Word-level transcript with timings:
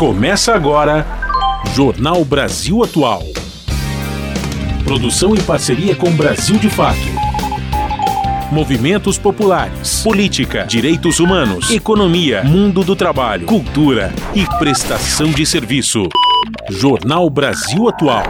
Começa 0.00 0.54
agora 0.54 1.04
Jornal 1.74 2.24
Brasil 2.24 2.82
Atual. 2.82 3.22
Produção 4.82 5.34
em 5.34 5.42
parceria 5.42 5.94
com 5.94 6.10
Brasil 6.10 6.58
de 6.58 6.70
Fato. 6.70 6.96
Movimentos 8.50 9.18
populares, 9.18 10.02
política, 10.02 10.64
direitos 10.64 11.20
humanos, 11.20 11.70
economia, 11.70 12.42
mundo 12.42 12.82
do 12.82 12.96
trabalho, 12.96 13.46
cultura 13.46 14.10
e 14.34 14.46
prestação 14.58 15.30
de 15.30 15.44
serviço. 15.44 16.08
Jornal 16.70 17.28
Brasil 17.28 17.86
Atual. 17.86 18.24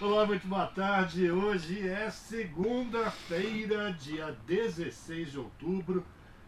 Olá, 0.00 0.24
muito 0.24 0.48
boa 0.48 0.66
tarde. 0.68 1.30
Hoje 1.30 1.86
é 1.86 2.08
segunda-feira, 2.10 3.94
dia 4.00 4.34
16 4.46 5.32
de 5.32 5.38
outubro. 5.38 6.02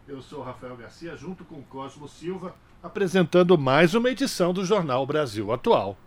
Eu 0.05 0.21
sou 0.21 0.43
Rafael 0.43 0.75
Garcia, 0.75 1.15
junto 1.15 1.45
com 1.45 1.61
Cosmo 1.61 2.09
Silva, 2.09 2.53
apresentando 2.83 3.57
mais 3.57 3.95
uma 3.95 4.09
edição 4.09 4.53
do 4.53 4.65
Jornal 4.65 5.05
Brasil 5.07 5.53
Atual. 5.53 5.97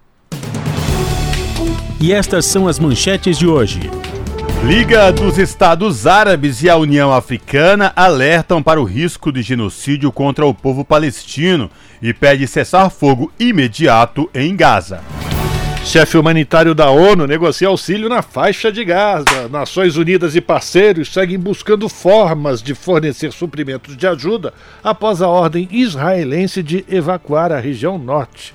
E 1.99 2.13
estas 2.13 2.45
são 2.45 2.69
as 2.69 2.79
manchetes 2.79 3.39
de 3.39 3.47
hoje. 3.47 3.81
Liga 4.67 5.11
dos 5.11 5.39
Estados 5.39 6.07
Árabes 6.07 6.63
e 6.63 6.69
a 6.69 6.77
União 6.77 7.11
Africana 7.11 7.91
alertam 7.97 8.63
para 8.63 8.79
o 8.79 8.85
risco 8.85 9.33
de 9.33 9.41
genocídio 9.41 10.13
contra 10.13 10.45
o 10.45 10.53
povo 10.53 10.85
palestino 10.85 11.71
e 12.03 12.13
pede 12.13 12.47
cessar 12.47 12.91
fogo 12.91 13.33
imediato 13.39 14.29
em 14.35 14.55
Gaza. 14.55 15.01
Chefe 15.87 16.19
humanitário 16.19 16.75
da 16.75 16.91
ONU 16.91 17.29
negocia 17.29 17.69
auxílio 17.69 18.09
na 18.09 18.21
faixa 18.21 18.73
de 18.73 18.85
Gaza. 18.85 19.49
Nações 19.49 19.97
Unidas 19.97 20.35
e 20.35 20.41
parceiros 20.41 21.13
seguem 21.13 21.39
buscando 21.39 21.89
formas 21.89 22.61
de 22.61 22.75
fornecer 22.75 23.33
suprimentos 23.33 23.97
de 23.97 24.05
ajuda 24.05 24.53
após 24.83 25.23
a 25.23 25.29
ordem 25.29 25.69
israelense 25.71 26.61
de 26.61 26.85
evacuar 26.91 27.53
a 27.53 27.61
região 27.61 27.99
norte. 27.99 28.53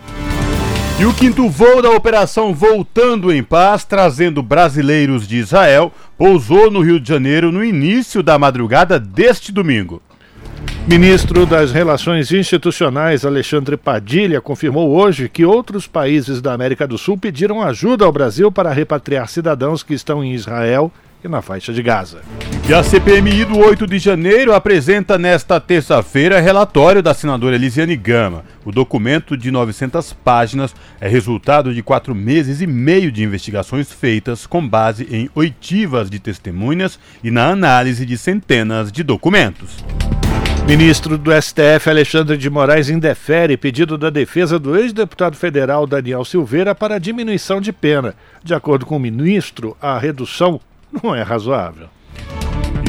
E 0.99 1.05
o 1.05 1.13
quinto 1.13 1.49
voo 1.49 1.81
da 1.81 1.91
operação 1.91 2.53
Voltando 2.53 3.31
em 3.31 3.41
Paz, 3.41 3.85
trazendo 3.85 4.43
brasileiros 4.43 5.25
de 5.25 5.37
Israel, 5.37 5.89
pousou 6.17 6.69
no 6.69 6.81
Rio 6.81 6.99
de 6.99 7.07
Janeiro 7.07 7.49
no 7.49 7.63
início 7.63 8.21
da 8.21 8.37
madrugada 8.37 8.99
deste 8.99 9.53
domingo. 9.53 10.01
Ministro 10.87 11.45
das 11.45 11.71
Relações 11.71 12.31
Institucionais 12.31 13.23
Alexandre 13.23 13.77
Padilha 13.77 14.41
confirmou 14.41 14.89
hoje 14.89 15.29
que 15.29 15.45
outros 15.45 15.85
países 15.85 16.41
da 16.41 16.53
América 16.53 16.87
do 16.87 16.97
Sul 16.97 17.17
pediram 17.17 17.61
ajuda 17.61 18.03
ao 18.03 18.11
Brasil 18.11 18.51
para 18.51 18.73
repatriar 18.73 19.29
cidadãos 19.29 19.83
que 19.83 19.93
estão 19.93 20.23
em 20.23 20.33
Israel 20.33 20.91
e 21.23 21.27
na 21.27 21.39
faixa 21.39 21.71
de 21.71 21.83
Gaza. 21.83 22.21
E 22.67 22.73
a 22.73 22.81
CPMI 22.81 23.45
do 23.45 23.59
8 23.59 23.85
de 23.85 23.99
janeiro 23.99 24.55
apresenta 24.55 25.19
nesta 25.19 25.59
terça-feira 25.59 26.39
relatório 26.39 27.03
da 27.03 27.13
senadora 27.13 27.55
Elisiane 27.55 27.95
Gama. 27.95 28.43
O 28.65 28.71
documento 28.71 29.37
de 29.37 29.51
900 29.51 30.13
páginas 30.13 30.73
é 30.99 31.07
resultado 31.07 31.75
de 31.75 31.83
quatro 31.83 32.15
meses 32.15 32.59
e 32.59 32.65
meio 32.65 33.11
de 33.11 33.23
investigações 33.23 33.91
feitas 33.91 34.47
com 34.47 34.67
base 34.67 35.07
em 35.11 35.29
oitivas 35.35 36.09
de 36.09 36.19
testemunhas 36.19 36.99
e 37.23 37.29
na 37.29 37.49
análise 37.49 38.03
de 38.03 38.17
centenas 38.17 38.91
de 38.91 39.03
documentos. 39.03 39.77
Ministro 40.67 41.17
do 41.17 41.31
STF 41.33 41.89
Alexandre 41.89 42.37
de 42.37 42.49
Moraes 42.49 42.89
indefere 42.89 43.57
pedido 43.57 43.97
da 43.97 44.09
defesa 44.09 44.57
do 44.57 44.77
ex-deputado 44.77 45.35
federal 45.35 45.85
Daniel 45.85 46.23
Silveira 46.23 46.73
para 46.73 46.99
diminuição 46.99 47.59
de 47.59 47.73
pena. 47.73 48.15
De 48.43 48.53
acordo 48.53 48.85
com 48.85 48.95
o 48.95 48.99
ministro, 48.99 49.75
a 49.81 49.97
redução 49.97 50.61
não 51.03 51.13
é 51.13 51.21
razoável. 51.23 51.87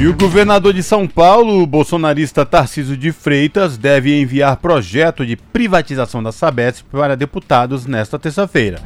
E 0.00 0.06
o 0.06 0.14
governador 0.14 0.72
de 0.72 0.82
São 0.82 1.06
Paulo, 1.08 1.62
o 1.62 1.66
bolsonarista 1.66 2.46
Tarciso 2.46 2.96
de 2.96 3.10
Freitas, 3.10 3.76
deve 3.76 4.20
enviar 4.20 4.56
projeto 4.56 5.24
de 5.24 5.36
privatização 5.36 6.22
da 6.22 6.32
Sabesp 6.32 6.84
para 6.90 7.16
deputados 7.16 7.86
nesta 7.86 8.18
terça-feira. 8.18 8.80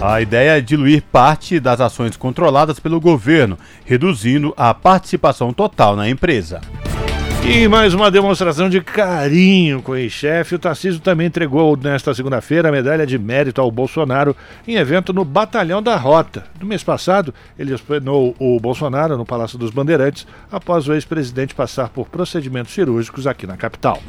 A 0.00 0.20
ideia 0.20 0.58
é 0.58 0.60
diluir 0.60 1.02
parte 1.10 1.58
das 1.58 1.80
ações 1.80 2.16
controladas 2.16 2.78
pelo 2.78 3.00
governo, 3.00 3.58
reduzindo 3.84 4.52
a 4.56 4.74
participação 4.74 5.52
total 5.52 5.96
na 5.96 6.08
empresa. 6.08 6.60
E 7.48 7.68
mais 7.68 7.94
uma 7.94 8.10
demonstração 8.10 8.68
de 8.68 8.80
carinho 8.80 9.80
com 9.80 9.92
o 9.92 9.96
ex-chefe. 9.96 10.56
O 10.56 10.58
Tarcísio 10.58 10.98
também 10.98 11.28
entregou 11.28 11.76
nesta 11.76 12.12
segunda-feira 12.12 12.68
a 12.68 12.72
medalha 12.72 13.06
de 13.06 13.16
mérito 13.16 13.60
ao 13.60 13.70
Bolsonaro 13.70 14.34
em 14.66 14.74
evento 14.74 15.12
no 15.12 15.24
Batalhão 15.24 15.80
da 15.80 15.94
Rota. 15.94 16.44
No 16.60 16.66
mês 16.66 16.82
passado, 16.82 17.32
ele 17.56 17.72
hospedou 17.72 18.34
o 18.40 18.58
Bolsonaro 18.58 19.16
no 19.16 19.24
Palácio 19.24 19.56
dos 19.56 19.70
Bandeirantes 19.70 20.26
após 20.50 20.88
o 20.88 20.92
ex-presidente 20.92 21.54
passar 21.54 21.88
por 21.88 22.08
procedimentos 22.08 22.74
cirúrgicos 22.74 23.28
aqui 23.28 23.46
na 23.46 23.56
capital. 23.56 24.02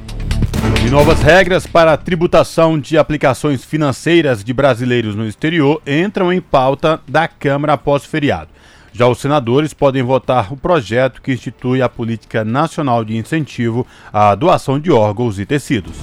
E 0.83 0.89
novas 0.89 1.21
regras 1.21 1.67
para 1.67 1.93
a 1.93 1.97
tributação 1.97 2.79
de 2.79 2.97
aplicações 2.97 3.63
financeiras 3.63 4.43
de 4.43 4.51
brasileiros 4.51 5.15
no 5.15 5.27
exterior 5.27 5.79
entram 5.85 6.33
em 6.33 6.41
pauta 6.41 6.99
da 7.07 7.27
Câmara 7.27 7.73
após 7.73 8.03
feriado. 8.03 8.56
Já 8.97 9.07
os 9.07 9.19
senadores 9.19 9.75
podem 9.75 10.01
votar 10.01 10.51
o 10.51 10.57
projeto 10.57 11.21
que 11.21 11.31
institui 11.31 11.83
a 11.83 11.89
Política 11.89 12.43
Nacional 12.43 13.05
de 13.05 13.15
Incentivo 13.15 13.85
à 14.11 14.33
Doação 14.33 14.79
de 14.79 14.91
Órgãos 14.91 15.37
e 15.37 15.45
Tecidos. 15.45 15.97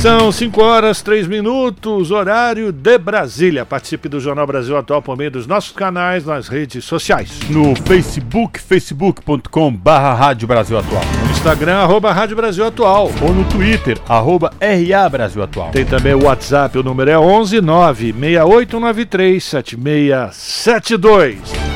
São 0.00 0.32
5 0.32 0.62
horas 0.62 1.02
3 1.02 1.26
minutos, 1.26 2.10
horário 2.10 2.72
de 2.72 2.96
Brasília. 2.96 3.66
Participe 3.66 4.08
do 4.08 4.18
Jornal 4.18 4.46
Brasil 4.46 4.74
Atual 4.78 5.02
por 5.02 5.14
meio 5.14 5.30
dos 5.30 5.46
nossos 5.46 5.72
canais 5.72 6.24
nas 6.24 6.48
redes 6.48 6.86
sociais. 6.86 7.38
No 7.50 7.76
Facebook, 7.76 8.58
facebook.com 8.60 9.70
barra 9.70 10.14
Rádio 10.14 10.48
Brasil 10.48 10.78
Atual. 10.78 11.04
No 11.22 11.30
Instagram, 11.32 11.80
arroba 11.80 12.14
Rádio 12.14 12.34
Brasil 12.34 12.64
Atual. 12.64 13.10
Ou 13.20 13.34
no 13.34 13.44
Twitter, 13.44 13.98
arroba 14.08 14.54
RA 14.58 15.06
Brasil 15.10 15.42
Atual. 15.42 15.70
Tem 15.70 15.84
também 15.84 16.14
o 16.14 16.24
WhatsApp, 16.24 16.78
o 16.78 16.82
número 16.82 17.10
é 17.10 17.18
11 17.18 17.60
96893 17.60 19.44
7672. 19.44 21.75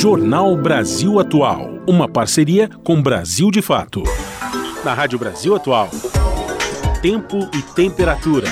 Jornal 0.00 0.56
Brasil 0.56 1.20
Atual, 1.20 1.78
uma 1.86 2.08
parceria 2.08 2.70
com 2.82 3.02
Brasil 3.02 3.50
de 3.50 3.60
Fato. 3.60 4.02
Na 4.82 4.94
Rádio 4.94 5.18
Brasil 5.18 5.54
Atual, 5.54 5.90
tempo 7.02 7.36
e 7.54 7.60
temperatura. 7.74 8.48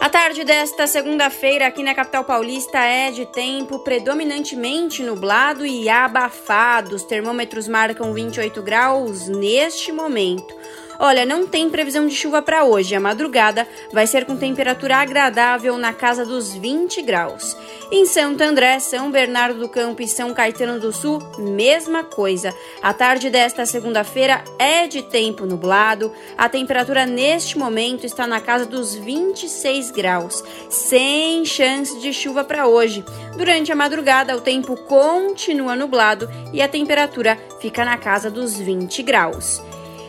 A 0.00 0.08
tarde 0.08 0.44
desta 0.44 0.86
segunda-feira 0.86 1.66
aqui 1.66 1.82
na 1.82 1.96
capital 1.96 2.22
paulista 2.22 2.78
é 2.78 3.10
de 3.10 3.26
tempo 3.26 3.80
predominantemente 3.80 5.02
nublado 5.02 5.66
e 5.66 5.88
abafado. 5.88 6.94
Os 6.94 7.02
termômetros 7.02 7.66
marcam 7.66 8.14
28 8.14 8.62
graus 8.62 9.26
neste 9.26 9.90
momento. 9.90 10.61
Olha, 11.04 11.26
não 11.26 11.48
tem 11.48 11.68
previsão 11.68 12.06
de 12.06 12.14
chuva 12.14 12.40
para 12.40 12.62
hoje. 12.62 12.94
A 12.94 13.00
madrugada 13.00 13.66
vai 13.92 14.06
ser 14.06 14.24
com 14.24 14.36
temperatura 14.36 14.98
agradável 14.98 15.76
na 15.76 15.92
casa 15.92 16.24
dos 16.24 16.54
20 16.54 17.02
graus. 17.02 17.56
Em 17.90 18.06
Santo 18.06 18.40
André, 18.40 18.78
São 18.78 19.10
Bernardo 19.10 19.58
do 19.58 19.68
Campo 19.68 20.00
e 20.00 20.06
São 20.06 20.32
Caetano 20.32 20.78
do 20.78 20.92
Sul, 20.92 21.20
mesma 21.36 22.04
coisa. 22.04 22.54
A 22.80 22.94
tarde 22.94 23.30
desta 23.30 23.66
segunda-feira 23.66 24.44
é 24.60 24.86
de 24.86 25.02
tempo 25.02 25.44
nublado. 25.44 26.12
A 26.38 26.48
temperatura 26.48 27.04
neste 27.04 27.58
momento 27.58 28.06
está 28.06 28.24
na 28.24 28.40
casa 28.40 28.64
dos 28.64 28.94
26 28.94 29.90
graus, 29.90 30.44
sem 30.70 31.44
chance 31.44 31.98
de 31.98 32.12
chuva 32.12 32.44
para 32.44 32.68
hoje. 32.68 33.04
Durante 33.36 33.72
a 33.72 33.74
madrugada, 33.74 34.36
o 34.36 34.40
tempo 34.40 34.76
continua 34.76 35.74
nublado 35.74 36.30
e 36.52 36.62
a 36.62 36.68
temperatura 36.68 37.36
fica 37.60 37.84
na 37.84 37.98
casa 37.98 38.30
dos 38.30 38.56
20 38.56 39.02
graus. 39.02 39.60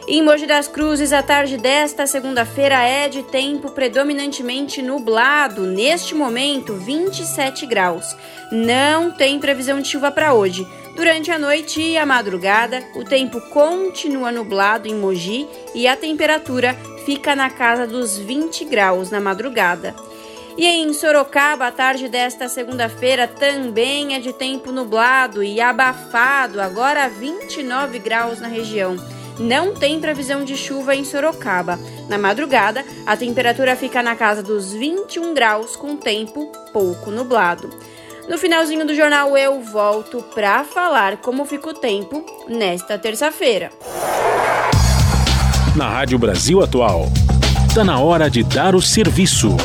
Em 0.06 0.22
Mogi 0.22 0.46
das 0.46 0.68
Cruzes, 0.68 1.14
a 1.14 1.24
tarde 1.24 1.58
desta 1.58 2.06
segunda-feira 2.06 2.82
é 2.82 3.08
de 3.08 3.24
tempo 3.24 3.72
predominantemente 3.72 4.82
nublado. 4.82 5.62
Neste 5.62 6.14
momento, 6.14 6.74
27 6.74 7.66
graus. 7.66 8.14
Não 8.52 9.12
tem 9.12 9.40
previsão 9.40 9.80
de 9.80 9.88
chuva 9.88 10.12
para 10.12 10.34
hoje. 10.34 10.68
Durante 10.94 11.32
a 11.32 11.40
noite 11.40 11.82
e 11.82 11.98
a 11.98 12.06
madrugada, 12.06 12.84
o 12.96 13.06
tempo 13.06 13.40
continua 13.50 14.30
nublado 14.30 14.90
em 14.90 14.96
Mogi 14.96 15.48
e 15.74 15.88
a 15.88 15.96
temperatura 15.96 16.76
fica 17.06 17.34
na 17.34 17.50
casa 17.50 17.88
dos 17.88 18.18
20 18.18 18.66
graus 18.66 19.10
na 19.10 19.22
madrugada. 19.22 19.96
E 20.58 20.68
em 20.68 20.92
Sorocaba, 20.92 21.68
a 21.68 21.72
tarde 21.72 22.10
desta 22.10 22.50
segunda-feira 22.50 23.26
também 23.26 24.16
é 24.16 24.20
de 24.20 24.34
tempo 24.34 24.70
nublado 24.70 25.42
e 25.42 25.62
abafado, 25.62 26.60
agora 26.60 27.08
29 27.08 28.00
graus 28.00 28.42
na 28.42 28.50
região 28.50 28.98
não 29.40 29.74
tem 29.74 30.00
previsão 30.00 30.44
de 30.44 30.56
chuva 30.56 30.96
em 30.96 31.04
Sorocaba. 31.04 31.80
Na 32.08 32.18
madrugada, 32.18 32.84
a 33.06 33.16
temperatura 33.18 33.76
fica 33.76 34.04
na 34.04 34.16
casa 34.16 34.44
dos 34.44 34.74
21 34.74 35.34
graus, 35.34 35.76
com 35.76 35.96
tempo 35.96 36.52
pouco 36.72 37.12
nublado. 37.12 37.70
No 38.28 38.38
finalzinho 38.38 38.86
do 38.86 38.96
jornal, 38.96 39.38
eu 39.38 39.62
volto 39.62 40.24
para 40.34 40.64
falar 40.64 41.18
como 41.18 41.46
fica 41.46 41.70
o 41.70 41.74
tempo 41.74 42.26
nesta 42.48 42.98
terça-feira. 42.98 43.70
Na 45.76 45.90
Rádio 45.90 46.18
Brasil 46.18 46.62
Atual, 46.62 47.08
está 47.68 47.84
na 47.84 48.00
hora 48.00 48.30
de 48.30 48.44
dar 48.44 48.76
o 48.76 48.82
serviço. 48.82 49.58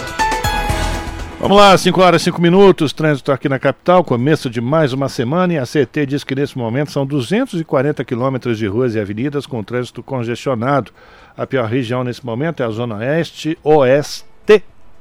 Vamos 1.41 1.57
lá, 1.57 1.79
5 1.79 2.03
horas 2.03 2.23
e 2.23 2.25
5 2.25 2.43
minutos, 2.43 2.93
trânsito 2.93 3.31
aqui 3.31 3.49
na 3.49 3.61
capital, 3.61 4.03
começo 4.03 4.51
de 4.51 4.61
mais 4.61 4.93
uma 4.93 5.09
semana 5.09 5.53
e 5.53 5.59
a 5.59 5.63
CT 5.63 6.05
diz 6.05 6.25
que 6.25 6.35
nesse 6.35 6.59
momento 6.59 6.91
são 6.91 7.07
240 7.07 8.05
quilômetros 8.05 8.59
de 8.59 8.67
ruas 8.67 8.97
e 8.97 9.01
avenidas 9.01 9.47
com 9.47 9.63
trânsito 9.63 10.03
congestionado. 10.03 10.91
A 11.37 11.47
pior 11.47 11.69
região 11.69 12.03
nesse 12.03 12.27
momento 12.27 12.61
é 12.61 12.67
a 12.67 12.71
Zona 12.71 12.97
Oeste, 12.97 13.57
Oeste 13.63 14.28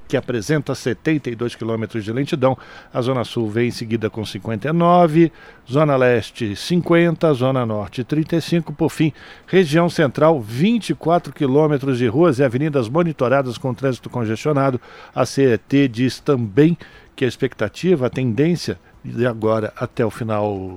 que 0.08 0.18
apresenta 0.18 0.74
72 0.74 1.56
quilômetros 1.56 2.04
de 2.04 2.14
lentidão. 2.14 2.58
A 2.94 3.02
Zona 3.02 3.24
Sul 3.24 3.50
vem 3.50 3.68
em 3.68 3.72
seguida 3.72 4.10
com 4.10 4.26
59, 4.26 5.32
Zona 5.70 5.96
Leste 5.96 6.56
50, 6.56 7.34
Zona 7.34 7.66
Norte 7.66 8.04
35, 8.04 8.74
por 8.74 8.90
fim, 8.90 9.12
região 9.46 9.90
central 9.90 10.40
24 10.40 11.34
quilômetros 11.34 11.98
de 11.98 12.08
ruas 12.08 12.40
e 12.40 12.44
avenidas 12.44 12.88
monitoradas 12.88 13.58
com 13.58 13.74
trânsito 13.74 14.10
congestionado. 14.10 14.80
A 15.14 15.26
CET 15.26 15.88
diz 15.88 16.20
também 16.20 16.78
que 17.16 17.26
a 17.26 17.28
expectativa, 17.28 18.06
a 18.06 18.10
tendência 18.10 18.80
de 19.08 19.26
agora 19.26 19.74
até 19.76 20.06
o 20.06 20.10
final 20.10 20.70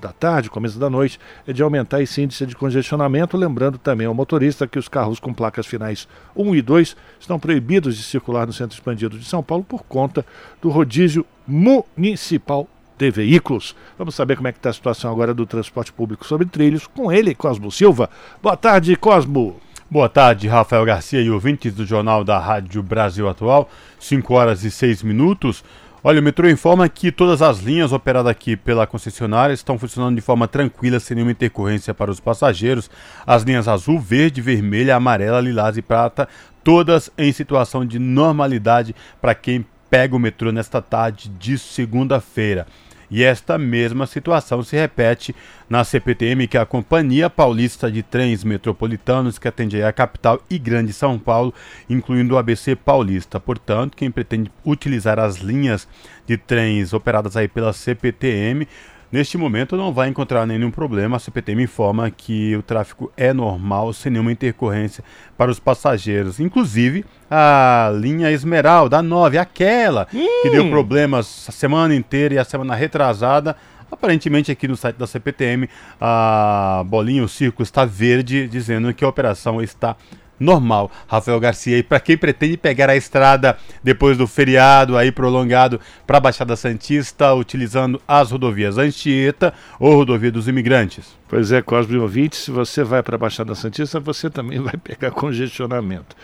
da 0.00 0.12
tarde, 0.12 0.50
começo 0.50 0.78
da 0.78 0.90
noite, 0.90 1.18
é 1.46 1.52
de 1.52 1.62
aumentar 1.62 2.02
esse 2.02 2.20
índice 2.20 2.46
de 2.46 2.56
congestionamento, 2.56 3.36
lembrando 3.36 3.78
também 3.78 4.06
ao 4.06 4.14
motorista 4.14 4.66
que 4.66 4.78
os 4.78 4.88
carros 4.88 5.20
com 5.20 5.32
placas 5.32 5.66
finais 5.66 6.08
1 6.34 6.54
e 6.54 6.62
2 6.62 6.96
estão 7.20 7.38
proibidos 7.38 7.96
de 7.96 8.02
circular 8.02 8.46
no 8.46 8.52
centro 8.52 8.76
expandido 8.76 9.18
de 9.18 9.24
São 9.24 9.42
Paulo 9.42 9.64
por 9.64 9.82
conta 9.84 10.24
do 10.60 10.68
rodízio 10.68 11.24
municipal 11.46 12.68
de 12.98 13.10
veículos. 13.10 13.76
Vamos 13.98 14.14
saber 14.14 14.36
como 14.36 14.48
é 14.48 14.52
que 14.52 14.58
está 14.58 14.70
a 14.70 14.74
situação 14.74 15.10
agora 15.10 15.34
do 15.34 15.46
transporte 15.46 15.92
público 15.92 16.26
sobre 16.26 16.46
trilhos 16.46 16.86
com 16.86 17.12
ele, 17.12 17.34
Cosmo 17.34 17.70
Silva. 17.70 18.10
Boa 18.42 18.56
tarde, 18.56 18.96
Cosmo. 18.96 19.60
Boa 19.88 20.08
tarde, 20.08 20.48
Rafael 20.48 20.84
Garcia 20.84 21.20
e 21.20 21.30
ouvintes 21.30 21.72
do 21.72 21.86
Jornal 21.86 22.24
da 22.24 22.40
Rádio 22.40 22.82
Brasil 22.82 23.28
Atual, 23.28 23.70
5 24.00 24.34
horas 24.34 24.64
e 24.64 24.70
6 24.70 25.04
minutos. 25.04 25.62
Olha, 26.08 26.20
o 26.20 26.22
metrô 26.22 26.48
informa 26.48 26.88
que 26.88 27.10
todas 27.10 27.42
as 27.42 27.58
linhas 27.58 27.90
operadas 27.90 28.30
aqui 28.30 28.54
pela 28.56 28.86
concessionária 28.86 29.52
estão 29.52 29.76
funcionando 29.76 30.14
de 30.14 30.20
forma 30.20 30.46
tranquila, 30.46 31.00
sem 31.00 31.16
nenhuma 31.16 31.32
intercorrência 31.32 31.92
para 31.92 32.12
os 32.12 32.20
passageiros. 32.20 32.88
As 33.26 33.42
linhas 33.42 33.66
azul, 33.66 33.98
verde, 33.98 34.40
vermelha, 34.40 34.94
amarela, 34.94 35.40
lilás 35.40 35.76
e 35.76 35.82
prata, 35.82 36.28
todas 36.62 37.10
em 37.18 37.32
situação 37.32 37.84
de 37.84 37.98
normalidade 37.98 38.94
para 39.20 39.34
quem 39.34 39.66
pega 39.90 40.14
o 40.14 40.18
metrô 40.20 40.52
nesta 40.52 40.80
tarde 40.80 41.28
de 41.28 41.58
segunda-feira. 41.58 42.68
E 43.10 43.22
esta 43.22 43.56
mesma 43.56 44.06
situação 44.06 44.62
se 44.62 44.76
repete 44.76 45.34
na 45.68 45.84
CPTM, 45.84 46.46
que 46.46 46.56
é 46.56 46.60
a 46.60 46.66
Companhia 46.66 47.30
Paulista 47.30 47.90
de 47.90 48.02
Trens 48.02 48.42
Metropolitanos, 48.42 49.38
que 49.38 49.48
atende 49.48 49.82
a 49.82 49.92
capital 49.92 50.40
e 50.50 50.58
Grande 50.58 50.92
São 50.92 51.18
Paulo, 51.18 51.54
incluindo 51.88 52.34
o 52.34 52.38
ABC 52.38 52.74
Paulista. 52.74 53.38
Portanto, 53.38 53.96
quem 53.96 54.10
pretende 54.10 54.50
utilizar 54.64 55.18
as 55.18 55.36
linhas 55.36 55.86
de 56.26 56.36
trens 56.36 56.92
operadas 56.92 57.36
aí 57.36 57.46
pela 57.46 57.72
CPTM 57.72 58.66
Neste 59.10 59.38
momento 59.38 59.76
não 59.76 59.92
vai 59.92 60.08
encontrar 60.08 60.46
nenhum 60.46 60.70
problema. 60.70 61.16
A 61.16 61.20
CPT 61.20 61.54
me 61.54 61.62
informa 61.62 62.10
que 62.10 62.56
o 62.56 62.62
tráfego 62.62 63.12
é 63.16 63.32
normal, 63.32 63.92
sem 63.92 64.10
nenhuma 64.10 64.32
intercorrência 64.32 65.04
para 65.36 65.50
os 65.50 65.60
passageiros. 65.60 66.40
Inclusive, 66.40 67.04
a 67.30 67.92
linha 67.94 68.30
Esmeralda, 68.32 68.98
a 68.98 69.02
9, 69.02 69.38
aquela 69.38 70.08
hum. 70.12 70.26
que 70.42 70.50
deu 70.50 70.68
problemas 70.70 71.46
a 71.48 71.52
semana 71.52 71.94
inteira 71.94 72.34
e 72.34 72.38
a 72.38 72.44
semana 72.44 72.74
retrasada. 72.74 73.56
Aparentemente 73.90 74.50
aqui 74.50 74.66
no 74.66 74.76
site 74.76 74.96
da 74.96 75.06
CPTM, 75.06 75.68
a 76.00 76.82
bolinha, 76.86 77.22
o 77.22 77.28
círculo 77.28 77.62
está 77.62 77.84
verde, 77.84 78.48
dizendo 78.48 78.92
que 78.92 79.04
a 79.04 79.08
operação 79.08 79.62
está 79.62 79.96
normal, 80.38 80.90
Rafael 81.06 81.38
Garcia. 81.40 81.78
E 81.78 81.82
para 81.82 82.00
quem 82.00 82.16
pretende 82.16 82.56
pegar 82.56 82.90
a 82.90 82.96
estrada 82.96 83.56
depois 83.82 84.16
do 84.16 84.26
feriado 84.26 84.96
aí 84.96 85.10
prolongado 85.10 85.80
para 86.06 86.18
a 86.18 86.20
Baixada 86.20 86.56
Santista, 86.56 87.34
utilizando 87.34 88.00
as 88.06 88.30
rodovias 88.30 88.78
Anchieta 88.78 89.52
ou 89.78 89.94
rodovia 89.94 90.30
dos 90.30 90.48
imigrantes. 90.48 91.16
Pois 91.28 91.50
é, 91.52 91.60
Cosme 91.60 91.98
ouvinte, 91.98 92.36
se 92.36 92.50
você 92.50 92.84
vai 92.84 93.02
para 93.02 93.16
a 93.16 93.18
Baixada 93.18 93.54
Santista, 93.54 93.98
você 93.98 94.30
também 94.30 94.58
vai 94.60 94.76
pegar 94.76 95.10
congestionamento. 95.10 96.16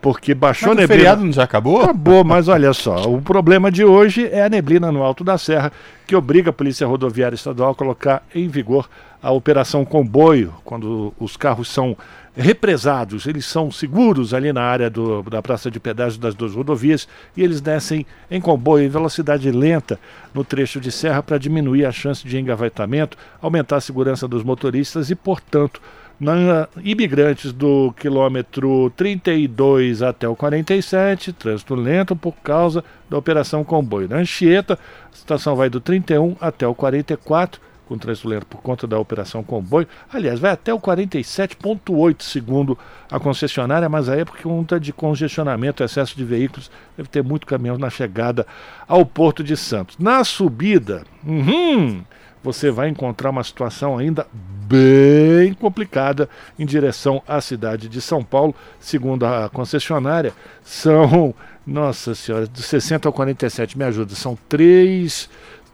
Porque 0.00 0.34
baixou 0.34 0.70
mas 0.70 0.78
a 0.78 0.80
neblina. 0.80 0.94
O 0.94 0.98
feriado 0.98 1.24
não 1.24 1.32
já 1.32 1.44
acabou? 1.44 1.80
Acabou, 1.80 2.24
mas 2.24 2.48
olha 2.48 2.72
só, 2.72 3.04
o 3.04 3.22
problema 3.22 3.70
de 3.70 3.84
hoje 3.84 4.28
é 4.32 4.42
a 4.42 4.48
neblina 4.48 4.90
no 4.90 5.00
alto 5.00 5.22
da 5.22 5.38
serra, 5.38 5.72
que 6.08 6.16
obriga 6.16 6.50
a 6.50 6.52
Polícia 6.52 6.84
Rodoviária 6.84 7.36
Estadual 7.36 7.70
a 7.70 7.74
colocar 7.74 8.24
em 8.34 8.48
vigor 8.48 8.88
a 9.22 9.30
operação 9.30 9.84
comboio, 9.84 10.52
quando 10.64 11.14
os 11.20 11.36
carros 11.36 11.68
são 11.68 11.96
represados, 12.34 13.26
eles 13.26 13.44
são 13.44 13.70
seguros 13.70 14.32
ali 14.32 14.52
na 14.52 14.62
área 14.62 14.88
do, 14.88 15.22
da 15.22 15.42
praça 15.42 15.70
de 15.70 15.78
pedágio 15.78 16.18
das 16.18 16.34
duas 16.34 16.54
rodovias 16.54 17.06
e 17.36 17.42
eles 17.42 17.60
descem 17.60 18.06
em 18.30 18.40
comboio 18.40 18.86
em 18.86 18.88
velocidade 18.88 19.50
lenta 19.50 20.00
no 20.32 20.42
trecho 20.42 20.80
de 20.80 20.90
serra 20.90 21.22
para 21.22 21.38
diminuir 21.38 21.84
a 21.84 21.92
chance 21.92 22.26
de 22.26 22.38
engavaitamento, 22.38 23.18
aumentar 23.40 23.76
a 23.76 23.80
segurança 23.80 24.26
dos 24.26 24.42
motoristas 24.42 25.10
e, 25.10 25.14
portanto, 25.14 25.80
na 26.18 26.68
imigrantes 26.84 27.52
do 27.52 27.92
quilômetro 27.98 28.90
32 28.96 30.02
até 30.02 30.28
o 30.28 30.36
47, 30.36 31.32
trânsito 31.32 31.74
lento 31.74 32.14
por 32.14 32.34
causa 32.36 32.84
da 33.10 33.18
operação 33.18 33.64
comboio. 33.64 34.08
Na 34.08 34.16
Anchieta, 34.16 34.78
a 35.12 35.16
situação 35.16 35.56
vai 35.56 35.68
do 35.68 35.80
31 35.80 36.36
até 36.40 36.66
o 36.66 36.74
44 36.74 37.60
com 37.92 37.98
trânsito 37.98 38.26
lento 38.26 38.46
por 38.46 38.62
conta 38.62 38.86
da 38.86 38.98
operação 38.98 39.44
comboio. 39.44 39.86
Aliás, 40.10 40.40
vai 40.40 40.50
até 40.50 40.72
o 40.72 40.80
47,8 40.80 42.22
segundo 42.22 42.78
a 43.10 43.20
concessionária, 43.20 43.88
mas 43.88 44.08
aí 44.08 44.20
é 44.20 44.24
por 44.24 44.38
conta 44.38 44.80
de 44.80 44.92
congestionamento, 44.94 45.84
excesso 45.84 46.16
de 46.16 46.24
veículos, 46.24 46.70
deve 46.96 47.10
ter 47.10 47.22
muito 47.22 47.46
caminhão 47.46 47.76
na 47.76 47.90
chegada 47.90 48.46
ao 48.88 49.04
Porto 49.04 49.44
de 49.44 49.56
Santos. 49.58 49.98
Na 49.98 50.24
subida, 50.24 51.04
uhum, 51.22 52.02
você 52.42 52.70
vai 52.70 52.88
encontrar 52.88 53.28
uma 53.28 53.44
situação 53.44 53.98
ainda 53.98 54.26
bem 54.32 55.52
complicada 55.52 56.30
em 56.58 56.64
direção 56.64 57.22
à 57.28 57.42
cidade 57.42 57.90
de 57.90 58.00
São 58.00 58.24
Paulo, 58.24 58.54
segundo 58.80 59.26
a 59.26 59.50
concessionária, 59.50 60.32
são, 60.64 61.34
nossa 61.66 62.14
senhora, 62.14 62.48
de 62.48 62.62
60 62.62 63.06
ao 63.06 63.12
47, 63.12 63.76
me 63.76 63.84
ajuda, 63.84 64.14
são 64.14 64.38
três 64.48 65.28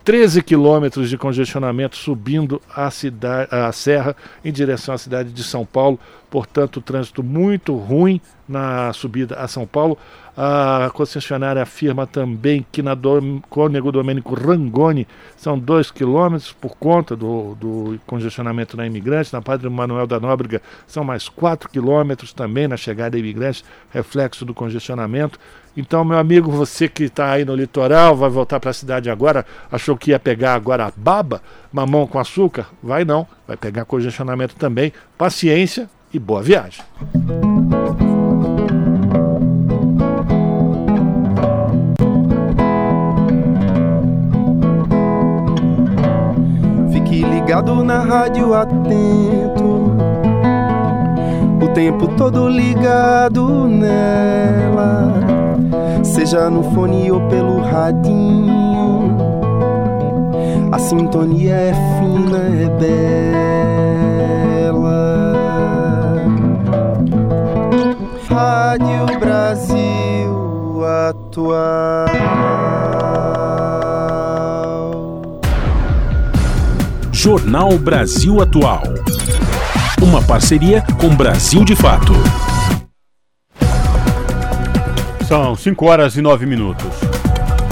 13 0.09 0.43
quilômetros 0.43 1.11
de 1.11 1.19
congestionamento 1.19 1.95
subindo 1.95 2.63
a, 2.75 2.91
cidade, 2.91 3.47
a 3.51 3.71
serra 3.73 4.17
em 4.43 4.51
direção 4.51 4.95
à 4.95 4.97
cidade 4.97 5.31
de 5.31 5.45
São 5.45 5.67
Paulo. 5.67 6.01
Portanto, 6.31 6.81
trânsito 6.81 7.23
muito 7.23 7.77
ruim 7.77 8.19
na 8.49 8.91
subida 8.95 9.35
a 9.35 9.47
São 9.47 9.67
Paulo. 9.67 9.99
A 10.35 10.91
concessionária 10.95 11.61
afirma 11.61 12.07
também 12.07 12.65
que 12.73 12.81
na 12.81 12.95
do, 12.95 13.43
Cônego 13.51 13.93
Domênico 13.93 14.35
Rangoni 14.35 15.07
são 15.37 15.59
2 15.59 15.91
quilômetros 15.91 16.53
por 16.53 16.75
conta 16.77 17.15
do, 17.15 17.55
do, 17.57 18.01
congestionamento 18.07 18.79
na 18.79 18.87
imigrante. 18.87 19.31
Na 19.31 19.43
Padre 19.43 19.69
Manuel 19.69 20.07
da 20.07 20.19
Nóbrega 20.19 20.63
são 20.87 21.05
mais 21.05 21.29
4 21.29 21.69
quilômetros 21.69 22.33
também 22.33 22.67
na 22.67 22.79
chegada 22.79 23.19
a 23.19 23.21
imigrantes, 23.21 23.63
reflexo 23.91 24.47
do 24.47 24.55
congestionamento. 24.55 25.39
Então, 25.79 26.05
meu 26.05 26.19
amigo, 26.19 26.51
você 26.51 26.89
que 26.89 27.05
está 27.05 27.31
aí 27.31 27.45
no 27.45 27.55
litoral, 27.55 28.17
vai 28.17 28.29
voltar 28.29 28.59
para 28.59 28.71
a 28.71 28.75
cidade 28.75 29.09
agora, 29.09 29.47
achou 29.71 29.97
que 29.97 30.11
ia 30.11 30.19
pegar 30.19 30.55
agora 30.55 30.93
baba, 30.97 31.41
mamão 31.73 32.05
com 32.05 32.19
açúcar? 32.19 32.67
Vai 32.83 33.05
não, 33.05 33.25
vai 33.47 33.57
pegar 33.57 33.85
congestionamento 33.85 34.57
também. 34.57 34.93
Paciência 35.17 35.89
e 36.13 36.19
boa 36.19 36.43
viagem. 36.43 36.83
Fique 46.93 47.23
ligado 47.23 47.85
na 47.85 48.01
rádio 48.01 48.53
atento, 48.53 49.97
o 51.63 51.69
tempo 51.73 52.09
todo 52.17 52.49
ligado 52.49 53.69
nela, 53.69 55.38
seja 56.03 56.49
no 56.51 56.63
fone 56.75 57.11
ou 57.11 57.21
pelo 57.29 57.61
radinho. 57.61 59.17
A 60.71 60.79
sintonia 60.79 61.55
é 61.55 61.73
fina, 61.99 62.39
é 62.39 62.69
bela. 64.69 64.99
Rádio 68.29 69.19
Brasil 69.19 70.85
Atual. 71.09 72.07
Jornal 77.11 77.79
Brasil 77.79 78.41
Atual. 78.41 78.83
Uma 80.01 80.23
parceria 80.23 80.85
com 81.01 81.09
Brasil 81.17 81.65
de 81.65 81.75
Fato. 81.75 82.13
São 85.29 85.55
5 85.55 85.85
horas 85.85 86.17
e 86.17 86.23
9 86.23 86.47
minutos. 86.47 86.87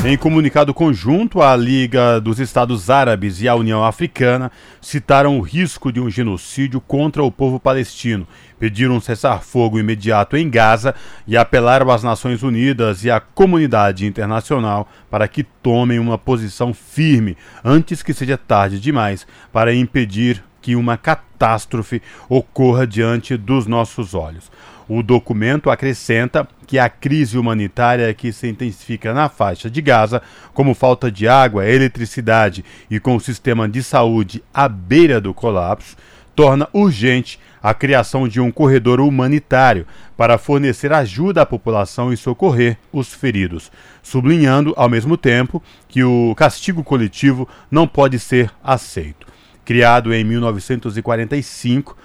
Em 0.04 0.14
comunicado 0.14 0.74
conjunto, 0.74 1.40
a 1.40 1.56
Liga 1.56 2.20
dos 2.20 2.38
Estados 2.38 2.90
Árabes 2.90 3.40
e 3.40 3.48
a 3.48 3.54
União 3.54 3.82
Africana 3.82 4.52
citaram 4.78 5.38
o 5.38 5.40
risco 5.40 5.90
de 5.90 5.98
um 5.98 6.10
genocídio 6.10 6.82
contra 6.82 7.24
o 7.24 7.32
povo 7.32 7.58
palestino, 7.58 8.28
pediram 8.58 8.96
um 8.96 9.00
cessar-fogo 9.00 9.78
imediato 9.78 10.36
em 10.36 10.50
Gaza 10.50 10.94
e 11.26 11.34
apelaram 11.34 11.90
às 11.90 12.02
Nações 12.02 12.42
Unidas 12.42 13.04
e 13.04 13.10
à 13.10 13.20
comunidade 13.20 14.04
internacional 14.04 14.86
para 15.10 15.26
que 15.26 15.42
tomem 15.42 15.98
uma 15.98 16.18
posição 16.18 16.74
firme 16.74 17.38
antes 17.64 18.02
que 18.02 18.12
seja 18.12 18.36
tarde 18.36 18.78
demais 18.78 19.26
para 19.50 19.74
impedir 19.74 20.44
que 20.60 20.76
uma 20.76 20.98
catástrofe 20.98 22.02
ocorra 22.28 22.86
diante 22.86 23.34
dos 23.34 23.66
nossos 23.66 24.12
olhos. 24.12 24.50
O 24.88 25.02
documento 25.02 25.68
acrescenta 25.68 26.46
que 26.66 26.78
a 26.78 26.88
crise 26.88 27.36
humanitária 27.36 28.12
que 28.14 28.32
se 28.32 28.48
intensifica 28.48 29.12
na 29.12 29.28
faixa 29.28 29.68
de 29.68 29.82
Gaza, 29.82 30.22
como 30.54 30.74
falta 30.74 31.10
de 31.10 31.26
água, 31.26 31.68
eletricidade 31.68 32.64
e 32.88 33.00
com 33.00 33.16
o 33.16 33.20
sistema 33.20 33.68
de 33.68 33.82
saúde 33.82 34.44
à 34.54 34.68
beira 34.68 35.20
do 35.20 35.34
colapso, 35.34 35.96
torna 36.36 36.68
urgente 36.72 37.40
a 37.62 37.74
criação 37.74 38.28
de 38.28 38.40
um 38.40 38.52
corredor 38.52 39.00
humanitário 39.00 39.86
para 40.16 40.38
fornecer 40.38 40.92
ajuda 40.92 41.42
à 41.42 41.46
população 41.46 42.12
e 42.12 42.16
socorrer 42.16 42.78
os 42.92 43.12
feridos, 43.12 43.72
sublinhando 44.02 44.72
ao 44.76 44.88
mesmo 44.88 45.16
tempo 45.16 45.60
que 45.88 46.04
o 46.04 46.32
castigo 46.36 46.84
coletivo 46.84 47.48
não 47.68 47.88
pode 47.88 48.20
ser 48.20 48.52
aceito. 48.62 49.26
Criado 49.64 50.14
em 50.14 50.22
1945, 50.22 51.96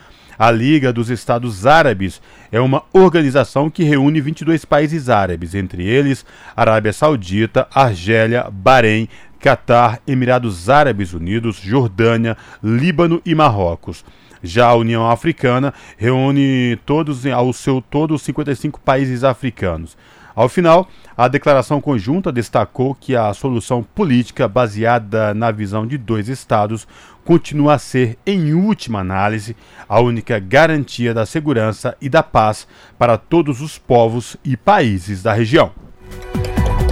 a 0.42 0.50
Liga 0.50 0.92
dos 0.92 1.12
Estados 1.12 1.68
Árabes 1.68 2.20
é 2.52 2.60
uma 2.60 2.82
organização 2.92 3.70
que 3.70 3.84
reúne 3.84 4.20
22 4.20 4.66
países 4.66 5.08
árabes, 5.08 5.54
entre 5.54 5.86
eles 5.86 6.26
Arábia 6.58 6.92
Saudita, 6.92 7.68
Argélia, 7.72 8.50
Bahrein, 8.52 9.08
Catar, 9.40 10.02
Emirados 10.08 10.68
Árabes 10.68 11.14
Unidos, 11.14 11.58
Jordânia, 11.58 12.36
Líbano 12.64 13.22
e 13.24 13.36
Marrocos. 13.36 14.04
Já 14.42 14.70
a 14.70 14.76
União 14.76 15.08
Africana 15.12 15.76
reúne 15.96 16.76
todos 16.88 17.24
ao 17.28 17.54
seu 17.54 17.80
todo 17.80 18.18
55 18.18 18.80
países 18.80 19.24
africanos. 19.24 19.96
Ao 20.36 20.48
final, 20.48 20.90
a 21.16 21.28
declaração 21.28 21.82
conjunta 21.82 22.32
destacou 22.32 22.96
que 22.96 23.16
a 23.16 23.34
solução 23.34 23.84
política 23.84 24.48
baseada 24.48 25.34
na 25.34 25.52
visão 25.52 25.86
de 25.86 25.98
dois 25.98 26.30
estados 26.30 26.88
continua 27.24 27.76
a 27.76 27.80
ser, 27.80 28.18
em 28.26 28.54
última 28.54 29.00
análise, 29.00 29.56
a 29.88 30.00
única 30.00 30.40
garantia 30.40 31.14
da 31.14 31.26
segurança 31.26 31.96
e 32.02 32.10
da 32.10 32.24
paz 32.24 32.68
para 32.98 33.18
todos 33.18 33.62
os 33.62 33.78
povos 33.78 34.38
e 34.44 34.58
países 34.58 35.24
da 35.24 35.34
região. 35.34 35.72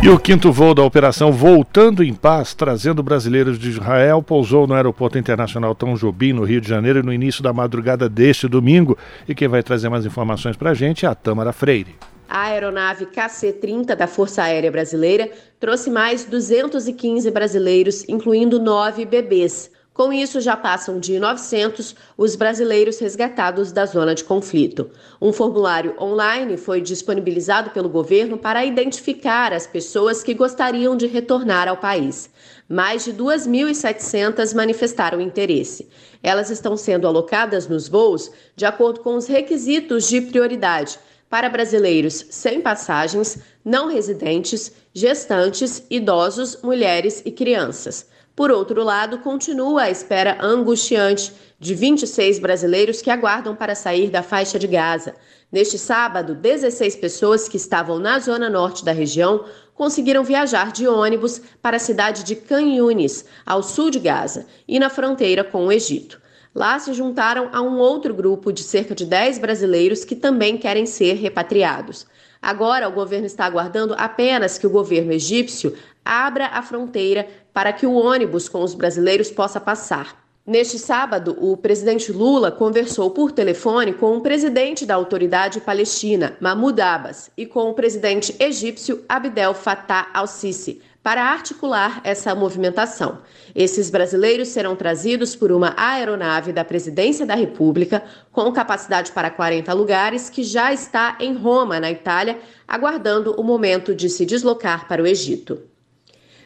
E 0.01 0.07
o 0.07 0.17
quinto 0.17 0.49
voo 0.49 0.73
da 0.73 0.81
operação 0.81 1.29
Voltando 1.29 2.01
em 2.01 2.13
Paz, 2.13 2.53
trazendo 2.53 3.03
brasileiros 3.03 3.59
de 3.59 3.67
Israel, 3.67 4.23
pousou 4.23 4.65
no 4.65 4.73
Aeroporto 4.73 5.17
Internacional 5.17 5.75
Tom 5.75 5.95
Jobim, 5.95 6.31
no 6.31 6.45
Rio 6.45 6.61
de 6.61 6.69
Janeiro, 6.69 7.03
no 7.03 7.11
início 7.11 7.43
da 7.43 7.51
madrugada 7.51 8.07
deste 8.07 8.47
domingo. 8.47 8.97
E 9.27 9.35
quem 9.35 9.49
vai 9.49 9.61
trazer 9.61 9.89
mais 9.89 10.05
informações 10.05 10.55
para 10.55 10.69
a 10.69 10.73
gente 10.73 11.05
é 11.05 11.09
a 11.09 11.13
Tâmara 11.13 11.51
Freire. 11.51 11.97
A 12.29 12.43
aeronave 12.43 13.07
KC-30 13.07 13.93
da 13.93 14.07
Força 14.07 14.43
Aérea 14.43 14.71
Brasileira 14.71 15.29
trouxe 15.59 15.89
mais 15.89 16.23
215 16.23 17.29
brasileiros, 17.29 18.07
incluindo 18.07 18.57
nove 18.57 19.03
bebês. 19.03 19.69
Com 19.99 20.13
isso, 20.13 20.39
já 20.39 20.55
passam 20.55 20.97
de 20.97 21.19
900 21.19 21.93
os 22.17 22.33
brasileiros 22.33 22.99
resgatados 22.99 23.73
da 23.73 23.85
zona 23.85 24.15
de 24.15 24.23
conflito. 24.23 24.89
Um 25.21 25.33
formulário 25.33 25.93
online 25.99 26.55
foi 26.55 26.79
disponibilizado 26.79 27.71
pelo 27.71 27.89
governo 27.89 28.37
para 28.37 28.63
identificar 28.63 29.51
as 29.51 29.67
pessoas 29.67 30.23
que 30.23 30.33
gostariam 30.33 30.95
de 30.95 31.05
retornar 31.05 31.67
ao 31.67 31.75
país. 31.75 32.29
Mais 32.69 33.03
de 33.03 33.11
2.700 33.11 34.55
manifestaram 34.55 35.19
interesse. 35.19 35.89
Elas 36.23 36.49
estão 36.49 36.77
sendo 36.77 37.05
alocadas 37.05 37.67
nos 37.67 37.89
voos 37.89 38.31
de 38.55 38.65
acordo 38.65 39.01
com 39.01 39.17
os 39.17 39.27
requisitos 39.27 40.07
de 40.07 40.21
prioridade 40.21 40.97
para 41.29 41.49
brasileiros 41.49 42.25
sem 42.29 42.61
passagens, 42.61 43.39
não 43.65 43.89
residentes, 43.89 44.71
gestantes, 44.93 45.83
idosos, 45.89 46.61
mulheres 46.63 47.21
e 47.25 47.31
crianças. 47.31 48.07
Por 48.39 48.51
outro 48.51 48.85
lado, 48.85 49.17
continua 49.17 49.81
a 49.81 49.91
espera 49.91 50.37
angustiante 50.41 51.33
de 51.59 51.75
26 51.75 52.39
brasileiros 52.39 53.01
que 53.01 53.09
aguardam 53.09 53.53
para 53.53 53.75
sair 53.75 54.09
da 54.09 54.23
faixa 54.23 54.57
de 54.57 54.65
Gaza. 54.65 55.13
Neste 55.51 55.77
sábado, 55.77 56.33
16 56.33 56.95
pessoas 56.95 57.49
que 57.49 57.57
estavam 57.57 57.99
na 57.99 58.17
zona 58.17 58.49
norte 58.49 58.85
da 58.85 58.93
região 58.93 59.43
conseguiram 59.75 60.23
viajar 60.23 60.71
de 60.71 60.87
ônibus 60.87 61.41
para 61.61 61.75
a 61.75 61.81
cidade 61.81 62.23
de 62.23 62.33
Can 62.33 62.61
Yunis, 62.61 63.25
ao 63.45 63.61
sul 63.61 63.89
de 63.89 63.99
Gaza, 63.99 64.45
e 64.65 64.79
na 64.79 64.89
fronteira 64.89 65.43
com 65.43 65.65
o 65.65 65.71
Egito. 65.73 66.21
Lá 66.55 66.79
se 66.79 66.93
juntaram 66.93 67.49
a 67.51 67.61
um 67.61 67.77
outro 67.77 68.13
grupo 68.13 68.53
de 68.53 68.63
cerca 68.63 68.95
de 68.95 69.05
10 69.05 69.37
brasileiros 69.39 70.05
que 70.05 70.15
também 70.15 70.57
querem 70.57 70.85
ser 70.85 71.15
repatriados. 71.15 72.07
Agora, 72.41 72.87
o 72.87 72.93
governo 72.93 73.25
está 73.25 73.43
aguardando 73.43 73.93
apenas 73.97 74.57
que 74.57 74.65
o 74.65 74.69
governo 74.69 75.11
egípcio 75.11 75.75
abra 76.09 76.47
a 76.47 76.61
fronteira 76.63 77.27
para 77.53 77.71
que 77.71 77.85
o 77.85 77.93
ônibus 77.93 78.49
com 78.49 78.63
os 78.63 78.73
brasileiros 78.73 79.29
possa 79.29 79.59
passar. 79.59 80.17
Neste 80.45 80.79
sábado, 80.79 81.37
o 81.39 81.55
presidente 81.55 82.11
Lula 82.11 82.49
conversou 82.49 83.11
por 83.11 83.31
telefone 83.31 83.93
com 83.93 84.17
o 84.17 84.21
presidente 84.21 84.83
da 84.83 84.95
autoridade 84.95 85.61
palestina, 85.61 86.35
Mahmoud 86.39 86.81
Abbas, 86.81 87.29
e 87.37 87.45
com 87.45 87.69
o 87.69 87.73
presidente 87.75 88.35
egípcio 88.39 89.05
Abdel 89.07 89.53
Fattah 89.53 90.09
al-Sisi 90.11 90.81
para 91.03 91.23
articular 91.23 92.01
essa 92.03 92.33
movimentação. 92.35 93.19
Esses 93.55 93.89
brasileiros 93.89 94.49
serão 94.49 94.75
trazidos 94.75 95.35
por 95.35 95.51
uma 95.51 95.73
aeronave 95.77 96.51
da 96.51 96.65
Presidência 96.65 97.25
da 97.25 97.35
República, 97.35 98.03
com 98.31 98.51
capacidade 98.51 99.11
para 99.11 99.29
40 99.29 99.71
lugares, 99.73 100.29
que 100.29 100.43
já 100.43 100.73
está 100.73 101.15
em 101.19 101.35
Roma, 101.35 101.79
na 101.79 101.91
Itália, 101.91 102.39
aguardando 102.67 103.33
o 103.39 103.43
momento 103.43 103.93
de 103.93 104.09
se 104.09 104.25
deslocar 104.25 104.87
para 104.87 105.01
o 105.01 105.07
Egito. 105.07 105.61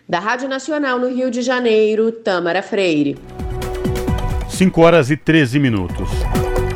Da 0.07 0.19
Rádio 0.19 0.49
Nacional 0.49 0.99
no 0.99 1.07
Rio 1.07 1.31
de 1.31 1.41
Janeiro, 1.41 2.11
Tâmara 2.11 2.61
Freire. 2.61 3.17
5 4.49 4.81
horas 4.81 5.09
e 5.09 5.15
13 5.15 5.57
minutos. 5.59 6.09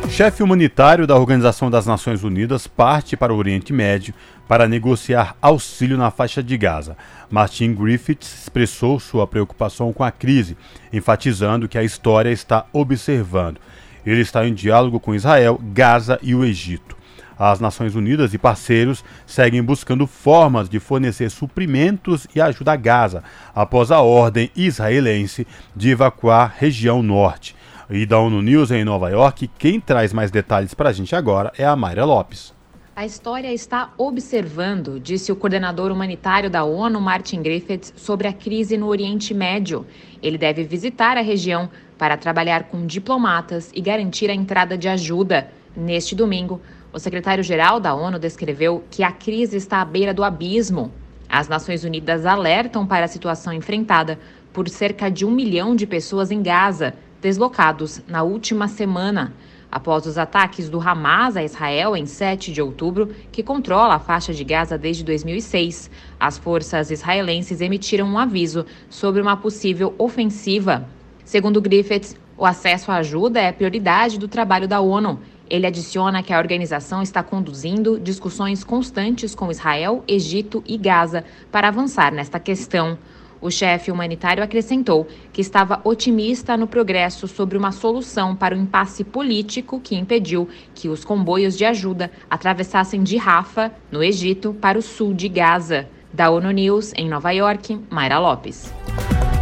Chefe 0.09 0.41
humanitário 0.41 1.05
da 1.05 1.15
Organização 1.17 1.69
das 1.69 1.85
Nações 1.85 2.23
Unidas 2.23 2.67
parte 2.67 3.17
para 3.17 3.33
o 3.33 3.37
Oriente 3.37 3.73
Médio 3.73 4.13
para 4.47 4.65
negociar 4.65 5.35
auxílio 5.41 5.97
na 5.97 6.09
faixa 6.09 6.41
de 6.41 6.57
Gaza. 6.57 6.95
Martin 7.29 7.75
Griffiths 7.75 8.43
expressou 8.43 8.97
sua 8.97 9.27
preocupação 9.27 9.91
com 9.91 10.05
a 10.05 10.09
crise, 10.09 10.55
enfatizando 10.91 11.67
que 11.67 11.77
a 11.77 11.83
história 11.83 12.31
está 12.31 12.65
observando. 12.71 13.59
Ele 14.05 14.21
está 14.21 14.47
em 14.47 14.53
diálogo 14.53 15.01
com 15.01 15.13
Israel, 15.13 15.59
Gaza 15.73 16.17
e 16.23 16.33
o 16.33 16.45
Egito. 16.45 16.96
As 17.39 17.59
Nações 17.59 17.95
Unidas 17.95 18.33
e 18.33 18.37
parceiros 18.37 19.03
seguem 19.25 19.61
buscando 19.61 20.07
formas 20.07 20.67
de 20.67 20.79
fornecer 20.79 21.29
suprimentos 21.29 22.27
e 22.35 22.41
ajuda 22.41 22.73
a 22.73 22.75
Gaza, 22.75 23.23
após 23.53 23.91
a 23.91 24.01
ordem 24.01 24.49
israelense 24.55 25.45
de 25.75 25.89
evacuar 25.89 26.55
região 26.57 27.03
norte. 27.03 27.55
E 27.89 28.05
da 28.05 28.19
ONU 28.19 28.41
News 28.41 28.71
em 28.71 28.83
Nova 28.83 29.09
York, 29.09 29.49
quem 29.57 29.79
traz 29.79 30.11
mais 30.11 30.29
detalhes 30.29 30.73
para 30.73 30.89
a 30.89 30.93
gente 30.93 31.15
agora 31.15 31.53
é 31.57 31.65
a 31.65 31.75
Mayra 31.75 32.03
Lopes. 32.03 32.53
A 32.97 33.05
história 33.05 33.53
está 33.53 33.93
observando, 33.95 34.99
disse 34.99 35.31
o 35.31 35.35
coordenador 35.35 35.91
humanitário 35.91 36.49
da 36.49 36.63
ONU, 36.63 36.99
Martin 36.99 37.43
Griffiths, 37.43 37.93
sobre 37.95 38.27
a 38.27 38.33
crise 38.33 38.75
no 38.75 38.87
Oriente 38.87 39.35
Médio. 39.35 39.85
Ele 40.19 40.35
deve 40.35 40.63
visitar 40.63 41.15
a 41.15 41.21
região 41.21 41.69
para 41.95 42.17
trabalhar 42.17 42.63
com 42.63 42.87
diplomatas 42.87 43.71
e 43.75 43.81
garantir 43.81 44.31
a 44.31 44.33
entrada 44.33 44.75
de 44.75 44.87
ajuda. 44.87 45.47
Neste 45.75 46.15
domingo, 46.15 46.59
o 46.97 46.99
secretário-geral 46.99 47.79
da 47.79 47.93
ONU 47.93 48.17
descreveu 48.17 48.83
que 48.89 49.03
a 49.03 49.11
crise 49.11 49.55
está 49.55 49.81
à 49.81 49.85
beira 49.85 50.15
do 50.15 50.23
abismo. 50.23 50.91
As 51.29 51.47
Nações 51.47 51.83
Unidas 51.83 52.25
alertam 52.25 52.87
para 52.87 53.05
a 53.05 53.07
situação 53.07 53.53
enfrentada 53.53 54.19
por 54.51 54.67
cerca 54.67 55.07
de 55.07 55.23
um 55.23 55.29
milhão 55.29 55.75
de 55.75 55.85
pessoas 55.85 56.31
em 56.31 56.41
Gaza 56.41 56.95
deslocados 57.21 58.01
na 58.07 58.23
última 58.23 58.67
semana, 58.67 59.31
após 59.71 60.07
os 60.07 60.17
ataques 60.17 60.69
do 60.71 60.81
Hamas 60.81 61.37
a 61.37 61.43
Israel 61.43 61.95
em 61.95 62.07
7 62.07 62.51
de 62.51 62.63
outubro, 62.63 63.13
que 63.31 63.43
controla 63.43 63.93
a 63.93 63.99
faixa 63.99 64.33
de 64.33 64.43
Gaza 64.43 64.75
desde 64.75 65.03
2006. 65.03 65.91
As 66.19 66.39
forças 66.39 66.89
israelenses 66.89 67.61
emitiram 67.61 68.07
um 68.07 68.17
aviso 68.17 68.65
sobre 68.89 69.21
uma 69.21 69.37
possível 69.37 69.93
ofensiva. 69.99 70.87
Segundo 71.23 71.61
Griffiths, 71.61 72.15
o 72.35 72.43
acesso 72.43 72.91
à 72.91 72.95
ajuda 72.95 73.39
é 73.39 73.51
prioridade 73.51 74.17
do 74.17 74.27
trabalho 74.27 74.67
da 74.67 74.79
ONU. 74.79 75.19
Ele 75.49 75.67
adiciona 75.67 76.23
que 76.23 76.33
a 76.33 76.37
organização 76.37 77.01
está 77.01 77.23
conduzindo 77.23 77.99
discussões 77.99 78.63
constantes 78.63 79.33
com 79.33 79.51
Israel, 79.51 80.03
Egito 80.07 80.63
e 80.65 80.77
Gaza 80.77 81.23
para 81.51 81.67
avançar 81.67 82.11
nesta 82.11 82.39
questão. 82.39 82.97
O 83.39 83.51
chefe 83.51 83.91
humanitário 83.91 84.43
acrescentou 84.43 85.07
que 85.31 85.41
estava 85.41 85.79
otimista 85.83 86.57
no 86.57 86.67
progresso 86.67 87.27
sobre 87.27 87.57
uma 87.57 87.71
solução 87.71 88.35
para 88.35 88.55
o 88.55 88.57
impasse 88.57 89.03
político 89.03 89.79
que 89.79 89.95
impediu 89.95 90.49
que 90.73 90.89
os 90.89 91.05
comboios 91.05 91.57
de 91.57 91.63
ajuda 91.63 92.11
atravessassem 92.29 93.03
de 93.03 93.17
Rafa, 93.17 93.71
no 93.91 94.03
Egito, 94.03 94.53
para 94.53 94.77
o 94.77 94.81
sul 94.81 95.13
de 95.13 95.29
Gaza. 95.29 95.87
Da 96.11 96.31
ONU 96.31 96.49
News, 96.51 96.93
em 96.95 97.07
Nova 97.07 97.31
York, 97.31 97.79
Mayra 97.91 98.17
Lopes. 98.17 98.73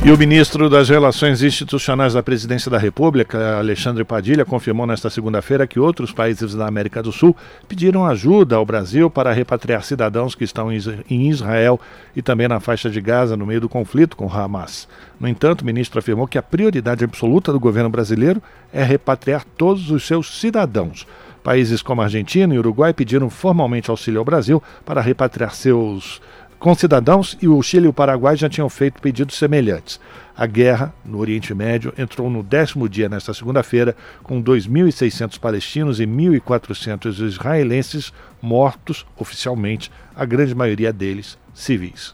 E 0.05 0.11
o 0.11 0.17
ministro 0.19 0.69
das 0.69 0.87
Relações 0.87 1.41
Institucionais 1.41 2.13
da 2.13 2.21
Presidência 2.21 2.69
da 2.69 2.77
República, 2.77 3.57
Alexandre 3.57 4.03
Padilha, 4.03 4.45
confirmou 4.45 4.85
nesta 4.85 5.09
segunda-feira 5.09 5.65
que 5.65 5.79
outros 5.79 6.11
países 6.11 6.53
da 6.53 6.67
América 6.67 7.01
do 7.01 7.11
Sul 7.11 7.35
pediram 7.67 8.05
ajuda 8.05 8.55
ao 8.55 8.63
Brasil 8.63 9.09
para 9.09 9.33
repatriar 9.33 9.83
cidadãos 9.83 10.35
que 10.35 10.43
estão 10.43 10.71
em 10.71 11.27
Israel 11.27 11.81
e 12.15 12.21
também 12.21 12.47
na 12.47 12.59
faixa 12.59 12.87
de 12.87 13.01
Gaza 13.01 13.35
no 13.35 13.47
meio 13.47 13.59
do 13.59 13.67
conflito 13.67 14.15
com 14.15 14.31
Hamas. 14.31 14.87
No 15.19 15.27
entanto, 15.27 15.63
o 15.63 15.65
ministro 15.65 15.97
afirmou 15.97 16.27
que 16.27 16.37
a 16.37 16.43
prioridade 16.43 17.03
absoluta 17.03 17.51
do 17.51 17.59
governo 17.59 17.89
brasileiro 17.89 18.43
é 18.71 18.83
repatriar 18.83 19.43
todos 19.57 19.89
os 19.89 20.05
seus 20.05 20.39
cidadãos. 20.39 21.07
Países 21.43 21.81
como 21.81 22.03
Argentina 22.03 22.53
e 22.53 22.59
Uruguai 22.59 22.93
pediram 22.93 23.27
formalmente 23.27 23.89
auxílio 23.89 24.19
ao 24.19 24.25
Brasil 24.25 24.61
para 24.85 25.01
repatriar 25.01 25.55
seus 25.55 26.21
concidadãos 26.59 27.37
e 27.41 27.47
o 27.47 27.61
Chile 27.61 27.85
e 27.85 27.89
o 27.89 27.93
Paraguai 27.93 28.35
já 28.35 28.49
tinham 28.49 28.69
feito 28.69 29.01
pedidos 29.01 29.37
semelhantes. 29.37 29.99
A 30.35 30.45
guerra 30.45 30.93
no 31.03 31.19
Oriente 31.19 31.53
Médio 31.53 31.93
entrou 31.97 32.29
no 32.29 32.43
décimo 32.43 32.89
dia 32.89 33.07
nesta 33.07 33.33
segunda-feira, 33.33 33.95
com 34.23 34.41
2.600 34.41 35.39
palestinos 35.39 35.99
e 35.99 36.05
1.400 36.05 37.19
israelenses 37.25 38.11
mortos 38.41 39.05
oficialmente, 39.17 39.91
a 40.15 40.25
grande 40.25 40.53
maioria 40.53 40.91
deles 40.91 41.37
civis. 41.53 42.13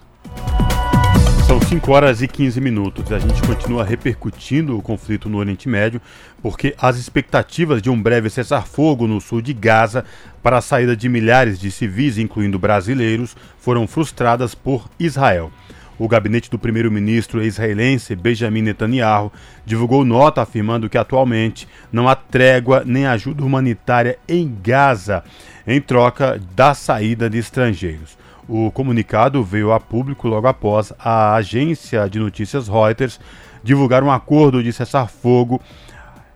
São 1.51 1.60
5 1.60 1.91
horas 1.91 2.22
e 2.22 2.29
15 2.29 2.62
minutos. 2.62 3.12
A 3.12 3.20
gente 3.20 3.41
continua 3.41 3.84
repercutindo 3.84 4.77
o 4.77 4.81
conflito 4.81 5.27
no 5.27 5.38
Oriente 5.38 5.67
Médio, 5.67 6.00
porque 6.41 6.74
as 6.79 6.96
expectativas 6.98 7.81
de 7.81 7.89
um 7.89 8.01
breve 8.01 8.29
cessar-fogo 8.29 9.05
no 9.05 9.20
sul 9.20 9.41
de 9.41 9.53
Gaza 9.53 10.05
para 10.41 10.60
a 10.60 10.62
saída 10.62 10.96
de 10.96 11.10
milhares 11.10 11.60
de 11.60 11.70
civis, 11.70 12.17
incluindo 12.17 12.58
brasileiros, 12.58 13.36
foram 13.60 13.86
frustradas 13.86 14.55
por 14.55 14.89
Israel. 14.98 15.51
O 16.00 16.08
gabinete 16.08 16.50
do 16.50 16.58
primeiro-ministro 16.58 17.43
israelense 17.43 18.15
Benjamin 18.15 18.62
Netanyahu 18.62 19.29
divulgou 19.65 20.05
nota 20.05 20.41
afirmando 20.41 20.89
que 20.89 20.98
atualmente 20.98 21.67
não 21.91 22.08
há 22.08 22.15
trégua 22.15 22.84
nem 22.86 23.05
ajuda 23.05 23.43
humanitária 23.43 24.17
em 24.25 24.55
Gaza 24.63 25.22
em 25.67 25.81
troca 25.81 26.39
da 26.55 26.74
saída 26.74 27.29
de 27.29 27.39
estrangeiros. 27.39 28.20
O 28.53 28.70
comunicado 28.70 29.41
veio 29.46 29.72
a 29.72 29.79
público 29.79 30.27
logo 30.27 30.46
após 30.46 30.91
a 31.00 31.36
agência 31.36 32.10
de 32.10 32.20
notícias 32.20 32.67
Reuters 32.67 33.17
divulgar 33.63 34.03
um 34.03 34.12
acordo 34.12 34.62
de 34.62 34.74
cessar-fogo 34.74 35.62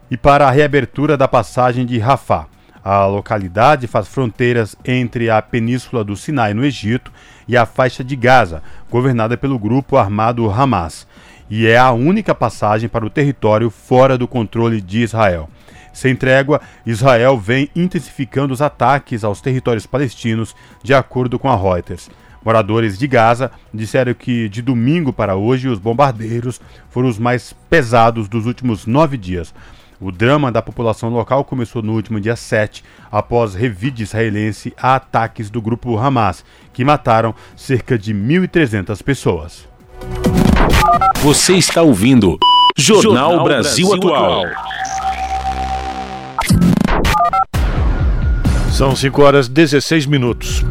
e 0.10 0.16
para 0.16 0.48
a 0.48 0.50
reabertura 0.50 1.18
da 1.18 1.28
passagem 1.28 1.86
de 1.86 2.00
Rafah. 2.00 2.48
A 2.82 3.06
localidade 3.06 3.86
faz 3.86 4.08
fronteiras 4.08 4.78
entre 4.86 5.30
a 5.30 5.42
península 5.42 6.06
do 6.06 6.16
Sinai, 6.16 6.54
no 6.54 6.64
Egito, 6.64 7.12
e 7.50 7.58
a 7.58 7.66
faixa 7.66 8.02
de 8.02 8.16
Gaza, 8.16 8.64
governada 8.90 9.36
pelo 9.36 9.60
grupo 9.60 9.98
armado 9.98 10.50
Hamas, 10.50 11.06
e 11.50 11.68
é 11.68 11.78
a 11.78 11.92
única 11.92 12.34
passagem 12.34 12.88
para 12.88 13.06
o 13.06 13.10
território 13.10 13.70
fora 13.70 14.18
do 14.18 14.26
controle 14.26 14.80
de 14.80 15.02
Israel. 15.02 15.50
Sem 15.96 16.14
trégua, 16.14 16.60
Israel 16.86 17.40
vem 17.40 17.70
intensificando 17.74 18.54
os 18.54 18.62
ataques 18.62 19.24
aos 19.24 19.40
territórios 19.40 19.86
palestinos, 19.86 20.54
de 20.84 20.94
acordo 20.94 21.40
com 21.40 21.50
a 21.50 21.56
Reuters. 21.56 22.10
Moradores 22.44 22.98
de 22.98 23.08
Gaza 23.08 23.50
disseram 23.74 24.14
que 24.14 24.50
de 24.50 24.62
domingo 24.62 25.14
para 25.14 25.38
hoje 25.38 25.70
os 25.70 25.80
bombardeiros 25.80 26.60
foram 26.90 27.08
os 27.08 27.18
mais 27.18 27.54
pesados 27.70 28.28
dos 28.28 28.46
últimos 28.46 28.86
nove 28.86 29.16
dias. 29.16 29.54
O 30.00 30.12
drama 30.12 30.52
da 30.52 30.62
população 30.62 31.10
local 31.10 31.46
começou 31.46 31.82
no 31.82 31.94
último 31.94 32.20
dia 32.20 32.36
7, 32.36 32.84
após 33.10 33.56
revide 33.56 34.04
israelense 34.04 34.74
a 34.78 34.96
ataques 34.96 35.50
do 35.50 35.62
grupo 35.62 35.98
Hamas, 35.98 36.44
que 36.74 36.84
mataram 36.84 37.34
cerca 37.56 37.98
de 37.98 38.14
1.300 38.14 39.02
pessoas. 39.02 39.66
Você 41.24 41.54
está 41.54 41.82
ouvindo 41.82 42.38
Jornal, 42.78 43.32
Jornal 43.32 43.44
Brasil, 43.46 43.88
Brasil 43.88 44.14
Atual. 44.14 44.65
São 48.76 48.94
5 48.94 49.22
horas 49.22 49.48
16 49.48 50.06
minutos. 50.06 50.62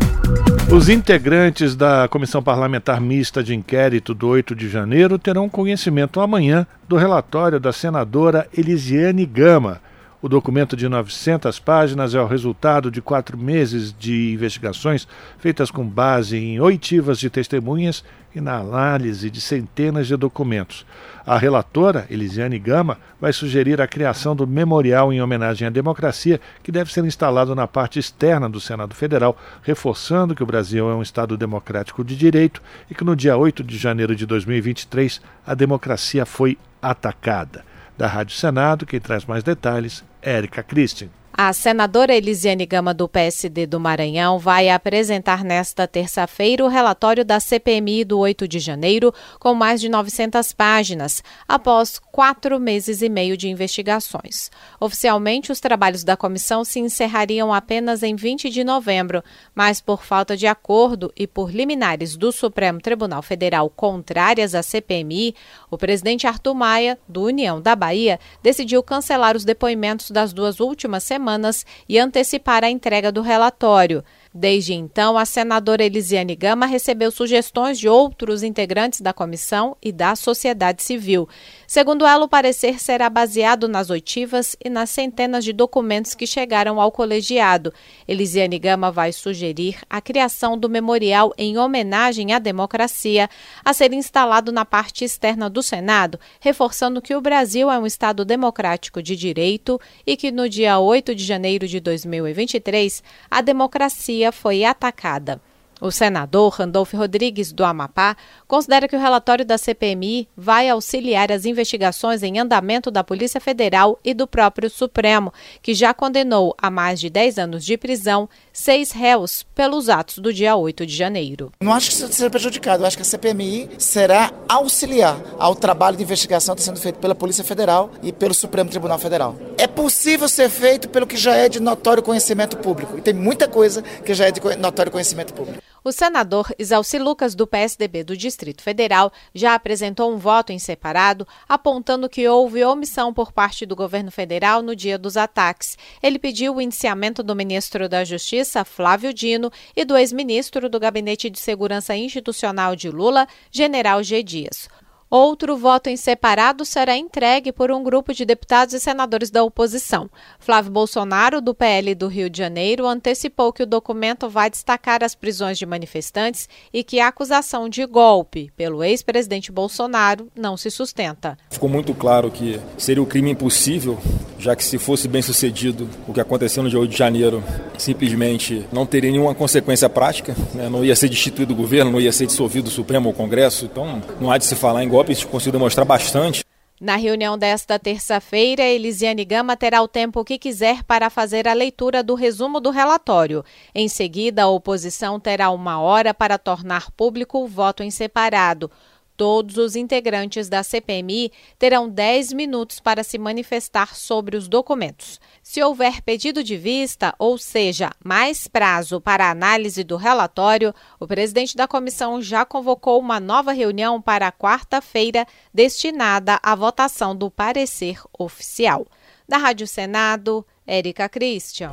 Os 0.71 0.91
integrantes 0.91 1.75
da 1.75 2.07
Comissão 2.07 2.43
Parlamentar 2.43 3.01
Mista 3.01 3.43
de 3.43 3.55
Inquérito 3.55 4.13
do 4.13 4.29
8 4.29 4.55
de 4.55 4.69
janeiro 4.69 5.19
terão 5.19 5.49
conhecimento 5.49 6.21
amanhã 6.21 6.67
do 6.87 6.97
relatório 6.97 7.59
da 7.59 7.73
senadora 7.73 8.47
Elisiane 8.55 9.25
Gama. 9.25 9.81
O 10.25 10.29
documento 10.31 10.75
de 10.75 10.89
900 10.89 11.59
páginas 11.59 12.15
é 12.15 12.19
o 12.19 12.27
resultado 12.27 12.91
de 12.91 13.03
quatro 13.03 13.37
meses 13.37 13.93
de 13.93 14.33
investigações 14.33 15.07
feitas 15.37 15.71
com 15.71 15.87
base 15.87 16.39
em 16.39 16.59
oitivas 16.59 17.19
de 17.19 17.29
testemunhas 17.29 18.03
e 18.35 18.41
na 18.41 18.57
análise 18.57 19.29
de 19.29 19.39
centenas 19.39 20.07
de 20.07 20.17
documentos. 20.17 20.87
A 21.27 21.37
relatora, 21.37 22.07
Elisiane 22.09 22.59
Gama, 22.59 22.97
vai 23.21 23.35
sugerir 23.35 23.83
a 23.83 23.87
criação 23.87 24.35
do 24.35 24.47
memorial 24.47 25.13
em 25.13 25.21
homenagem 25.21 25.69
à 25.69 25.71
democracia, 25.71 26.41
que 26.63 26.73
deve 26.73 26.91
ser 26.91 27.05
instalado 27.05 27.55
na 27.55 27.69
parte 27.69 27.99
externa 27.99 28.49
do 28.49 28.63
Senado 28.63 28.95
Federal, 28.95 29.37
reforçando 29.63 30.35
que 30.35 30.43
o 30.43 30.47
Brasil 30.47 30.89
é 30.89 30.95
um 30.95 31.03
Estado 31.03 31.37
democrático 31.37 32.03
de 32.03 32.17
direito 32.17 32.63
e 32.91 32.95
que 32.95 33.05
no 33.05 33.15
dia 33.15 33.37
8 33.37 33.63
de 33.63 33.77
janeiro 33.77 34.17
de 34.17 34.25
2023 34.25 35.21
a 35.47 35.55
democracia 35.55 36.25
foi 36.25 36.57
atacada. 36.81 37.63
Da 37.97 38.09
Rádio 38.09 38.35
Senado, 38.35 38.87
quem 38.87 38.99
traz 38.99 39.25
mais 39.25 39.45
detalhes, 39.45 40.03
Érica 40.25 40.63
Christian. 40.63 41.11
A 41.37 41.53
senadora 41.53 42.15
Elisiane 42.15 42.65
Gama, 42.65 42.95
do 42.95 43.09
PSD 43.09 43.67
do 43.67 43.81
Maranhão, 43.81 44.39
vai 44.39 44.69
apresentar 44.69 45.43
nesta 45.43 45.85
terça-feira 45.85 46.65
o 46.65 46.69
relatório 46.69 47.25
da 47.25 47.41
CPMI 47.41 48.05
do 48.05 48.21
8 48.21 48.47
de 48.47 48.61
janeiro, 48.61 49.13
com 49.41 49.53
mais 49.53 49.81
de 49.81 49.89
900 49.89 50.53
páginas, 50.53 51.25
após 51.49 51.99
quatro 51.99 52.61
meses 52.61 53.03
e 53.03 53.09
meio 53.09 53.37
de 53.37 53.49
investigações. 53.49 54.49
Oficialmente, 54.79 55.51
os 55.51 55.59
trabalhos 55.59 56.05
da 56.05 56.17
comissão 56.17 56.65
se 56.65 56.79
encerrariam 56.79 57.53
apenas 57.53 58.05
em 58.05 58.15
20 58.15 58.49
de 58.49 58.63
novembro, 58.63 59.21
mas 59.53 59.81
por 59.81 60.05
falta 60.05 60.37
de 60.37 60.47
acordo 60.47 61.13
e 61.17 61.27
por 61.27 61.51
liminares 61.51 62.17
do 62.17 62.31
Supremo 62.31 62.81
Tribunal 62.81 63.23
Federal 63.23 63.69
contrárias 63.69 64.55
à 64.55 64.63
CPMI, 64.63 65.35
o 65.69 65.77
presidente 65.77 66.29
Arthur 66.29 66.55
Maia, 66.55 66.97
do 67.09 67.25
União 67.25 67.61
da 67.61 67.75
Bahia, 67.75 68.21
decidiu 68.41 68.85
cancelar 68.85 69.37
os 69.37 69.45
depoimentos 69.45 70.13
das 70.13 70.33
duas 70.33 70.61
últimas 70.61 71.03
semanas 71.03 71.24
semanas 71.25 71.65
e 71.89 71.99
antecipar 71.99 72.63
a 72.63 72.71
entrega 72.71 73.11
do 73.11 73.23
relatório. 73.23 74.05
Desde 74.37 74.75
então, 74.75 75.17
a 75.17 75.25
senadora 75.25 75.85
Elisiane 75.85 76.35
Gama 76.35 76.67
recebeu 76.67 77.13
sugestões 77.13 77.79
de 77.79 77.89
outros 77.89 78.43
integrantes 78.43 79.01
da 79.01 79.13
comissão 79.13 79.77
e 79.81 79.93
da 79.93 80.17
sociedade 80.17 80.83
civil. 80.83 81.29
Segundo 81.69 82.05
ela, 82.05 82.25
o 82.25 82.29
parecer 82.29 82.81
será 82.81 83.09
baseado 83.09 83.69
nas 83.69 83.91
oitivas 83.91 84.57
e 84.65 84.69
nas 84.69 84.91
centenas 84.91 85.45
de 85.45 85.53
documentos 85.53 86.17
que 86.17 86.27
chegaram 86.27 86.81
ao 86.81 86.91
colegiado. 86.91 87.73
Elisiane 88.09 88.59
Gama 88.59 88.91
vai 88.91 89.13
sugerir 89.13 89.79
a 89.89 90.01
criação 90.01 90.59
do 90.59 90.69
memorial 90.69 91.33
em 91.39 91.57
homenagem 91.57 92.33
à 92.33 92.41
democracia 92.41 93.31
a 93.65 93.73
ser 93.73 93.93
instalado 93.93 94.51
na 94.51 94.65
parte 94.65 95.05
externa 95.05 95.49
do 95.49 95.63
Senado, 95.63 96.19
reforçando 96.41 97.01
que 97.01 97.15
o 97.15 97.21
Brasil 97.21 97.71
é 97.71 97.79
um 97.79 97.87
Estado 97.87 98.25
democrático 98.25 99.01
de 99.01 99.15
direito 99.15 99.81
e 100.05 100.17
que 100.17 100.33
no 100.33 100.49
dia 100.49 100.81
8 100.81 101.15
de 101.15 101.23
janeiro 101.23 101.69
de 101.69 101.79
2023 101.79 103.01
a 103.31 103.41
democracia 103.41 104.24
foi 104.33 104.65
atacada. 104.65 105.41
O 105.85 105.91
senador 105.91 106.49
Randolfo 106.49 106.97
Rodrigues, 106.97 107.53
do 107.53 107.63
Amapá, 107.63 108.17
considera 108.49 108.89
que 108.89 108.97
o 108.97 108.99
relatório 108.99 109.45
da 109.45 109.59
CPMI 109.59 110.27
vai 110.35 110.67
auxiliar 110.67 111.31
as 111.31 111.45
investigações 111.45 112.23
em 112.23 112.39
andamento 112.39 112.91
da 112.91 113.05
Polícia 113.05 113.39
Federal 113.39 114.01
e 114.03 114.15
do 114.15 114.27
próprio 114.27 114.71
Supremo, 114.71 115.31
que 115.61 115.75
já 115.75 115.93
condenou 115.93 116.55
a 116.57 116.71
mais 116.71 116.99
de 116.99 117.11
10 117.11 117.39
anos 117.39 117.67
de 117.67 117.77
prisão 117.77 118.31
seis 118.51 118.93
réus 118.93 119.45
pelos 119.55 119.91
atos 119.91 120.21
do 120.21 120.33
dia 120.33 120.57
8 120.57 120.87
de 120.87 120.97
janeiro. 120.97 121.53
Não 121.61 121.75
acho 121.75 121.91
que 121.91 121.97
isso 121.97 122.11
seja 122.11 122.31
prejudicado, 122.31 122.87
acho 122.87 122.97
que 122.97 123.03
a 123.03 123.05
CPMI 123.05 123.73
será 123.77 124.33
auxiliar 124.49 125.21
ao 125.39 125.55
trabalho 125.55 125.99
de 125.99 126.03
investigação 126.03 126.55
que 126.55 126.63
está 126.63 126.73
sendo 126.73 126.83
feito 126.83 126.99
pela 126.99 127.15
Polícia 127.15 127.45
Federal 127.45 127.91
e 128.03 128.11
pelo 128.11 128.33
Supremo 128.33 128.71
Tribunal 128.71 128.99
Federal. 128.99 129.37
É 129.59 129.67
possível 129.67 130.31
ser 130.31 130.49
feito 130.49 130.89
pelo 130.89 131.07
que 131.07 131.19
já 131.19 131.37
é 131.37 131.47
de 131.47 131.61
notório 131.61 132.03
conhecimento 132.03 132.57
público, 132.57 132.97
e 132.97 133.03
tem 133.03 133.13
muita 133.13 133.47
coisa 133.47 133.83
que 133.83 134.15
já 134.15 134.29
é 134.29 134.31
de 134.31 134.41
notório 134.57 134.91
conhecimento 134.91 135.35
público. 135.35 135.63
O 135.87 135.93
senador 135.93 136.49
Isalci 136.59 136.99
Lucas, 136.99 137.35
do 137.35 137.47
PSDB 137.47 138.03
do 138.03 138.17
Distrito 138.17 138.63
Federal, 138.63 139.13
já 139.35 139.55
apresentou 139.55 140.11
um 140.11 140.17
voto 140.17 140.51
em 140.51 140.59
separado, 140.59 141.29
apontando 141.47 142.09
que 142.09 142.27
houve 142.27 142.65
omissão 142.65 143.13
por 143.13 143.31
parte 143.31 143.67
do 143.67 143.77
governo 143.77 144.11
federal 144.11 144.63
no 144.63 144.75
dia 144.75 144.97
dos 144.97 145.15
ataques. 145.19 145.77
Ele 146.03 146.19
pediu 146.19 146.55
o 146.55 146.61
indiciamento 146.63 147.23
do 147.23 147.37
ministro 147.37 147.87
da 147.87 148.03
Justiça, 148.03 148.65
Flávio 148.65 149.13
Dino, 149.13 149.53
e 149.77 149.85
do 149.85 149.95
ex-ministro 149.95 150.71
do 150.71 150.81
Gabinete 150.81 151.29
de 151.29 151.39
Segurança 151.39 151.95
Institucional 151.95 152.75
de 152.75 152.89
Lula, 152.89 153.29
General 153.51 154.03
G. 154.03 154.23
Dias. 154.23 154.71
Outro 155.17 155.57
voto 155.57 155.89
em 155.89 155.97
separado 155.97 156.65
será 156.65 156.97
entregue 156.97 157.53
por 157.53 157.71
um 157.71 157.85
grupo 157.85 158.13
de 158.13 158.25
deputados 158.25 158.75
e 158.75 158.81
senadores 158.81 159.31
da 159.31 159.45
oposição. 159.45 160.11
Flávio 160.41 160.73
Bolsonaro, 160.73 161.41
do 161.41 161.55
PL 161.55 161.95
do 161.95 162.09
Rio 162.09 162.29
de 162.29 162.37
Janeiro, 162.37 162.85
antecipou 162.85 163.53
que 163.53 163.63
o 163.63 163.67
documento 163.67 164.29
vai 164.29 164.51
destacar 164.51 165.05
as 165.05 165.15
prisões 165.15 165.57
de 165.57 165.65
manifestantes 165.65 166.49
e 166.73 166.83
que 166.83 166.99
a 166.99 167.07
acusação 167.07 167.69
de 167.69 167.87
golpe 167.87 168.51
pelo 168.57 168.83
ex-presidente 168.83 169.53
Bolsonaro 169.53 170.27
não 170.35 170.57
se 170.57 170.69
sustenta. 170.69 171.39
Ficou 171.49 171.69
muito 171.69 171.95
claro 171.95 172.29
que 172.29 172.59
seria 172.77 173.01
o 173.01 173.07
um 173.07 173.09
crime 173.09 173.31
impossível, 173.31 173.97
já 174.37 174.57
que 174.57 174.65
se 174.65 174.79
fosse 174.79 175.07
bem 175.07 175.23
sucedido 175.23 175.89
o 176.09 176.13
que 176.13 176.21
aconteceu 176.21 176.61
no 176.61 176.69
dia 176.69 176.81
8 176.81 176.91
de 176.91 176.99
janeiro, 176.99 177.41
simplesmente 177.79 178.67
não 178.73 178.85
teria 178.85 179.13
nenhuma 179.13 179.33
consequência 179.33 179.89
prática, 179.89 180.35
né? 180.53 180.69
não 180.69 180.85
ia 180.85 180.97
ser 180.97 181.09
destituído 181.09 181.55
o 181.55 181.57
governo, 181.57 181.93
não 181.93 182.01
ia 182.01 182.11
ser 182.11 182.27
dissolvido 182.27 182.67
o 182.67 182.73
Supremo 182.73 183.07
ou 183.07 183.15
o 183.15 183.17
Congresso, 183.17 183.67
então 183.67 184.03
não 184.21 184.33
há 184.33 184.39
de 184.39 184.45
se 184.45 184.57
falar 184.57 184.83
em 184.83 184.89
golpe 184.89 185.04
golpes 185.05 185.23
conseguiu 185.23 185.53
demonstrar 185.53 185.85
bastante. 185.85 186.45
Na 186.81 186.97
reunião 186.97 187.39
desta 187.39 187.79
terça-feira, 187.79 188.63
Elisiane 188.63 189.25
Gama 189.25 189.57
terá 189.57 189.81
o 189.81 189.87
tempo 189.87 190.25
que 190.25 190.39
quiser 190.39 190.83
para 190.83 191.09
fazer 191.09 191.47
a 191.47 191.53
leitura 191.53 192.03
do 192.03 192.15
resumo 192.15 192.59
do 192.59 192.71
relatório. 192.71 193.45
Em 193.75 193.87
seguida, 193.87 194.43
a 194.43 194.49
oposição 194.49 195.21
terá 195.21 195.51
uma 195.51 195.81
hora 195.81 196.13
para 196.13 196.37
tornar 196.37 196.91
público 196.91 197.39
o 197.39 197.47
voto 197.47 197.83
em 197.83 197.91
separado. 197.91 198.71
Todos 199.17 199.59
os 199.59 199.77
integrantes 199.77 200.49
da 200.49 200.65
CPMI 200.65 201.31
terão 201.57 201.89
10 201.89 202.33
minutos 202.33 202.81
para 202.81 203.05
se 203.05 203.17
manifestar 203.17 203.95
sobre 203.95 204.37
os 204.37 204.49
documentos. 204.49 205.21
Se 205.41 205.63
houver 205.63 206.03
pedido 206.03 206.43
de 206.43 206.57
vista, 206.57 207.15
ou 207.17 207.39
seja, 207.39 207.93
mais 208.05 208.49
prazo 208.49 209.01
para 209.01 209.31
análise 209.31 209.85
do 209.85 209.97
relatório, 209.97 210.75
o 210.99 211.07
presidente 211.07 211.57
da 211.57 211.69
comissão 211.69 212.21
já 212.21 212.45
convocou 212.45 212.99
uma 212.99 213.21
nova 213.21 213.53
reunião 213.53 214.03
para 214.03 214.33
quarta-feira 214.33 215.25
destinada 215.53 216.41
à 216.43 216.55
votação 216.57 217.15
do 217.15 217.31
parecer 217.31 218.01
oficial. 218.19 218.85
Da 219.29 219.37
Rádio 219.37 219.67
Senado, 219.69 220.45
Érica 220.67 221.09
Christian. 221.09 221.73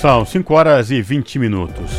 São 0.00 0.24
5 0.24 0.54
horas 0.54 0.90
e 0.90 1.02
20 1.02 1.38
minutos. 1.38 1.90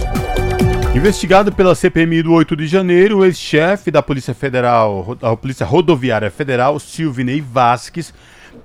Investigado 0.95 1.51
pela 1.51 1.75
CPMI 1.75 2.23
do 2.23 2.31
8 2.31 2.55
de 2.55 2.67
janeiro, 2.67 3.17
o 3.17 3.25
ex-chefe 3.25 3.91
da 3.91 4.01
Polícia 4.01 4.34
Federal, 4.34 5.13
da 5.19 5.36
Polícia 5.36 5.65
Rodoviária 5.65 6.31
Federal, 6.31 6.79
Silvinei 6.79 7.41
Vasques, 7.41 8.13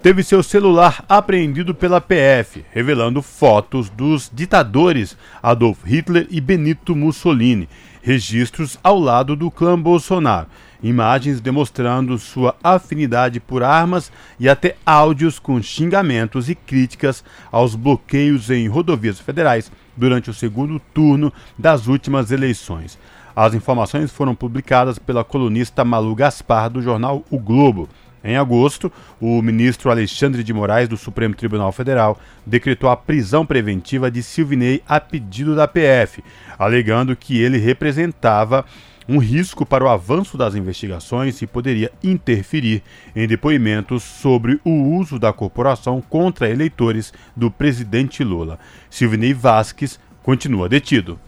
teve 0.01 0.23
seu 0.23 0.40
celular 0.40 1.05
apreendido 1.09 1.75
pela 1.75 2.01
PF, 2.01 2.64
revelando 2.71 3.21
fotos 3.21 3.90
dos 3.90 4.31
ditadores 4.33 5.19
Adolf 5.43 5.85
Hitler 5.85 6.29
e 6.31 6.40
Benito 6.40 6.95
Mussolini, 6.95 7.69
registros 8.01 8.79
ao 8.81 8.99
lado 9.01 9.35
do 9.35 9.51
clã 9.51 9.79
Bolsonaro. 9.79 10.47
Imagens 10.81 11.40
demonstrando 11.40 12.16
sua 12.16 12.55
afinidade 12.62 13.40
por 13.40 13.64
armas 13.64 14.11
e 14.38 14.49
até 14.49 14.77
áudios 14.87 15.40
com 15.40 15.61
xingamentos 15.61 16.49
e 16.49 16.55
críticas 16.55 17.25
aos 17.51 17.75
bloqueios 17.75 18.51
em 18.51 18.69
rodovias 18.69 19.19
federais 19.19 19.71
durante 20.01 20.31
o 20.31 20.35
segundo 20.35 20.81
turno 20.93 21.31
das 21.59 21.87
últimas 21.87 22.33
eleições. 22.33 22.99
As 23.37 23.55
informações 23.55 24.11
foram 24.11 24.35
publicadas 24.35 24.99
pela 24.99 25.23
colunista 25.23 25.85
Malu 25.85 26.15
Gaspar 26.15 26.71
do 26.71 26.83
jornal 26.83 27.25
O 27.31 27.39
Globo. 27.39 27.89
Em 28.25 28.37
agosto, 28.37 28.93
o 29.21 29.41
ministro 29.41 29.91
Alexandre 29.91 30.43
de 30.43 30.53
Moraes 30.53 30.89
do 30.89 30.97
Supremo 30.97 31.35
Tribunal 31.35 31.71
Federal 31.71 32.19
decretou 32.45 32.91
a 32.91 32.97
prisão 32.97 33.47
preventiva 33.47 34.11
de 34.11 34.23
Silvinei 34.23 34.83
a 34.87 34.99
pedido 35.01 35.55
da 35.55 35.69
PF, 35.69 36.23
alegando 36.59 37.17
que 37.17 37.41
ele 37.41 37.59
representava 37.59 38.65
um 39.11 39.18
risco 39.18 39.66
para 39.66 39.85
o 39.85 39.88
avanço 39.88 40.38
das 40.38 40.55
investigações 40.55 41.42
e 41.42 41.46
poderia 41.46 41.90
interferir 42.01 42.81
em 43.14 43.27
depoimentos 43.27 44.05
sobre 44.05 44.61
o 44.64 44.70
uso 44.70 45.18
da 45.18 45.33
corporação 45.33 46.01
contra 46.01 46.49
eleitores 46.49 47.12
do 47.35 47.51
presidente 47.51 48.23
Lula. 48.23 48.57
Silvinei 48.88 49.35
Vasques 49.35 49.99
continua 50.23 50.68
detido. 50.68 51.18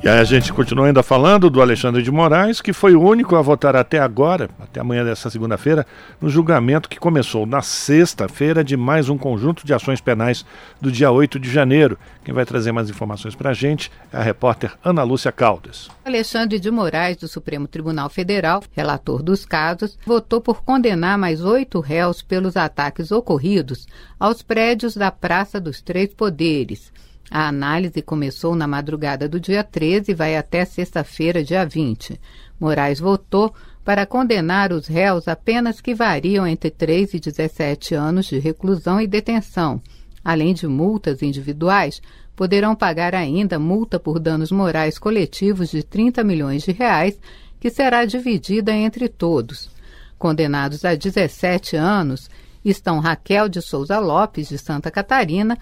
E 0.00 0.08
aí 0.08 0.18
a 0.18 0.24
gente 0.24 0.52
continua 0.52 0.86
ainda 0.86 1.02
falando 1.02 1.50
do 1.50 1.60
Alexandre 1.60 2.02
de 2.02 2.10
Moraes, 2.10 2.60
que 2.60 2.72
foi 2.72 2.94
o 2.94 3.00
único 3.00 3.36
a 3.36 3.42
votar 3.42 3.76
até 3.76 3.98
agora, 3.98 4.48
até 4.58 4.80
amanhã 4.80 5.04
dessa 5.04 5.28
segunda-feira, 5.28 5.86
no 6.20 6.28
julgamento 6.28 6.88
que 6.88 6.98
começou 6.98 7.44
na 7.44 7.60
sexta-feira 7.60 8.64
de 8.64 8.76
mais 8.76 9.08
um 9.08 9.18
conjunto 9.18 9.66
de 9.66 9.72
ações 9.72 10.00
penais 10.00 10.46
do 10.80 10.90
dia 10.90 11.10
8 11.10 11.38
de 11.38 11.48
janeiro. 11.50 11.98
Quem 12.24 12.34
vai 12.34 12.44
trazer 12.44 12.72
mais 12.72 12.88
informações 12.88 13.34
para 13.34 13.50
a 13.50 13.54
gente 13.54 13.92
é 14.12 14.16
a 14.16 14.22
repórter 14.22 14.72
Ana 14.82 15.02
Lúcia 15.02 15.30
Caldas. 15.30 15.88
Alexandre 16.04 16.58
de 16.58 16.70
Moraes, 16.70 17.18
do 17.18 17.28
Supremo 17.28 17.68
Tribunal 17.68 18.08
Federal, 18.08 18.62
relator 18.72 19.22
dos 19.22 19.44
casos, 19.44 19.98
votou 20.06 20.40
por 20.40 20.62
condenar 20.62 21.18
mais 21.18 21.44
oito 21.44 21.78
réus 21.80 22.22
pelos 22.22 22.56
ataques 22.56 23.12
ocorridos 23.12 23.86
aos 24.18 24.42
prédios 24.42 24.96
da 24.96 25.12
Praça 25.12 25.60
dos 25.60 25.82
Três 25.82 26.12
Poderes 26.12 26.90
a 27.32 27.48
análise 27.48 28.02
começou 28.02 28.54
na 28.54 28.66
madrugada 28.66 29.26
do 29.26 29.40
dia 29.40 29.64
13 29.64 30.10
e 30.10 30.14
vai 30.14 30.36
até 30.36 30.66
sexta-feira, 30.66 31.42
dia 31.42 31.64
20. 31.64 32.20
Moraes 32.60 33.00
votou 33.00 33.54
para 33.82 34.04
condenar 34.04 34.70
os 34.70 34.86
réus 34.86 35.26
a 35.26 35.34
penas 35.34 35.80
que 35.80 35.94
variam 35.94 36.46
entre 36.46 36.70
3 36.70 37.14
e 37.14 37.20
17 37.20 37.94
anos 37.94 38.26
de 38.26 38.38
reclusão 38.38 39.00
e 39.00 39.06
detenção. 39.06 39.80
Além 40.22 40.52
de 40.52 40.66
multas 40.66 41.22
individuais, 41.22 42.02
poderão 42.36 42.76
pagar 42.76 43.14
ainda 43.14 43.58
multa 43.58 43.98
por 43.98 44.20
danos 44.20 44.52
morais 44.52 44.98
coletivos 44.98 45.70
de 45.70 45.82
30 45.82 46.22
milhões 46.22 46.62
de 46.62 46.72
reais, 46.72 47.18
que 47.58 47.70
será 47.70 48.04
dividida 48.04 48.72
entre 48.72 49.08
todos. 49.08 49.70
Condenados 50.18 50.84
a 50.84 50.94
17 50.94 51.76
anos 51.76 52.28
estão 52.62 53.00
Raquel 53.00 53.48
de 53.48 53.62
Souza 53.62 53.98
Lopes, 53.98 54.50
de 54.50 54.58
Santa 54.58 54.90
Catarina, 54.90 55.58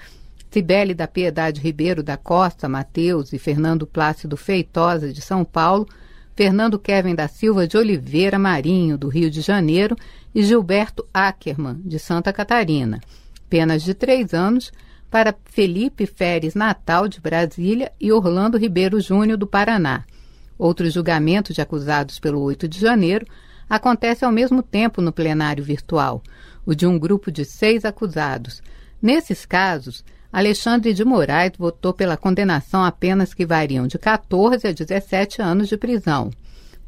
Cibele 0.50 0.94
da 0.94 1.06
Piedade 1.06 1.60
Ribeiro 1.60 2.02
da 2.02 2.16
Costa, 2.16 2.68
Mateus 2.68 3.32
e 3.32 3.38
Fernando 3.38 3.86
Plácido 3.86 4.36
Feitosa, 4.36 5.12
de 5.12 5.22
São 5.22 5.44
Paulo, 5.44 5.86
Fernando 6.34 6.78
Kevin 6.78 7.14
da 7.14 7.28
Silva 7.28 7.68
de 7.68 7.76
Oliveira 7.76 8.38
Marinho, 8.38 8.98
do 8.98 9.08
Rio 9.08 9.30
de 9.30 9.40
Janeiro, 9.40 9.96
e 10.34 10.42
Gilberto 10.42 11.06
Ackerman, 11.14 11.80
de 11.84 11.98
Santa 11.98 12.32
Catarina. 12.32 13.00
Penas 13.48 13.82
de 13.82 13.94
três 13.94 14.34
anos 14.34 14.72
para 15.08 15.34
Felipe 15.44 16.06
Feres 16.06 16.54
Natal, 16.54 17.06
de 17.06 17.20
Brasília, 17.20 17.92
e 18.00 18.10
Orlando 18.10 18.58
Ribeiro 18.58 19.00
Júnior, 19.00 19.38
do 19.38 19.46
Paraná. 19.46 20.04
Outro 20.58 20.90
julgamento 20.90 21.52
de 21.52 21.60
acusados 21.60 22.18
pelo 22.18 22.40
8 22.40 22.66
de 22.66 22.80
janeiro 22.80 23.26
acontece 23.68 24.24
ao 24.24 24.32
mesmo 24.32 24.62
tempo 24.62 25.00
no 25.00 25.12
plenário 25.12 25.62
virtual, 25.62 26.22
o 26.66 26.74
de 26.74 26.86
um 26.86 26.98
grupo 26.98 27.30
de 27.30 27.44
seis 27.44 27.84
acusados. 27.84 28.62
Nesses 29.00 29.46
casos, 29.46 30.04
Alexandre 30.32 30.94
de 30.94 31.04
Moraes 31.04 31.52
votou 31.58 31.92
pela 31.92 32.16
condenação 32.16 32.84
a 32.84 32.92
penas 32.92 33.34
que 33.34 33.44
variam 33.44 33.88
de 33.88 33.98
14 33.98 34.64
a 34.68 34.72
17 34.72 35.42
anos 35.42 35.68
de 35.68 35.76
prisão. 35.76 36.30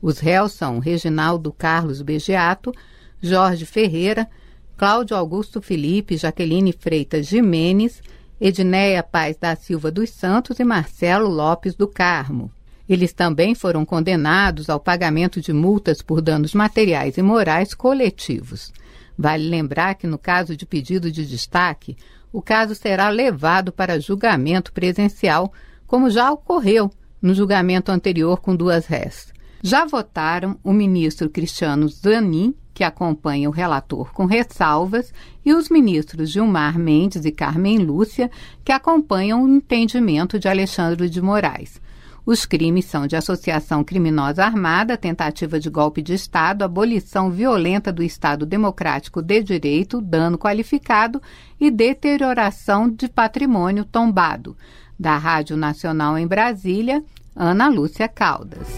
Os 0.01 0.21
réus 0.21 0.53
são 0.53 0.79
Reginaldo 0.79 1.53
Carlos 1.53 2.01
Begeato, 2.03 2.73
Jorge 3.21 3.67
Ferreira, 3.67 4.29
Cláudio 4.77 5.17
Augusto 5.17 5.61
Felipe, 5.61 6.17
Jaqueline 6.17 6.73
Freitas 6.73 7.27
Jimenez, 7.27 8.01
Edneia 8.41 9.03
Paz 9.03 9.37
da 9.37 9.57
Silva 9.57 9.91
dos 9.91 10.11
Santos 10.11 10.61
e 10.61 10.65
Marcelo 10.65 11.29
Lopes 11.29 11.75
do 11.75 11.89
Carmo. 11.89 12.51
Eles 12.89 13.13
também 13.13 13.55
foram 13.55 13.85
condenados 13.85 14.71
ao 14.71 14.79
pagamento 14.79 15.41
de 15.41 15.53
multas 15.53 16.01
por 16.01 16.21
danos 16.21 16.55
materiais 16.55 17.17
e 17.17 17.23
morais 17.23 17.75
coletivos. 17.75 18.73
Vale 19.17 19.49
lembrar 19.49 19.95
que, 19.95 20.07
no 20.07 20.19
caso 20.19 20.57
de 20.57 20.67
pedido 20.67 21.11
de 21.11 21.25
destaque, 21.25 21.97
o 22.33 22.41
caso 22.41 22.75
será 22.75 23.09
levado 23.09 23.71
para 23.71 24.01
julgamento 24.01 24.73
presencial, 24.73 25.53
como 25.87 26.11
já 26.11 26.31
ocorreu 26.33 26.91
no 27.21 27.35
julgamento 27.35 27.93
anterior 27.93 28.41
com 28.41 28.57
duas 28.57 28.87
réis. 28.87 29.33
Já 29.63 29.85
votaram 29.85 30.59
o 30.65 30.73
ministro 30.73 31.31
Cristiano 31.31 31.89
Zanin, 31.89 32.55
que 32.75 32.83
acompanha 32.83 33.49
o 33.49 33.53
relator 33.53 34.13
com 34.13 34.25
ressalvas, 34.25 35.13
e 35.45 35.53
os 35.53 35.69
ministros 35.69 36.31
Gilmar 36.31 36.79
Mendes 36.79 37.25
e 37.25 37.31
Carmen 37.31 37.79
Lúcia, 37.79 38.31
que 38.65 38.73
acompanham 38.73 39.45
o 39.45 39.49
entendimento 39.49 40.39
de 40.39 40.49
Alexandre 40.49 41.09
de 41.09 41.21
Moraes. 41.21 41.81
Os 42.25 42.47
crimes 42.47 42.85
são 42.85 43.05
de 43.05 43.17
associação 43.17 43.83
criminosa 43.83 44.45
armada, 44.45 44.97
tentativa 44.97 45.59
de 45.59 45.69
golpe 45.69 46.01
de 46.01 46.15
Estado, 46.15 46.63
abolição 46.63 47.33
violenta 47.33 47.93
do 47.93 48.01
Estado 48.01 48.47
democrático 48.47 49.21
de 49.21 49.43
direito, 49.43 50.01
dano 50.01 50.39
qualificado 50.39 51.21
e 51.61 51.69
deterioração 51.69 52.89
de 52.89 53.09
patrimônio 53.09 53.85
tombado. 53.85 54.57
Da 54.97 55.17
Rádio 55.17 55.57
Nacional 55.57 56.17
em 56.17 56.25
Brasília, 56.25 57.03
Ana 57.35 57.69
Lúcia 57.69 58.07
Caldas. 58.07 58.69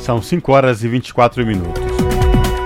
São 0.00 0.22
5 0.22 0.50
horas 0.50 0.82
e 0.82 0.88
24 0.88 1.44
minutos. 1.44 1.82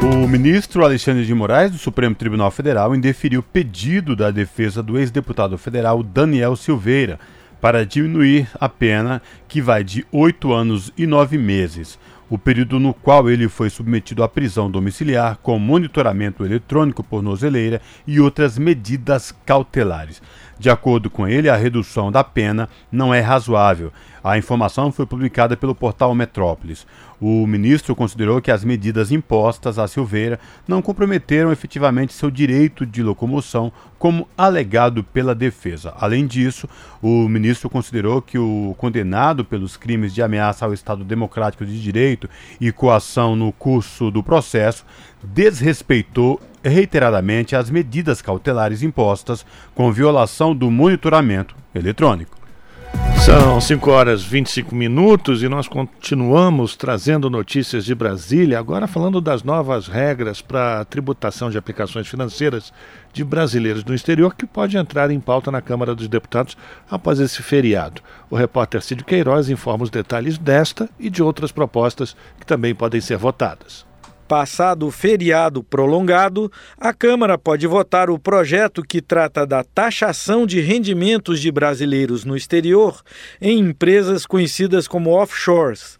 O 0.00 0.28
ministro 0.28 0.84
Alexandre 0.84 1.26
de 1.26 1.34
Moraes, 1.34 1.72
do 1.72 1.78
Supremo 1.78 2.14
Tribunal 2.14 2.52
Federal, 2.52 2.94
indeferiu 2.94 3.42
pedido 3.42 4.14
da 4.14 4.30
defesa 4.30 4.84
do 4.84 4.96
ex-deputado 4.96 5.58
federal 5.58 6.00
Daniel 6.04 6.54
Silveira 6.54 7.18
para 7.60 7.84
diminuir 7.84 8.48
a 8.60 8.68
pena, 8.68 9.20
que 9.46 9.60
vai 9.60 9.82
de 9.82 10.06
oito 10.12 10.52
anos 10.52 10.92
e 10.96 11.06
nove 11.06 11.36
meses. 11.38 11.98
o 12.30 12.36
período 12.36 12.78
no 12.78 12.92
qual 12.92 13.30
ele 13.30 13.48
foi 13.48 13.70
submetido 13.70 14.22
à 14.22 14.28
prisão 14.28 14.70
domiciliar 14.70 15.38
com 15.42 15.58
monitoramento 15.58 16.44
eletrônico 16.44 17.02
por 17.02 17.22
nozeleira 17.22 17.80
e 18.06 18.20
outras 18.20 18.58
medidas 18.58 19.34
cautelares. 19.46 20.20
De 20.58 20.68
acordo 20.68 21.08
com 21.08 21.26
ele, 21.26 21.48
a 21.48 21.56
redução 21.56 22.12
da 22.12 22.22
pena 22.22 22.68
não 22.92 23.14
é 23.14 23.20
razoável. 23.20 23.92
A 24.22 24.36
informação 24.36 24.92
foi 24.92 25.06
publicada 25.06 25.56
pelo 25.56 25.74
portal 25.74 26.14
Metrópolis. 26.14 26.86
O 27.20 27.46
ministro 27.46 27.96
considerou 27.96 28.40
que 28.40 28.50
as 28.50 28.62
medidas 28.62 29.10
impostas 29.10 29.78
a 29.78 29.88
Silveira 29.88 30.38
não 30.68 30.80
comprometeram 30.80 31.50
efetivamente 31.50 32.12
seu 32.12 32.30
direito 32.30 32.86
de 32.86 33.02
locomoção, 33.02 33.72
como 33.98 34.28
alegado 34.38 35.02
pela 35.02 35.34
defesa. 35.34 35.92
Além 35.98 36.26
disso, 36.26 36.68
o 37.02 37.28
ministro 37.28 37.68
considerou 37.68 38.22
que 38.22 38.38
o 38.38 38.74
condenado 38.78 39.44
pelos 39.44 39.76
crimes 39.76 40.14
de 40.14 40.22
ameaça 40.22 40.64
ao 40.64 40.72
Estado 40.72 41.02
Democrático 41.04 41.66
de 41.66 41.82
Direito 41.82 42.30
e 42.60 42.70
coação 42.70 43.34
no 43.34 43.50
curso 43.50 44.10
do 44.10 44.22
processo 44.22 44.86
desrespeitou 45.22 46.40
reiteradamente 46.62 47.56
as 47.56 47.68
medidas 47.68 48.22
cautelares 48.22 48.82
impostas 48.82 49.44
com 49.74 49.92
violação 49.92 50.54
do 50.54 50.70
monitoramento 50.70 51.56
eletrônico. 51.74 52.37
São 53.28 53.60
5 53.60 53.90
horas 53.90 54.22
e 54.22 54.26
25 54.26 54.74
minutos 54.74 55.42
e 55.42 55.50
nós 55.50 55.68
continuamos 55.68 56.74
trazendo 56.74 57.28
notícias 57.28 57.84
de 57.84 57.94
Brasília, 57.94 58.58
agora 58.58 58.86
falando 58.86 59.20
das 59.20 59.42
novas 59.42 59.86
regras 59.86 60.40
para 60.40 60.82
tributação 60.86 61.50
de 61.50 61.58
aplicações 61.58 62.08
financeiras 62.08 62.72
de 63.12 63.22
brasileiros 63.22 63.84
no 63.84 63.94
exterior, 63.94 64.34
que 64.34 64.46
pode 64.46 64.78
entrar 64.78 65.10
em 65.10 65.20
pauta 65.20 65.50
na 65.50 65.60
Câmara 65.60 65.94
dos 65.94 66.08
Deputados 66.08 66.56
após 66.90 67.20
esse 67.20 67.42
feriado. 67.42 68.00
O 68.30 68.34
repórter 68.34 68.80
Cid 68.80 69.04
Queiroz 69.04 69.50
informa 69.50 69.84
os 69.84 69.90
detalhes 69.90 70.38
desta 70.38 70.88
e 70.98 71.10
de 71.10 71.22
outras 71.22 71.52
propostas 71.52 72.16
que 72.40 72.46
também 72.46 72.74
podem 72.74 72.98
ser 72.98 73.18
votadas. 73.18 73.87
Passado 74.28 74.86
o 74.86 74.90
feriado 74.90 75.64
prolongado, 75.64 76.52
a 76.76 76.92
Câmara 76.92 77.38
pode 77.38 77.66
votar 77.66 78.10
o 78.10 78.18
projeto 78.18 78.82
que 78.82 79.00
trata 79.00 79.46
da 79.46 79.64
taxação 79.64 80.46
de 80.46 80.60
rendimentos 80.60 81.40
de 81.40 81.50
brasileiros 81.50 82.26
no 82.26 82.36
exterior 82.36 83.00
em 83.40 83.58
empresas 83.58 84.26
conhecidas 84.26 84.86
como 84.86 85.12
offshores. 85.12 85.98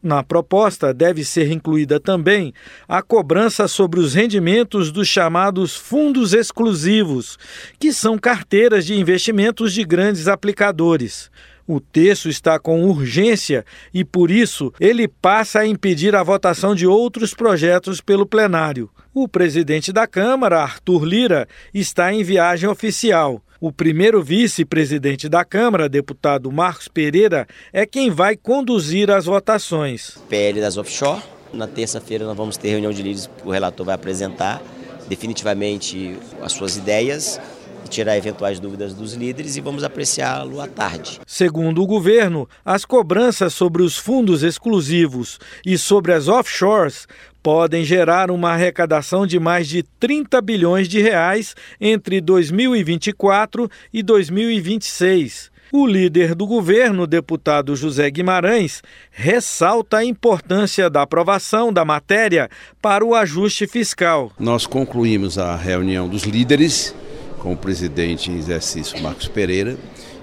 Na 0.00 0.22
proposta, 0.22 0.94
deve 0.94 1.24
ser 1.24 1.50
incluída 1.50 1.98
também 1.98 2.54
a 2.86 3.02
cobrança 3.02 3.66
sobre 3.66 3.98
os 3.98 4.14
rendimentos 4.14 4.92
dos 4.92 5.08
chamados 5.08 5.74
fundos 5.74 6.32
exclusivos, 6.32 7.36
que 7.80 7.92
são 7.92 8.16
carteiras 8.16 8.86
de 8.86 8.94
investimentos 8.94 9.72
de 9.72 9.82
grandes 9.82 10.28
aplicadores. 10.28 11.28
O 11.68 11.80
texto 11.80 12.30
está 12.30 12.58
com 12.58 12.82
urgência 12.84 13.62
e, 13.92 14.02
por 14.02 14.30
isso, 14.30 14.72
ele 14.80 15.06
passa 15.06 15.58
a 15.58 15.66
impedir 15.66 16.16
a 16.16 16.22
votação 16.22 16.74
de 16.74 16.86
outros 16.86 17.34
projetos 17.34 18.00
pelo 18.00 18.24
plenário. 18.24 18.88
O 19.12 19.28
presidente 19.28 19.92
da 19.92 20.06
Câmara, 20.06 20.62
Arthur 20.62 21.04
Lira, 21.04 21.46
está 21.74 22.10
em 22.10 22.24
viagem 22.24 22.66
oficial. 22.66 23.42
O 23.60 23.70
primeiro 23.70 24.22
vice-presidente 24.22 25.28
da 25.28 25.44
Câmara, 25.44 25.90
deputado 25.90 26.50
Marcos 26.50 26.88
Pereira, 26.88 27.46
é 27.70 27.84
quem 27.84 28.08
vai 28.08 28.34
conduzir 28.34 29.10
as 29.10 29.26
votações. 29.26 30.16
PL 30.26 30.62
das 30.62 30.78
offshore. 30.78 31.20
Na 31.52 31.66
terça-feira 31.66 32.24
nós 32.24 32.36
vamos 32.36 32.56
ter 32.56 32.68
reunião 32.68 32.92
de 32.92 33.02
líderes, 33.02 33.28
o 33.44 33.50
relator 33.50 33.84
vai 33.84 33.94
apresentar 33.94 34.62
definitivamente 35.06 36.16
as 36.40 36.52
suas 36.52 36.78
ideias 36.78 37.38
tirar 37.88 38.16
eventuais 38.16 38.60
dúvidas 38.60 38.94
dos 38.94 39.14
líderes 39.14 39.56
e 39.56 39.60
vamos 39.60 39.82
apreciá-lo 39.82 40.60
à 40.60 40.66
tarde. 40.66 41.20
Segundo 41.26 41.82
o 41.82 41.86
governo, 41.86 42.48
as 42.64 42.84
cobranças 42.84 43.54
sobre 43.54 43.82
os 43.82 43.96
fundos 43.96 44.42
exclusivos 44.42 45.38
e 45.64 45.76
sobre 45.76 46.12
as 46.12 46.28
offshores 46.28 47.06
podem 47.42 47.84
gerar 47.84 48.30
uma 48.30 48.50
arrecadação 48.50 49.26
de 49.26 49.40
mais 49.40 49.68
de 49.68 49.82
30 49.82 50.40
bilhões 50.42 50.88
de 50.88 51.00
reais 51.00 51.54
entre 51.80 52.20
2024 52.20 53.70
e 53.92 54.02
2026. 54.02 55.50
O 55.70 55.86
líder 55.86 56.34
do 56.34 56.46
governo, 56.46 57.06
deputado 57.06 57.76
José 57.76 58.10
Guimarães, 58.10 58.82
ressalta 59.10 59.98
a 59.98 60.04
importância 60.04 60.88
da 60.88 61.02
aprovação 61.02 61.70
da 61.70 61.84
matéria 61.84 62.48
para 62.80 63.04
o 63.04 63.14
ajuste 63.14 63.66
fiscal. 63.66 64.32
Nós 64.38 64.66
concluímos 64.66 65.36
a 65.36 65.54
reunião 65.56 66.08
dos 66.08 66.22
líderes 66.22 66.94
com 67.38 67.52
o 67.52 67.56
presidente 67.56 68.30
em 68.30 68.36
exercício 68.36 69.00
Marcos 69.00 69.28
Pereira 69.28 69.76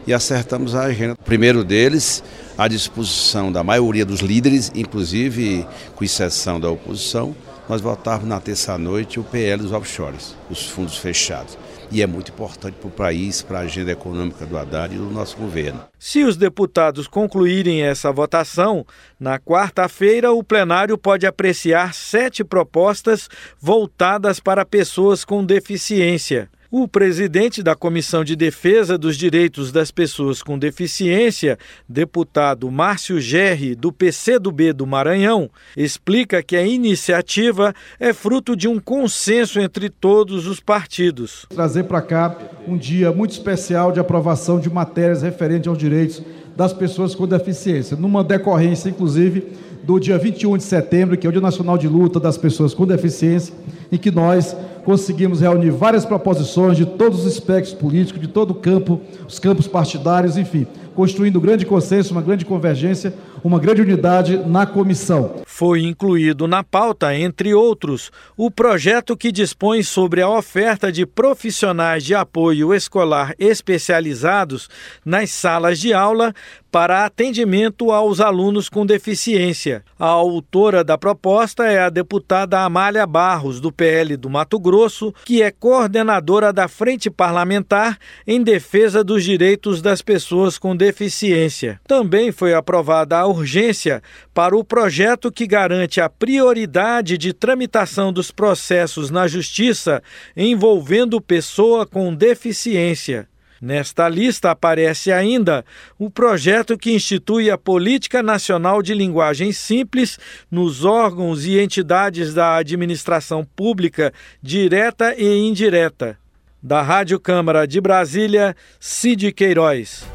e 0.08 0.14
acertamos 0.14 0.76
a 0.76 0.84
agenda. 0.84 1.16
Primeiro 1.16 1.64
deles, 1.64 2.24
à 2.58 2.68
disposição 2.68 3.52
da 3.52 3.64
maioria 3.64 4.06
dos 4.06 4.20
líderes, 4.20 4.72
inclusive 4.76 5.66
com 5.96 6.04
exceção 6.04 6.60
da 6.60 6.70
oposição, 6.70 7.36
nós 7.68 7.82
votarmos 7.82 8.28
na 8.28 8.40
terça-noite 8.40 9.20
o 9.20 9.24
PL 9.24 9.64
dos 9.64 9.72
offshores, 9.72 10.36
os 10.50 10.70
fundos 10.70 10.98
fechados. 10.98 11.58
E 11.92 12.02
é 12.02 12.08
muito 12.08 12.32
importante 12.32 12.76
para 12.80 12.88
o 12.88 12.92
país, 12.92 13.42
para 13.42 13.60
a 13.60 13.62
agenda 13.62 13.92
econômica 13.92 14.46
do 14.46 14.58
Haddad 14.58 14.94
e 14.94 14.98
do 14.98 15.10
nosso 15.10 15.38
governo. 15.38 15.82
Se 16.00 16.24
os 16.24 16.36
deputados 16.36 17.08
concluírem 17.08 17.84
essa 17.84 18.12
votação, 18.12 18.86
na 19.20 19.40
quarta-feira 19.40 20.32
o 20.32 20.44
plenário 20.44 20.98
pode 20.98 21.28
apreciar 21.28 21.94
sete 21.94 22.44
propostas 22.44 23.30
voltadas 23.60 24.40
para 24.40 24.66
pessoas 24.66 25.24
com 25.24 25.46
deficiência. 25.46 26.50
O 26.78 26.90
presidente 26.90 27.64
da 27.64 27.74
Comissão 27.74 28.22
de 28.22 28.36
Defesa 28.36 28.98
dos 28.98 29.16
Direitos 29.16 29.72
das 29.72 29.92
Pessoas 29.92 30.44
com 30.44 30.60
Deficiência, 30.60 31.58
deputado 31.88 32.70
Márcio 32.70 33.18
Gerri, 33.18 33.76
do 33.76 33.94
PCdoB 33.94 34.74
do 34.74 34.86
Maranhão, 34.86 35.50
explica 35.78 36.44
que 36.44 36.54
a 36.54 36.68
iniciativa 36.68 37.74
é 37.98 38.12
fruto 38.12 38.58
de 38.58 38.68
um 38.68 38.78
consenso 38.78 39.58
entre 39.58 39.90
todos 39.90 40.48
os 40.48 40.60
partidos. 40.60 41.46
Trazer 41.50 41.86
para 41.86 42.02
cá 42.02 42.38
um 42.68 42.76
dia 42.76 43.10
muito 43.10 43.32
especial 43.32 43.94
de 43.94 44.02
aprovação 44.02 44.60
de 44.60 44.70
matérias 44.70 45.22
referentes 45.22 45.70
aos 45.70 45.78
direitos 45.78 46.22
das 46.58 46.74
pessoas 46.74 47.16
com 47.16 47.26
deficiência, 47.26 47.96
numa 47.96 48.22
decorrência, 48.22 48.90
inclusive, 48.90 49.48
do 49.82 49.98
dia 49.98 50.18
21 50.18 50.58
de 50.58 50.64
setembro, 50.64 51.16
que 51.16 51.26
é 51.26 51.30
o 51.30 51.32
Dia 51.32 51.40
Nacional 51.40 51.78
de 51.78 51.88
Luta 51.88 52.20
das 52.20 52.38
Pessoas 52.38 52.74
com 52.74 52.86
Deficiência, 52.86 53.54
em 53.90 53.98
que 53.98 54.12
nós 54.12 54.56
conseguimos 54.86 55.42
reunir 55.42 55.72
várias 55.72 56.06
proposições 56.06 56.78
de 56.78 56.86
todos 56.86 57.26
os 57.26 57.34
espectros 57.34 57.74
políticos, 57.74 58.22
de 58.22 58.28
todo 58.28 58.52
o 58.52 58.56
campo, 58.56 59.02
os 59.28 59.40
campos 59.40 59.68
partidários, 59.68 60.38
enfim, 60.38 60.68
construindo 60.94 61.38
um 61.38 61.42
grande 61.42 61.66
consenso, 61.66 62.14
uma 62.14 62.22
grande 62.22 62.46
convergência, 62.46 63.12
uma 63.46 63.60
grande 63.60 63.84
unidade 63.84 64.38
na 64.38 64.66
comissão. 64.66 65.44
Foi 65.46 65.84
incluído 65.84 66.48
na 66.48 66.64
pauta, 66.64 67.16
entre 67.16 67.54
outros, 67.54 68.12
o 68.36 68.50
projeto 68.50 69.16
que 69.16 69.32
dispõe 69.32 69.84
sobre 69.84 70.20
a 70.20 70.28
oferta 70.28 70.92
de 70.92 71.06
profissionais 71.06 72.04
de 72.04 72.16
apoio 72.16 72.74
escolar 72.74 73.36
especializados 73.38 74.68
nas 75.06 75.30
salas 75.30 75.80
de 75.80 75.94
aula 75.94 76.34
para 76.76 77.06
atendimento 77.06 77.90
aos 77.90 78.20
alunos 78.20 78.68
com 78.68 78.86
deficiência. 78.86 79.82
A 79.98 80.08
autora 80.08 80.84
da 80.84 80.98
proposta 80.98 81.64
é 81.64 81.80
a 81.80 81.90
deputada 81.90 82.66
Amália 82.66 83.08
Barros, 83.08 83.62
do 83.62 83.72
PL 83.72 84.18
do 84.18 84.30
Mato 84.30 84.60
Grosso, 84.60 85.14
que 85.24 85.42
é 85.42 85.52
coordenadora 85.52 86.52
da 86.52 86.68
Frente 86.68 87.10
Parlamentar 87.10 87.98
em 88.28 88.44
defesa 88.44 89.06
dos 89.06 89.24
direitos 89.24 89.82
das 89.82 90.02
pessoas 90.02 90.58
com 90.58 90.76
deficiência. 90.76 91.80
Também 91.88 92.34
foi 92.34 92.54
aprovada 92.54 93.20
a 93.20 93.26
urgência 93.36 94.02
para 94.34 94.56
o 94.56 94.64
projeto 94.64 95.32
que 95.32 95.46
garante 95.46 96.00
a 96.00 96.10
prioridade 96.10 97.18
de 97.18 97.34
tramitação 97.34 98.12
dos 98.12 98.32
processos 98.32 99.10
na 99.12 99.28
Justiça 99.28 100.02
envolvendo 100.36 101.22
pessoa 101.22 101.86
com 101.86 102.16
deficiência. 102.16 103.28
Nesta 103.62 104.08
lista 104.10 104.52
aparece 104.52 105.12
ainda 105.12 105.66
o 105.98 106.10
projeto 106.10 106.78
que 106.78 106.92
institui 106.92 107.50
a 107.50 107.58
Política 107.58 108.22
Nacional 108.22 108.82
de 108.82 108.94
Linguagem 108.94 109.52
Simples 109.52 110.20
nos 110.52 110.84
órgãos 110.84 111.46
e 111.46 111.60
entidades 111.60 112.34
da 112.34 112.58
administração 112.58 113.48
pública, 113.56 114.14
direta 114.42 115.16
e 115.18 115.48
indireta. 115.48 116.18
Da 116.62 116.82
Rádio 116.82 117.20
Câmara 117.20 117.66
de 117.66 117.80
Brasília, 117.80 118.56
Cid 118.80 119.32
Queiroz. 119.32 120.15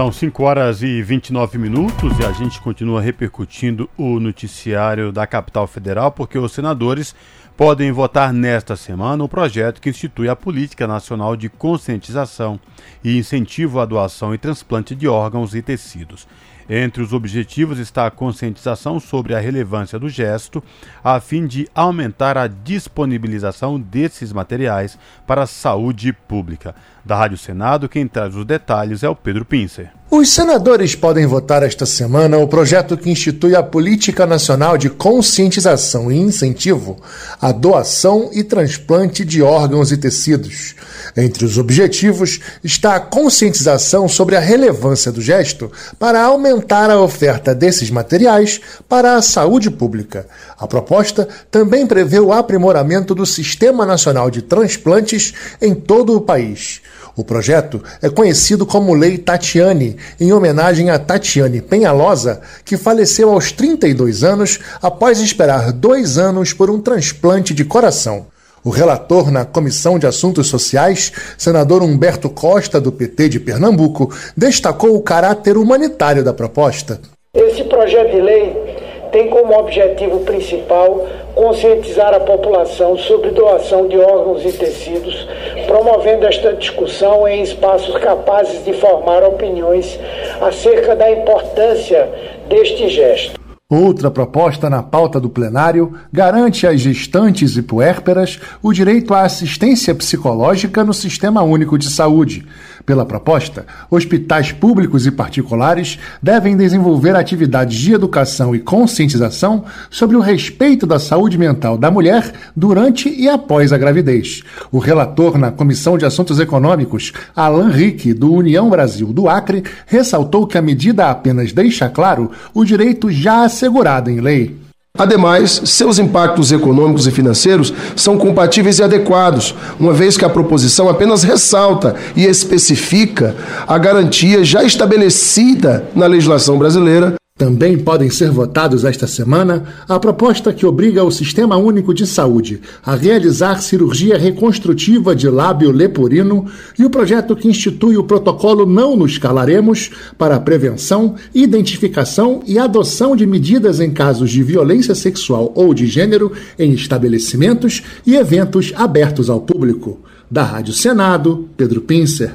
São 0.00 0.10
5 0.10 0.42
horas 0.44 0.82
e 0.82 1.02
29 1.02 1.58
minutos 1.58 2.18
e 2.18 2.24
a 2.24 2.32
gente 2.32 2.58
continua 2.62 3.02
repercutindo 3.02 3.86
o 3.98 4.18
noticiário 4.18 5.12
da 5.12 5.26
capital 5.26 5.66
federal 5.66 6.10
porque 6.10 6.38
os 6.38 6.52
senadores 6.52 7.14
podem 7.54 7.92
votar 7.92 8.32
nesta 8.32 8.76
semana 8.76 9.22
o 9.22 9.28
projeto 9.28 9.78
que 9.78 9.90
institui 9.90 10.26
a 10.30 10.34
Política 10.34 10.86
Nacional 10.86 11.36
de 11.36 11.50
Conscientização 11.50 12.58
e 13.04 13.18
Incentivo 13.18 13.78
à 13.78 13.84
Doação 13.84 14.34
e 14.34 14.38
Transplante 14.38 14.94
de 14.94 15.06
Órgãos 15.06 15.54
e 15.54 15.60
Tecidos. 15.60 16.26
Entre 16.72 17.02
os 17.02 17.12
objetivos 17.12 17.80
está 17.80 18.06
a 18.06 18.10
conscientização 18.12 19.00
sobre 19.00 19.34
a 19.34 19.40
relevância 19.40 19.98
do 19.98 20.08
gesto, 20.08 20.62
a 21.02 21.18
fim 21.18 21.44
de 21.44 21.68
aumentar 21.74 22.38
a 22.38 22.46
disponibilização 22.46 23.78
desses 23.78 24.32
materiais 24.32 24.96
para 25.26 25.42
a 25.42 25.46
saúde 25.48 26.12
pública. 26.12 26.74
Da 27.04 27.16
Rádio 27.16 27.38
Senado, 27.38 27.88
quem 27.88 28.06
traz 28.06 28.34
os 28.34 28.44
detalhes 28.44 29.02
é 29.02 29.08
o 29.08 29.16
Pedro 29.16 29.44
Pincer. 29.44 29.90
Os 30.10 30.30
senadores 30.30 30.96
podem 30.96 31.24
votar 31.24 31.62
esta 31.62 31.86
semana 31.86 32.36
o 32.36 32.48
projeto 32.48 32.96
que 32.96 33.08
institui 33.08 33.54
a 33.54 33.62
Política 33.62 34.26
Nacional 34.26 34.76
de 34.76 34.90
Conscientização 34.90 36.10
e 36.10 36.18
Incentivo 36.18 37.00
à 37.40 37.52
Doação 37.52 38.28
e 38.32 38.42
Transplante 38.42 39.24
de 39.24 39.40
Órgãos 39.40 39.92
e 39.92 39.96
Tecidos. 39.96 40.74
Entre 41.16 41.44
os 41.44 41.58
objetivos 41.58 42.40
está 42.62 42.96
a 42.96 43.00
conscientização 43.00 44.08
sobre 44.08 44.34
a 44.34 44.40
relevância 44.40 45.12
do 45.12 45.22
gesto 45.22 45.70
para 45.96 46.20
aumentar 46.24 46.90
a 46.90 47.00
oferta 47.00 47.54
desses 47.54 47.88
materiais 47.88 48.60
para 48.88 49.14
a 49.14 49.22
saúde 49.22 49.70
pública. 49.70 50.26
A 50.58 50.66
proposta 50.66 51.28
também 51.52 51.86
prevê 51.86 52.18
o 52.18 52.32
aprimoramento 52.32 53.14
do 53.14 53.24
Sistema 53.24 53.86
Nacional 53.86 54.28
de 54.28 54.42
Transplantes 54.42 55.32
em 55.62 55.72
todo 55.72 56.16
o 56.16 56.20
país. 56.20 56.82
O 57.16 57.24
projeto 57.24 57.82
é 58.00 58.08
conhecido 58.08 58.64
como 58.64 58.94
Lei 58.94 59.18
Tatiane, 59.18 59.96
em 60.18 60.32
homenagem 60.32 60.90
a 60.90 60.98
Tatiane 60.98 61.60
Penhalosa, 61.60 62.40
que 62.64 62.76
faleceu 62.76 63.30
aos 63.30 63.52
32 63.52 64.22
anos 64.24 64.58
após 64.80 65.20
esperar 65.20 65.72
dois 65.72 66.18
anos 66.18 66.52
por 66.52 66.70
um 66.70 66.80
transplante 66.80 67.52
de 67.52 67.64
coração. 67.64 68.26
O 68.62 68.68
relator 68.68 69.30
na 69.30 69.44
Comissão 69.44 69.98
de 69.98 70.06
Assuntos 70.06 70.48
Sociais, 70.48 71.12
senador 71.38 71.82
Humberto 71.82 72.28
Costa, 72.28 72.78
do 72.78 72.92
PT 72.92 73.30
de 73.30 73.40
Pernambuco, 73.40 74.14
destacou 74.36 74.94
o 74.94 75.02
caráter 75.02 75.56
humanitário 75.56 76.22
da 76.22 76.34
proposta. 76.34 77.00
Esse 77.32 77.64
projeto 77.64 78.10
de 78.10 78.20
lei 78.20 78.69
tem 79.12 79.28
como 79.28 79.58
objetivo 79.58 80.20
principal 80.20 81.06
conscientizar 81.34 82.14
a 82.14 82.20
população 82.20 82.96
sobre 82.96 83.30
doação 83.30 83.88
de 83.88 83.98
órgãos 83.98 84.44
e 84.44 84.52
tecidos, 84.52 85.28
promovendo 85.66 86.26
esta 86.26 86.52
discussão 86.52 87.26
em 87.26 87.42
espaços 87.42 87.96
capazes 87.98 88.64
de 88.64 88.72
formar 88.74 89.22
opiniões 89.22 89.98
acerca 90.40 90.96
da 90.96 91.10
importância 91.10 92.08
deste 92.48 92.88
gesto. 92.88 93.40
Outra 93.70 94.10
proposta 94.10 94.68
na 94.68 94.82
pauta 94.82 95.20
do 95.20 95.30
plenário 95.30 95.94
garante 96.12 96.66
às 96.66 96.80
gestantes 96.80 97.56
e 97.56 97.62
puérperas 97.62 98.40
o 98.60 98.72
direito 98.72 99.14
à 99.14 99.22
assistência 99.22 99.94
psicológica 99.94 100.82
no 100.82 100.92
Sistema 100.92 101.44
Único 101.44 101.78
de 101.78 101.88
Saúde. 101.88 102.44
Pela 102.84 103.04
proposta, 103.04 103.66
hospitais 103.90 104.52
públicos 104.52 105.06
e 105.06 105.10
particulares 105.10 105.98
devem 106.22 106.56
desenvolver 106.56 107.14
atividades 107.14 107.78
de 107.78 107.92
educação 107.92 108.54
e 108.54 108.58
conscientização 108.58 109.64
sobre 109.90 110.16
o 110.16 110.20
respeito 110.20 110.86
da 110.86 110.98
saúde 110.98 111.36
mental 111.36 111.76
da 111.76 111.90
mulher 111.90 112.32
durante 112.56 113.08
e 113.08 113.28
após 113.28 113.72
a 113.72 113.78
gravidez. 113.78 114.42
O 114.72 114.78
relator 114.78 115.38
na 115.38 115.50
Comissão 115.50 115.98
de 115.98 116.04
Assuntos 116.04 116.40
Econômicos, 116.40 117.12
Alan 117.34 117.70
Rick, 117.70 118.14
do 118.14 118.32
União 118.32 118.70
Brasil 118.70 119.12
do 119.12 119.28
Acre, 119.28 119.62
ressaltou 119.86 120.46
que 120.46 120.58
a 120.58 120.62
medida 120.62 121.10
apenas 121.10 121.52
deixa 121.52 121.88
claro 121.88 122.30
o 122.54 122.64
direito 122.64 123.10
já 123.10 123.44
assegurado 123.44 124.10
em 124.10 124.20
lei. 124.20 124.69
Ademais, 124.98 125.62
seus 125.64 125.98
impactos 125.98 126.52
econômicos 126.52 127.06
e 127.06 127.10
financeiros 127.10 127.72
são 127.96 128.18
compatíveis 128.18 128.78
e 128.78 128.82
adequados, 128.82 129.54
uma 129.78 129.92
vez 129.92 130.16
que 130.16 130.24
a 130.24 130.28
proposição 130.28 130.88
apenas 130.88 131.22
ressalta 131.22 131.94
e 132.14 132.26
especifica 132.26 133.34
a 133.66 133.78
garantia 133.78 134.44
já 134.44 134.62
estabelecida 134.62 135.88
na 135.94 136.06
legislação 136.06 136.58
brasileira 136.58 137.19
também 137.40 137.78
podem 137.78 138.10
ser 138.10 138.30
votados 138.30 138.84
esta 138.84 139.06
semana 139.06 139.64
a 139.88 139.98
proposta 139.98 140.52
que 140.52 140.66
obriga 140.66 141.02
o 141.02 141.10
Sistema 141.10 141.56
Único 141.56 141.94
de 141.94 142.06
Saúde 142.06 142.60
a 142.84 142.94
realizar 142.94 143.62
cirurgia 143.62 144.18
reconstrutiva 144.18 145.16
de 145.16 145.26
lábio 145.26 145.70
leporino 145.70 146.44
e 146.78 146.84
o 146.84 146.90
projeto 146.90 147.34
que 147.34 147.48
institui 147.48 147.96
o 147.96 148.04
protocolo 148.04 148.66
Não 148.66 148.94
Nos 148.94 149.16
Calaremos 149.16 149.90
para 150.18 150.36
a 150.36 150.40
prevenção, 150.40 151.14
identificação 151.34 152.42
e 152.46 152.58
adoção 152.58 153.16
de 153.16 153.24
medidas 153.24 153.80
em 153.80 153.90
casos 153.90 154.30
de 154.30 154.42
violência 154.42 154.94
sexual 154.94 155.50
ou 155.54 155.72
de 155.72 155.86
gênero 155.86 156.32
em 156.58 156.72
estabelecimentos 156.72 157.82
e 158.06 158.16
eventos 158.16 158.70
abertos 158.76 159.30
ao 159.30 159.40
público. 159.40 159.98
Da 160.30 160.42
Rádio 160.42 160.74
Senado, 160.74 161.48
Pedro 161.56 161.80
Pincer. 161.80 162.30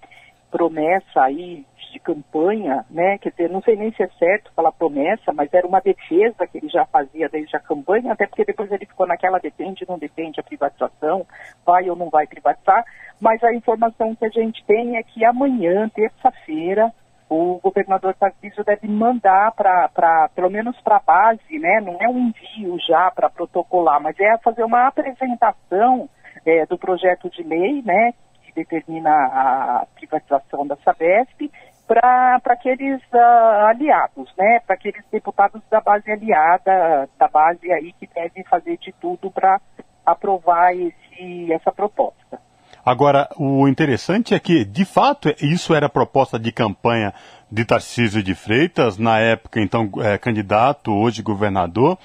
Promessa 0.51 1.23
aí 1.23 1.65
de 1.91 1.99
campanha, 1.99 2.85
né? 2.89 3.17
Quer 3.17 3.31
dizer, 3.31 3.49
não 3.49 3.61
sei 3.61 3.75
nem 3.75 3.91
se 3.91 4.03
é 4.03 4.07
certo 4.19 4.51
falar 4.55 4.71
promessa, 4.71 5.33
mas 5.33 5.53
era 5.53 5.67
uma 5.67 5.79
defesa 5.79 6.47
que 6.47 6.57
ele 6.57 6.69
já 6.69 6.85
fazia 6.85 7.29
desde 7.29 7.55
a 7.55 7.59
campanha, 7.59 8.13
até 8.13 8.27
porque 8.27 8.45
depois 8.45 8.71
ele 8.71 8.85
ficou 8.85 9.07
naquela 9.07 9.39
depende, 9.39 9.85
não 9.87 9.97
depende 9.97 10.39
a 10.39 10.43
privatização, 10.43 11.25
vai 11.65 11.89
ou 11.89 11.95
não 11.95 12.09
vai 12.09 12.27
privatizar. 12.27 12.83
Mas 13.19 13.43
a 13.43 13.53
informação 13.53 14.15
que 14.15 14.25
a 14.25 14.29
gente 14.29 14.63
tem 14.65 14.97
é 14.97 15.03
que 15.03 15.25
amanhã, 15.25 15.89
terça-feira, 15.89 16.91
o 17.29 17.59
governador 17.61 18.13
Tarcísio 18.13 18.63
deve 18.63 18.87
mandar 18.87 19.51
para, 19.51 20.29
pelo 20.33 20.49
menos 20.49 20.79
para 20.81 20.97
a 20.97 21.01
base, 21.01 21.59
né? 21.59 21.81
Não 21.81 21.97
é 21.99 22.07
um 22.07 22.29
envio 22.29 22.77
já 22.87 23.11
para 23.11 23.29
protocolar, 23.29 24.01
mas 24.01 24.17
é 24.19 24.37
fazer 24.37 24.63
uma 24.63 24.87
apresentação 24.87 26.09
é, 26.45 26.65
do 26.65 26.77
projeto 26.77 27.29
de 27.29 27.43
lei, 27.43 27.81
né? 27.83 28.13
Que 28.43 28.53
determina 28.53 29.11
a 29.11 29.85
privatização 29.95 30.65
da 30.65 30.77
Sabesp 30.77 31.51
para 31.87 32.41
aqueles 32.45 33.01
uh, 33.13 33.65
aliados, 33.67 34.29
né? 34.37 34.59
Para 34.65 34.75
aqueles 34.75 35.03
deputados 35.11 35.61
da 35.71 35.79
base 35.79 36.11
aliada, 36.11 37.09
da 37.17 37.27
base 37.27 37.71
aí 37.71 37.93
que 37.93 38.07
devem 38.13 38.43
fazer 38.43 38.77
de 38.77 38.93
tudo 38.99 39.31
para 39.31 39.59
aprovar 40.05 40.75
esse, 40.75 41.51
essa 41.51 41.71
proposta. 41.71 42.39
Agora, 42.85 43.27
o 43.37 43.67
interessante 43.67 44.33
é 44.33 44.39
que, 44.39 44.63
de 44.63 44.85
fato, 44.85 45.27
isso 45.41 45.75
era 45.75 45.89
proposta 45.89 46.39
de 46.39 46.53
campanha 46.53 47.13
de 47.49 47.63
Tarcísio 47.63 48.21
de 48.21 48.35
Freitas, 48.35 48.97
na 48.97 49.19
época, 49.19 49.61
então, 49.61 49.89
é, 49.99 50.17
candidato, 50.17 50.91
hoje 50.91 51.21
governador. 51.21 51.97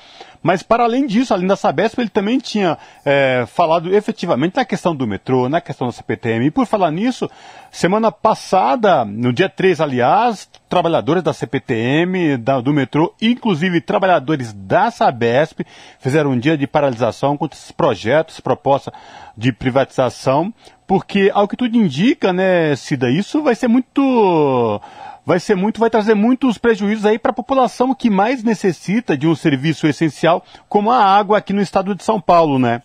Mas, 0.42 0.62
para 0.62 0.84
além 0.84 1.06
disso, 1.06 1.32
além 1.32 1.46
da 1.46 1.54
Sabesp, 1.54 2.00
ele 2.00 2.08
também 2.08 2.38
tinha 2.38 2.76
é, 3.04 3.44
falado 3.46 3.94
efetivamente 3.94 4.56
na 4.56 4.64
questão 4.64 4.94
do 4.94 5.06
metrô, 5.06 5.48
na 5.48 5.60
questão 5.60 5.86
da 5.86 5.92
CPTM. 5.92 6.46
E 6.46 6.50
por 6.50 6.66
falar 6.66 6.90
nisso, 6.90 7.30
semana 7.70 8.10
passada, 8.10 9.04
no 9.04 9.32
dia 9.32 9.48
3, 9.48 9.80
aliás, 9.80 10.48
trabalhadores 10.68 11.22
da 11.22 11.32
CPTM, 11.32 12.36
da, 12.38 12.60
do 12.60 12.72
metrô, 12.72 13.14
inclusive 13.22 13.80
trabalhadores 13.80 14.52
da 14.52 14.90
Sabesp, 14.90 15.60
fizeram 16.00 16.32
um 16.32 16.38
dia 16.38 16.58
de 16.58 16.66
paralisação 16.66 17.36
contra 17.36 17.56
esses 17.56 17.70
projetos, 17.70 18.40
proposta 18.40 18.92
de 19.36 19.52
privatização, 19.52 20.52
porque, 20.88 21.30
ao 21.32 21.46
que 21.46 21.56
tudo 21.56 21.76
indica, 21.76 22.32
né, 22.32 22.74
Cida, 22.74 23.10
isso 23.10 23.42
vai 23.42 23.54
ser 23.54 23.68
muito 23.68 24.80
vai 25.24 25.38
ser 25.38 25.54
muito, 25.54 25.80
vai 25.80 25.90
trazer 25.90 26.14
muitos 26.14 26.58
prejuízos 26.58 27.06
aí 27.06 27.18
para 27.18 27.30
a 27.30 27.34
população 27.34 27.94
que 27.94 28.10
mais 28.10 28.42
necessita 28.42 29.16
de 29.16 29.26
um 29.26 29.34
serviço 29.34 29.86
essencial, 29.86 30.42
como 30.68 30.90
a 30.90 30.98
água 30.98 31.38
aqui 31.38 31.52
no 31.52 31.60
estado 31.60 31.94
de 31.94 32.02
São 32.02 32.20
Paulo, 32.20 32.58
né? 32.58 32.82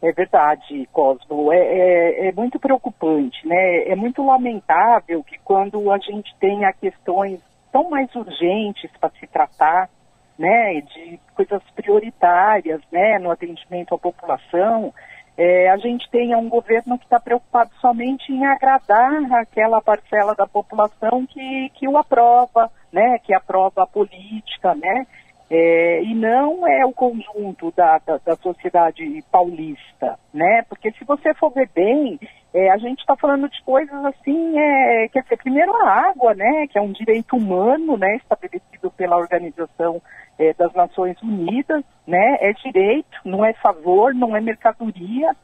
É 0.00 0.12
verdade, 0.12 0.88
Cosmo. 0.92 1.52
É, 1.52 1.58
é, 1.58 2.28
é, 2.28 2.32
muito 2.32 2.58
preocupante, 2.60 3.46
né? 3.46 3.88
É 3.88 3.96
muito 3.96 4.24
lamentável 4.24 5.24
que 5.24 5.38
quando 5.44 5.90
a 5.90 5.98
gente 5.98 6.34
tenha 6.38 6.72
questões 6.72 7.40
tão 7.72 7.90
mais 7.90 8.14
urgentes 8.14 8.90
para 9.00 9.10
se 9.18 9.26
tratar, 9.26 9.90
né, 10.38 10.80
de 10.82 11.18
coisas 11.34 11.60
prioritárias, 11.74 12.80
né, 12.92 13.18
no 13.18 13.30
atendimento 13.30 13.94
à 13.94 13.98
população, 13.98 14.94
é, 15.38 15.70
a 15.70 15.76
gente 15.76 16.10
tenha 16.10 16.36
um 16.36 16.48
governo 16.48 16.98
que 16.98 17.04
está 17.04 17.20
preocupado 17.20 17.70
somente 17.80 18.32
em 18.32 18.44
agradar 18.44 19.32
aquela 19.34 19.80
parcela 19.80 20.34
da 20.34 20.48
população 20.48 21.24
que, 21.26 21.70
que 21.74 21.86
o 21.86 21.96
aprova, 21.96 22.68
né, 22.92 23.20
que 23.20 23.32
aprova 23.32 23.84
a 23.84 23.86
política, 23.86 24.74
né, 24.74 25.06
É, 25.50 26.02
e 26.02 26.14
não 26.14 26.66
é 26.66 26.84
o 26.84 26.92
conjunto 26.92 27.72
da, 27.74 27.98
da, 27.98 28.18
da, 28.18 28.36
sociedade 28.36 29.24
paulista, 29.32 30.18
né? 30.32 30.62
Porque 30.68 30.92
se 30.92 31.04
você 31.04 31.32
for 31.32 31.50
ver 31.50 31.70
bem, 31.74 32.20
é, 32.52 32.70
a 32.70 32.76
gente 32.76 32.98
está 32.98 33.16
falando 33.16 33.48
de 33.48 33.62
coisas 33.62 34.04
assim, 34.04 34.58
é, 34.58 35.08
quer 35.08 35.22
dizer, 35.22 35.38
primeiro 35.38 35.74
a 35.74 36.10
água, 36.10 36.34
né? 36.34 36.66
Que 36.66 36.78
é 36.78 36.82
um 36.82 36.92
direito 36.92 37.34
humano, 37.34 37.96
né? 37.96 38.16
Estabelecido 38.16 38.90
pela 38.90 39.16
Organização 39.16 40.02
é, 40.38 40.52
das 40.52 40.72
Nações 40.74 41.16
Unidas, 41.22 41.82
né? 42.06 42.36
É 42.40 42.52
direito, 42.52 43.18
não 43.24 43.42
é 43.42 43.54
favor, 43.54 44.14
não 44.14 44.36
é 44.36 44.42
mercadoria, 44.42 45.34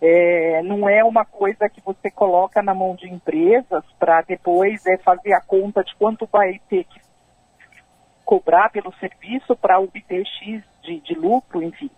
é, 0.00 0.62
não 0.62 0.88
é 0.88 1.02
uma 1.02 1.24
coisa 1.24 1.68
que 1.68 1.80
você 1.80 2.12
coloca 2.12 2.62
na 2.62 2.72
mão 2.72 2.94
de 2.94 3.08
empresas 3.12 3.82
para 3.98 4.22
depois 4.22 4.86
é, 4.86 4.96
fazer 4.98 5.32
a 5.32 5.40
conta 5.40 5.82
de 5.82 5.92
quanto 5.96 6.28
vai 6.30 6.60
ter 6.68 6.84
que 6.84 7.07
cobrar 8.28 8.68
pelo 8.68 8.92
serviço 8.96 9.56
para 9.56 9.80
obter 9.80 10.22
X 10.26 10.62
de, 10.82 11.00
de 11.00 11.14
lucro, 11.14 11.62
enfim. 11.62 11.90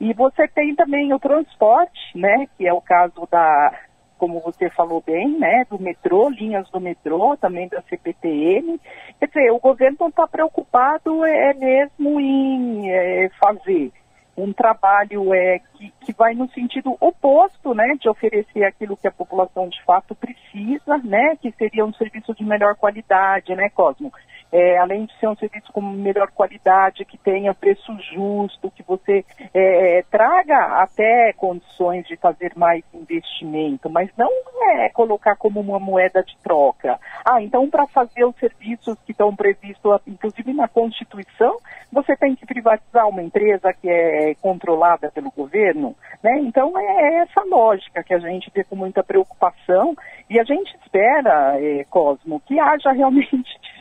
E 0.00 0.12
você 0.12 0.48
tem 0.48 0.74
também 0.74 1.12
o 1.14 1.18
transporte, 1.20 2.00
né, 2.12 2.48
que 2.58 2.66
é 2.66 2.72
o 2.72 2.80
caso 2.80 3.28
da, 3.30 3.72
como 4.18 4.40
você 4.40 4.68
falou 4.68 5.00
bem, 5.00 5.38
né, 5.38 5.64
do 5.70 5.80
metrô, 5.80 6.28
linhas 6.28 6.68
do 6.70 6.80
metrô, 6.80 7.36
também 7.36 7.68
da 7.68 7.80
CPTM. 7.82 8.80
Quer 9.20 9.26
dizer, 9.28 9.52
o 9.52 9.60
governo 9.60 9.96
não 10.00 10.08
está 10.08 10.26
preocupado 10.26 11.24
é 11.24 11.54
mesmo 11.54 12.20
em 12.20 12.90
é, 12.90 13.28
fazer 13.38 13.92
um 14.36 14.52
trabalho 14.52 15.32
é, 15.32 15.60
que, 15.74 15.92
que 16.00 16.12
vai 16.14 16.34
no 16.34 16.50
sentido 16.50 16.96
oposto, 16.98 17.74
né, 17.74 17.94
de 18.00 18.08
oferecer 18.08 18.64
aquilo 18.64 18.96
que 18.96 19.06
a 19.06 19.12
população 19.12 19.68
de 19.68 19.80
fato 19.84 20.16
precisa, 20.16 20.98
né, 20.98 21.36
que 21.40 21.52
seria 21.52 21.84
um 21.84 21.92
serviço 21.92 22.34
de 22.34 22.42
melhor 22.42 22.74
qualidade, 22.74 23.54
né, 23.54 23.68
Cosmo? 23.68 24.12
É, 24.52 24.78
além 24.78 25.06
de 25.06 25.18
ser 25.18 25.28
um 25.28 25.36
serviço 25.36 25.72
com 25.72 25.80
melhor 25.80 26.30
qualidade, 26.32 27.04
que 27.04 27.16
tenha 27.16 27.54
preço 27.54 27.96
justo, 28.12 28.70
que 28.70 28.82
você 28.82 29.24
é, 29.54 30.04
traga 30.10 30.82
até 30.82 31.32
condições 31.34 32.06
de 32.06 32.16
fazer 32.16 32.52
mais 32.56 32.82
investimento, 32.92 33.88
mas 33.88 34.10
não 34.16 34.30
é 34.70 34.88
colocar 34.90 35.36
como 35.36 35.60
uma 35.60 35.78
moeda 35.78 36.22
de 36.22 36.36
troca. 36.42 36.98
Ah, 37.24 37.42
então 37.42 37.68
para 37.70 37.86
fazer 37.86 38.24
os 38.24 38.36
serviços 38.36 38.98
que 39.04 39.12
estão 39.12 39.34
previstos, 39.34 40.00
inclusive 40.06 40.52
na 40.52 40.68
Constituição, 40.68 41.56
você 41.92 42.16
tem 42.16 42.34
que 42.34 42.46
privatizar 42.46 43.08
uma 43.08 43.22
empresa 43.22 43.72
que 43.72 43.88
é 43.88 44.34
controlada 44.40 45.10
pelo 45.10 45.30
governo, 45.30 45.94
né? 46.22 46.38
Então 46.40 46.78
é 46.78 47.16
essa 47.18 47.42
lógica 47.44 48.02
que 48.02 48.14
a 48.14 48.18
gente 48.18 48.50
vê 48.54 48.64
com 48.64 48.76
muita 48.76 49.02
preocupação 49.02 49.94
e 50.28 50.38
a 50.38 50.44
gente 50.44 50.74
espera, 50.76 51.56
eh, 51.60 51.84
Cosmo, 51.90 52.40
que 52.40 52.58
haja 52.58 52.92
realmente 52.92 53.58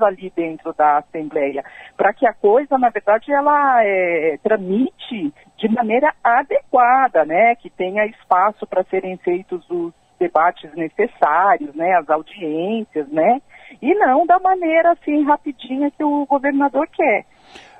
ali 0.00 0.32
dentro 0.34 0.72
da 0.72 0.98
Assembleia, 0.98 1.64
para 1.96 2.12
que 2.12 2.26
a 2.26 2.32
coisa, 2.32 2.76
na 2.78 2.90
verdade, 2.90 3.32
ela 3.32 3.82
é, 3.84 4.38
tramite 4.42 5.32
de 5.56 5.68
maneira 5.68 6.12
adequada, 6.22 7.24
né? 7.24 7.54
Que 7.56 7.70
tenha 7.70 8.06
espaço 8.06 8.66
para 8.66 8.84
serem 8.84 9.16
feitos 9.18 9.64
os 9.70 9.92
debates 10.18 10.72
necessários, 10.74 11.74
né? 11.74 11.94
As 11.94 12.08
audiências, 12.08 13.08
né? 13.08 13.40
E 13.80 13.94
não 13.94 14.26
da 14.26 14.38
maneira 14.38 14.92
assim 14.92 15.24
rapidinha 15.24 15.90
que 15.90 16.04
o 16.04 16.26
governador 16.26 16.88
quer. 16.88 17.24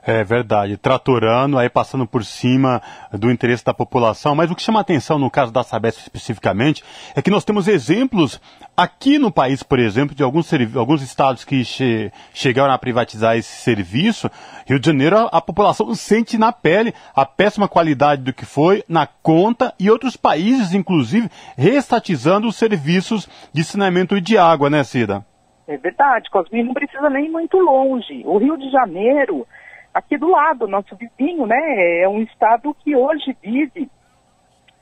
É 0.07 0.22
verdade, 0.22 0.76
tratorando, 0.76 1.59
aí 1.59 1.70
passando 1.70 2.07
por 2.07 2.24
cima 2.24 2.82
do 3.11 3.30
interesse 3.30 3.64
da 3.64 3.72
população. 3.72 4.34
Mas 4.34 4.50
o 4.50 4.55
que 4.55 4.61
chama 4.61 4.80
atenção 4.80 5.18
no 5.18 5.30
caso 5.30 5.50
da 5.50 5.62
Sabesp 5.62 5.98
especificamente 5.98 6.84
é 7.16 7.22
que 7.22 7.30
nós 7.30 7.42
temos 7.42 7.66
exemplos 7.66 8.38
aqui 8.76 9.18
no 9.18 9.32
país, 9.32 9.62
por 9.62 9.78
exemplo, 9.78 10.14
de 10.14 10.22
alguns, 10.22 10.50
alguns 10.76 11.00
estados 11.00 11.42
que 11.42 11.64
che 11.64 12.12
chegaram 12.34 12.74
a 12.74 12.76
privatizar 12.76 13.38
esse 13.38 13.57
serviço. 13.62 14.30
Rio 14.66 14.78
de 14.78 14.86
Janeiro, 14.86 15.16
a, 15.16 15.38
a 15.38 15.40
população 15.40 15.94
sente 15.94 16.36
na 16.36 16.52
pele 16.52 16.92
a 17.16 17.24
péssima 17.24 17.66
qualidade 17.66 18.20
do 18.20 18.32
que 18.34 18.44
foi, 18.44 18.84
na 18.86 19.07
conta, 19.07 19.72
e 19.80 19.90
outros 19.90 20.18
países, 20.18 20.74
inclusive, 20.74 21.30
restatizando 21.57 22.46
os 22.46 22.57
serviços 22.57 23.26
de 23.55 23.64
saneamento 23.64 24.18
e 24.18 24.20
de 24.20 24.36
água, 24.36 24.68
né, 24.68 24.84
Cida? 24.84 25.24
É 25.66 25.78
verdade, 25.78 26.28
Cosminho, 26.28 26.66
não 26.66 26.74
precisa 26.74 27.09
nem 27.09 27.24
ir 27.24 27.30
muito 27.30 27.59
longe. 27.59 28.22
O 28.26 28.36
Rio 28.36 28.59
de 28.59 28.70
Janeiro 28.70 29.46
aqui 29.95 30.18
do 30.18 30.28
lado, 30.28 30.66
nosso 30.66 30.97
vizinho, 30.97 31.47
né? 31.47 32.03
É 32.03 32.09
um 32.09 32.20
estado 32.22 32.74
que 32.82 32.97
hoje 32.97 33.36
vive 33.40 33.88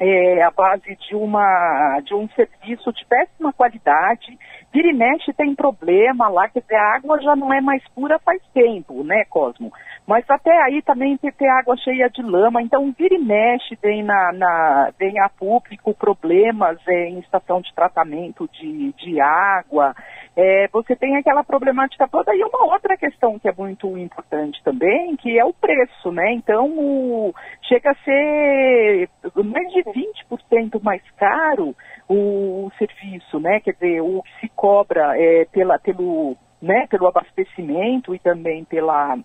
é, 0.01 0.43
a 0.43 0.51
base 0.51 0.97
de, 0.97 1.15
uma, 1.15 2.01
de 2.01 2.15
um 2.15 2.29
serviço 2.31 2.93
de 2.93 3.05
péssima 3.07 3.53
qualidade. 3.53 4.37
Vira 4.73 4.89
e 4.89 4.93
mexe 4.95 5.33
tem 5.35 5.55
problema 5.55 6.29
lá, 6.29 6.49
quer 6.49 6.61
dizer, 6.61 6.77
a 6.77 6.97
água 6.97 7.21
já 7.21 7.37
não 7.37 7.53
é 7.53 7.61
mais 7.61 7.87
pura 7.95 8.19
faz 8.19 8.43
tempo, 8.55 9.05
né, 9.05 9.25
Cosmo? 9.27 9.71
Mas 10.07 10.29
até 10.29 10.51
aí 10.63 10.83
também 10.83 11.17
tem, 11.17 11.31
tem 11.33 11.49
água 11.49 11.77
cheia 11.77 12.11
de 12.11 12.23
lama, 12.23 12.61
então 12.61 12.93
vira 12.99 13.15
e 13.15 13.19
mexe 13.19 13.79
vem, 13.81 14.03
na, 14.03 14.33
na, 14.33 14.91
vem 14.99 15.19
a 15.21 15.29
público 15.29 15.95
problemas 15.95 16.79
é, 16.89 17.09
em 17.09 17.21
estação 17.21 17.61
de 17.61 17.73
tratamento 17.75 18.49
de, 18.53 18.93
de 18.93 19.21
água 19.21 19.95
é, 20.35 20.67
você 20.69 20.97
tem 20.97 21.17
aquela 21.17 21.45
problemática 21.45 22.09
toda 22.09 22.35
e 22.35 22.43
uma 22.43 22.65
outra 22.73 22.97
questão 22.97 23.39
que 23.39 23.49
é 23.49 23.53
muito 23.53 23.99
importante 23.99 24.63
também, 24.65 25.15
que 25.17 25.39
é 25.39 25.45
o 25.45 25.53
preço, 25.53 26.11
né? 26.11 26.33
Então, 26.33 26.71
o, 26.71 27.35
chega 27.69 27.91
a 27.91 27.95
ser 27.97 29.11
mais 29.45 29.73
de 29.73 29.83
20% 29.83 30.83
mais 30.83 31.03
caro 31.19 31.77
o, 32.09 32.67
o, 32.67 32.73
serviço, 32.79 33.39
né? 33.41 33.61
Quer 33.61 33.75
dizer, 33.75 34.01
o 34.01 34.23
que 34.23 34.41
se 34.41 34.49
cobra 34.57 35.13
é, 35.21 35.45
pela, 35.53 35.79
pelo, 35.79 36.35
né, 36.63 36.87
pelo 36.87 37.07
abastecimento 37.07 38.15
e 38.15 38.19
também 38.19 38.65
pela, 38.65 39.19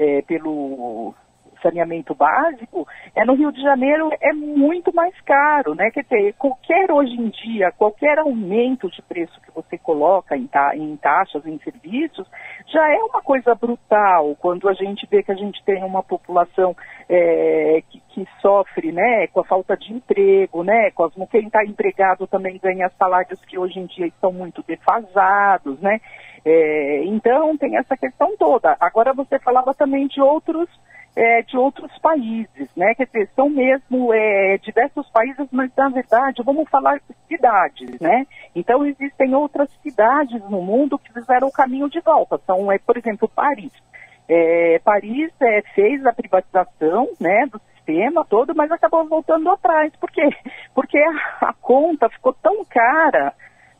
é, 0.00 0.22
pelo 0.22 1.14
saneamento 1.62 2.14
básico, 2.14 2.86
é 3.14 3.24
no 3.24 3.34
Rio 3.34 3.52
de 3.52 3.60
Janeiro 3.60 4.10
é 4.20 4.32
muito 4.32 4.94
mais 4.94 5.18
caro, 5.22 5.74
né? 5.74 5.90
Quer 5.90 6.02
dizer, 6.02 6.34
qualquer 6.34 6.90
hoje 6.90 7.12
em 7.12 7.28
dia, 7.28 7.72
qualquer 7.72 8.18
aumento 8.18 8.90
de 8.90 9.02
preço 9.02 9.40
que 9.40 9.50
você 9.52 9.78
coloca 9.78 10.36
em, 10.36 10.46
ta 10.46 10.76
em 10.76 10.96
taxas, 10.96 11.46
em 11.46 11.58
serviços, 11.58 12.26
já 12.66 12.90
é 12.90 12.98
uma 12.98 13.22
coisa 13.22 13.54
brutal 13.54 14.36
quando 14.36 14.68
a 14.68 14.74
gente 14.74 15.06
vê 15.10 15.22
que 15.22 15.32
a 15.32 15.36
gente 15.36 15.62
tem 15.64 15.82
uma 15.82 16.02
população 16.02 16.76
é, 17.08 17.82
que, 17.88 18.00
que, 18.10 18.28
sofre, 18.40 18.92
né, 18.92 19.26
com 19.28 19.40
a 19.40 19.44
falta 19.44 19.76
de 19.76 19.92
emprego, 19.92 20.62
né, 20.62 20.90
Cosmo, 20.92 21.26
quem 21.26 21.46
está 21.46 21.64
empregado 21.64 22.26
também 22.26 22.58
ganha 22.62 22.90
salários 22.98 23.44
que 23.44 23.58
hoje 23.58 23.80
em 23.80 23.86
dia 23.86 24.06
estão 24.06 24.32
muito 24.32 24.62
defasados, 24.62 25.80
né, 25.80 26.00
é, 26.44 27.04
então 27.04 27.56
tem 27.56 27.76
essa 27.76 27.96
questão 27.96 28.36
toda. 28.36 28.76
Agora 28.80 29.12
você 29.12 29.38
falava 29.38 29.74
também 29.74 30.06
de 30.06 30.20
outros 30.20 30.68
é, 31.16 31.42
de 31.42 31.56
outros 31.56 31.90
países, 31.98 32.68
né? 32.76 32.94
Quer 32.94 33.06
dizer, 33.06 33.30
são 33.34 33.48
mesmo 33.48 34.12
é, 34.12 34.58
diversos 34.58 35.08
países, 35.10 35.46
mas 35.50 35.70
na 35.76 35.88
verdade 35.88 36.42
vamos 36.44 36.68
falar 36.68 36.98
de 36.98 37.14
cidades, 37.28 37.98
né? 38.00 38.26
Então 38.54 38.84
existem 38.86 39.34
outras 39.34 39.68
cidades 39.82 40.40
no 40.48 40.62
mundo 40.62 40.98
que 40.98 41.12
fizeram 41.12 41.48
o 41.48 41.52
caminho 41.52 41.88
de 41.88 42.00
volta. 42.00 42.40
São, 42.46 42.70
é, 42.70 42.78
por 42.78 42.96
exemplo, 42.96 43.28
Paris. 43.28 43.72
É, 44.28 44.80
Paris 44.84 45.32
é, 45.40 45.62
fez 45.74 46.06
a 46.06 46.12
privatização, 46.12 47.08
né, 47.20 47.46
do 47.50 47.60
sistema 47.74 48.24
todo, 48.24 48.54
mas 48.54 48.70
acabou 48.70 49.04
voltando 49.06 49.50
atrás. 49.50 49.92
Por 49.96 50.10
quê? 50.10 50.28
Porque 50.72 50.98
a, 50.98 51.48
a 51.48 51.52
conta 51.54 52.08
ficou 52.08 52.32
tão 52.34 52.64
cara 52.64 53.34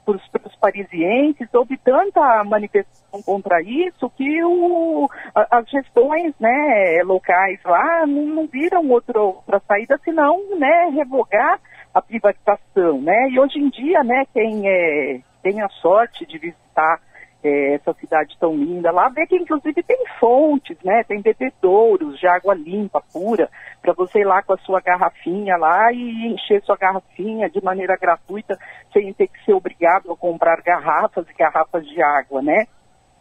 para 0.04 0.46
os 0.46 0.56
parisienses, 0.56 1.48
houve 1.52 1.76
tanta 1.78 2.42
manifestação 2.44 3.22
contra 3.22 3.60
isso 3.62 4.10
que 4.10 4.42
o, 4.44 5.08
a, 5.34 5.58
as 5.58 5.68
gestões 5.68 6.34
né, 6.40 7.02
locais 7.04 7.60
lá 7.64 8.06
não, 8.06 8.26
não 8.26 8.46
viram 8.46 8.88
outra, 8.88 9.20
outra 9.20 9.60
saída 9.66 9.98
senão 10.04 10.38
né, 10.58 10.90
revogar 10.94 11.60
a 11.94 12.02
privatização. 12.02 13.00
Né? 13.00 13.30
E 13.30 13.40
hoje 13.40 13.58
em 13.58 13.68
dia, 13.68 14.02
né, 14.02 14.24
quem 14.32 14.68
é, 14.68 15.20
tem 15.42 15.60
a 15.60 15.68
sorte 15.68 16.26
de 16.26 16.38
visitar 16.38 17.00
é, 17.42 17.74
essa 17.74 17.92
cidade 17.94 18.36
tão 18.38 18.54
linda 18.54 18.90
lá, 18.90 19.08
vê 19.08 19.26
que 19.26 19.36
inclusive 19.36 19.82
tem 19.82 20.04
fontes, 20.18 20.76
né? 20.84 21.02
Tem 21.04 21.20
bebedouros 21.20 22.18
de 22.18 22.26
água 22.26 22.54
limpa, 22.54 23.02
pura, 23.12 23.48
para 23.80 23.92
você 23.92 24.20
ir 24.20 24.24
lá 24.24 24.42
com 24.42 24.52
a 24.52 24.58
sua 24.58 24.80
garrafinha 24.80 25.56
lá 25.56 25.92
e 25.92 26.26
encher 26.32 26.62
sua 26.62 26.76
garrafinha 26.76 27.48
de 27.48 27.62
maneira 27.62 27.96
gratuita, 27.96 28.58
sem 28.92 29.12
ter 29.12 29.28
que 29.28 29.44
ser 29.44 29.54
obrigado 29.54 30.12
a 30.12 30.16
comprar 30.16 30.60
garrafas 30.62 31.26
e 31.28 31.34
garrafas 31.34 31.86
de 31.86 32.02
água, 32.02 32.42
né? 32.42 32.66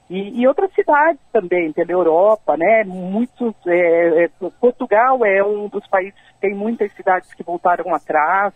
E, 0.10 0.42
e 0.42 0.48
outras 0.48 0.74
cidades 0.74 1.22
também, 1.32 1.72
pela 1.72 1.92
Europa, 1.92 2.58
né? 2.58 2.84
Muitos, 2.84 3.54
é, 3.68 4.24
é, 4.24 4.30
Portugal 4.60 5.24
é 5.24 5.44
um 5.44 5.68
dos 5.68 5.88
países 5.88 6.20
que 6.34 6.42
tem 6.42 6.56
muitas 6.56 6.92
cidades 6.94 7.32
que 7.34 7.44
voltaram 7.44 7.94
atrás. 7.94 8.54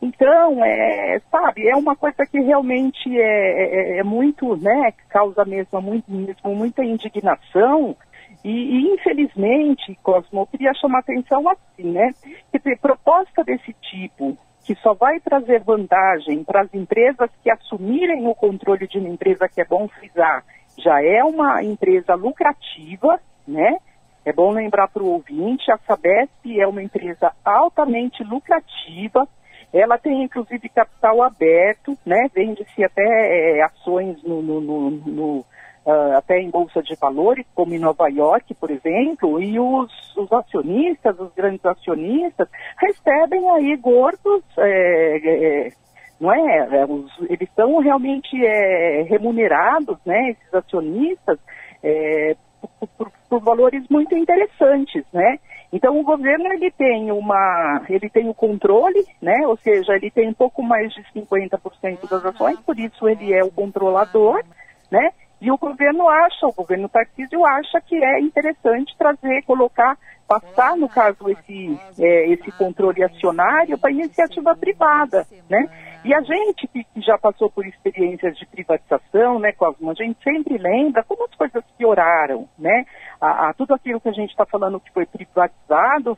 Então, 0.00 0.64
é, 0.64 1.20
sabe, 1.30 1.68
é 1.68 1.74
uma 1.74 1.96
coisa 1.96 2.26
que 2.26 2.38
realmente 2.40 3.18
é, 3.18 3.94
é, 3.94 3.98
é 3.98 4.02
muito, 4.02 4.56
né, 4.56 4.92
causa 5.08 5.44
mesmo, 5.44 5.80
muito, 5.80 6.10
mesmo 6.10 6.54
muita 6.54 6.84
indignação. 6.84 7.96
E, 8.44 8.50
e, 8.50 8.94
infelizmente, 8.94 9.98
Cosmo, 10.02 10.42
eu 10.42 10.46
queria 10.46 10.74
chamar 10.74 11.00
atenção 11.00 11.48
assim, 11.48 11.90
né? 11.90 12.12
Quer 12.52 12.58
dizer, 12.58 12.78
proposta 12.78 13.42
desse 13.42 13.72
tipo, 13.72 14.36
que 14.64 14.74
só 14.76 14.94
vai 14.94 15.18
trazer 15.20 15.60
vantagem 15.60 16.44
para 16.44 16.62
as 16.62 16.74
empresas 16.74 17.30
que 17.42 17.50
assumirem 17.50 18.26
o 18.26 18.34
controle 18.34 18.86
de 18.86 18.98
uma 18.98 19.08
empresa 19.08 19.48
que 19.48 19.60
é 19.60 19.64
bom 19.64 19.88
frisar, 19.88 20.44
já 20.78 21.02
é 21.02 21.24
uma 21.24 21.62
empresa 21.62 22.14
lucrativa, 22.14 23.18
né? 23.46 23.78
É 24.24 24.32
bom 24.32 24.50
lembrar 24.50 24.88
para 24.88 25.04
o 25.04 25.12
ouvinte, 25.12 25.70
a 25.70 25.78
Sabesp 25.78 26.60
é 26.60 26.66
uma 26.66 26.82
empresa 26.82 27.32
altamente 27.44 28.24
lucrativa, 28.24 29.26
ela 29.72 29.98
tem 29.98 30.22
inclusive 30.22 30.68
capital 30.68 31.22
aberto, 31.22 31.96
né? 32.04 32.28
Vende-se 32.34 32.84
até 32.84 33.02
é, 33.02 33.62
ações 33.62 34.22
no, 34.22 34.42
no, 34.42 34.60
no, 34.60 34.90
no 34.90 35.44
uh, 35.86 36.16
até 36.16 36.40
em 36.40 36.50
bolsa 36.50 36.82
de 36.82 36.94
valores, 36.96 37.46
como 37.54 37.74
em 37.74 37.78
Nova 37.78 38.08
York, 38.08 38.54
por 38.54 38.70
exemplo, 38.70 39.40
e 39.40 39.58
os, 39.58 40.16
os 40.16 40.32
acionistas, 40.32 41.18
os 41.18 41.32
grandes 41.34 41.64
acionistas, 41.64 42.48
recebem 42.78 43.48
aí 43.50 43.76
gordos, 43.76 44.42
é, 44.58 45.16
é, 45.16 45.72
não 46.20 46.32
é? 46.32 46.40
é 46.40 46.86
eles 47.30 47.48
são 47.54 47.78
realmente 47.78 48.44
é, 48.44 49.02
remunerados, 49.02 49.98
né? 50.04 50.30
Esses 50.30 50.54
acionistas 50.54 51.38
é, 51.82 52.36
por, 52.60 52.88
por, 52.88 53.12
por 53.28 53.40
valores 53.40 53.84
muito 53.88 54.16
interessantes, 54.16 55.04
né? 55.12 55.38
Então 55.72 55.98
o 55.98 56.04
governo 56.04 56.52
ele 56.52 56.70
tem 56.70 57.10
uma, 57.10 57.82
ele 57.88 58.08
tem 58.08 58.28
o 58.28 58.34
controle, 58.34 59.04
né? 59.20 59.46
Ou 59.46 59.56
seja, 59.58 59.94
ele 59.94 60.10
tem 60.10 60.28
um 60.28 60.34
pouco 60.34 60.62
mais 60.62 60.92
de 60.92 61.02
50% 61.14 62.08
das 62.08 62.24
ações, 62.24 62.58
por 62.60 62.78
isso 62.78 63.08
ele 63.08 63.32
é 63.32 63.42
o 63.42 63.50
controlador, 63.50 64.42
né? 64.90 65.10
E 65.40 65.50
o 65.50 65.58
governo 65.58 66.08
acha, 66.08 66.46
o 66.46 66.52
governo 66.52 66.88
Tarcísio 66.88 67.44
acha 67.44 67.80
que 67.80 67.94
é 67.94 68.20
interessante 68.20 68.96
trazer, 68.96 69.42
colocar, 69.42 69.98
passar, 70.26 70.76
no 70.76 70.88
caso, 70.88 71.28
esse, 71.28 71.78
é, 71.98 72.30
esse 72.30 72.50
controle 72.52 73.02
acionário 73.04 73.78
para 73.78 73.90
iniciativa 73.90 74.56
privada, 74.56 75.26
né? 75.48 75.68
E 76.04 76.14
a 76.14 76.20
gente 76.22 76.68
que, 76.68 76.86
já 76.96 77.18
passou 77.18 77.50
por 77.50 77.66
experiências 77.66 78.38
de 78.38 78.46
privatização, 78.46 79.38
né, 79.38 79.52
Cosmo, 79.52 79.90
a 79.90 79.94
gente 79.94 80.22
sempre 80.22 80.56
lembra 80.56 81.02
como 81.02 81.24
as 81.24 81.34
coisas 81.34 81.64
pioraram, 81.76 82.48
né? 82.58 82.86
A, 83.20 83.48
a 83.48 83.54
tudo 83.54 83.74
aquilo 83.74 84.00
que 84.00 84.08
a 84.08 84.12
gente 84.12 84.30
está 84.30 84.46
falando 84.46 84.80
que 84.80 84.92
foi 84.92 85.04
privatizado 85.04 86.16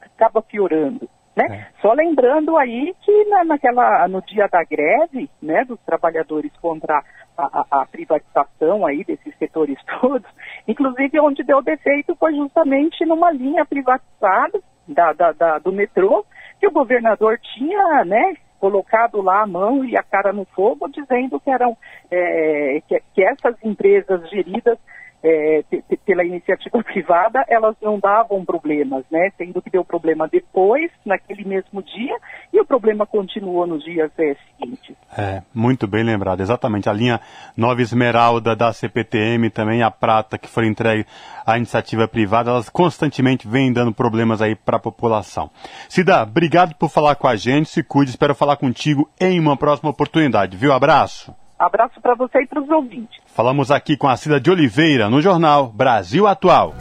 acaba 0.00 0.40
piorando. 0.42 1.08
Né? 1.36 1.44
É. 1.50 1.80
Só 1.82 1.92
lembrando 1.92 2.56
aí 2.56 2.94
que 3.02 3.24
na, 3.26 3.44
naquela, 3.44 4.08
no 4.08 4.22
dia 4.22 4.48
da 4.48 4.64
greve 4.64 5.28
né, 5.42 5.64
dos 5.64 5.78
trabalhadores 5.80 6.50
contra 6.62 7.02
a, 7.36 7.66
a, 7.82 7.86
privatização 7.86 8.86
aí 8.86 9.04
desses 9.04 9.36
setores 9.36 9.76
todos, 10.00 10.26
inclusive 10.66 11.20
onde 11.20 11.44
deu 11.44 11.60
defeito 11.62 12.16
foi 12.16 12.34
justamente 12.34 13.04
numa 13.04 13.30
linha 13.30 13.66
privatizada 13.66 14.58
da, 14.88 15.12
da, 15.12 15.32
da, 15.32 15.58
do 15.58 15.70
metrô, 15.72 16.24
que 16.58 16.66
o 16.66 16.72
governador 16.72 17.38
tinha, 17.54 18.04
né, 18.06 18.36
colocado 18.58 19.20
lá 19.20 19.42
a 19.42 19.46
mão 19.46 19.84
e 19.84 19.96
a 19.96 20.02
cara 20.02 20.32
no 20.32 20.46
fogo, 20.46 20.88
dizendo 20.88 21.38
que 21.38 21.50
eram 21.50 21.76
é, 22.10 22.80
que, 22.88 23.02
que 23.14 23.22
essas 23.22 23.54
empresas 23.62 24.28
geridas 24.30 24.78
é, 25.26 25.64
pela 26.04 26.24
iniciativa 26.24 26.82
privada, 26.84 27.44
elas 27.48 27.74
não 27.82 27.98
davam 27.98 28.44
problemas, 28.44 29.04
né? 29.10 29.30
Sendo 29.36 29.60
que 29.60 29.70
deu 29.70 29.84
problema 29.84 30.28
depois, 30.28 30.90
naquele 31.04 31.44
mesmo 31.44 31.82
dia, 31.82 32.16
e 32.52 32.60
o 32.60 32.64
problema 32.64 33.04
continuou 33.04 33.66
nos 33.66 33.82
dias 33.84 34.10
é, 34.18 34.36
seguintes. 34.36 34.94
É, 35.18 35.42
muito 35.52 35.88
bem 35.88 36.04
lembrado, 36.04 36.40
exatamente. 36.40 36.88
A 36.88 36.92
linha 36.92 37.20
Nova 37.56 37.82
Esmeralda 37.82 38.54
da 38.54 38.72
CPTM, 38.72 39.50
também 39.50 39.82
a 39.82 39.90
Prata, 39.90 40.38
que 40.38 40.48
foi 40.48 40.66
entregue 40.66 41.04
à 41.44 41.56
iniciativa 41.56 42.06
privada, 42.06 42.50
elas 42.50 42.68
constantemente 42.68 43.48
vêm 43.48 43.72
dando 43.72 43.92
problemas 43.92 44.40
aí 44.40 44.54
para 44.54 44.76
a 44.76 44.80
população. 44.80 45.50
Cida, 45.88 46.22
obrigado 46.22 46.74
por 46.76 46.88
falar 46.88 47.16
com 47.16 47.26
a 47.26 47.34
gente, 47.34 47.68
se 47.68 47.82
cuide, 47.82 48.10
espero 48.10 48.34
falar 48.34 48.56
contigo 48.56 49.10
em 49.20 49.40
uma 49.40 49.56
próxima 49.56 49.90
oportunidade, 49.90 50.56
viu? 50.56 50.72
Abraço. 50.72 51.34
Abraço 51.58 52.00
para 52.00 52.14
você 52.14 52.42
e 52.42 52.46
para 52.46 52.60
os 52.60 52.68
ouvintes. 52.68 53.25
Falamos 53.36 53.70
aqui 53.70 53.98
com 53.98 54.08
a 54.08 54.16
Cida 54.16 54.40
de 54.40 54.50
Oliveira 54.50 55.10
no 55.10 55.20
jornal 55.20 55.70
Brasil 55.70 56.26
Atual. 56.26 56.74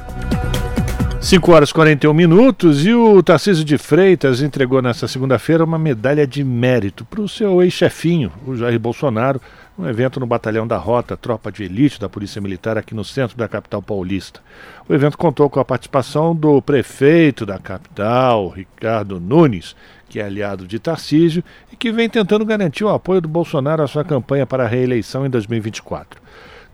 5 1.20 1.52
horas 1.52 1.70
e 1.70 1.74
41 1.74 2.14
minutos 2.14 2.86
e 2.86 2.94
o 2.94 3.22
Tarcísio 3.22 3.66
de 3.66 3.78
Freitas 3.78 4.42
entregou 4.42 4.82
nesta 4.82 5.06
segunda-feira 5.06 5.66
uma 5.66 5.78
medalha 5.78 6.26
de 6.26 6.46
mérito 6.46 7.04
para 7.04 7.20
o 7.20 7.28
seu 7.28 7.62
ex-chefinho, 7.62 8.32
o 8.48 8.56
Jair 8.56 8.80
Bolsonaro, 8.80 9.42
num 9.78 9.90
evento 9.90 10.18
no 10.18 10.26
Batalhão 10.26 10.66
da 10.66 10.78
Rota, 10.78 11.18
tropa 11.18 11.52
de 11.52 11.64
elite 11.64 12.00
da 12.00 12.08
Polícia 12.08 12.42
Militar 12.42 12.78
aqui 12.78 12.96
no 12.96 13.04
centro 13.04 13.36
da 13.36 13.50
capital 13.50 13.82
paulista. 13.82 14.40
O 14.88 14.94
evento 14.94 15.18
contou 15.18 15.50
com 15.50 15.60
a 15.60 15.66
participação 15.66 16.34
do 16.34 16.62
prefeito 16.62 17.46
da 17.46 17.60
capital, 17.60 18.48
Ricardo 18.48 19.20
Nunes, 19.20 19.76
que 20.08 20.20
é 20.20 20.26
aliado 20.26 20.68
de 20.68 20.80
Tarcísio 20.80 21.44
e 21.72 21.76
que 21.76 21.92
vem 21.92 22.10
tentando 22.10 22.46
garantir 22.46 22.84
o 22.84 22.90
apoio 22.90 23.22
do 23.22 23.28
Bolsonaro 23.28 23.84
à 23.84 23.88
sua 23.88 24.04
campanha 24.04 24.46
para 24.46 24.64
a 24.64 24.68
reeleição 24.68 25.26
em 25.26 25.30
2024. 25.30 26.26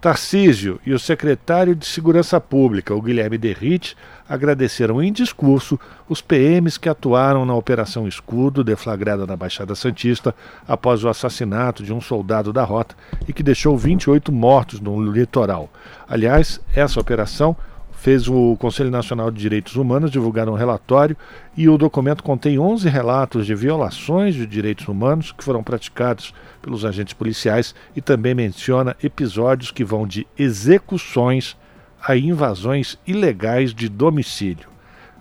Tarcísio 0.01 0.79
e 0.83 0.93
o 0.93 0.99
secretário 0.99 1.75
de 1.75 1.85
Segurança 1.85 2.41
Pública, 2.41 2.95
o 2.95 3.01
Guilherme 3.01 3.37
Derrite, 3.37 3.95
agradeceram 4.27 5.03
em 5.03 5.13
discurso 5.13 5.79
os 6.09 6.21
PMs 6.21 6.79
que 6.79 6.89
atuaram 6.89 7.45
na 7.45 7.53
Operação 7.53 8.07
Escudo, 8.07 8.63
deflagrada 8.63 9.27
na 9.27 9.35
Baixada 9.35 9.75
Santista 9.75 10.33
após 10.67 11.03
o 11.03 11.09
assassinato 11.09 11.83
de 11.83 11.93
um 11.93 12.01
soldado 12.01 12.51
da 12.51 12.63
rota 12.63 12.95
e 13.27 13.33
que 13.33 13.43
deixou 13.43 13.77
28 13.77 14.31
mortos 14.31 14.79
no 14.79 14.99
litoral. 14.99 15.69
Aliás, 16.09 16.59
essa 16.73 16.99
operação 16.99 17.55
fez 18.01 18.27
o 18.27 18.57
Conselho 18.57 18.89
Nacional 18.89 19.29
de 19.29 19.39
Direitos 19.39 19.75
Humanos 19.75 20.09
divulgar 20.09 20.49
um 20.49 20.55
relatório 20.55 21.15
e 21.55 21.69
o 21.69 21.77
documento 21.77 22.23
contém 22.23 22.57
11 22.57 22.89
relatos 22.89 23.45
de 23.45 23.53
violações 23.53 24.33
de 24.33 24.47
direitos 24.47 24.87
humanos 24.87 25.31
que 25.31 25.43
foram 25.43 25.61
praticados 25.61 26.33
pelos 26.63 26.83
agentes 26.83 27.13
policiais 27.13 27.75
e 27.95 28.01
também 28.01 28.33
menciona 28.33 28.97
episódios 29.03 29.69
que 29.69 29.83
vão 29.83 30.07
de 30.07 30.25
execuções 30.35 31.55
a 32.03 32.17
invasões 32.17 32.97
ilegais 33.05 33.71
de 33.71 33.87
domicílio. 33.87 34.67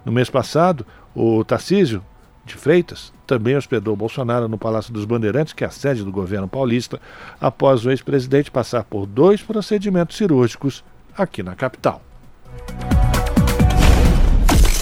No 0.02 0.10
mês 0.10 0.30
passado, 0.30 0.86
o 1.14 1.44
Tarcísio 1.44 2.02
de 2.46 2.54
Freitas 2.54 3.12
também 3.26 3.58
hospedou 3.58 3.94
Bolsonaro 3.94 4.48
no 4.48 4.56
Palácio 4.56 4.90
dos 4.90 5.04
Bandeirantes, 5.04 5.52
que 5.52 5.64
é 5.64 5.66
a 5.66 5.70
sede 5.70 6.02
do 6.02 6.10
governo 6.10 6.48
paulista, 6.48 6.98
após 7.38 7.84
o 7.84 7.90
ex-presidente 7.90 8.50
passar 8.50 8.84
por 8.84 9.04
dois 9.04 9.42
procedimentos 9.42 10.16
cirúrgicos 10.16 10.82
aqui 11.14 11.42
na 11.42 11.54
capital. 11.54 12.00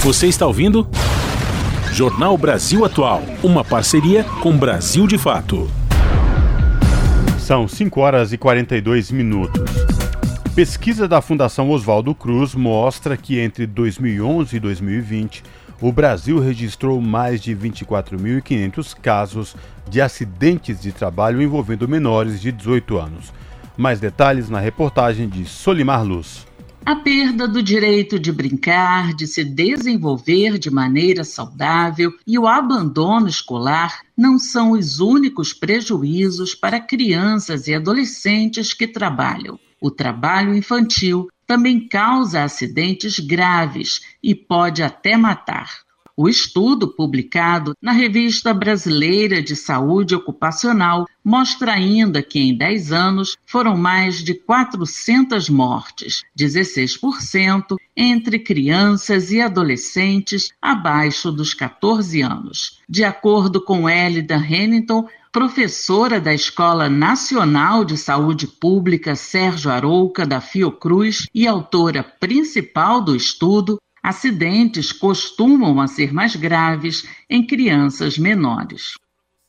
Você 0.03 0.27
está 0.27 0.47
ouvindo? 0.47 0.89
Jornal 1.93 2.39
Brasil 2.39 2.85
Atual, 2.85 3.23
uma 3.43 3.65
parceria 3.65 4.25
com 4.25 4.57
Brasil 4.57 5.07
de 5.07 5.19
Fato. 5.19 5.71
São 7.39 7.69
5 7.69 8.01
horas 8.01 8.33
e 8.33 8.39
42 8.39 9.11
minutos. 9.11 9.63
Pesquisa 10.55 11.07
da 11.07 11.21
Fundação 11.21 11.71
Oswaldo 11.71 12.15
Cruz 12.15 12.55
mostra 12.55 13.17
que 13.17 13.39
entre 13.39 13.67
2011 13.67 14.57
e 14.57 14.61
2020, 14.61 15.43
o 15.81 15.93
Brasil 15.93 16.41
registrou 16.41 17.01
mais 17.01 17.41
de 17.41 17.55
24.500 17.55 18.97
casos 19.01 19.55
de 19.89 20.01
acidentes 20.01 20.81
de 20.81 20.91
trabalho 20.91 21.41
envolvendo 21.41 21.87
menores 21.87 22.41
de 22.41 22.51
18 22.51 22.99
anos. 22.99 23.33
Mais 23.77 24.01
detalhes 24.01 24.51
na 24.51 24.59
reportagem 24.59 25.29
de 25.29 25.45
Solimar 25.45 26.03
Luz. 26.03 26.48
A 26.89 26.97
perda 26.97 27.47
do 27.47 27.63
direito 27.63 28.19
de 28.19 28.33
brincar, 28.33 29.13
de 29.13 29.27
se 29.27 29.45
desenvolver 29.45 30.59
de 30.59 30.71
maneira 30.71 31.23
saudável 31.23 32.15
e 32.27 32.39
o 32.39 32.47
abandono 32.47 33.29
escolar 33.29 34.01
não 34.17 34.39
são 34.39 34.71
os 34.71 34.99
únicos 34.99 35.53
prejuízos 35.53 36.55
para 36.55 36.81
crianças 36.81 37.69
e 37.69 37.75
adolescentes 37.75 38.73
que 38.73 38.87
trabalham. 38.87 39.61
O 39.83 39.91
trabalho 39.91 40.57
infantil 40.57 41.29
também 41.47 41.87
causa 41.87 42.43
acidentes 42.43 43.19
graves 43.19 44.01
e 44.23 44.35
pode 44.35 44.83
até 44.83 45.15
matar. 45.15 45.88
O 46.21 46.29
estudo, 46.29 46.89
publicado 46.89 47.75
na 47.81 47.93
Revista 47.93 48.53
Brasileira 48.53 49.41
de 49.41 49.55
Saúde 49.55 50.17
Ocupacional, 50.17 51.07
mostra 51.25 51.75
ainda 51.75 52.21
que 52.25 52.41
em 52.41 52.59
10 52.59 52.91
anos 52.91 53.37
foram 53.47 53.77
mais 53.77 54.17
de 54.17 54.35
400 54.35 55.49
mortes, 55.49 56.25
16% 56.37 57.77
entre 57.97 58.41
crianças 58.41 59.31
e 59.31 59.41
adolescentes 59.41 60.51
abaixo 60.61 61.31
dos 61.31 61.55
14 61.55 62.21
anos. 62.21 62.81
De 62.89 63.05
acordo 63.05 63.61
com 63.61 63.89
Elida 63.89 64.39
Hennington, 64.39 65.07
professora 65.31 66.21
da 66.21 66.35
Escola 66.35 66.89
Nacional 66.89 67.85
de 67.85 67.97
Saúde 67.97 68.49
Pública 68.49 69.15
Sérgio 69.15 69.71
Arouca, 69.71 70.27
da 70.27 70.41
Fiocruz, 70.41 71.29
e 71.33 71.47
autora 71.47 72.03
principal 72.03 73.01
do 73.01 73.15
estudo, 73.15 73.79
acidentes 74.09 74.91
costumam 74.91 75.87
ser 75.87 76.15
mais 76.15 76.35
graves 76.35 77.07
em 77.29 77.47
crianças 77.47 78.17
menores. 78.17 78.95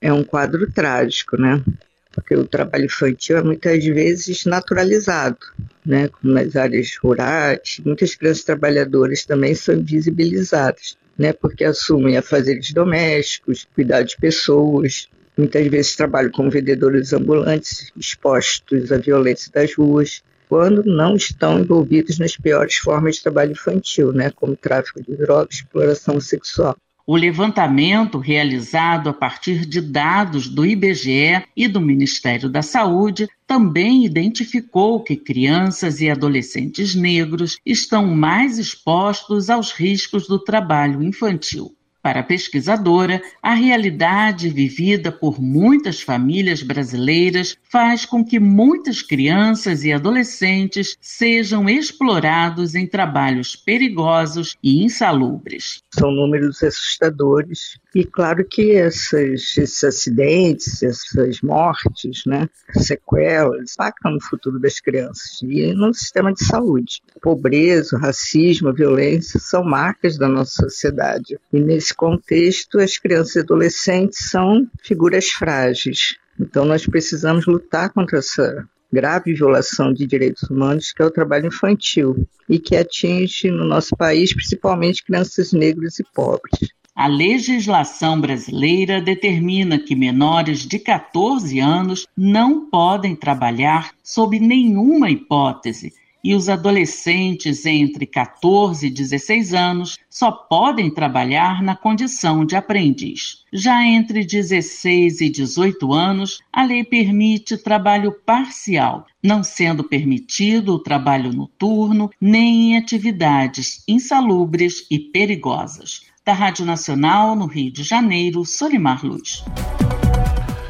É 0.02 0.12
um 0.12 0.22
quadro 0.22 0.70
trágico, 0.70 1.38
né? 1.38 1.64
Porque 2.12 2.36
o 2.36 2.46
trabalho 2.46 2.86
infantil 2.86 3.38
é 3.38 3.42
muitas 3.42 3.86
vezes 3.86 4.46
naturalizado, 4.46 5.40
né? 5.86 6.10
Como 6.10 6.34
nas 6.34 6.58
áreas 6.58 6.98
rurais, 7.02 7.80
muitas 7.86 8.16
crianças 8.16 8.44
trabalhadoras 8.44 9.24
também 9.24 9.56
são 9.56 9.76
invisibilizadas, 9.76 10.98
né? 11.18 11.32
Porque 11.32 11.64
assumem 11.64 12.18
afazeres 12.18 12.74
domésticos, 12.74 13.66
cuidar 13.74 14.02
de 14.02 14.18
pessoas, 14.18 15.08
muitas 15.38 15.66
vezes 15.68 15.96
trabalham 15.96 16.32
como 16.32 16.52
vendedores 16.52 17.14
ambulantes, 17.14 17.94
expostos 17.96 18.92
à 18.92 18.98
violência 18.98 19.50
das 19.54 19.74
ruas. 19.74 20.22
Quando 20.50 20.84
não 20.84 21.16
estão 21.16 21.60
envolvidos 21.60 22.18
nas 22.18 22.36
piores 22.36 22.76
formas 22.78 23.18
de 23.18 23.22
trabalho 23.22 23.52
infantil, 23.52 24.12
né, 24.12 24.32
como 24.32 24.58
tráfico 24.58 25.02
de 25.02 25.16
drogas, 25.16 25.58
exploração 25.58 26.20
sexual. 26.20 26.76
O 27.06 27.16
levantamento, 27.16 28.18
realizado 28.18 29.10
a 29.10 29.14
partir 29.14 29.66
de 29.66 29.80
dados 29.80 30.48
do 30.48 30.66
IBGE 30.66 31.44
e 31.56 31.68
do 31.68 31.80
Ministério 31.80 32.50
da 32.50 32.62
Saúde, 32.62 33.28
também 33.48 34.06
identificou 34.06 35.04
que 35.04 35.16
crianças 35.16 36.02
e 36.02 36.10
adolescentes 36.10 36.94
negros 36.94 37.58
estão 37.66 38.06
mais 38.06 38.60
expostos 38.60 39.50
aos 39.50 39.72
riscos 39.72 40.28
do 40.28 40.38
trabalho 40.38 41.02
infantil. 41.02 41.76
Para 42.02 42.22
a 42.22 42.24
pesquisadora, 42.24 43.22
a 43.42 43.54
realidade 43.54 44.48
vivida 44.48 45.12
por 45.12 45.42
muitas 45.42 46.02
famílias 46.02 46.64
brasileiras 46.64 47.58
faz 47.70 48.06
com 48.06 48.24
que 48.24 48.40
muitas 48.40 49.02
crianças 49.02 49.84
e 49.84 49.92
adolescentes 49.92 50.96
sejam 51.02 51.70
explorados 51.70 52.74
em 52.74 52.88
trabalhos 52.88 53.56
perigosos 53.56 54.56
e 54.64 54.84
insalubres. 54.84 55.84
São 55.94 56.10
números 56.12 56.64
assustadores 56.64 57.78
e 57.94 58.04
claro 58.04 58.46
que 58.46 58.72
esses, 58.72 59.58
esses 59.58 59.84
acidentes, 59.84 60.84
essas 60.84 61.42
mortes, 61.42 62.24
né, 62.26 62.48
sequelas, 62.74 63.74
impactam 63.74 64.12
no 64.12 64.22
futuro 64.22 64.60
das 64.60 64.80
crianças 64.80 65.42
e 65.42 65.74
no 65.74 65.94
sistema 65.94 66.32
de 66.32 66.44
saúde. 66.46 67.02
Pobreza, 67.22 67.98
racismo, 67.98 68.74
violência 68.74 69.40
são 69.40 69.64
marcas 69.64 70.18
da 70.18 70.28
nossa 70.28 70.64
sociedade. 70.64 71.40
E 71.52 71.60
nesse 71.60 71.94
contexto, 71.94 72.80
as 72.80 72.98
crianças 72.98 73.36
e 73.38 73.40
adolescentes 73.40 74.30
são 74.30 74.68
figuras 74.84 75.30
frágeis. 75.30 76.18
Então 76.40 76.66
nós 76.66 76.86
precisamos 76.86 77.46
lutar 77.48 77.92
contra 77.92 78.20
essa 78.20 78.68
grave 78.92 79.34
violação 79.34 79.94
de 79.94 80.06
direitos 80.06 80.44
humanos, 80.50 80.92
que 80.92 81.02
é 81.02 81.06
o 81.06 81.12
trabalho 81.12 81.48
infantil, 81.48 82.28
e 82.48 82.60
que 82.60 82.76
atinge 82.76 83.52
no 83.52 83.66
nosso 83.66 83.96
país 83.96 84.34
principalmente 84.34 85.04
crianças 85.04 85.54
negras 85.54 86.00
e 86.00 86.04
pobres. 86.14 86.70
A 87.00 87.08
legislação 87.08 88.20
brasileira 88.20 89.02
determina 89.02 89.80
que 89.80 89.96
menores 89.96 90.68
de 90.68 90.78
14 90.78 91.58
anos 91.58 92.06
não 92.14 92.70
podem 92.70 93.16
trabalhar 93.16 93.92
sob 94.04 94.38
nenhuma 94.38 95.10
hipótese 95.10 95.94
e 96.22 96.36
os 96.36 96.50
adolescentes 96.50 97.66
entre 97.66 98.06
14 98.06 98.88
e 98.88 98.90
16 98.90 99.54
anos 99.54 99.98
só 100.10 100.30
podem 100.30 100.94
trabalhar 100.94 101.64
na 101.64 101.74
condição 101.74 102.44
de 102.44 102.58
aprendiz. 102.58 103.46
Já 103.54 103.82
entre 103.82 104.26
16 104.26 105.22
e 105.22 105.30
18 105.30 105.94
anos, 105.94 106.42
a 106.52 106.66
lei 106.66 106.84
permite 106.84 107.56
trabalho 107.56 108.12
parcial, 108.26 109.08
não 109.24 109.42
sendo 109.42 109.86
permitido 109.86 110.74
o 110.74 110.80
trabalho 110.80 111.32
noturno 111.32 112.12
nem 112.20 112.72
em 112.72 112.78
atividades 112.78 113.86
insalubres 113.88 114.86
e 114.92 115.00
perigosas. 115.00 116.09
Da 116.26 116.34
Rádio 116.34 116.66
Nacional, 116.66 117.36
no 117.36 117.46
Rio 117.46 117.72
de 117.72 117.82
Janeiro, 117.82 118.46
Solimar 118.46 119.06
Luz. 119.06 119.44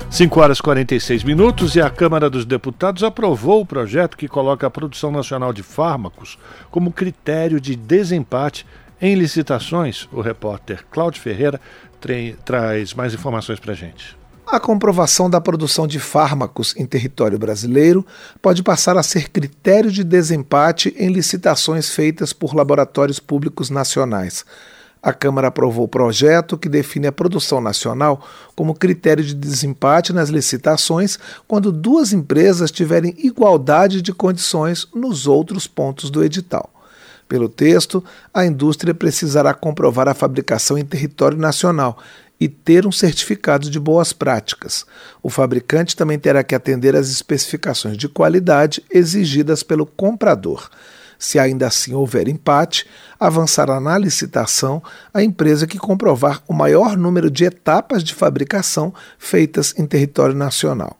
5 0.10 0.40
horas 0.40 0.60
e 0.60 0.62
46 0.62 1.24
minutos 1.24 1.76
e 1.76 1.82
a 1.82 1.90
Câmara 1.90 2.30
dos 2.30 2.46
Deputados 2.46 3.04
aprovou 3.04 3.62
o 3.62 3.66
projeto 3.66 4.18
que 4.18 4.28
coloca 4.28 4.66
a 4.68 4.70
produção 4.70 5.12
nacional 5.12 5.52
de 5.52 5.62
fármacos 5.62 6.38
como 6.72 6.92
critério 6.92 7.60
de 7.60 7.76
desempate 7.76 8.66
em 9.02 9.16
licitações. 9.16 10.08
O 10.12 10.22
repórter 10.22 10.86
Cláudio 10.90 11.22
Ferreira 11.22 11.60
traz 12.46 12.94
mais 12.94 13.14
informações 13.14 13.60
para 13.60 13.74
a 13.74 13.76
gente. 13.76 14.18
A 14.48 14.60
comprovação 14.60 15.30
da 15.30 15.40
produção 15.40 15.86
de 15.86 16.00
fármacos 16.00 16.76
em 16.76 16.86
território 16.86 17.38
brasileiro 17.38 18.06
pode 18.42 18.64
passar 18.64 18.98
a 18.98 19.04
ser 19.04 19.30
critério 19.30 19.92
de 19.92 20.04
desempate 20.04 20.94
em 20.98 21.10
licitações 21.10 21.92
feitas 21.92 22.34
por 22.34 22.56
laboratórios 22.56 23.20
públicos 23.20 23.70
nacionais. 23.70 24.44
A 25.02 25.14
Câmara 25.14 25.48
aprovou 25.48 25.86
o 25.86 25.90
projeto 25.90 26.58
que 26.58 26.68
define 26.68 27.08
a 27.08 27.12
produção 27.12 27.62
nacional 27.62 28.22
como 28.56 28.74
critério 28.74 29.24
de 29.24 29.34
desempate 29.34 30.12
nas 30.12 30.30
licitações 30.30 31.18
quando 31.48 31.72
duas 31.72 32.12
empresas 32.12 32.70
tiverem 32.70 33.16
igualdade 33.18 34.02
de 34.02 34.12
condições 34.12 34.88
nos 34.94 35.26
outros 35.26 35.68
pontos 35.68 36.10
do 36.10 36.24
edital. 36.24 36.70
Pelo 37.30 37.48
texto, 37.48 38.04
a 38.34 38.46
indústria 38.46 38.94
precisará 38.94 39.54
comprovar 39.54 40.10
a 40.10 40.14
fabricação 40.14 40.78
em 40.78 40.84
território 40.84 41.38
nacional 41.38 41.98
e 42.40 42.48
ter 42.48 42.88
um 42.88 42.92
certificado 42.92 43.70
de 43.70 43.80
boas 43.80 44.12
práticas. 44.12 44.86
O 45.22 45.30
fabricante 45.30 45.96
também 45.96 46.18
terá 46.18 46.44
que 46.44 46.56
atender 46.56 46.96
às 46.96 47.10
especificações 47.10 47.98
de 47.98 48.10
qualidade 48.10 48.84
exigidas 48.90 49.62
pelo 49.62 49.86
comprador. 49.86 50.70
Se 51.20 51.38
ainda 51.38 51.68
assim 51.68 51.94
houver 51.94 52.30
empate, 52.30 52.88
avançará 53.20 53.82
na 53.82 53.98
licitação 53.98 54.82
a 55.14 55.22
empresa 55.22 55.68
que 55.68 55.78
comprovar 55.78 56.42
o 56.48 56.54
maior 56.54 56.96
número 56.96 57.30
de 57.30 57.44
etapas 57.44 58.06
de 58.06 58.16
fabricação 58.16 58.94
feitas 59.18 59.74
em 59.78 59.86
território 59.86 60.34
nacional. 60.34 60.98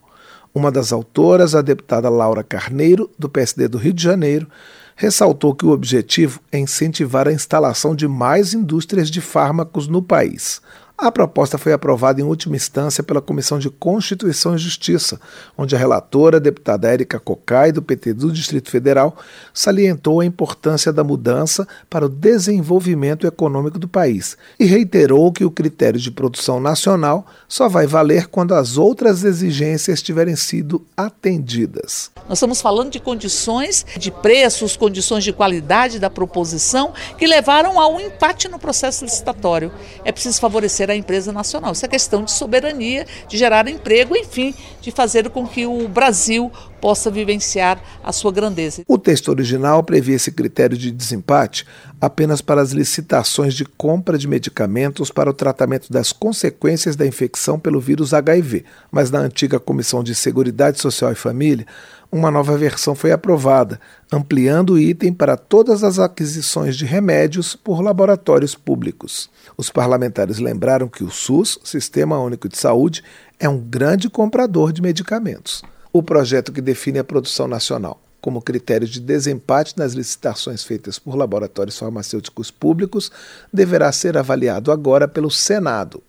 Uma 0.54 0.70
das 0.70 0.92
autoras, 0.92 1.56
a 1.56 1.62
deputada 1.62 2.10
Laura 2.10 2.44
Carneiro, 2.44 3.10
do 3.18 3.30
PSD 3.30 3.70
do 3.70 3.78
Rio 3.78 3.94
de 3.94 4.04
Janeiro, 4.04 4.46
ressaltou 4.94 5.56
que 5.56 5.66
o 5.66 5.70
objetivo 5.70 6.42
é 6.52 6.60
incentivar 6.60 7.26
a 7.26 7.32
instalação 7.32 7.96
de 7.96 8.06
mais 8.06 8.54
indústrias 8.54 9.10
de 9.10 9.22
fármacos 9.22 9.88
no 9.88 10.02
país. 10.02 10.62
A 11.02 11.10
proposta 11.14 11.58
foi 11.58 11.72
aprovada 11.72 12.20
em 12.20 12.26
última 12.26 12.58
instância 12.58 13.02
pela 13.02 13.22
Comissão 13.22 13.58
de 13.58 13.70
Constituição 13.70 14.54
e 14.54 14.58
Justiça, 14.58 15.18
onde 15.58 15.74
a 15.74 15.80
relatora, 15.80 16.36
a 16.36 16.42
deputada 16.42 16.92
Érica 16.92 17.18
Cocai, 17.18 17.72
do 17.72 17.82
PT 17.82 18.12
do 18.16 18.30
Distrito 18.30 18.70
Federal, 18.70 19.16
salientou 19.54 20.20
a 20.20 20.26
importância 20.26 20.92
da 20.92 21.02
mudança 21.02 21.66
para 21.90 22.06
o 22.06 22.10
desenvolvimento 22.10 23.26
econômico 23.26 23.80
do 23.80 23.88
país 23.88 24.36
e 24.60 24.66
reiterou 24.66 25.32
que 25.32 25.46
o 25.46 25.52
critério 25.52 25.98
de 25.98 26.12
produção 26.12 26.60
nacional 26.60 27.26
só 27.48 27.70
vai 27.70 27.88
valer 27.88 28.28
quando 28.28 28.54
as 28.54 28.76
outras 28.76 29.24
exigências 29.24 30.02
tiverem 30.02 30.36
sido 30.36 30.86
atendidas. 30.98 32.12
Nós 32.28 32.40
estamos 32.40 32.60
falando 32.60 32.92
de 32.92 33.00
condições 33.00 33.86
de 33.98 34.12
preços, 34.12 34.76
condições 34.76 35.24
de 35.24 35.32
qualidade 35.32 35.98
da 35.98 36.10
proposição 36.10 36.94
que 37.18 37.26
levaram 37.26 37.80
ao 37.80 38.02
empate 38.02 38.50
no 38.50 38.60
processo 38.60 39.06
licitatório. 39.06 39.72
É 40.04 40.12
preciso 40.12 40.42
favorecer 40.42 40.89
a 40.92 40.96
empresa 40.96 41.32
nacional. 41.32 41.72
Isso 41.72 41.86
é 41.86 41.90
questão 41.90 42.24
de 42.24 42.32
soberania, 42.32 43.06
de 43.28 43.38
gerar 43.38 43.68
emprego, 43.68 44.16
enfim, 44.16 44.54
de 44.82 44.92
fazer 44.92 45.30
com 45.30 45.48
que 45.48 45.66
o 45.66 45.88
Brasil 45.88 46.52
possa 46.82 47.12
vivenciar 47.12 47.82
a 48.04 48.12
sua 48.12 48.32
grandeza. 48.32 48.84
O 48.88 48.98
texto 48.98 49.30
original 49.30 49.84
previa 49.84 50.16
esse 50.16 50.32
critério 50.32 50.78
de 50.78 50.92
desempate 50.92 51.66
apenas 52.02 52.42
para 52.42 52.62
as 52.62 52.72
licitações 52.72 53.54
de 53.54 53.66
compra 53.66 54.18
de 54.18 54.28
medicamentos 54.28 55.12
para 55.12 55.30
o 55.30 55.34
tratamento 55.34 55.92
das 55.92 56.12
consequências 56.12 56.96
da 56.96 57.06
infecção 57.06 57.60
pelo 57.60 57.80
vírus 57.80 58.14
HIV, 58.14 58.64
mas 58.92 59.12
na 59.12 59.20
antiga 59.20 59.60
Comissão 59.60 60.04
de 60.04 60.16
Seguridade 60.16 60.80
Social 60.80 61.12
e 61.12 61.16
Família, 61.16 61.66
uma 62.12 62.32
nova 62.32 62.58
versão 62.58 62.96
foi 62.96 63.12
aprovada, 63.12 63.80
ampliando 64.12 64.74
o 64.74 64.80
item 64.80 65.14
para 65.14 65.38
todas 65.38 65.84
as 65.84 66.00
aquisições 66.00 66.76
de 66.76 66.86
remédios 66.86 67.56
por 67.56 67.82
laboratórios 67.82 68.56
públicos. 68.56 69.30
Os 69.56 69.70
parlamentares 69.70 70.40
lembraram 70.40 70.88
que 70.88 71.04
o 71.04 71.12
SUS, 71.12 71.60
Sistema 71.64 72.20
Único 72.20 72.50
de 72.50 72.58
Saúde, 72.58 73.04
é 73.40 73.48
um 73.48 73.60
grande 73.60 74.10
comprador 74.10 74.74
de 74.74 74.82
medicamentos. 74.82 75.62
O 75.92 76.04
projeto 76.04 76.52
que 76.52 76.62
define 76.62 77.00
a 77.00 77.04
produção 77.04 77.48
nacional 77.48 78.00
como 78.22 78.42
critério 78.42 78.88
de 78.88 79.00
desempate 79.00 79.78
nas 79.78 79.94
licitações 79.94 80.64
feitas 80.64 81.00
por 81.00 81.16
laboratórios 81.16 81.80
farmacêuticos 81.80 82.52
públicos 82.52 83.12
deverá 83.52 83.92
ser 83.92 84.18
avaliado 84.18 84.72
agora 84.72 85.08
pelo 85.08 85.32
Senado. 85.32 86.04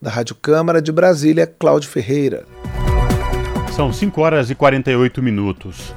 Da 0.00 0.10
Rádio 0.10 0.34
Câmara 0.34 0.82
de 0.82 0.90
Brasília, 0.90 1.46
Cláudio 1.46 1.88
Ferreira. 1.88 2.44
São 3.74 3.92
5 3.92 4.20
horas 4.20 4.50
e 4.50 4.54
48 4.54 5.22
minutos. 5.22 5.94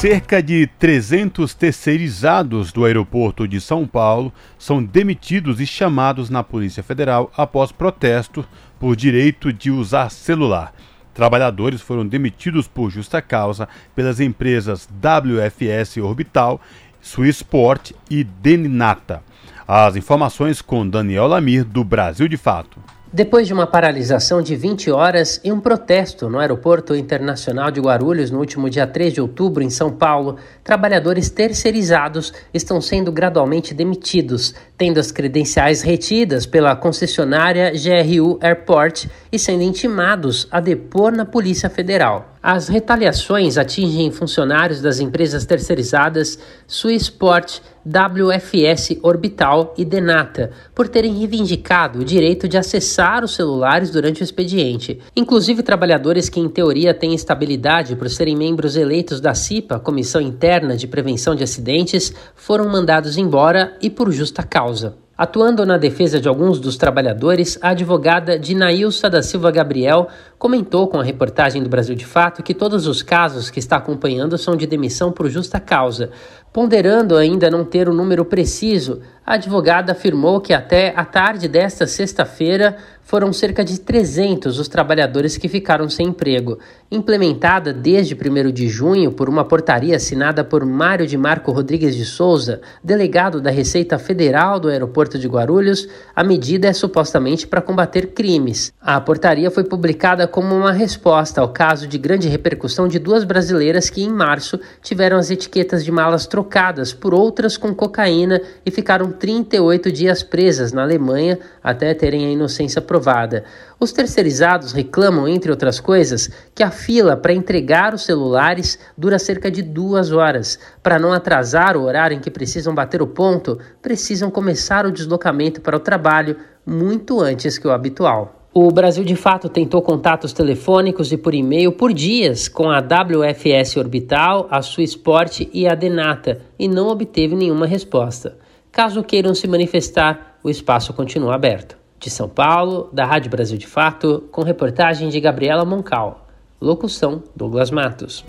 Cerca 0.00 0.42
de 0.42 0.66
300 0.78 1.52
terceirizados 1.54 2.72
do 2.72 2.86
aeroporto 2.86 3.46
de 3.46 3.60
São 3.60 3.86
Paulo 3.86 4.32
são 4.58 4.82
demitidos 4.82 5.60
e 5.60 5.66
chamados 5.66 6.30
na 6.30 6.42
Polícia 6.42 6.82
Federal 6.82 7.30
após 7.36 7.70
protesto 7.70 8.44
por 8.78 8.96
direito 8.96 9.52
de 9.52 9.70
usar 9.70 10.10
celular. 10.10 10.74
Trabalhadores 11.14 11.80
foram 11.80 12.06
demitidos 12.06 12.68
por 12.68 12.90
justa 12.90 13.20
causa 13.20 13.68
pelas 13.94 14.20
empresas 14.20 14.88
WFS 14.88 15.98
Orbital, 15.98 16.60
Swissport 17.00 17.92
e 18.08 18.24
Deninata. 18.24 19.22
As 19.66 19.96
informações 19.96 20.60
com 20.60 20.88
Daniel 20.88 21.26
Lamir, 21.26 21.64
do 21.64 21.84
Brasil 21.84 22.28
de 22.28 22.36
Fato. 22.36 22.78
Depois 23.12 23.48
de 23.48 23.52
uma 23.52 23.66
paralisação 23.66 24.40
de 24.40 24.54
20 24.54 24.88
horas 24.92 25.40
e 25.42 25.50
um 25.50 25.58
protesto 25.58 26.28
no 26.28 26.38
Aeroporto 26.38 26.94
Internacional 26.94 27.68
de 27.68 27.80
Guarulhos 27.80 28.30
no 28.30 28.38
último 28.38 28.70
dia 28.70 28.86
3 28.86 29.14
de 29.14 29.20
outubro, 29.20 29.64
em 29.64 29.70
São 29.70 29.90
Paulo, 29.90 30.36
trabalhadores 30.62 31.28
terceirizados 31.28 32.32
estão 32.54 32.80
sendo 32.80 33.10
gradualmente 33.10 33.74
demitidos, 33.74 34.54
tendo 34.80 34.98
as 34.98 35.12
credenciais 35.12 35.82
retidas 35.82 36.46
pela 36.46 36.74
concessionária 36.74 37.70
GRU 37.70 38.38
Airport 38.40 39.08
e 39.30 39.38
sendo 39.38 39.62
intimados 39.62 40.48
a 40.50 40.58
depor 40.58 41.12
na 41.12 41.26
Polícia 41.26 41.68
Federal. 41.68 42.30
As 42.42 42.68
retaliações 42.68 43.58
atingem 43.58 44.10
funcionários 44.10 44.80
das 44.80 44.98
empresas 44.98 45.44
terceirizadas 45.44 46.38
Swissport, 46.66 47.60
WFS 47.84 48.98
Orbital 49.02 49.74
e 49.76 49.84
Denata, 49.84 50.50
por 50.74 50.88
terem 50.88 51.18
reivindicado 51.18 51.98
o 51.98 52.04
direito 52.04 52.48
de 52.48 52.56
acessar 52.56 53.22
os 53.22 53.34
celulares 53.34 53.90
durante 53.90 54.22
o 54.22 54.24
expediente. 54.24 54.98
Inclusive 55.14 55.62
trabalhadores 55.62 56.30
que, 56.30 56.40
em 56.40 56.48
teoria, 56.48 56.94
têm 56.94 57.14
estabilidade 57.14 57.94
por 57.94 58.08
serem 58.08 58.36
membros 58.36 58.74
eleitos 58.74 59.20
da 59.20 59.34
CIPA, 59.34 59.78
Comissão 59.78 60.20
Interna 60.20 60.76
de 60.76 60.86
Prevenção 60.86 61.34
de 61.34 61.44
Acidentes, 61.44 62.14
foram 62.34 62.70
mandados 62.70 63.18
embora 63.18 63.76
e 63.82 63.90
por 63.90 64.10
justa 64.10 64.42
causa 64.42 64.69
causa. 64.70 64.94
Atuando 65.20 65.66
na 65.66 65.76
defesa 65.76 66.18
de 66.18 66.26
alguns 66.26 66.58
dos 66.58 66.78
trabalhadores, 66.78 67.58
a 67.60 67.72
advogada 67.72 68.38
Dinailsa 68.38 69.10
da 69.10 69.22
Silva 69.22 69.50
Gabriel 69.50 70.08
comentou 70.38 70.88
com 70.88 70.98
a 70.98 71.04
reportagem 71.04 71.62
do 71.62 71.68
Brasil 71.68 71.94
de 71.94 72.06
Fato 72.06 72.42
que 72.42 72.54
todos 72.54 72.86
os 72.86 73.02
casos 73.02 73.50
que 73.50 73.58
está 73.58 73.76
acompanhando 73.76 74.38
são 74.38 74.56
de 74.56 74.66
demissão 74.66 75.12
por 75.12 75.28
justa 75.28 75.60
causa. 75.60 76.08
Ponderando 76.50 77.18
ainda 77.18 77.50
não 77.50 77.66
ter 77.66 77.86
o 77.86 77.92
número 77.92 78.24
preciso, 78.24 79.02
a 79.24 79.34
advogada 79.34 79.92
afirmou 79.92 80.40
que 80.40 80.54
até 80.54 80.94
a 80.96 81.04
tarde 81.04 81.46
desta 81.46 81.86
sexta-feira 81.86 82.78
foram 83.02 83.32
cerca 83.32 83.64
de 83.64 83.78
300 83.78 84.58
os 84.58 84.66
trabalhadores 84.66 85.36
que 85.36 85.48
ficaram 85.48 85.88
sem 85.88 86.08
emprego. 86.08 86.58
Implementada 86.90 87.72
desde 87.72 88.14
1 88.14 88.50
de 88.50 88.68
junho 88.68 89.12
por 89.12 89.28
uma 89.28 89.44
portaria 89.44 89.96
assinada 89.96 90.42
por 90.42 90.64
Mário 90.64 91.06
de 91.06 91.16
Marco 91.16 91.52
Rodrigues 91.52 91.94
de 91.94 92.04
Souza, 92.04 92.60
delegado 92.82 93.40
da 93.40 93.50
Receita 93.50 93.98
Federal 93.98 94.58
do 94.58 94.68
Aeroporto 94.68 95.09
de 95.18 95.28
Guarulhos, 95.28 95.88
a 96.14 96.22
medida 96.22 96.68
é 96.68 96.72
supostamente 96.72 97.46
para 97.46 97.60
combater 97.60 98.08
crimes. 98.08 98.72
A 98.80 99.00
portaria 99.00 99.50
foi 99.50 99.64
publicada 99.64 100.26
como 100.26 100.54
uma 100.54 100.72
resposta 100.72 101.40
ao 101.40 101.48
caso 101.48 101.86
de 101.86 101.98
grande 101.98 102.28
repercussão 102.28 102.88
de 102.88 102.98
duas 102.98 103.24
brasileiras 103.24 103.90
que, 103.90 104.02
em 104.02 104.10
março, 104.10 104.58
tiveram 104.82 105.16
as 105.16 105.30
etiquetas 105.30 105.84
de 105.84 105.92
malas 105.92 106.26
trocadas 106.26 106.92
por 106.92 107.14
outras 107.14 107.56
com 107.56 107.74
cocaína 107.74 108.40
e 108.64 108.70
ficaram 108.70 109.10
38 109.10 109.90
dias 109.92 110.22
presas 110.22 110.72
na 110.72 110.82
Alemanha 110.82 111.38
até 111.62 111.92
terem 111.94 112.26
a 112.26 112.30
inocência 112.30 112.80
provada. 112.80 113.44
Os 113.82 113.92
terceirizados 113.92 114.72
reclamam, 114.72 115.26
entre 115.26 115.50
outras 115.50 115.80
coisas, 115.80 116.28
que 116.54 116.62
a 116.62 116.70
fila 116.70 117.16
para 117.16 117.32
entregar 117.32 117.94
os 117.94 118.04
celulares 118.04 118.78
dura 118.94 119.18
cerca 119.18 119.50
de 119.50 119.62
duas 119.62 120.12
horas. 120.12 120.58
Para 120.82 120.98
não 120.98 121.14
atrasar 121.14 121.78
o 121.78 121.84
horário 121.84 122.14
em 122.14 122.20
que 122.20 122.30
precisam 122.30 122.74
bater 122.74 123.00
o 123.00 123.06
ponto, 123.06 123.58
precisam 123.80 124.30
começar 124.30 124.84
o 124.84 124.92
deslocamento 124.92 125.62
para 125.62 125.78
o 125.78 125.80
trabalho 125.80 126.36
muito 126.66 127.22
antes 127.22 127.56
que 127.56 127.66
o 127.66 127.70
habitual. 127.70 128.46
O 128.52 128.70
Brasil 128.70 129.02
de 129.02 129.16
fato 129.16 129.48
tentou 129.48 129.80
contatos 129.80 130.34
telefônicos 130.34 131.10
e 131.10 131.16
por 131.16 131.32
e-mail 131.32 131.72
por 131.72 131.94
dias 131.94 132.48
com 132.48 132.68
a 132.68 132.80
WFS 132.80 133.78
Orbital, 133.78 134.46
a 134.50 134.60
Swissport 134.60 135.48
e 135.54 135.66
a 135.66 135.74
Denata 135.74 136.42
e 136.58 136.68
não 136.68 136.88
obteve 136.88 137.34
nenhuma 137.34 137.66
resposta. 137.66 138.36
Caso 138.70 139.02
queiram 139.02 139.34
se 139.34 139.48
manifestar, 139.48 140.38
o 140.42 140.50
espaço 140.50 140.92
continua 140.92 141.34
aberto. 141.34 141.79
De 142.00 142.08
São 142.08 142.30
Paulo, 142.30 142.88
da 142.94 143.04
Rádio 143.04 143.30
Brasil 143.30 143.58
de 143.58 143.66
Fato, 143.66 144.24
com 144.32 144.42
reportagem 144.42 145.10
de 145.10 145.20
Gabriela 145.20 145.66
Moncal. 145.66 146.26
Locução: 146.58 147.22
Douglas 147.36 147.70
Matos. 147.70 148.24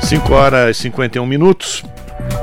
5 0.00 0.32
horas 0.32 0.76
e 0.76 0.82
51 0.82 1.26
minutos. 1.26 1.82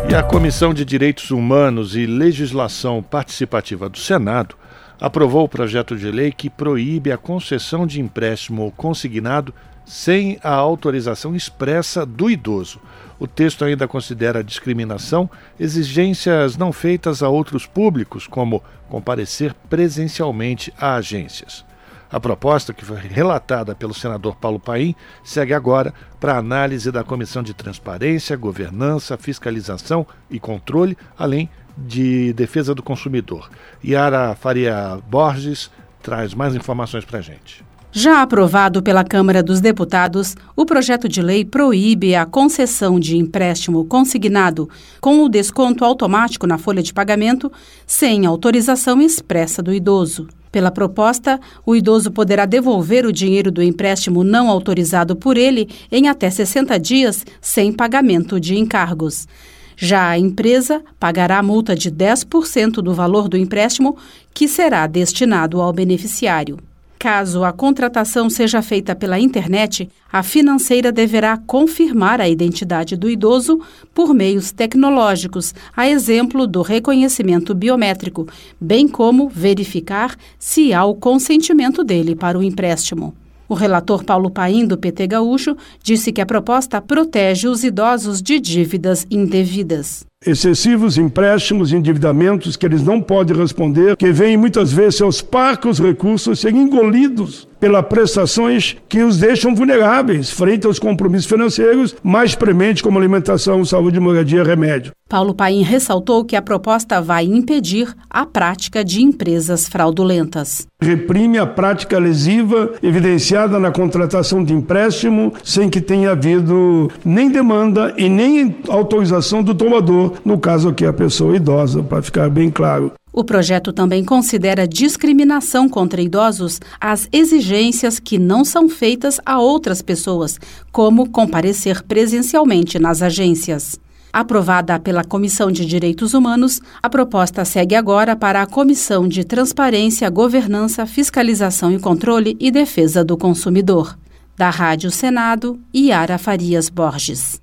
E 0.10 0.14
a 0.14 0.22
Comissão 0.22 0.74
de 0.74 0.84
Direitos 0.84 1.32
Humanos 1.32 1.96
e 1.96 2.06
Legislação 2.06 3.02
Participativa 3.02 3.88
do 3.88 3.98
Senado 3.98 4.56
aprovou 5.00 5.46
o 5.46 5.50
projeto 5.50 5.96
de 5.96 6.12
lei 6.12 6.34
que 6.34 6.50
proíbe 6.50 7.14
a 7.14 7.18
concessão 7.18 7.88
de 7.88 8.02
empréstimo 8.02 8.74
consignado 8.76 9.54
sem 9.90 10.38
a 10.44 10.54
autorização 10.54 11.36
expressa 11.36 12.06
do 12.06 12.30
idoso. 12.30 12.80
O 13.20 13.26
texto 13.26 13.66
ainda 13.66 13.88
considera 13.88 14.44
discriminação 14.44 15.28
exigências 15.60 16.56
não 16.56 16.72
feitas 16.72 17.24
a 17.24 17.28
outros 17.28 17.66
públicos, 17.66 18.28
como 18.28 18.62
comparecer 18.88 19.52
presencialmente 19.68 20.72
a 20.80 20.94
agências. 20.94 21.66
A 22.12 22.20
proposta, 22.20 22.72
que 22.72 22.86
foi 22.86 22.98
relatada 23.00 23.74
pelo 23.74 23.96
senador 23.96 24.36
Paulo 24.36 24.60
Paim, 24.60 24.94
segue 25.24 25.56
agora 25.56 25.92
para 26.20 26.38
análise 26.38 26.92
da 26.92 27.04
Comissão 27.04 27.42
de 27.42 27.56
Transparência, 27.56 28.38
Governança, 28.38 29.18
Fiscalização 29.18 30.06
e 30.30 30.40
Controle, 30.40 30.96
além 31.18 31.50
de 31.76 32.32
Defesa 32.34 32.76
do 32.76 32.84
Consumidor. 32.84 33.50
Yara 33.84 34.36
Faria 34.36 35.00
Borges 35.10 35.72
traz 36.04 36.36
mais 36.36 36.54
informações 36.54 37.06
para 37.06 37.18
a 37.18 37.22
gente. 37.24 37.68
Já 37.92 38.22
aprovado 38.22 38.84
pela 38.84 39.04
Câmara 39.04 39.42
dos 39.42 39.60
Deputados, 39.60 40.36
o 40.56 40.64
projeto 40.64 41.10
de 41.10 41.24
lei 41.24 41.44
proíbe 41.44 42.14
a 42.14 42.24
concessão 42.24 43.00
de 43.00 43.18
empréstimo 43.18 43.84
consignado 43.84 44.70
com 45.02 45.24
o 45.24 45.30
desconto 45.30 45.84
automático 45.84 46.46
na 46.46 46.60
folha 46.60 46.84
de 46.84 46.94
pagamento 46.94 47.52
sem 47.88 48.28
autorização 48.28 49.02
expressa 49.02 49.64
do 49.64 49.74
idoso. 49.74 50.28
Pela 50.52 50.70
proposta, 50.70 51.40
o 51.66 51.76
idoso 51.76 52.12
poderá 52.12 52.46
devolver 52.46 53.08
o 53.08 53.14
dinheiro 53.14 53.52
do 53.52 53.64
empréstimo 53.64 54.24
não 54.24 54.50
autorizado 54.50 55.16
por 55.16 55.36
ele 55.36 55.68
em 55.92 56.08
até 56.08 56.30
60 56.30 56.80
dias 56.80 57.26
sem 57.42 57.74
pagamento 57.74 58.40
de 58.40 58.56
encargos. 58.56 59.28
Já 59.76 60.10
a 60.10 60.20
empresa 60.20 60.84
pagará 61.00 61.40
a 61.40 61.44
multa 61.44 61.76
de 61.76 61.90
10% 61.90 62.84
do 62.84 62.94
valor 62.94 63.28
do 63.28 63.38
empréstimo, 63.38 63.98
que 64.32 64.48
será 64.48 64.86
destinado 64.86 65.60
ao 65.60 65.74
beneficiário. 65.74 66.69
Caso 67.00 67.46
a 67.46 67.54
contratação 67.54 68.30
seja 68.30 68.62
feita 68.62 68.94
pela 68.94 69.18
internet, 69.18 69.88
a 70.12 70.22
financeira 70.22 70.92
deverá 70.92 71.38
confirmar 71.38 72.20
a 72.20 72.28
identidade 72.28 72.98
do 72.98 73.10
idoso 73.10 73.62
por 73.94 74.14
meios 74.14 74.52
tecnológicos, 74.52 75.56
a 75.74 75.88
exemplo 75.88 76.46
do 76.46 76.62
reconhecimento 76.62 77.56
biométrico, 77.56 78.28
bem 78.60 78.86
como 78.86 79.30
verificar 79.30 80.18
se 80.38 80.74
há 80.74 80.84
o 80.84 80.94
consentimento 80.94 81.86
dele 81.86 82.18
para 82.18 82.38
o 82.38 82.44
empréstimo. 82.44 83.16
O 83.48 83.54
relator 83.54 84.04
Paulo 84.04 84.30
Paim, 84.30 84.68
do 84.68 84.78
PT 84.78 85.08
Gaúcho, 85.08 85.56
disse 85.82 86.12
que 86.12 86.20
a 86.20 86.26
proposta 86.26 86.82
protege 86.82 87.48
os 87.48 87.64
idosos 87.64 88.22
de 88.22 88.42
dívidas 88.42 89.08
indevidas 89.10 90.09
excessivos 90.26 90.98
empréstimos 90.98 91.72
e 91.72 91.78
endividamentos 91.78 92.58
que 92.58 92.66
eles 92.66 92.84
não 92.84 93.00
podem 93.00 93.38
responder, 93.38 93.96
que 93.96 94.12
vêm 94.12 94.36
muitas 94.36 94.70
vezes 94.72 94.96
seus 94.96 95.22
parcos 95.22 95.80
recursos 95.80 96.42
serem 96.42 96.64
engolidos 96.64 97.48
pelas 97.60 97.86
prestações 97.86 98.76
que 98.88 99.02
os 99.02 99.18
deixam 99.18 99.54
vulneráveis 99.54 100.30
frente 100.30 100.66
aos 100.66 100.80
compromissos 100.80 101.30
financeiros 101.30 101.96
mais 102.02 102.36
prementes 102.36 102.82
como 102.82 102.98
alimentação, 102.98 103.64
saúde, 103.66 104.00
moradia, 104.00 104.44
remédio. 104.44 104.92
Paulo 105.10 105.34
Paim 105.34 105.64
ressaltou 105.64 106.24
que 106.24 106.36
a 106.36 106.42
proposta 106.42 107.02
vai 107.02 107.26
impedir 107.26 107.92
a 108.10 108.26
prática 108.28 108.86
de 108.86 109.02
empresas 109.02 109.68
fraudulentas. 109.68 110.68
Reprime 110.80 111.40
a 111.40 111.48
prática 111.48 111.98
lesiva 111.98 112.74
evidenciada 112.82 113.60
na 113.60 113.72
contratação 113.72 114.44
de 114.44 114.54
empréstimo 114.54 115.34
sem 115.44 115.68
que 115.68 115.82
tenha 115.82 116.12
havido 116.12 116.92
nem 117.04 117.30
demanda 117.30 117.94
e 117.98 118.08
nem 118.08 118.56
autorização 118.70 119.42
do 119.42 119.56
tomador 119.56 120.09
no 120.24 120.40
caso 120.40 120.70
aqui 120.70 120.86
a 120.86 120.94
pessoa 120.94 121.36
idosa, 121.36 121.84
para 121.84 122.02
ficar 122.02 122.30
bem 122.30 122.50
claro. 122.50 122.92
O 123.12 123.24
projeto 123.24 123.74
também 123.74 124.06
considera 124.06 124.68
discriminação 124.68 125.68
contra 125.68 126.02
idosos 126.02 126.60
as 126.80 127.10
exigências 127.12 128.00
que 128.00 128.20
não 128.20 128.46
são 128.46 128.70
feitas 128.70 129.20
a 129.26 129.40
outras 129.40 129.82
pessoas, 129.82 130.40
como 130.72 131.10
comparecer 131.10 131.84
presencialmente 131.84 132.78
nas 132.78 133.02
agências. 133.02 133.80
Aprovada 134.12 134.80
pela 134.80 135.04
Comissão 135.04 135.52
de 135.52 135.66
Direitos 135.66 136.14
Humanos, 136.14 136.60
a 136.82 136.90
proposta 136.90 137.46
segue 137.46 137.76
agora 137.76 138.16
para 138.16 138.42
a 138.42 138.48
Comissão 138.48 139.08
de 139.08 139.24
Transparência, 139.24 140.10
Governança, 140.10 140.86
Fiscalização 140.86 141.72
e 141.72 141.80
Controle 141.80 142.36
e 142.40 142.50
Defesa 142.50 143.04
do 143.04 143.16
Consumidor. 143.16 143.98
Da 144.36 144.50
Rádio 144.50 144.90
Senado, 144.90 145.60
Yara 145.76 146.18
Farias 146.18 146.70
Borges. 146.70 147.42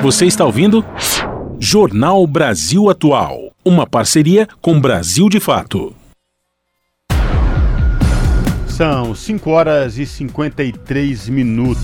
Você 0.00 0.26
está 0.26 0.44
ouvindo? 0.44 0.84
Jornal 1.58 2.24
Brasil 2.24 2.88
Atual. 2.88 3.52
Uma 3.64 3.84
parceria 3.84 4.46
com 4.62 4.80
Brasil 4.80 5.28
de 5.28 5.40
Fato. 5.40 5.92
São 8.68 9.12
5 9.12 9.50
horas 9.50 9.98
e 9.98 10.06
53 10.06 11.28
minutos. 11.28 11.82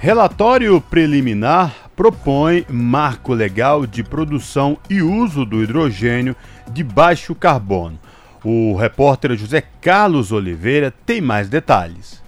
Relatório 0.00 0.80
preliminar 0.80 1.72
propõe 1.94 2.66
marco 2.68 3.32
legal 3.32 3.86
de 3.86 4.02
produção 4.02 4.76
e 4.90 5.02
uso 5.02 5.44
do 5.44 5.62
hidrogênio 5.62 6.34
de 6.72 6.82
baixo 6.82 7.32
carbono. 7.32 7.96
O 8.42 8.74
repórter 8.74 9.36
José 9.36 9.62
Carlos 9.80 10.32
Oliveira 10.32 10.92
tem 11.06 11.20
mais 11.20 11.48
detalhes. 11.48 12.21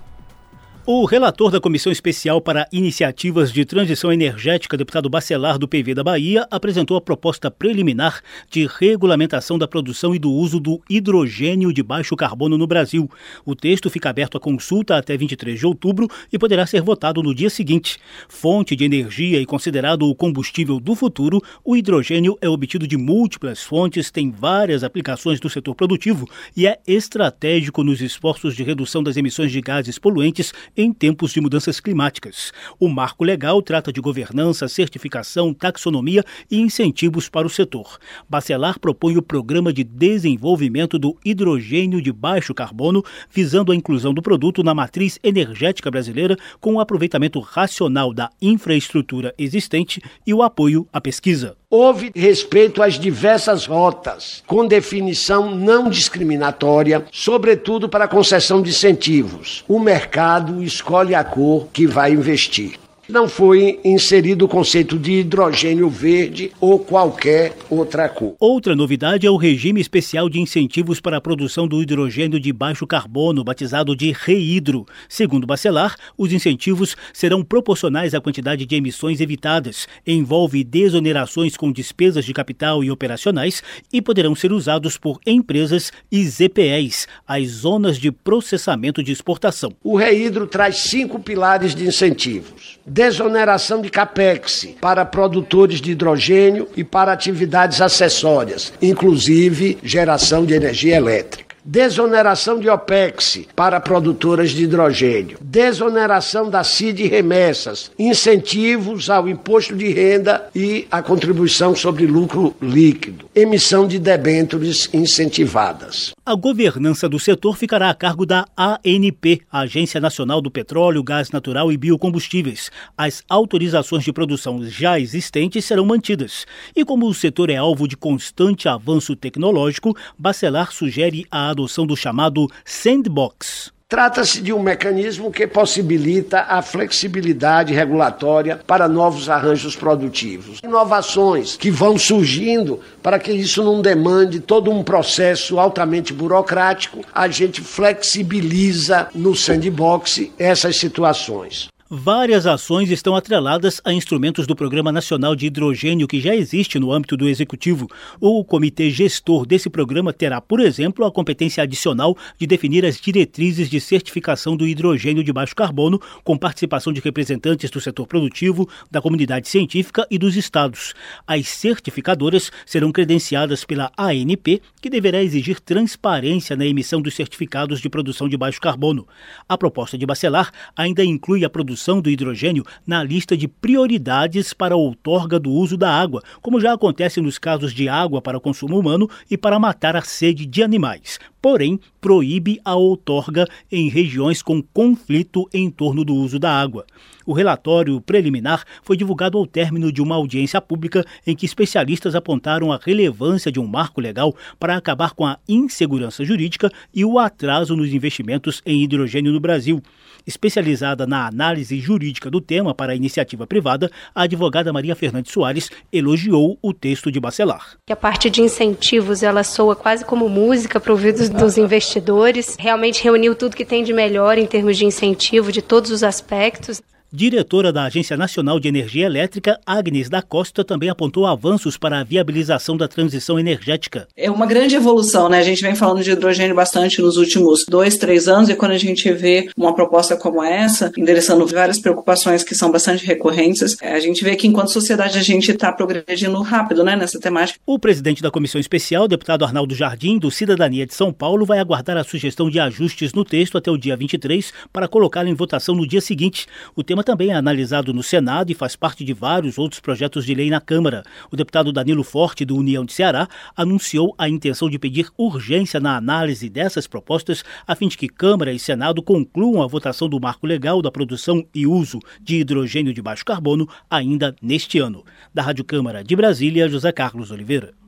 O 0.86 1.06
relator 1.06 1.50
da 1.50 1.62
Comissão 1.62 1.90
Especial 1.90 2.42
para 2.42 2.68
Iniciativas 2.70 3.50
de 3.50 3.64
Transição 3.64 4.12
Energética, 4.12 4.76
deputado 4.76 5.08
Bacelar 5.08 5.58
do 5.58 5.66
PV 5.66 5.94
da 5.94 6.04
Bahia, 6.04 6.46
apresentou 6.50 6.94
a 6.94 7.00
proposta 7.00 7.50
preliminar 7.50 8.20
de 8.50 8.66
regulamentação 8.66 9.56
da 9.56 9.66
produção 9.66 10.14
e 10.14 10.18
do 10.18 10.30
uso 10.30 10.60
do 10.60 10.82
hidrogênio 10.90 11.72
de 11.72 11.82
baixo 11.82 12.14
carbono 12.14 12.58
no 12.58 12.66
Brasil. 12.66 13.10
O 13.46 13.54
texto 13.54 13.88
fica 13.88 14.10
aberto 14.10 14.36
à 14.36 14.40
consulta 14.40 14.98
até 14.98 15.16
23 15.16 15.58
de 15.58 15.66
outubro 15.66 16.06
e 16.30 16.38
poderá 16.38 16.66
ser 16.66 16.82
votado 16.82 17.22
no 17.22 17.34
dia 17.34 17.48
seguinte. 17.48 17.98
Fonte 18.28 18.76
de 18.76 18.84
energia 18.84 19.40
e 19.40 19.46
considerado 19.46 20.02
o 20.02 20.14
combustível 20.14 20.78
do 20.78 20.94
futuro, 20.94 21.40
o 21.64 21.74
hidrogênio 21.74 22.36
é 22.42 22.48
obtido 22.48 22.86
de 22.86 22.98
múltiplas 22.98 23.62
fontes, 23.62 24.10
tem 24.10 24.30
várias 24.30 24.84
aplicações 24.84 25.40
no 25.40 25.48
setor 25.48 25.74
produtivo 25.74 26.28
e 26.54 26.66
é 26.66 26.78
estratégico 26.86 27.82
nos 27.82 28.02
esforços 28.02 28.54
de 28.54 28.62
redução 28.62 29.02
das 29.02 29.16
emissões 29.16 29.50
de 29.50 29.62
gases 29.62 29.98
poluentes 29.98 30.52
em 30.76 30.92
tempos 30.92 31.32
de 31.32 31.40
mudanças 31.40 31.80
climáticas. 31.80 32.52
O 32.78 32.88
marco 32.88 33.24
legal 33.24 33.60
trata 33.62 33.92
de 33.92 34.00
governança, 34.00 34.68
certificação, 34.68 35.52
taxonomia 35.52 36.24
e 36.50 36.58
incentivos 36.58 37.28
para 37.28 37.46
o 37.46 37.50
setor. 37.50 37.98
Bacelar 38.28 38.78
propõe 38.78 39.16
o 39.16 39.22
Programa 39.22 39.72
de 39.72 39.84
Desenvolvimento 39.84 40.98
do 40.98 41.16
Hidrogênio 41.24 42.00
de 42.00 42.12
Baixo 42.12 42.54
Carbono, 42.54 43.02
visando 43.30 43.72
a 43.72 43.76
inclusão 43.76 44.12
do 44.12 44.22
produto 44.22 44.62
na 44.62 44.74
matriz 44.74 45.18
energética 45.22 45.90
brasileira 45.90 46.36
com 46.60 46.74
o 46.74 46.80
aproveitamento 46.80 47.40
racional 47.40 48.12
da 48.12 48.30
infraestrutura 48.40 49.34
existente 49.38 50.00
e 50.26 50.34
o 50.34 50.42
apoio 50.42 50.88
à 50.92 51.00
pesquisa. 51.00 51.56
Houve 51.76 52.12
respeito 52.14 52.80
às 52.80 53.00
diversas 53.00 53.66
rotas, 53.66 54.44
com 54.46 54.64
definição 54.64 55.50
não 55.50 55.90
discriminatória, 55.90 57.04
sobretudo 57.10 57.88
para 57.88 58.06
concessão 58.06 58.62
de 58.62 58.70
incentivos. 58.70 59.64
O 59.66 59.80
mercado 59.80 60.62
escolhe 60.62 61.16
a 61.16 61.24
cor 61.24 61.66
que 61.72 61.84
vai 61.84 62.12
investir 62.12 62.78
não 63.08 63.28
foi 63.28 63.78
inserido 63.84 64.46
o 64.46 64.48
conceito 64.48 64.98
de 64.98 65.20
hidrogênio 65.20 65.88
verde 65.90 66.50
ou 66.60 66.78
qualquer 66.78 67.54
outra 67.68 68.08
cor. 68.08 68.34
Outra 68.40 68.74
novidade 68.74 69.26
é 69.26 69.30
o 69.30 69.36
regime 69.36 69.80
especial 69.80 70.28
de 70.28 70.40
incentivos 70.40 71.00
para 71.00 71.18
a 71.18 71.20
produção 71.20 71.68
do 71.68 71.82
hidrogênio 71.82 72.40
de 72.40 72.52
baixo 72.52 72.86
carbono, 72.86 73.44
batizado 73.44 73.94
de 73.94 74.10
REHIDRO. 74.12 74.86
Segundo 75.08 75.46
Bacelar, 75.46 75.96
os 76.16 76.32
incentivos 76.32 76.96
serão 77.12 77.44
proporcionais 77.44 78.14
à 78.14 78.20
quantidade 78.20 78.64
de 78.64 78.74
emissões 78.74 79.20
evitadas, 79.20 79.86
envolve 80.06 80.64
desonerações 80.64 81.56
com 81.56 81.70
despesas 81.70 82.24
de 82.24 82.32
capital 82.32 82.82
e 82.82 82.90
operacionais 82.90 83.62
e 83.92 84.00
poderão 84.00 84.34
ser 84.34 84.52
usados 84.52 84.96
por 84.96 85.20
empresas 85.26 85.92
e 86.10 86.24
ZPEs, 86.24 87.06
as 87.26 87.48
zonas 87.48 87.98
de 87.98 88.10
processamento 88.10 89.02
de 89.02 89.12
exportação. 89.12 89.72
O 89.82 89.96
REHIDRO 89.96 90.46
traz 90.46 90.76
cinco 90.76 91.18
pilares 91.20 91.74
de 91.74 91.86
incentivos 91.86 92.78
desoneração 92.86 93.80
de 93.80 93.88
capex 93.88 94.68
para 94.80 95.04
produtores 95.04 95.80
de 95.80 95.92
hidrogênio 95.92 96.68
e 96.76 96.84
para 96.84 97.12
atividades 97.12 97.80
acessórias, 97.80 98.72
inclusive 98.80 99.78
geração 99.82 100.44
de 100.44 100.54
energia 100.54 100.96
elétrica 100.96 101.53
desoneração 101.64 102.60
de 102.60 102.68
OPEX 102.68 103.40
para 103.56 103.80
produtoras 103.80 104.50
de 104.50 104.64
hidrogênio, 104.64 105.38
desoneração 105.40 106.50
da 106.50 106.62
CID 106.62 107.06
remessas, 107.06 107.90
incentivos 107.98 109.08
ao 109.08 109.26
imposto 109.28 109.74
de 109.74 109.88
renda 109.88 110.48
e 110.54 110.86
a 110.90 111.02
contribuição 111.02 111.74
sobre 111.74 112.06
lucro 112.06 112.54
líquido, 112.60 113.30
emissão 113.34 113.88
de 113.88 113.98
debêntures 113.98 114.90
incentivadas. 114.92 116.12
A 116.26 116.34
governança 116.34 117.08
do 117.08 117.18
setor 117.18 117.56
ficará 117.56 117.88
a 117.90 117.94
cargo 117.94 118.26
da 118.26 118.46
ANP, 118.56 119.40
Agência 119.50 120.00
Nacional 120.00 120.40
do 120.40 120.50
Petróleo, 120.50 121.02
Gás 121.02 121.30
Natural 121.30 121.72
e 121.72 121.76
Biocombustíveis. 121.76 122.70
As 122.96 123.22
autorizações 123.28 124.04
de 124.04 124.12
produção 124.12 124.64
já 124.64 124.98
existentes 124.98 125.64
serão 125.64 125.86
mantidas. 125.86 126.46
E 126.74 126.84
como 126.84 127.06
o 127.06 127.14
setor 127.14 127.50
é 127.50 127.56
alvo 127.56 127.86
de 127.88 127.96
constante 127.96 128.68
avanço 128.68 129.16
tecnológico, 129.16 129.96
Bacelar 130.18 130.72
sugere 130.72 131.26
a 131.30 131.53
adoção 131.54 131.86
do 131.86 131.96
chamado 131.96 132.46
sandbox. 132.64 133.72
Trata-se 133.86 134.40
de 134.40 134.52
um 134.52 134.60
mecanismo 134.60 135.30
que 135.30 135.46
possibilita 135.46 136.46
a 136.48 136.62
flexibilidade 136.62 137.72
regulatória 137.72 138.60
para 138.66 138.88
novos 138.88 139.28
arranjos 139.28 139.76
produtivos. 139.76 140.58
Inovações 140.64 141.56
que 141.56 141.70
vão 141.70 141.96
surgindo 141.96 142.80
para 143.02 143.18
que 143.18 143.30
isso 143.30 143.62
não 143.62 143.80
demande 143.80 144.40
todo 144.40 144.70
um 144.70 144.82
processo 144.82 145.60
altamente 145.60 146.12
burocrático, 146.12 147.04
a 147.14 147.28
gente 147.28 147.60
flexibiliza 147.60 149.08
no 149.14 149.36
sandbox 149.36 150.30
essas 150.38 150.76
situações. 150.76 151.68
Várias 151.96 152.44
ações 152.44 152.90
estão 152.90 153.14
atreladas 153.14 153.80
a 153.84 153.92
instrumentos 153.92 154.48
do 154.48 154.56
Programa 154.56 154.90
Nacional 154.90 155.36
de 155.36 155.46
Hidrogênio 155.46 156.08
que 156.08 156.20
já 156.20 156.34
existe 156.34 156.76
no 156.76 156.90
âmbito 156.90 157.16
do 157.16 157.28
Executivo. 157.28 157.88
O 158.20 158.44
comitê 158.44 158.90
gestor 158.90 159.46
desse 159.46 159.70
programa 159.70 160.12
terá, 160.12 160.40
por 160.40 160.58
exemplo, 160.58 161.04
a 161.04 161.12
competência 161.12 161.62
adicional 161.62 162.16
de 162.36 162.48
definir 162.48 162.84
as 162.84 163.00
diretrizes 163.00 163.70
de 163.70 163.80
certificação 163.80 164.56
do 164.56 164.66
hidrogênio 164.66 165.22
de 165.22 165.32
baixo 165.32 165.54
carbono, 165.54 166.00
com 166.24 166.36
participação 166.36 166.92
de 166.92 167.00
representantes 167.00 167.70
do 167.70 167.80
setor 167.80 168.08
produtivo, 168.08 168.68
da 168.90 169.00
comunidade 169.00 169.48
científica 169.48 170.04
e 170.10 170.18
dos 170.18 170.34
estados. 170.34 170.94
As 171.24 171.46
certificadoras 171.46 172.50
serão 172.66 172.90
credenciadas 172.90 173.64
pela 173.64 173.92
ANP, 173.96 174.60
que 174.82 174.90
deverá 174.90 175.22
exigir 175.22 175.60
transparência 175.60 176.56
na 176.56 176.66
emissão 176.66 177.00
dos 177.00 177.14
certificados 177.14 177.80
de 177.80 177.88
produção 177.88 178.28
de 178.28 178.36
baixo 178.36 178.60
carbono. 178.60 179.06
A 179.48 179.56
proposta 179.56 179.96
de 179.96 180.04
Bacelar 180.04 180.50
ainda 180.76 181.04
inclui 181.04 181.44
a 181.44 181.48
produção 181.48 181.83
produção 181.84 182.00
do 182.00 182.08
hidrogênio 182.08 182.64
na 182.86 183.02
lista 183.02 183.36
de 183.36 183.46
prioridades 183.46 184.54
para 184.54 184.74
a 184.74 184.78
outorga 184.78 185.38
do 185.38 185.50
uso 185.50 185.76
da 185.76 185.90
água, 185.90 186.22
como 186.40 186.60
já 186.60 186.72
acontece 186.72 187.20
nos 187.20 187.38
casos 187.38 187.74
de 187.74 187.88
água 187.88 188.22
para 188.22 188.40
consumo 188.40 188.78
humano 188.78 189.08
e 189.30 189.36
para 189.36 189.58
matar 189.58 189.94
a 189.94 190.00
sede 190.00 190.46
de 190.46 190.62
animais. 190.62 191.18
Porém, 191.44 191.78
proíbe 192.00 192.58
a 192.64 192.74
outorga 192.74 193.46
em 193.70 193.90
regiões 193.90 194.40
com 194.40 194.62
conflito 194.62 195.46
em 195.52 195.70
torno 195.70 196.02
do 196.02 196.14
uso 196.14 196.38
da 196.38 196.50
água. 196.50 196.86
O 197.26 197.34
relatório 197.34 198.00
preliminar 198.00 198.64
foi 198.82 198.96
divulgado 198.96 199.36
ao 199.36 199.46
término 199.46 199.92
de 199.92 200.00
uma 200.00 200.14
audiência 200.14 200.58
pública 200.58 201.04
em 201.26 201.36
que 201.36 201.44
especialistas 201.44 202.14
apontaram 202.14 202.72
a 202.72 202.80
relevância 202.82 203.52
de 203.52 203.60
um 203.60 203.66
marco 203.66 204.00
legal 204.00 204.34
para 204.58 204.74
acabar 204.74 205.12
com 205.12 205.26
a 205.26 205.38
insegurança 205.46 206.24
jurídica 206.24 206.70
e 206.94 207.04
o 207.04 207.18
atraso 207.18 207.76
nos 207.76 207.92
investimentos 207.92 208.62
em 208.64 208.82
hidrogênio 208.82 209.30
no 209.30 209.40
Brasil. 209.40 209.82
Especializada 210.26 211.06
na 211.06 211.26
análise 211.26 211.78
jurídica 211.78 212.30
do 212.30 212.40
tema 212.40 212.74
para 212.74 212.92
a 212.92 212.96
iniciativa 212.96 213.46
privada, 213.46 213.90
a 214.14 214.22
advogada 214.22 214.72
Maria 214.72 214.96
Fernandes 214.96 215.32
Soares 215.32 215.70
elogiou 215.92 216.58
o 216.62 216.72
texto 216.72 217.12
de 217.12 217.20
Bacelar. 217.20 217.76
A 217.90 217.96
parte 217.96 218.30
de 218.30 218.40
incentivos, 218.40 219.22
ela 219.22 219.44
soa 219.44 219.76
quase 219.76 220.04
como 220.04 220.28
música 220.28 220.80
para 220.80 220.92
ouvidos 220.92 221.28
dos 221.34 221.58
investidores. 221.58 222.56
Realmente 222.58 223.02
reuniu 223.02 223.34
tudo 223.34 223.56
que 223.56 223.64
tem 223.64 223.84
de 223.84 223.92
melhor 223.92 224.38
em 224.38 224.46
termos 224.46 224.76
de 224.76 224.84
incentivo 224.84 225.52
de 225.52 225.60
todos 225.60 225.90
os 225.90 226.02
aspectos. 226.02 226.80
Diretora 227.16 227.72
da 227.72 227.84
Agência 227.84 228.16
Nacional 228.16 228.58
de 228.58 228.66
Energia 228.66 229.06
Elétrica, 229.06 229.60
Agnes 229.64 230.08
da 230.08 230.20
Costa, 230.20 230.64
também 230.64 230.88
apontou 230.88 231.28
avanços 231.28 231.78
para 231.78 232.00
a 232.00 232.02
viabilização 232.02 232.76
da 232.76 232.88
transição 232.88 233.38
energética. 233.38 234.08
É 234.16 234.28
uma 234.28 234.44
grande 234.46 234.74
evolução, 234.74 235.28
né? 235.28 235.38
A 235.38 235.44
gente 235.44 235.62
vem 235.62 235.76
falando 235.76 236.02
de 236.02 236.10
hidrogênio 236.10 236.56
bastante 236.56 237.00
nos 237.00 237.16
últimos 237.16 237.66
dois, 237.68 237.96
três 237.96 238.26
anos, 238.26 238.48
e 238.48 238.56
quando 238.56 238.72
a 238.72 238.78
gente 238.78 239.12
vê 239.12 239.48
uma 239.56 239.72
proposta 239.72 240.16
como 240.16 240.42
essa, 240.42 240.90
endereçando 240.96 241.46
várias 241.46 241.78
preocupações 241.78 242.42
que 242.42 242.52
são 242.52 242.72
bastante 242.72 243.06
recorrentes, 243.06 243.76
é, 243.80 243.92
a 243.92 244.00
gente 244.00 244.24
vê 244.24 244.34
que 244.34 244.48
enquanto 244.48 244.72
sociedade 244.72 245.16
a 245.16 245.22
gente 245.22 245.52
está 245.52 245.70
progredindo 245.70 246.42
rápido, 246.42 246.82
né, 246.82 246.96
nessa 246.96 247.20
temática. 247.20 247.60
O 247.64 247.78
presidente 247.78 248.24
da 248.24 248.30
Comissão 248.32 248.60
Especial, 248.60 249.06
deputado 249.06 249.44
Arnaldo 249.44 249.72
Jardim, 249.72 250.18
do 250.18 250.32
Cidadania 250.32 250.84
de 250.84 250.94
São 250.94 251.12
Paulo, 251.12 251.46
vai 251.46 251.60
aguardar 251.60 251.96
a 251.96 252.02
sugestão 252.02 252.50
de 252.50 252.58
ajustes 252.58 253.12
no 253.12 253.24
texto 253.24 253.56
até 253.56 253.70
o 253.70 253.78
dia 253.78 253.96
23 253.96 254.52
para 254.72 254.88
colocá-lo 254.88 255.28
em 255.28 255.34
votação 255.34 255.76
no 255.76 255.86
dia 255.86 256.00
seguinte. 256.00 256.48
O 256.74 256.82
tema 256.82 257.03
também 257.04 257.30
é 257.30 257.34
analisado 257.34 257.92
no 257.92 258.02
Senado 258.02 258.50
e 258.50 258.54
faz 258.54 258.74
parte 258.74 259.04
de 259.04 259.12
vários 259.12 259.58
outros 259.58 259.80
projetos 259.80 260.24
de 260.24 260.34
lei 260.34 260.50
na 260.50 260.60
Câmara. 260.60 261.04
O 261.30 261.36
deputado 261.36 261.72
Danilo 261.72 262.02
Forte, 262.02 262.44
do 262.44 262.56
União 262.56 262.84
de 262.84 262.92
Ceará, 262.92 263.28
anunciou 263.54 264.14
a 264.18 264.28
intenção 264.28 264.68
de 264.68 264.78
pedir 264.78 265.08
urgência 265.16 265.78
na 265.78 265.96
análise 265.96 266.48
dessas 266.48 266.86
propostas, 266.86 267.44
a 267.66 267.76
fim 267.76 267.88
de 267.88 267.98
que 267.98 268.08
Câmara 268.08 268.52
e 268.52 268.58
Senado 268.58 269.02
concluam 269.02 269.62
a 269.62 269.66
votação 269.66 270.08
do 270.08 270.20
marco 270.20 270.46
legal 270.46 270.80
da 270.82 270.90
produção 270.90 271.44
e 271.54 271.66
uso 271.66 272.00
de 272.20 272.36
hidrogênio 272.36 272.94
de 272.94 273.02
baixo 273.02 273.24
carbono 273.24 273.68
ainda 273.88 274.34
neste 274.42 274.78
ano. 274.78 275.04
Da 275.32 275.42
Rádio 275.42 275.64
Câmara 275.64 276.02
de 276.02 276.16
Brasília, 276.16 276.68
José 276.68 276.90
Carlos 276.90 277.30
Oliveira. 277.30 277.83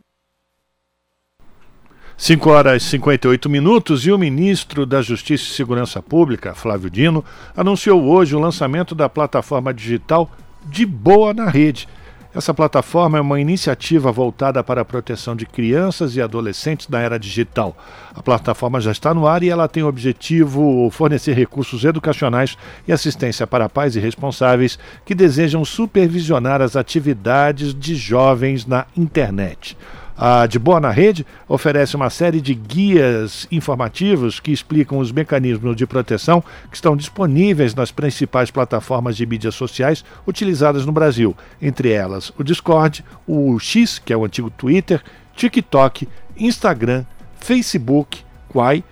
5 2.19 2.49
horas 2.49 2.83
e 2.83 2.87
58 2.87 3.51
minutos 3.51 4.07
e 4.07 4.11
o 4.11 4.17
ministro 4.17 4.87
da 4.87 5.03
Justiça 5.03 5.45
e 5.45 5.55
Segurança 5.55 6.01
Pública, 6.01 6.55
Flávio 6.55 6.89
Dino, 6.89 7.23
anunciou 7.55 8.03
hoje 8.05 8.35
o 8.35 8.41
lançamento 8.41 8.95
da 8.95 9.07
plataforma 9.07 9.73
digital 9.73 10.31
De 10.65 10.87
Boa 10.87 11.35
na 11.35 11.51
Rede. 11.51 11.87
Essa 12.35 12.55
plataforma 12.55 13.19
é 13.19 13.21
uma 13.21 13.39
iniciativa 13.39 14.11
voltada 14.11 14.65
para 14.65 14.81
a 14.81 14.85
proteção 14.85 15.37
de 15.37 15.45
crianças 15.45 16.17
e 16.17 16.23
adolescentes 16.23 16.89
na 16.89 17.01
era 17.01 17.19
digital. 17.19 17.77
A 18.15 18.23
plataforma 18.23 18.81
já 18.81 18.93
está 18.93 19.13
no 19.13 19.27
ar 19.27 19.43
e 19.43 19.51
ela 19.51 19.69
tem 19.69 19.83
o 19.83 19.87
objetivo 19.87 20.89
fornecer 20.91 21.35
recursos 21.35 21.85
educacionais 21.85 22.57
e 22.89 22.93
assistência 22.93 23.47
para 23.47 23.69
pais 23.69 23.95
e 23.95 24.01
responsáveis 24.01 24.79
que 25.05 25.15
desejam 25.15 25.67
supervisionar 25.67 26.63
as 26.63 26.77
atividades 26.77 27.75
de 27.75 27.95
jovens 27.95 28.65
na 28.65 28.87
internet. 28.97 29.77
A 30.19 30.47
De 30.47 30.59
Boa 30.59 30.81
na 30.81 30.91
Rede 30.91 31.27
oferece 31.47 31.95
uma 31.95 32.09
série 32.09 32.41
de 32.41 32.55
guias 32.55 33.47
informativos 33.53 34.41
que 34.41 34.51
explicam 34.51 34.99
os 34.99 35.13
mecanismos 35.13 35.77
de 35.77 35.87
proteção 35.87 36.43
que 36.71 36.77
estão 36.77 36.97
disponíveis 36.97 37.75
nas 37.75 37.91
principais 37.91 38.51
plataformas 38.51 39.15
de 39.15 39.27
mídias 39.27 39.55
sociais 39.55 40.03
utilizadas 40.27 40.87
no 40.87 40.93
Brasil, 40.93 41.37
entre 41.61 41.91
elas 41.91 42.33
o 42.39 42.43
Discord, 42.43 43.05
o 43.27 43.59
X, 43.59 43.99
que 43.99 44.13
é 44.13 44.17
o 44.17 44.25
antigo 44.25 44.49
Twitter, 44.49 45.03
TikTok, 45.35 46.09
Instagram, 46.39 47.05
Facebook, 47.39 48.25
Quai, 48.49 48.83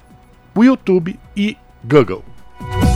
o 0.55 0.63
YouTube 0.63 1.19
e 1.35 1.57
Google. 1.83 2.34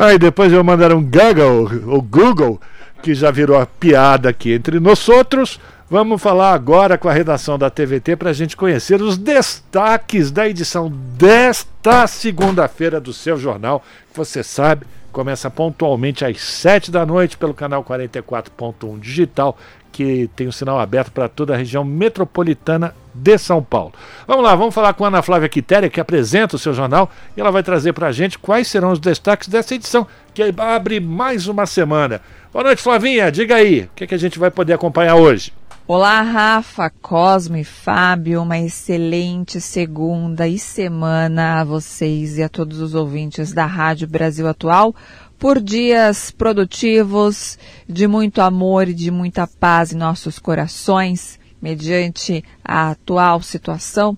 Aí 0.00 0.18
depois 0.18 0.50
eu 0.50 0.64
mandar 0.64 0.94
um 0.94 1.02
Google, 1.02 1.70
o 1.94 2.00
Google, 2.00 2.58
que 3.02 3.12
já 3.12 3.30
virou 3.30 3.58
a 3.58 3.66
piada 3.66 4.30
aqui 4.30 4.54
entre 4.54 4.80
nós 4.80 5.06
outros. 5.10 5.60
Vamos 5.90 6.22
falar 6.22 6.54
agora 6.54 6.96
com 6.96 7.06
a 7.06 7.12
redação 7.12 7.58
da 7.58 7.68
TVT 7.68 8.16
para 8.16 8.30
a 8.30 8.32
gente 8.32 8.56
conhecer 8.56 9.02
os 9.02 9.18
destaques 9.18 10.30
da 10.30 10.48
edição 10.48 10.90
desta 10.90 12.06
segunda-feira 12.06 12.98
do 12.98 13.12
seu 13.12 13.36
jornal, 13.36 13.84
você 14.14 14.42
sabe, 14.42 14.86
começa 15.12 15.50
pontualmente 15.50 16.24
às 16.24 16.40
7 16.40 16.90
da 16.90 17.04
noite 17.04 17.36
pelo 17.36 17.52
canal 17.52 17.84
44.1 17.84 18.98
digital 19.00 19.58
que 19.92 20.30
tem 20.34 20.46
o 20.46 20.52
sinal 20.52 20.80
aberto 20.80 21.12
para 21.12 21.28
toda 21.28 21.52
a 21.52 21.58
região 21.58 21.84
metropolitana 21.84 22.94
de 23.20 23.38
São 23.38 23.62
Paulo. 23.62 23.92
Vamos 24.26 24.44
lá, 24.44 24.54
vamos 24.54 24.74
falar 24.74 24.94
com 24.94 25.04
a 25.04 25.08
Ana 25.08 25.22
Flávia 25.22 25.48
Quitéria, 25.48 25.90
que 25.90 26.00
apresenta 26.00 26.56
o 26.56 26.58
seu 26.58 26.72
jornal, 26.72 27.10
e 27.36 27.40
ela 27.40 27.50
vai 27.50 27.62
trazer 27.62 27.92
para 27.92 28.08
a 28.08 28.12
gente 28.12 28.38
quais 28.38 28.68
serão 28.68 28.92
os 28.92 28.98
destaques 28.98 29.48
dessa 29.48 29.74
edição, 29.74 30.06
que 30.32 30.42
abre 30.56 31.00
mais 31.00 31.46
uma 31.46 31.66
semana. 31.66 32.20
Boa 32.52 32.64
noite, 32.64 32.82
Flavinha, 32.82 33.30
diga 33.30 33.56
aí, 33.56 33.82
o 33.82 33.90
que, 33.94 34.04
é 34.04 34.06
que 34.06 34.14
a 34.14 34.18
gente 34.18 34.38
vai 34.38 34.50
poder 34.50 34.72
acompanhar 34.72 35.16
hoje? 35.16 35.52
Olá, 35.86 36.22
Rafa, 36.22 36.88
Cosmo 37.02 37.56
e 37.56 37.64
Fábio, 37.64 38.42
uma 38.42 38.58
excelente 38.58 39.60
segunda 39.60 40.46
e 40.46 40.56
semana 40.56 41.60
a 41.60 41.64
vocês 41.64 42.38
e 42.38 42.44
a 42.44 42.48
todos 42.48 42.80
os 42.80 42.94
ouvintes 42.94 43.52
da 43.52 43.66
Rádio 43.66 44.06
Brasil 44.06 44.46
Atual 44.46 44.94
por 45.36 45.58
dias 45.58 46.30
produtivos, 46.30 47.58
de 47.88 48.06
muito 48.06 48.40
amor 48.42 48.88
e 48.88 48.94
de 48.94 49.10
muita 49.10 49.46
paz 49.46 49.90
em 49.90 49.96
nossos 49.96 50.38
corações, 50.38 51.39
mediante 51.60 52.44
a 52.64 52.90
atual 52.90 53.42
situação. 53.42 54.16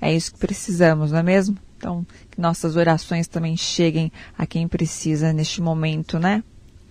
É 0.00 0.14
isso 0.14 0.32
que 0.32 0.38
precisamos, 0.38 1.12
não 1.12 1.18
é 1.18 1.22
mesmo? 1.22 1.56
Então, 1.76 2.06
que 2.30 2.40
nossas 2.40 2.76
orações 2.76 3.26
também 3.26 3.56
cheguem 3.56 4.10
a 4.36 4.46
quem 4.46 4.66
precisa 4.66 5.32
neste 5.32 5.60
momento, 5.60 6.18
né? 6.18 6.42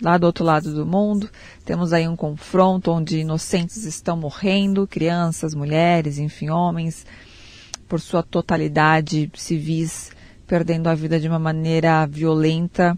Lá 0.01 0.17
do 0.17 0.25
outro 0.25 0.43
lado 0.43 0.73
do 0.73 0.85
mundo, 0.85 1.29
temos 1.63 1.93
aí 1.93 2.07
um 2.07 2.15
confronto 2.15 2.91
onde 2.91 3.19
inocentes 3.19 3.85
estão 3.85 4.17
morrendo, 4.17 4.85
crianças, 4.85 5.55
mulheres, 5.55 6.17
enfim, 6.17 6.49
homens, 6.49 7.05
por 7.87 8.01
sua 8.01 8.21
totalidade, 8.21 9.31
civis, 9.35 10.11
perdendo 10.45 10.87
a 10.87 10.95
vida 10.95 11.19
de 11.19 11.27
uma 11.27 11.39
maneira 11.39 12.05
violenta 12.05 12.97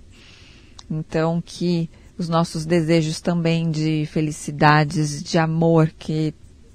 então, 0.89 1.41
que 1.45 1.89
os 2.17 2.29
nossos 2.29 2.65
desejos 2.65 3.19
também 3.19 3.69
de 3.69 4.07
felicidades, 4.11 5.21
de 5.21 5.37
amor, 5.37 5.91
que 5.97 6.33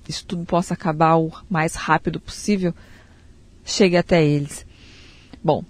isso 0.09 0.25
tudo 0.27 0.45
possa 0.45 0.75
acabar 0.75 1.17
o 1.17 1.33
mais 1.49 1.75
rápido 1.75 2.21
possível, 2.21 2.75
chegue 3.65 3.97
até 3.97 4.25
eles. 4.25 4.67
Bom, 5.43 5.65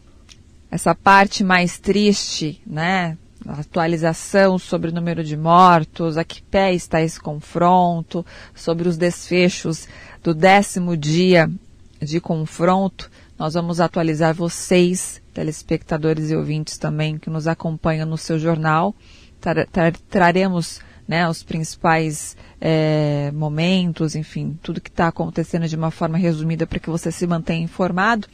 essa 0.70 0.94
parte 0.94 1.44
mais 1.44 1.78
triste, 1.78 2.60
né? 2.66 3.16
A 3.46 3.60
atualização 3.60 4.58
sobre 4.58 4.90
o 4.90 4.94
número 4.94 5.24
de 5.24 5.36
mortos, 5.36 6.16
a 6.16 6.24
que 6.24 6.42
pé 6.42 6.72
está 6.72 7.02
esse 7.02 7.20
confronto, 7.20 8.24
sobre 8.54 8.88
os 8.88 8.96
desfechos 8.96 9.88
do 10.22 10.32
décimo 10.32 10.96
dia 10.96 11.50
de 12.00 12.20
confronto, 12.20 13.10
nós 13.38 13.54
vamos 13.54 13.80
atualizar 13.80 14.32
vocês, 14.34 15.20
telespectadores 15.34 16.30
e 16.30 16.36
ouvintes 16.36 16.78
também, 16.78 17.18
que 17.18 17.28
nos 17.28 17.48
acompanham 17.48 18.06
no 18.06 18.16
seu 18.16 18.38
jornal. 18.38 18.94
Tra 19.40 19.66
tra 19.66 19.90
traremos 20.08 20.80
né, 21.06 21.28
os 21.28 21.42
principais 21.42 22.36
é, 22.60 23.30
momentos, 23.34 24.14
enfim, 24.14 24.58
tudo 24.62 24.80
que 24.80 24.90
está 24.90 25.08
acontecendo 25.08 25.68
de 25.68 25.76
uma 25.76 25.90
forma 25.90 26.16
resumida 26.16 26.66
para 26.66 26.78
que 26.78 26.90
você 26.90 27.10
se 27.10 27.26
mantenha 27.26 27.64
informado. 27.64 28.28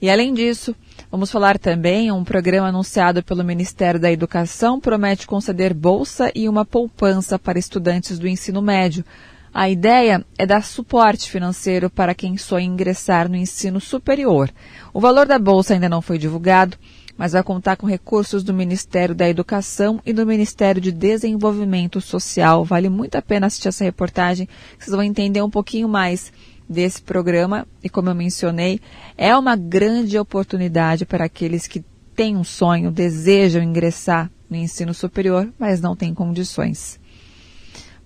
E 0.00 0.08
além 0.08 0.32
disso, 0.32 0.76
vamos 1.10 1.30
falar 1.30 1.58
também 1.58 2.12
um 2.12 2.22
programa 2.22 2.68
anunciado 2.68 3.22
pelo 3.22 3.42
Ministério 3.42 3.98
da 3.98 4.12
Educação 4.12 4.78
promete 4.78 5.26
conceder 5.26 5.74
bolsa 5.74 6.30
e 6.34 6.48
uma 6.48 6.64
poupança 6.64 7.36
para 7.36 7.58
estudantes 7.58 8.16
do 8.16 8.28
ensino 8.28 8.62
médio. 8.62 9.04
A 9.52 9.68
ideia 9.68 10.24
é 10.38 10.46
dar 10.46 10.62
suporte 10.62 11.28
financeiro 11.28 11.90
para 11.90 12.14
quem 12.14 12.36
sonha 12.36 12.66
ingressar 12.66 13.28
no 13.28 13.36
ensino 13.36 13.80
superior. 13.80 14.50
O 14.92 15.00
valor 15.00 15.26
da 15.26 15.38
bolsa 15.38 15.74
ainda 15.74 15.88
não 15.88 16.00
foi 16.00 16.16
divulgado, 16.16 16.76
mas 17.18 17.32
vai 17.32 17.42
contar 17.42 17.76
com 17.76 17.86
recursos 17.86 18.44
do 18.44 18.54
Ministério 18.54 19.12
da 19.12 19.28
Educação 19.28 20.00
e 20.06 20.12
do 20.12 20.24
Ministério 20.24 20.80
de 20.80 20.92
Desenvolvimento 20.92 22.00
Social. 22.00 22.64
Vale 22.64 22.88
muito 22.88 23.16
a 23.16 23.22
pena 23.22 23.48
assistir 23.48 23.66
essa 23.66 23.82
reportagem, 23.82 24.48
vocês 24.78 24.94
vão 24.94 25.02
entender 25.02 25.42
um 25.42 25.50
pouquinho 25.50 25.88
mais 25.88 26.32
desse 26.68 27.02
programa 27.02 27.66
e, 27.82 27.88
como 27.88 28.08
eu 28.08 28.14
mencionei, 28.14 28.80
é 29.16 29.36
uma 29.36 29.56
grande 29.56 30.16
oportunidade 30.16 31.04
para 31.04 31.24
aqueles 31.24 31.66
que 31.66 31.84
têm 32.14 32.36
um 32.36 32.44
sonho, 32.44 32.92
desejam 32.92 33.62
ingressar 33.62 34.30
no 34.48 34.56
ensino 34.56 34.94
superior, 34.94 35.52
mas 35.58 35.80
não 35.80 35.96
têm 35.96 36.14
condições. 36.14 37.00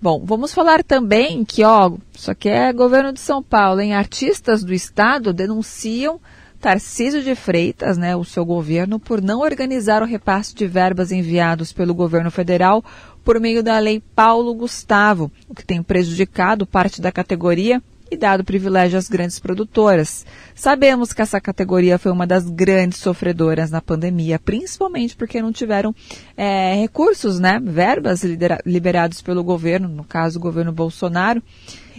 Bom, 0.01 0.23
vamos 0.25 0.53
falar 0.53 0.83
também 0.83 1.45
que, 1.45 1.63
ó, 1.63 1.93
isso 2.13 2.31
aqui 2.31 2.49
é 2.49 2.73
governo 2.73 3.13
de 3.13 3.21
São 3.21 3.43
Paulo, 3.43 3.81
em 3.81 3.95
artistas 3.95 4.65
do 4.65 4.73
estado 4.73 5.33
denunciam 5.33 6.21
Tarcísio 6.63 7.25
de 7.25 7.35
Freitas, 7.35 7.99
né, 7.99 8.15
o 8.15 8.23
seu 8.23 8.45
governo, 8.45 9.01
por 9.01 9.21
não 9.21 9.41
organizar 9.41 10.01
o 10.01 10.07
repasse 10.07 10.55
de 10.55 10.65
verbas 10.65 11.11
enviados 11.11 11.73
pelo 11.73 11.93
governo 11.93 12.31
federal 12.31 12.85
por 13.25 13.41
meio 13.41 13.65
da 13.65 13.81
lei 13.81 14.01
Paulo 14.15 14.55
Gustavo, 14.55 15.29
o 15.49 15.57
que 15.57 15.67
tem 15.67 15.83
prejudicado 15.83 16.65
parte 16.65 17.03
da 17.03 17.11
categoria 17.11 17.83
e 18.09 18.17
dado 18.17 18.45
privilégio 18.45 18.97
às 18.97 19.09
grandes 19.09 19.41
produtoras. 19.41 20.25
Sabemos 20.55 21.13
que 21.13 21.21
essa 21.21 21.41
categoria 21.41 21.99
foi 21.99 22.13
uma 22.13 22.29
das 22.29 22.49
grandes 22.49 22.99
sofredoras 22.99 23.69
na 23.73 23.81
pandemia, 23.81 24.39
principalmente 24.39 25.17
porque 25.17 25.43
não 25.43 25.51
tiveram 25.51 25.93
é, 26.37 26.77
recursos, 26.77 27.41
né, 27.41 27.61
verbas 27.61 28.23
liberados 28.65 29.21
pelo 29.21 29.43
governo, 29.43 29.89
no 29.89 30.05
caso 30.05 30.39
o 30.39 30.43
governo 30.43 30.71
Bolsonaro. 30.71 31.43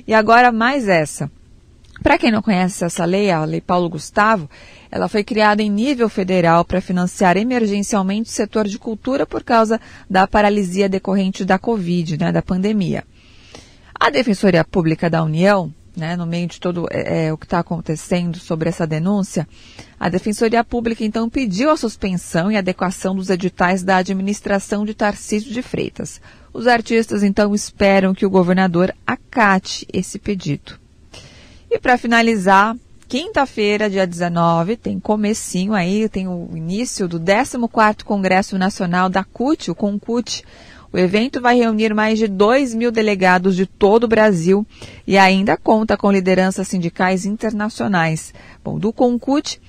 E 0.07 0.13
agora 0.13 0.53
mais 0.53 0.87
essa. 0.87 1.29
Para 2.01 2.17
quem 2.17 2.31
não 2.31 2.41
conhece 2.41 2.83
essa 2.83 3.05
lei, 3.05 3.29
a 3.29 3.45
Lei 3.45 3.61
Paulo 3.61 3.89
Gustavo, 3.89 4.49
ela 4.89 5.07
foi 5.07 5.23
criada 5.23 5.61
em 5.61 5.69
nível 5.69 6.09
federal 6.09 6.65
para 6.65 6.81
financiar 6.81 7.37
emergencialmente 7.37 8.29
o 8.29 8.33
setor 8.33 8.67
de 8.67 8.79
cultura 8.79 9.25
por 9.25 9.43
causa 9.43 9.79
da 10.09 10.27
paralisia 10.27 10.89
decorrente 10.89 11.45
da 11.45 11.59
Covid, 11.59 12.17
né, 12.17 12.31
da 12.31 12.41
pandemia. 12.41 13.03
A 13.97 14.09
Defensoria 14.09 14.65
Pública 14.65 15.09
da 15.09 15.23
União, 15.23 15.73
né, 15.95 16.15
no 16.15 16.25
meio 16.25 16.47
de 16.47 16.59
todo 16.59 16.87
é, 16.91 17.27
é, 17.27 17.33
o 17.33 17.37
que 17.37 17.45
está 17.45 17.59
acontecendo 17.59 18.37
sobre 18.37 18.67
essa 18.67 18.87
denúncia, 18.87 19.47
a 19.99 20.09
Defensoria 20.09 20.63
Pública 20.63 21.05
então 21.05 21.29
pediu 21.29 21.69
a 21.69 21.77
suspensão 21.77 22.51
e 22.51 22.57
adequação 22.57 23.15
dos 23.15 23.29
editais 23.29 23.83
da 23.83 23.97
administração 23.97 24.83
de 24.83 24.93
Tarcísio 24.93 25.53
de 25.53 25.61
Freitas. 25.61 26.19
Os 26.51 26.67
artistas 26.67 27.23
então 27.23 27.55
esperam 27.55 28.13
que 28.13 28.25
o 28.25 28.29
governador 28.29 28.93
acate 29.07 29.87
esse 29.93 30.19
pedido. 30.19 30.82
E 31.73 31.79
para 31.79 31.97
finalizar, 31.97 32.77
quinta-feira, 33.07 33.89
dia 33.89 34.05
19, 34.05 34.77
tem 34.77 34.99
comecinho 34.99 35.73
aí, 35.73 36.07
tem 36.07 36.27
o 36.27 36.51
início 36.55 37.07
do 37.07 37.19
14º 37.19 38.03
Congresso 38.03 38.59
Nacional 38.59 39.09
da 39.09 39.23
CUT, 39.23 39.71
o 39.71 39.75
CONCUT. 39.75 40.43
O 40.91 40.99
evento 40.99 41.41
vai 41.41 41.57
reunir 41.57 41.91
mais 41.91 42.19
de 42.19 42.27
2 42.27 42.75
mil 42.75 42.91
delegados 42.91 43.55
de 43.55 43.65
todo 43.65 44.03
o 44.03 44.07
Brasil 44.07 44.63
e 45.07 45.17
ainda 45.17 45.57
conta 45.57 45.97
com 45.97 46.11
lideranças 46.11 46.67
sindicais 46.67 47.25
internacionais. 47.25 48.35
Bom, 48.63 48.77
do 48.77 48.93
CONCUT, 48.93 49.59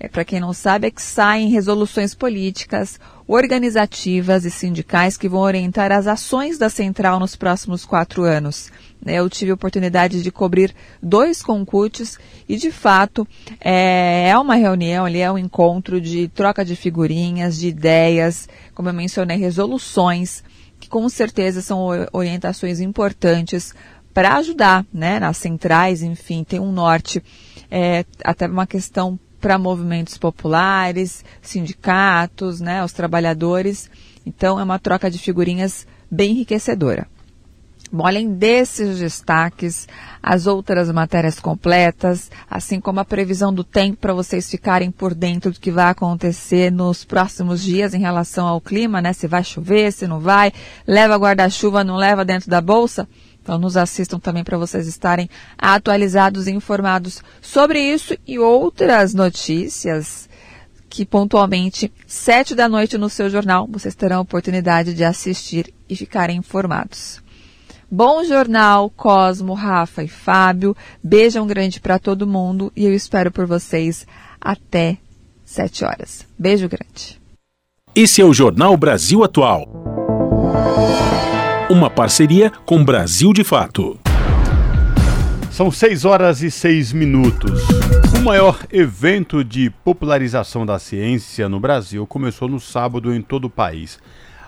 é, 0.00 0.08
para 0.08 0.24
quem 0.24 0.40
não 0.40 0.54
sabe, 0.54 0.86
é 0.86 0.90
que 0.90 1.02
saem 1.02 1.50
resoluções 1.50 2.14
políticas, 2.14 2.98
organizativas 3.28 4.46
e 4.46 4.50
sindicais 4.50 5.18
que 5.18 5.28
vão 5.28 5.42
orientar 5.42 5.92
as 5.92 6.06
ações 6.06 6.56
da 6.56 6.70
central 6.70 7.20
nos 7.20 7.36
próximos 7.36 7.84
quatro 7.84 8.22
anos. 8.22 8.72
Né? 9.04 9.14
Eu 9.14 9.28
tive 9.30 9.50
a 9.50 9.54
oportunidade 9.54 10.22
de 10.22 10.30
cobrir 10.30 10.74
dois 11.02 11.42
concursos 11.42 12.18
e, 12.48 12.56
de 12.56 12.70
fato, 12.70 13.26
é, 13.60 14.28
é 14.28 14.38
uma 14.38 14.54
reunião 14.54 15.04
ali, 15.04 15.20
é 15.20 15.30
um 15.30 15.38
encontro 15.38 16.00
de 16.00 16.28
troca 16.28 16.64
de 16.64 16.76
figurinhas, 16.76 17.58
de 17.58 17.68
ideias, 17.68 18.48
como 18.74 18.88
eu 18.88 18.94
mencionei, 18.94 19.36
resoluções, 19.36 20.42
que 20.78 20.88
com 20.88 21.08
certeza 21.08 21.60
são 21.60 21.88
orientações 22.12 22.80
importantes 22.80 23.74
para 24.12 24.36
ajudar 24.36 24.84
né, 24.92 25.20
nas 25.20 25.36
centrais, 25.36 26.02
enfim, 26.02 26.42
tem 26.42 26.58
um 26.58 26.72
norte, 26.72 27.22
é, 27.70 28.04
até 28.24 28.46
uma 28.46 28.66
questão 28.66 29.18
para 29.40 29.58
movimentos 29.58 30.18
populares, 30.18 31.24
sindicatos, 31.40 32.60
né, 32.60 32.84
os 32.84 32.92
trabalhadores. 32.92 33.90
Então, 34.26 34.60
é 34.60 34.62
uma 34.62 34.78
troca 34.78 35.10
de 35.10 35.18
figurinhas 35.18 35.86
bem 36.10 36.32
enriquecedora. 36.32 37.06
Bom, 37.92 38.06
além 38.06 38.32
desses 38.34 39.00
destaques, 39.00 39.88
as 40.22 40.46
outras 40.46 40.88
matérias 40.92 41.40
completas, 41.40 42.30
assim 42.48 42.80
como 42.80 43.00
a 43.00 43.04
previsão 43.04 43.52
do 43.52 43.64
tempo 43.64 43.96
para 43.96 44.14
vocês 44.14 44.48
ficarem 44.48 44.92
por 44.92 45.12
dentro 45.12 45.50
do 45.50 45.58
que 45.58 45.72
vai 45.72 45.90
acontecer 45.90 46.70
nos 46.70 47.04
próximos 47.04 47.60
dias 47.60 47.92
em 47.92 47.98
relação 47.98 48.46
ao 48.46 48.60
clima, 48.60 49.02
né? 49.02 49.12
Se 49.12 49.26
vai 49.26 49.42
chover, 49.42 49.92
se 49.92 50.06
não 50.06 50.20
vai, 50.20 50.52
leva 50.86 51.16
guarda-chuva, 51.16 51.82
não 51.82 51.96
leva 51.96 52.24
dentro 52.24 52.48
da 52.48 52.60
bolsa. 52.60 53.08
Então 53.42 53.58
nos 53.58 53.76
assistam 53.76 54.20
também 54.20 54.44
para 54.44 54.56
vocês 54.56 54.86
estarem 54.86 55.28
atualizados 55.58 56.46
e 56.46 56.52
informados 56.52 57.24
sobre 57.42 57.80
isso 57.80 58.16
e 58.24 58.38
outras 58.38 59.14
notícias 59.14 60.28
que 60.88 61.04
pontualmente, 61.04 61.90
sete 62.06 62.54
da 62.54 62.68
noite 62.68 62.98
no 62.98 63.08
seu 63.08 63.28
jornal, 63.28 63.66
vocês 63.68 63.96
terão 63.96 64.18
a 64.18 64.20
oportunidade 64.20 64.94
de 64.94 65.02
assistir 65.02 65.72
e 65.88 65.96
ficarem 65.96 66.36
informados. 66.36 67.20
Bom 67.92 68.22
jornal, 68.22 68.88
Cosmo, 68.88 69.52
Rafa 69.52 70.04
e 70.04 70.06
Fábio. 70.06 70.76
Beijão 71.02 71.44
grande 71.44 71.80
para 71.80 71.98
todo 71.98 72.24
mundo 72.24 72.72
e 72.76 72.84
eu 72.84 72.94
espero 72.94 73.32
por 73.32 73.46
vocês 73.46 74.06
até 74.40 74.96
7 75.44 75.84
horas. 75.84 76.24
Beijo 76.38 76.68
grande. 76.68 77.20
Esse 77.92 78.20
é 78.22 78.24
o 78.24 78.32
Jornal 78.32 78.76
Brasil 78.76 79.24
Atual. 79.24 79.66
Uma 81.68 81.90
parceria 81.90 82.52
com 82.64 82.84
Brasil 82.84 83.32
de 83.32 83.42
Fato. 83.42 83.98
São 85.50 85.68
6 85.68 86.04
horas 86.04 86.42
e 86.42 86.50
6 86.50 86.92
minutos. 86.92 87.60
O 88.16 88.22
maior 88.22 88.56
evento 88.70 89.42
de 89.42 89.68
popularização 89.82 90.64
da 90.64 90.78
ciência 90.78 91.48
no 91.48 91.58
Brasil 91.58 92.06
começou 92.06 92.48
no 92.48 92.60
sábado 92.60 93.12
em 93.12 93.20
todo 93.20 93.46
o 93.46 93.50
país. 93.50 93.98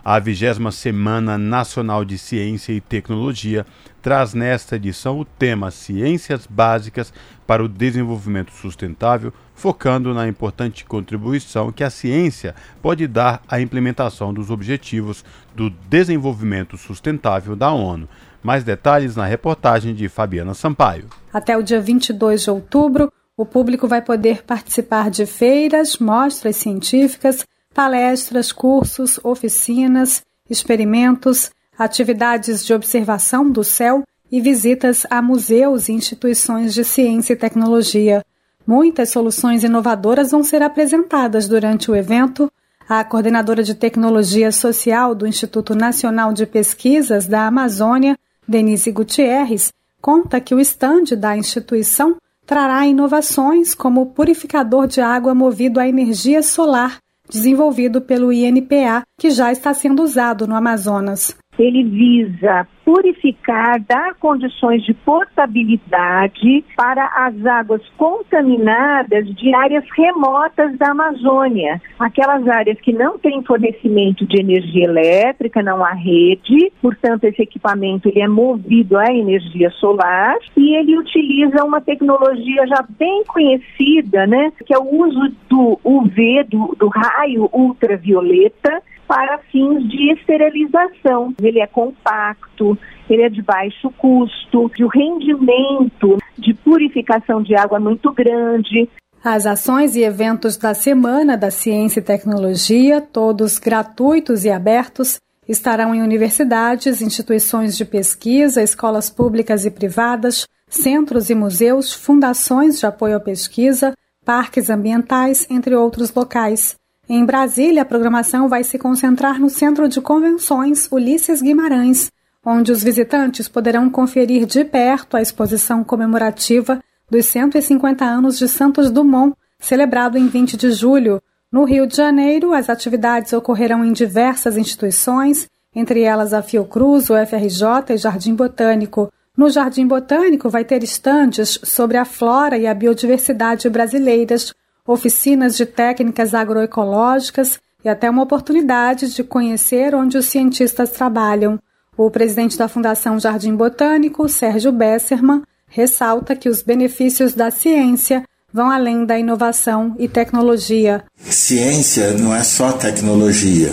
A 0.04 0.18
vigésima 0.18 0.72
Semana 0.72 1.38
Nacional 1.38 2.04
de 2.04 2.18
Ciência 2.18 2.72
e 2.72 2.80
Tecnologia 2.80 3.64
traz 4.02 4.34
nesta 4.34 4.74
edição 4.74 5.20
o 5.20 5.24
tema 5.24 5.70
Ciências 5.70 6.44
Básicas 6.44 7.12
para 7.46 7.62
o 7.62 7.68
Desenvolvimento 7.68 8.50
Sustentável, 8.50 9.32
focando 9.54 10.12
na 10.12 10.26
importante 10.26 10.84
contribuição 10.84 11.70
que 11.70 11.84
a 11.84 11.90
ciência 11.90 12.52
pode 12.82 13.06
dar 13.06 13.42
à 13.46 13.60
implementação 13.60 14.34
dos 14.34 14.50
Objetivos 14.50 15.24
do 15.54 15.70
Desenvolvimento 15.70 16.76
Sustentável 16.76 17.54
da 17.54 17.70
ONU. 17.70 18.08
Mais 18.42 18.64
detalhes 18.64 19.14
na 19.14 19.24
reportagem 19.24 19.94
de 19.94 20.08
Fabiana 20.08 20.52
Sampaio. 20.52 21.06
Até 21.32 21.56
o 21.56 21.62
dia 21.62 21.80
22 21.80 22.42
de 22.42 22.50
outubro, 22.50 23.12
o 23.36 23.46
público 23.46 23.86
vai 23.86 24.02
poder 24.02 24.42
participar 24.42 25.10
de 25.10 25.26
feiras, 25.26 25.98
mostras 25.98 26.56
científicas 26.56 27.46
palestras, 27.72 28.52
cursos, 28.52 29.18
oficinas, 29.22 30.22
experimentos, 30.48 31.50
atividades 31.78 32.64
de 32.64 32.74
observação 32.74 33.50
do 33.50 33.64
céu 33.64 34.04
e 34.30 34.40
visitas 34.40 35.06
a 35.10 35.20
museus 35.20 35.88
e 35.88 35.92
instituições 35.92 36.72
de 36.72 36.84
ciência 36.84 37.32
e 37.32 37.36
tecnologia. 37.36 38.24
Muitas 38.66 39.10
soluções 39.10 39.64
inovadoras 39.64 40.30
vão 40.30 40.42
ser 40.42 40.62
apresentadas 40.62 41.48
durante 41.48 41.90
o 41.90 41.96
evento. 41.96 42.50
A 42.88 43.02
coordenadora 43.04 43.62
de 43.62 43.74
tecnologia 43.74 44.52
social 44.52 45.14
do 45.14 45.26
Instituto 45.26 45.74
Nacional 45.74 46.32
de 46.32 46.46
Pesquisas 46.46 47.26
da 47.26 47.46
Amazônia, 47.46 48.18
Denise 48.46 48.90
Gutierrez, 48.90 49.72
conta 50.00 50.40
que 50.40 50.54
o 50.54 50.60
estande 50.60 51.14
da 51.14 51.36
instituição 51.36 52.16
trará 52.46 52.86
inovações 52.86 53.74
como 53.74 54.02
o 54.02 54.06
purificador 54.06 54.86
de 54.86 55.00
água 55.00 55.34
movido 55.34 55.78
a 55.78 55.88
energia 55.88 56.42
solar 56.42 56.98
desenvolvido 57.28 58.02
pelo 58.02 58.32
INPA, 58.32 59.02
que 59.18 59.30
já 59.30 59.52
está 59.52 59.72
sendo 59.74 60.02
usado 60.02 60.46
no 60.46 60.54
Amazonas. 60.54 61.36
Ele 61.58 61.84
visa 61.84 62.66
purificar, 62.84 63.80
dar 63.80 64.14
condições 64.14 64.82
de 64.84 64.92
potabilidade 64.92 66.64
para 66.76 67.06
as 67.26 67.46
águas 67.46 67.82
contaminadas 67.96 69.26
de 69.36 69.54
áreas 69.54 69.84
remotas 69.96 70.76
da 70.78 70.90
Amazônia, 70.90 71.80
aquelas 71.98 72.46
áreas 72.48 72.80
que 72.80 72.92
não 72.92 73.18
têm 73.18 73.42
fornecimento 73.44 74.26
de 74.26 74.40
energia 74.40 74.84
elétrica, 74.84 75.62
não 75.62 75.84
há 75.84 75.92
rede, 75.92 76.72
portanto 76.80 77.24
esse 77.24 77.42
equipamento 77.42 78.08
ele 78.08 78.20
é 78.20 78.28
movido 78.28 78.98
à 78.98 79.06
energia 79.12 79.70
solar 79.70 80.36
e 80.56 80.74
ele 80.74 80.98
utiliza 80.98 81.64
uma 81.64 81.80
tecnologia 81.80 82.66
já 82.66 82.84
bem 82.98 83.24
conhecida, 83.24 84.26
né, 84.26 84.52
que 84.66 84.74
é 84.74 84.78
o 84.78 85.04
uso 85.04 85.32
do 85.48 85.78
UV, 85.84 86.44
do, 86.44 86.74
do 86.78 86.88
raio 86.88 87.48
ultravioleta, 87.52 88.82
para 89.12 89.36
fins 89.50 89.86
de 89.90 90.10
esterilização. 90.10 91.34
Ele 91.42 91.60
é 91.60 91.66
compacto, 91.66 92.78
ele 93.10 93.20
é 93.20 93.28
de 93.28 93.42
baixo 93.42 93.90
custo, 93.98 94.70
e 94.78 94.82
o 94.82 94.88
rendimento 94.88 96.16
de 96.38 96.54
purificação 96.54 97.42
de 97.42 97.54
água 97.54 97.76
é 97.76 97.80
muito 97.80 98.10
grande. 98.10 98.88
As 99.22 99.44
ações 99.44 99.94
e 99.96 100.02
eventos 100.02 100.56
da 100.56 100.72
Semana 100.72 101.36
da 101.36 101.50
Ciência 101.50 102.00
e 102.00 102.02
Tecnologia, 102.02 103.02
todos 103.02 103.58
gratuitos 103.58 104.46
e 104.46 104.50
abertos, 104.50 105.20
estarão 105.46 105.94
em 105.94 106.00
universidades, 106.00 107.02
instituições 107.02 107.76
de 107.76 107.84
pesquisa, 107.84 108.62
escolas 108.62 109.10
públicas 109.10 109.66
e 109.66 109.70
privadas, 109.70 110.46
centros 110.66 111.28
e 111.28 111.34
museus, 111.34 111.92
fundações 111.92 112.80
de 112.80 112.86
apoio 112.86 113.18
à 113.18 113.20
pesquisa, 113.20 113.92
parques 114.24 114.70
ambientais, 114.70 115.46
entre 115.50 115.74
outros 115.74 116.14
locais. 116.14 116.80
Em 117.14 117.26
Brasília, 117.26 117.82
a 117.82 117.84
programação 117.84 118.48
vai 118.48 118.64
se 118.64 118.78
concentrar 118.78 119.38
no 119.38 119.50
Centro 119.50 119.86
de 119.86 120.00
Convenções 120.00 120.88
Ulisses 120.90 121.42
Guimarães, 121.42 122.10
onde 122.42 122.72
os 122.72 122.82
visitantes 122.82 123.48
poderão 123.48 123.90
conferir 123.90 124.46
de 124.46 124.64
perto 124.64 125.14
a 125.14 125.20
exposição 125.20 125.84
comemorativa 125.84 126.82
dos 127.10 127.26
150 127.26 128.02
anos 128.02 128.38
de 128.38 128.48
Santos 128.48 128.90
Dumont, 128.90 129.36
celebrado 129.58 130.16
em 130.16 130.26
20 130.26 130.56
de 130.56 130.72
julho. 130.72 131.20
No 131.52 131.64
Rio 131.64 131.86
de 131.86 131.94
Janeiro, 131.94 132.54
as 132.54 132.70
atividades 132.70 133.34
ocorrerão 133.34 133.84
em 133.84 133.92
diversas 133.92 134.56
instituições, 134.56 135.46
entre 135.76 136.00
elas 136.00 136.32
a 136.32 136.40
Fiocruz, 136.40 137.10
o 137.10 137.26
FRJ 137.26 137.92
e 137.92 137.98
Jardim 137.98 138.34
Botânico. 138.34 139.12
No 139.36 139.50
Jardim 139.50 139.86
Botânico 139.86 140.48
vai 140.48 140.64
ter 140.64 140.82
estandes 140.82 141.60
sobre 141.62 141.98
a 141.98 142.06
flora 142.06 142.56
e 142.56 142.66
a 142.66 142.72
biodiversidade 142.72 143.68
brasileiras, 143.68 144.54
oficinas 144.86 145.56
de 145.56 145.66
técnicas 145.66 146.34
agroecológicas 146.34 147.60
e 147.84 147.88
até 147.88 148.08
uma 148.08 148.22
oportunidade 148.22 149.14
de 149.14 149.24
conhecer 149.24 149.94
onde 149.94 150.16
os 150.16 150.26
cientistas 150.26 150.90
trabalham. 150.90 151.58
O 151.96 152.10
presidente 152.10 152.56
da 152.56 152.68
Fundação 152.68 153.18
Jardim 153.18 153.54
Botânico, 153.54 154.28
Sérgio 154.28 154.72
Besserman, 154.72 155.42
ressalta 155.68 156.36
que 156.36 156.48
os 156.48 156.62
benefícios 156.62 157.34
da 157.34 157.50
ciência 157.50 158.24
vão 158.52 158.70
além 158.70 159.04
da 159.04 159.18
inovação 159.18 159.96
e 159.98 160.06
tecnologia. 160.06 161.04
Ciência 161.16 162.12
não 162.12 162.34
é 162.34 162.42
só 162.42 162.72
tecnologia, 162.72 163.72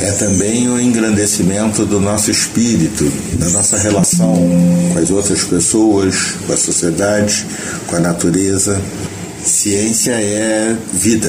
é 0.00 0.12
também 0.12 0.70
o 0.70 0.80
engrandecimento 0.80 1.84
do 1.84 1.98
nosso 1.98 2.30
espírito, 2.30 3.04
da 3.38 3.48
nossa 3.48 3.76
relação 3.76 4.34
com 4.92 4.98
as 4.98 5.10
outras 5.10 5.42
pessoas, 5.42 6.32
com 6.46 6.52
a 6.52 6.56
sociedade, 6.56 7.44
com 7.88 7.96
a 7.96 8.00
natureza. 8.00 8.80
Ciência 9.48 10.12
é 10.12 10.74
vida. 10.92 11.28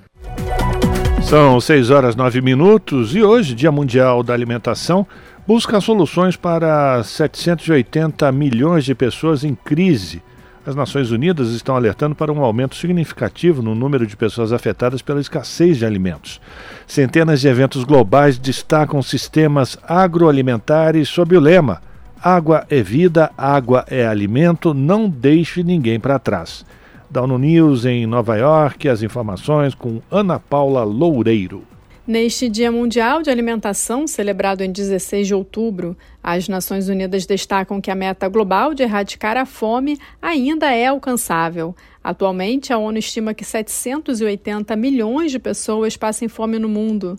São 1.23 1.61
6 1.61 1.91
horas 1.91 2.15
9 2.15 2.41
minutos 2.41 3.15
e 3.15 3.23
hoje, 3.23 3.55
Dia 3.55 3.73
Mundial 3.73 4.23
da 4.23 4.33
Alimentação, 4.33 5.07
busca 5.47 5.81
soluções 5.81 6.37
para 6.37 7.03
780 7.03 8.31
milhões 8.33 8.85
de 8.85 8.95
pessoas 8.95 9.45
em 9.45 9.55
crise. 9.55 10.23
As 10.69 10.75
Nações 10.75 11.11
Unidas 11.11 11.49
estão 11.53 11.75
alertando 11.75 12.15
para 12.15 12.31
um 12.31 12.43
aumento 12.43 12.77
significativo 12.77 13.63
no 13.63 13.75
número 13.75 14.07
de 14.07 14.15
pessoas 14.15 14.53
afetadas 14.53 15.01
pela 15.01 15.19
escassez 15.19 15.79
de 15.79 15.87
alimentos. 15.87 16.43
Centenas 16.87 17.41
de 17.41 17.49
eventos 17.49 17.85
globais 17.85 18.37
destacam 18.37 19.01
sistemas 19.01 19.79
agroalimentares 19.83 21.09
sob 21.09 21.35
o 21.35 21.41
lema: 21.41 21.81
Água 22.23 22.67
é 22.69 22.83
vida, 22.83 23.31
água 23.35 23.87
é 23.89 24.07
alimento, 24.07 24.75
não 24.75 25.09
deixe 25.09 25.63
ninguém 25.63 25.99
para 25.99 26.19
trás. 26.19 26.67
Da 27.09 27.23
ONU 27.23 27.39
News 27.39 27.87
em 27.87 28.07
Nova 28.07 28.37
York, 28.37 28.91
as 28.91 29.03
informações 29.03 29.75
com 29.75 30.03
Ana 30.11 30.39
Paula 30.39 30.85
Loureiro. 30.85 31.78
Neste 32.09 32.49
Dia 32.49 32.73
Mundial 32.73 33.21
de 33.21 33.29
Alimentação, 33.29 34.07
celebrado 34.07 34.63
em 34.63 34.73
16 34.73 35.27
de 35.27 35.35
outubro, 35.35 35.95
as 36.23 36.49
Nações 36.49 36.89
Unidas 36.89 37.27
destacam 37.27 37.83
que 37.83 37.91
a 37.91 37.95
meta 37.95 38.27
global 38.31 38.73
de 38.73 38.83
erradicar 38.83 39.37
a 39.37 39.45
fome 39.45 39.99
ainda 40.23 40.75
é 40.75 40.87
alcançável. 40.87 41.77
Atualmente, 42.03 42.73
a 42.73 42.79
ONU 42.79 42.97
estima 42.97 43.35
que 43.35 43.45
780 43.45 44.75
milhões 44.75 45.31
de 45.31 45.39
pessoas 45.39 45.99
passem 45.99 46.29
fome 46.29 46.59
no 46.59 46.67
mundo. 46.67 47.19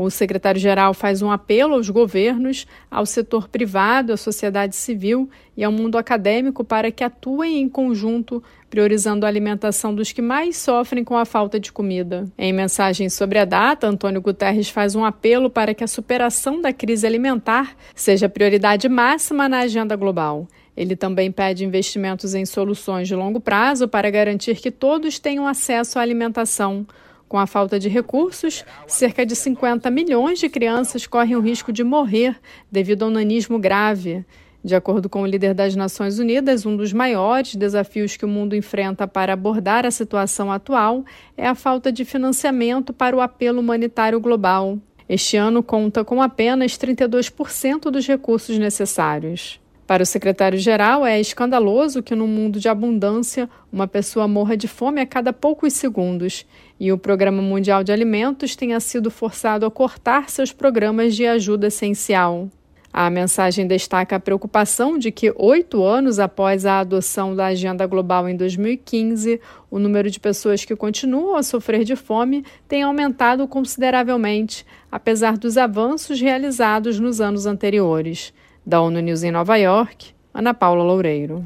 O 0.00 0.10
secretário-geral 0.10 0.94
faz 0.94 1.22
um 1.22 1.30
apelo 1.32 1.74
aos 1.74 1.90
governos, 1.90 2.68
ao 2.88 3.04
setor 3.04 3.48
privado, 3.48 4.12
à 4.12 4.16
sociedade 4.16 4.76
civil 4.76 5.28
e 5.56 5.64
ao 5.64 5.72
mundo 5.72 5.98
acadêmico 5.98 6.62
para 6.62 6.92
que 6.92 7.02
atuem 7.02 7.60
em 7.60 7.68
conjunto, 7.68 8.40
priorizando 8.70 9.26
a 9.26 9.28
alimentação 9.28 9.92
dos 9.92 10.12
que 10.12 10.22
mais 10.22 10.56
sofrem 10.56 11.02
com 11.02 11.16
a 11.16 11.24
falta 11.24 11.58
de 11.58 11.72
comida. 11.72 12.28
Em 12.38 12.52
mensagem 12.52 13.08
sobre 13.08 13.40
a 13.40 13.44
data, 13.44 13.88
Antônio 13.88 14.22
Guterres 14.22 14.68
faz 14.68 14.94
um 14.94 15.04
apelo 15.04 15.50
para 15.50 15.74
que 15.74 15.82
a 15.82 15.88
superação 15.88 16.62
da 16.62 16.72
crise 16.72 17.04
alimentar 17.04 17.74
seja 17.92 18.28
prioridade 18.28 18.88
máxima 18.88 19.48
na 19.48 19.58
agenda 19.62 19.96
global. 19.96 20.46
Ele 20.76 20.94
também 20.94 21.32
pede 21.32 21.64
investimentos 21.64 22.36
em 22.36 22.46
soluções 22.46 23.08
de 23.08 23.16
longo 23.16 23.40
prazo 23.40 23.88
para 23.88 24.08
garantir 24.10 24.60
que 24.60 24.70
todos 24.70 25.18
tenham 25.18 25.44
acesso 25.44 25.98
à 25.98 26.02
alimentação. 26.02 26.86
Com 27.28 27.38
a 27.38 27.46
falta 27.46 27.78
de 27.78 27.90
recursos, 27.90 28.64
cerca 28.86 29.26
de 29.26 29.36
50 29.36 29.90
milhões 29.90 30.38
de 30.38 30.48
crianças 30.48 31.06
correm 31.06 31.36
o 31.36 31.40
risco 31.40 31.70
de 31.70 31.84
morrer 31.84 32.36
devido 32.72 33.04
ao 33.04 33.10
nanismo 33.10 33.58
grave. 33.58 34.24
De 34.64 34.74
acordo 34.74 35.10
com 35.10 35.22
o 35.22 35.26
líder 35.26 35.52
das 35.52 35.76
Nações 35.76 36.18
Unidas, 36.18 36.64
um 36.64 36.74
dos 36.74 36.92
maiores 36.92 37.54
desafios 37.54 38.16
que 38.16 38.24
o 38.24 38.28
mundo 38.28 38.56
enfrenta 38.56 39.06
para 39.06 39.34
abordar 39.34 39.84
a 39.84 39.90
situação 39.90 40.50
atual 40.50 41.04
é 41.36 41.46
a 41.46 41.54
falta 41.54 41.92
de 41.92 42.04
financiamento 42.04 42.92
para 42.94 43.14
o 43.14 43.20
apelo 43.20 43.60
humanitário 43.60 44.18
global. 44.18 44.78
Este 45.06 45.36
ano 45.36 45.62
conta 45.62 46.04
com 46.04 46.22
apenas 46.22 46.72
32% 46.72 47.90
dos 47.90 48.06
recursos 48.06 48.58
necessários. 48.58 49.60
Para 49.88 50.02
o 50.02 50.06
secretário-geral, 50.06 51.06
é 51.06 51.18
escandaloso 51.18 52.02
que, 52.02 52.14
num 52.14 52.26
mundo 52.26 52.60
de 52.60 52.68
abundância, 52.68 53.48
uma 53.72 53.88
pessoa 53.88 54.28
morra 54.28 54.54
de 54.54 54.68
fome 54.68 55.00
a 55.00 55.06
cada 55.06 55.32
poucos 55.32 55.72
segundos 55.72 56.44
e 56.78 56.92
o 56.92 56.98
Programa 56.98 57.40
Mundial 57.40 57.82
de 57.82 57.90
Alimentos 57.90 58.54
tenha 58.54 58.78
sido 58.80 59.10
forçado 59.10 59.64
a 59.64 59.70
cortar 59.70 60.28
seus 60.28 60.52
programas 60.52 61.16
de 61.16 61.24
ajuda 61.24 61.68
essencial. 61.68 62.50
A 62.92 63.08
mensagem 63.08 63.66
destaca 63.66 64.16
a 64.16 64.20
preocupação 64.20 64.98
de 64.98 65.10
que, 65.10 65.32
oito 65.34 65.82
anos 65.82 66.18
após 66.18 66.66
a 66.66 66.80
adoção 66.80 67.34
da 67.34 67.46
Agenda 67.46 67.86
Global 67.86 68.28
em 68.28 68.36
2015, 68.36 69.40
o 69.70 69.78
número 69.78 70.10
de 70.10 70.20
pessoas 70.20 70.66
que 70.66 70.76
continuam 70.76 71.34
a 71.34 71.42
sofrer 71.42 71.82
de 71.84 71.96
fome 71.96 72.44
tem 72.68 72.82
aumentado 72.82 73.48
consideravelmente, 73.48 74.66
apesar 74.92 75.38
dos 75.38 75.56
avanços 75.56 76.20
realizados 76.20 77.00
nos 77.00 77.22
anos 77.22 77.46
anteriores. 77.46 78.34
Da 78.68 78.82
ONU 78.82 79.00
News 79.00 79.22
em 79.22 79.30
Nova 79.30 79.56
York, 79.56 80.10
Ana 80.34 80.52
Paula 80.52 80.84
Loureiro. 80.84 81.42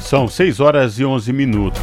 São 0.00 0.26
6 0.26 0.58
horas 0.58 0.98
e 0.98 1.04
11 1.04 1.30
minutos. 1.30 1.82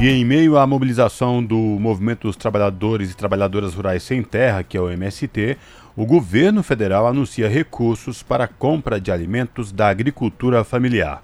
E 0.00 0.08
em 0.08 0.24
meio 0.24 0.56
à 0.56 0.64
mobilização 0.64 1.42
do 1.42 1.56
Movimento 1.56 2.28
dos 2.28 2.36
Trabalhadores 2.36 3.10
e 3.10 3.16
Trabalhadoras 3.16 3.74
Rurais 3.74 4.04
Sem 4.04 4.22
Terra, 4.22 4.62
que 4.62 4.76
é 4.76 4.80
o 4.80 4.88
MST, 4.88 5.58
o 5.96 6.06
governo 6.06 6.62
federal 6.62 7.04
anuncia 7.04 7.48
recursos 7.48 8.22
para 8.22 8.44
a 8.44 8.48
compra 8.48 9.00
de 9.00 9.10
alimentos 9.10 9.72
da 9.72 9.88
agricultura 9.88 10.62
familiar. 10.62 11.20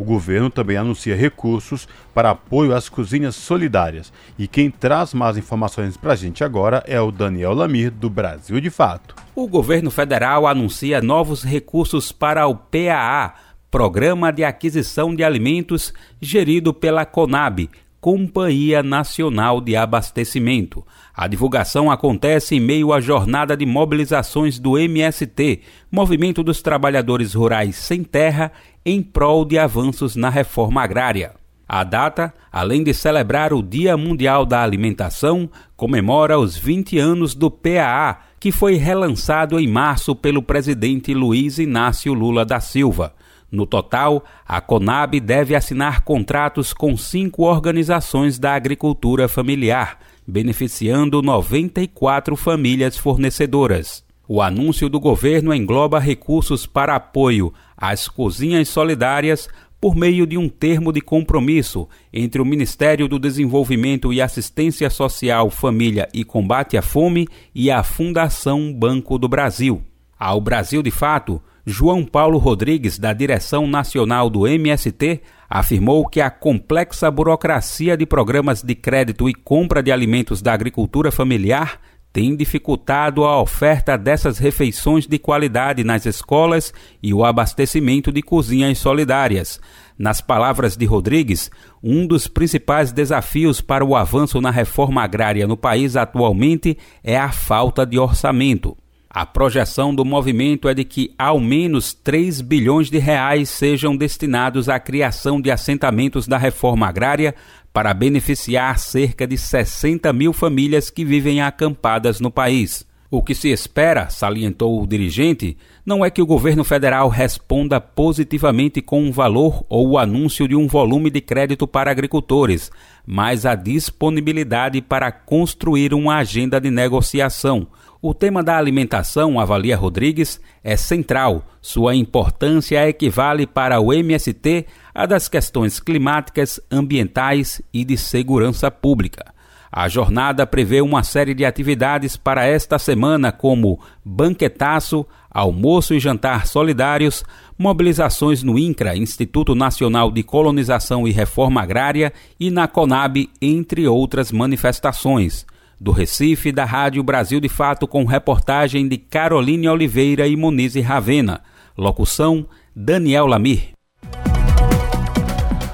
O 0.00 0.02
governo 0.02 0.48
também 0.48 0.78
anuncia 0.78 1.14
recursos 1.14 1.86
para 2.14 2.30
apoio 2.30 2.74
às 2.74 2.88
cozinhas 2.88 3.36
solidárias. 3.36 4.10
E 4.38 4.48
quem 4.48 4.70
traz 4.70 5.12
mais 5.12 5.36
informações 5.36 5.94
para 5.94 6.14
a 6.14 6.16
gente 6.16 6.42
agora 6.42 6.82
é 6.86 6.98
o 6.98 7.12
Daniel 7.12 7.52
Lamir, 7.52 7.90
do 7.90 8.08
Brasil 8.08 8.58
de 8.62 8.70
Fato. 8.70 9.14
O 9.36 9.46
governo 9.46 9.90
federal 9.90 10.46
anuncia 10.46 11.02
novos 11.02 11.42
recursos 11.42 12.12
para 12.12 12.46
o 12.46 12.54
PAA, 12.54 13.34
Programa 13.70 14.32
de 14.32 14.42
Aquisição 14.42 15.14
de 15.14 15.22
Alimentos, 15.22 15.92
gerido 16.18 16.72
pela 16.72 17.04
CONAB, 17.04 17.68
Companhia 18.00 18.82
Nacional 18.82 19.60
de 19.60 19.76
Abastecimento. 19.76 20.82
A 21.14 21.28
divulgação 21.28 21.90
acontece 21.90 22.56
em 22.56 22.60
meio 22.60 22.94
à 22.94 23.00
jornada 23.02 23.54
de 23.54 23.66
mobilizações 23.66 24.58
do 24.58 24.78
MST, 24.78 25.60
Movimento 25.92 26.42
dos 26.42 26.62
Trabalhadores 26.62 27.34
Rurais 27.34 27.76
Sem 27.76 28.02
Terra, 28.02 28.50
em 28.84 29.02
prol 29.02 29.44
de 29.44 29.58
avanços 29.58 30.16
na 30.16 30.30
reforma 30.30 30.82
agrária. 30.82 31.32
A 31.68 31.84
data, 31.84 32.34
além 32.50 32.82
de 32.82 32.92
celebrar 32.92 33.52
o 33.52 33.62
Dia 33.62 33.96
Mundial 33.96 34.44
da 34.44 34.62
Alimentação, 34.62 35.48
comemora 35.76 36.38
os 36.38 36.56
20 36.56 36.98
anos 36.98 37.34
do 37.34 37.48
PAA, 37.48 38.18
que 38.40 38.50
foi 38.50 38.74
relançado 38.74 39.60
em 39.60 39.68
março 39.68 40.16
pelo 40.16 40.42
presidente 40.42 41.14
Luiz 41.14 41.58
Inácio 41.58 42.12
Lula 42.12 42.44
da 42.44 42.58
Silva. 42.58 43.14
No 43.52 43.66
total, 43.66 44.24
a 44.46 44.60
Conab 44.60 45.20
deve 45.20 45.54
assinar 45.54 46.02
contratos 46.02 46.72
com 46.72 46.96
cinco 46.96 47.42
organizações 47.44 48.38
da 48.38 48.54
agricultura 48.54 49.28
familiar, 49.28 49.98
beneficiando 50.26 51.20
94 51.20 52.34
famílias 52.34 52.96
fornecedoras. 52.96 54.09
O 54.32 54.40
anúncio 54.40 54.88
do 54.88 55.00
governo 55.00 55.52
engloba 55.52 55.98
recursos 55.98 56.64
para 56.64 56.94
apoio 56.94 57.52
às 57.76 58.06
cozinhas 58.06 58.68
solidárias 58.68 59.48
por 59.80 59.96
meio 59.96 60.24
de 60.24 60.38
um 60.38 60.48
termo 60.48 60.92
de 60.92 61.00
compromisso 61.00 61.88
entre 62.12 62.40
o 62.40 62.44
Ministério 62.44 63.08
do 63.08 63.18
Desenvolvimento 63.18 64.12
e 64.12 64.22
Assistência 64.22 64.88
Social, 64.88 65.50
Família 65.50 66.08
e 66.14 66.22
Combate 66.22 66.76
à 66.76 66.82
Fome 66.82 67.26
e 67.52 67.72
a 67.72 67.82
Fundação 67.82 68.72
Banco 68.72 69.18
do 69.18 69.28
Brasil. 69.28 69.82
Ao 70.16 70.40
Brasil 70.40 70.80
de 70.80 70.92
Fato, 70.92 71.42
João 71.66 72.04
Paulo 72.04 72.38
Rodrigues, 72.38 73.00
da 73.00 73.12
direção 73.12 73.66
nacional 73.66 74.30
do 74.30 74.46
MST, 74.46 75.22
afirmou 75.48 76.06
que 76.06 76.20
a 76.20 76.30
complexa 76.30 77.10
burocracia 77.10 77.96
de 77.96 78.06
programas 78.06 78.62
de 78.62 78.76
crédito 78.76 79.28
e 79.28 79.34
compra 79.34 79.82
de 79.82 79.90
alimentos 79.90 80.40
da 80.40 80.52
agricultura 80.52 81.10
familiar 81.10 81.80
tem 82.12 82.34
dificultado 82.34 83.24
a 83.24 83.40
oferta 83.40 83.96
dessas 83.96 84.38
refeições 84.38 85.06
de 85.06 85.18
qualidade 85.18 85.84
nas 85.84 86.06
escolas 86.06 86.72
e 87.02 87.14
o 87.14 87.24
abastecimento 87.24 88.10
de 88.10 88.20
cozinhas 88.20 88.78
solidárias. 88.78 89.60
Nas 89.98 90.20
palavras 90.20 90.76
de 90.76 90.86
Rodrigues, 90.86 91.50
um 91.82 92.06
dos 92.06 92.26
principais 92.26 92.90
desafios 92.90 93.60
para 93.60 93.84
o 93.84 93.94
avanço 93.94 94.40
na 94.40 94.50
reforma 94.50 95.02
agrária 95.02 95.46
no 95.46 95.56
país 95.56 95.94
atualmente 95.94 96.76
é 97.04 97.16
a 97.16 97.30
falta 97.30 97.86
de 97.86 97.98
orçamento. 97.98 98.76
A 99.12 99.26
projeção 99.26 99.92
do 99.92 100.04
movimento 100.04 100.68
é 100.68 100.74
de 100.74 100.84
que 100.84 101.12
ao 101.18 101.40
menos 101.40 101.92
3 101.92 102.40
bilhões 102.42 102.88
de 102.88 102.98
reais 102.98 103.50
sejam 103.50 103.96
destinados 103.96 104.68
à 104.68 104.78
criação 104.78 105.40
de 105.40 105.50
assentamentos 105.50 106.28
da 106.28 106.38
reforma 106.38 106.86
agrária 106.86 107.34
para 107.72 107.94
beneficiar 107.94 108.78
cerca 108.78 109.26
de 109.26 109.38
60 109.38 110.12
mil 110.12 110.32
famílias 110.32 110.90
que 110.90 111.04
vivem 111.04 111.40
acampadas 111.40 112.20
no 112.20 112.30
país. 112.30 112.88
O 113.12 113.24
que 113.24 113.34
se 113.34 113.48
espera, 113.48 114.08
salientou 114.08 114.80
o 114.80 114.86
dirigente, 114.86 115.56
não 115.84 116.04
é 116.04 116.10
que 116.10 116.22
o 116.22 116.26
governo 116.26 116.62
federal 116.62 117.08
responda 117.08 117.80
positivamente 117.80 118.80
com 118.80 119.02
um 119.02 119.10
valor 119.10 119.64
ou 119.68 119.88
o 119.88 119.98
anúncio 119.98 120.46
de 120.46 120.54
um 120.54 120.68
volume 120.68 121.10
de 121.10 121.20
crédito 121.20 121.66
para 121.66 121.90
agricultores, 121.90 122.70
mas 123.04 123.44
a 123.44 123.56
disponibilidade 123.56 124.80
para 124.80 125.10
construir 125.10 125.92
uma 125.92 126.18
agenda 126.18 126.60
de 126.60 126.70
negociação. 126.70 127.66
O 128.00 128.14
tema 128.14 128.44
da 128.44 128.56
alimentação, 128.56 129.40
avalia 129.40 129.76
Rodrigues, 129.76 130.40
é 130.62 130.76
central. 130.76 131.44
Sua 131.60 131.96
importância 131.96 132.88
equivale 132.88 133.44
para 133.44 133.80
o 133.80 133.92
MST 133.92 134.66
a 134.94 135.06
das 135.06 135.28
questões 135.28 135.80
climáticas, 135.80 136.60
ambientais 136.70 137.62
e 137.72 137.84
de 137.84 137.96
segurança 137.96 138.70
pública. 138.70 139.32
A 139.72 139.88
jornada 139.88 140.44
prevê 140.46 140.80
uma 140.80 141.04
série 141.04 141.32
de 141.32 141.44
atividades 141.44 142.16
para 142.16 142.44
esta 142.44 142.76
semana, 142.76 143.30
como 143.30 143.78
banquetaço, 144.04 145.06
almoço 145.30 145.94
e 145.94 146.00
jantar 146.00 146.48
solidários, 146.48 147.22
mobilizações 147.56 148.42
no 148.42 148.58
INCRA, 148.58 148.96
Instituto 148.96 149.54
Nacional 149.54 150.10
de 150.10 150.24
Colonização 150.24 151.06
e 151.06 151.12
Reforma 151.12 151.62
Agrária, 151.62 152.12
e 152.38 152.50
na 152.50 152.66
CONAB, 152.66 153.30
entre 153.40 153.86
outras 153.86 154.32
manifestações. 154.32 155.46
Do 155.80 155.92
Recife, 155.92 156.50
da 156.50 156.64
Rádio 156.64 157.02
Brasil 157.04 157.40
de 157.40 157.48
Fato, 157.48 157.86
com 157.86 158.04
reportagem 158.04 158.88
de 158.88 158.98
Caroline 158.98 159.68
Oliveira 159.68 160.26
e 160.26 160.34
Monize 160.36 160.80
Ravena. 160.80 161.42
Locução: 161.78 162.44
Daniel 162.74 163.26
Lamir. 163.26 163.79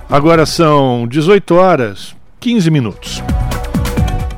Agora 0.09 0.47
são 0.47 1.05
18 1.09 1.57
horas 1.57 2.15
15 2.39 2.71
minutos. 2.71 3.21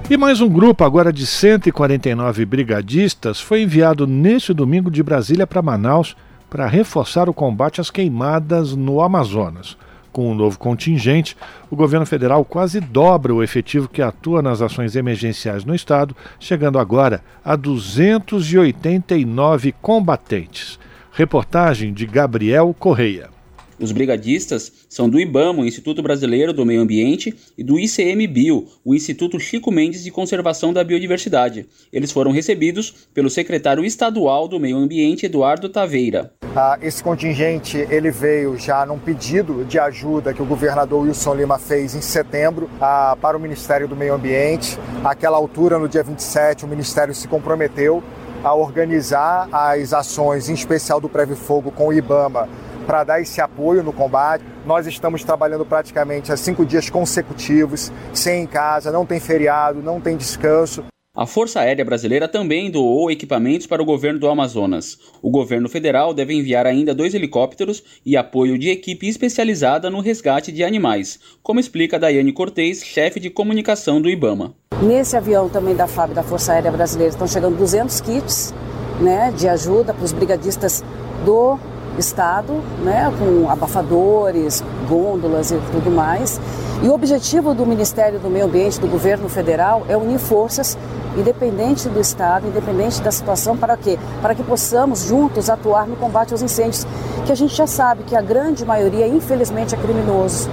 E 0.08 0.16
mais 0.16 0.40
um 0.40 0.48
grupo, 0.48 0.82
agora 0.82 1.12
de 1.12 1.26
149 1.26 2.46
brigadistas, 2.46 3.38
foi 3.38 3.60
enviado 3.60 4.06
neste 4.06 4.54
domingo 4.54 4.90
de 4.90 5.02
Brasília 5.02 5.46
para 5.46 5.60
Manaus 5.60 6.16
para 6.48 6.66
reforçar 6.66 7.28
o 7.28 7.34
combate 7.34 7.82
às 7.82 7.90
queimadas 7.90 8.74
no 8.74 9.02
Amazonas. 9.02 9.76
Com 10.10 10.28
o 10.28 10.30
um 10.30 10.34
novo 10.34 10.58
contingente, 10.58 11.36
o 11.70 11.76
governo 11.76 12.06
federal 12.06 12.46
quase 12.46 12.80
dobra 12.80 13.34
o 13.34 13.42
efetivo 13.42 13.90
que 13.90 14.00
atua 14.00 14.40
nas 14.40 14.62
ações 14.62 14.96
emergenciais 14.96 15.66
no 15.66 15.74
estado, 15.74 16.16
chegando 16.40 16.78
agora 16.78 17.22
a 17.44 17.54
289 17.54 19.74
combatentes. 19.82 20.78
Reportagem 21.12 21.92
de 21.92 22.06
Gabriel 22.06 22.74
Correia. 22.78 23.36
Os 23.80 23.92
brigadistas 23.92 24.72
são 24.88 25.08
do 25.08 25.20
IBAMA, 25.20 25.62
o 25.62 25.66
Instituto 25.66 26.02
Brasileiro 26.02 26.52
do 26.52 26.66
Meio 26.66 26.80
Ambiente, 26.80 27.34
e 27.56 27.62
do 27.62 27.78
ICMBio, 27.78 28.66
o 28.84 28.94
Instituto 28.94 29.38
Chico 29.38 29.70
Mendes 29.70 30.02
de 30.02 30.10
Conservação 30.10 30.72
da 30.72 30.82
Biodiversidade. 30.82 31.66
Eles 31.92 32.10
foram 32.10 32.32
recebidos 32.32 33.08
pelo 33.14 33.30
secretário 33.30 33.84
estadual 33.84 34.48
do 34.48 34.58
Meio 34.58 34.76
Ambiente, 34.76 35.26
Eduardo 35.26 35.68
Taveira. 35.68 36.32
Ah, 36.56 36.76
esse 36.82 37.04
contingente 37.04 37.76
ele 37.88 38.10
veio 38.10 38.58
já 38.58 38.84
num 38.84 38.98
pedido 38.98 39.64
de 39.64 39.78
ajuda 39.78 40.34
que 40.34 40.42
o 40.42 40.46
governador 40.46 41.02
Wilson 41.02 41.34
Lima 41.34 41.58
fez 41.58 41.94
em 41.94 42.00
setembro 42.00 42.68
ah, 42.80 43.16
para 43.20 43.36
o 43.36 43.40
Ministério 43.40 43.86
do 43.86 43.94
Meio 43.94 44.14
Ambiente. 44.14 44.76
Àquela 45.04 45.36
altura, 45.36 45.78
no 45.78 45.88
dia 45.88 46.02
27, 46.02 46.64
o 46.64 46.68
Ministério 46.68 47.14
se 47.14 47.28
comprometeu 47.28 48.02
a 48.42 48.54
organizar 48.54 49.48
as 49.52 49.92
ações, 49.92 50.48
em 50.48 50.54
especial 50.54 51.00
do 51.00 51.08
Preve 51.08 51.34
Fogo 51.34 51.70
com 51.70 51.88
o 51.88 51.92
IBAMA, 51.92 52.48
para 52.88 53.04
dar 53.04 53.20
esse 53.20 53.38
apoio 53.38 53.82
no 53.82 53.92
combate. 53.92 54.42
Nós 54.64 54.86
estamos 54.86 55.22
trabalhando 55.22 55.66
praticamente 55.66 56.32
há 56.32 56.38
cinco 56.38 56.64
dias 56.64 56.88
consecutivos, 56.88 57.92
sem 58.14 58.44
em 58.44 58.46
casa, 58.46 58.90
não 58.90 59.04
tem 59.04 59.20
feriado, 59.20 59.82
não 59.82 60.00
tem 60.00 60.16
descanso. 60.16 60.82
A 61.14 61.26
Força 61.26 61.60
Aérea 61.60 61.84
Brasileira 61.84 62.26
também 62.26 62.70
doou 62.70 63.10
equipamentos 63.10 63.66
para 63.66 63.82
o 63.82 63.84
governo 63.84 64.18
do 64.18 64.28
Amazonas. 64.28 64.96
O 65.20 65.30
governo 65.30 65.68
federal 65.68 66.14
deve 66.14 66.32
enviar 66.32 66.64
ainda 66.64 66.94
dois 66.94 67.12
helicópteros 67.12 67.82
e 68.06 68.16
apoio 68.16 68.58
de 68.58 68.70
equipe 68.70 69.06
especializada 69.06 69.90
no 69.90 70.00
resgate 70.00 70.50
de 70.50 70.64
animais, 70.64 71.18
como 71.42 71.60
explica 71.60 71.98
Daiane 71.98 72.32
Cortez, 72.32 72.82
chefe 72.82 73.20
de 73.20 73.28
comunicação 73.28 74.00
do 74.00 74.08
IBAMA. 74.08 74.54
Nesse 74.80 75.14
avião 75.14 75.50
também 75.50 75.76
da 75.76 75.86
FAB, 75.86 76.14
da 76.14 76.22
Força 76.22 76.54
Aérea 76.54 76.72
Brasileira, 76.72 77.10
estão 77.10 77.26
chegando 77.26 77.58
200 77.58 78.00
kits 78.00 78.54
né, 79.00 79.30
de 79.36 79.46
ajuda 79.46 79.92
para 79.92 80.04
os 80.04 80.12
brigadistas 80.12 80.82
do 81.24 81.58
estado, 81.98 82.54
né, 82.82 83.12
com 83.18 83.50
abafadores, 83.50 84.62
gôndolas 84.88 85.50
e 85.50 85.58
tudo 85.72 85.90
mais. 85.90 86.40
E 86.82 86.88
o 86.88 86.94
objetivo 86.94 87.54
do 87.54 87.66
Ministério 87.66 88.18
do 88.18 88.30
Meio 88.30 88.46
Ambiente, 88.46 88.80
do 88.80 88.86
governo 88.86 89.28
federal, 89.28 89.82
é 89.88 89.96
unir 89.96 90.18
forças, 90.18 90.78
independente 91.16 91.88
do 91.88 92.00
estado, 92.00 92.46
independente 92.46 93.02
da 93.02 93.10
situação, 93.10 93.56
para 93.56 93.76
quê? 93.76 93.98
Para 94.22 94.34
que 94.34 94.42
possamos 94.42 95.04
juntos 95.04 95.50
atuar 95.50 95.86
no 95.86 95.96
combate 95.96 96.32
aos 96.32 96.42
incêndios, 96.42 96.86
que 97.26 97.32
a 97.32 97.34
gente 97.34 97.54
já 97.54 97.66
sabe 97.66 98.04
que 98.04 98.14
a 98.14 98.20
grande 98.20 98.64
maioria, 98.64 99.06
infelizmente, 99.08 99.74
é 99.74 99.78
criminoso. 99.78 100.48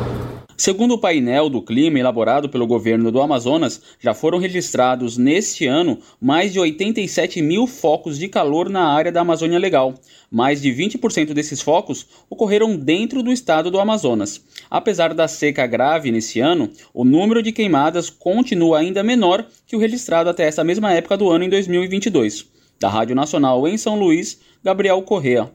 Segundo 0.58 0.94
o 0.94 0.98
painel 0.98 1.50
do 1.50 1.62
clima 1.62 2.00
elaborado 2.00 2.48
pelo 2.48 2.66
governo 2.66 3.12
do 3.12 3.22
Amazonas, 3.22 3.82
já 4.00 4.14
foram 4.14 4.38
registrados 4.38 5.18
neste 5.18 5.68
ano 5.68 6.00
mais 6.20 6.54
de 6.54 6.60
87 6.60 7.42
mil 7.42 7.68
focos 7.68 8.18
de 8.18 8.30
calor 8.30 8.70
na 8.70 8.88
área 8.88 9.12
da 9.12 9.20
Amazônia 9.20 9.60
Legal. 9.60 9.94
Mais 10.32 10.62
de 10.62 10.70
20% 10.70 11.34
desses 11.34 11.62
focos 11.62 12.08
ocorreram 12.30 12.78
dentro 12.78 13.22
do 13.22 13.34
estado 13.34 13.70
do 13.70 13.82
Amazonas. 13.82 14.42
Apesar 14.72 15.14
da 15.14 15.28
seca 15.28 15.68
grave 15.68 16.10
nesse 16.10 16.40
ano, 16.40 16.70
o 16.94 17.04
número 17.04 17.44
de 17.44 17.52
queimadas 17.52 18.10
continua 18.10 18.80
ainda 18.80 19.04
menor 19.04 19.46
que 19.68 19.76
o 19.76 19.80
registrado 19.80 20.30
até 20.30 20.46
essa 20.48 20.64
mesma 20.64 20.94
época 20.94 21.18
do 21.18 21.30
ano 21.30 21.44
em 21.44 21.50
2022. 21.50 22.46
Da 22.80 22.88
Rádio 22.88 23.16
Nacional 23.16 23.68
em 23.68 23.78
São 23.78 24.00
Luís, 24.00 24.40
Gabriel 24.64 25.02
Correa. 25.02 25.52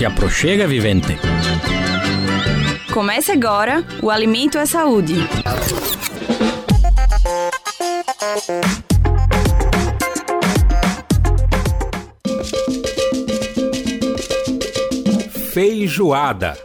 Te 0.00 0.06
aproxega, 0.06 0.66
vivente. 0.66 1.14
Comece 2.90 3.32
agora 3.32 3.84
o 4.02 4.08
Alimento 4.08 4.56
é 4.56 4.64
Saúde. 4.64 5.12
Feijoada. 15.52 16.56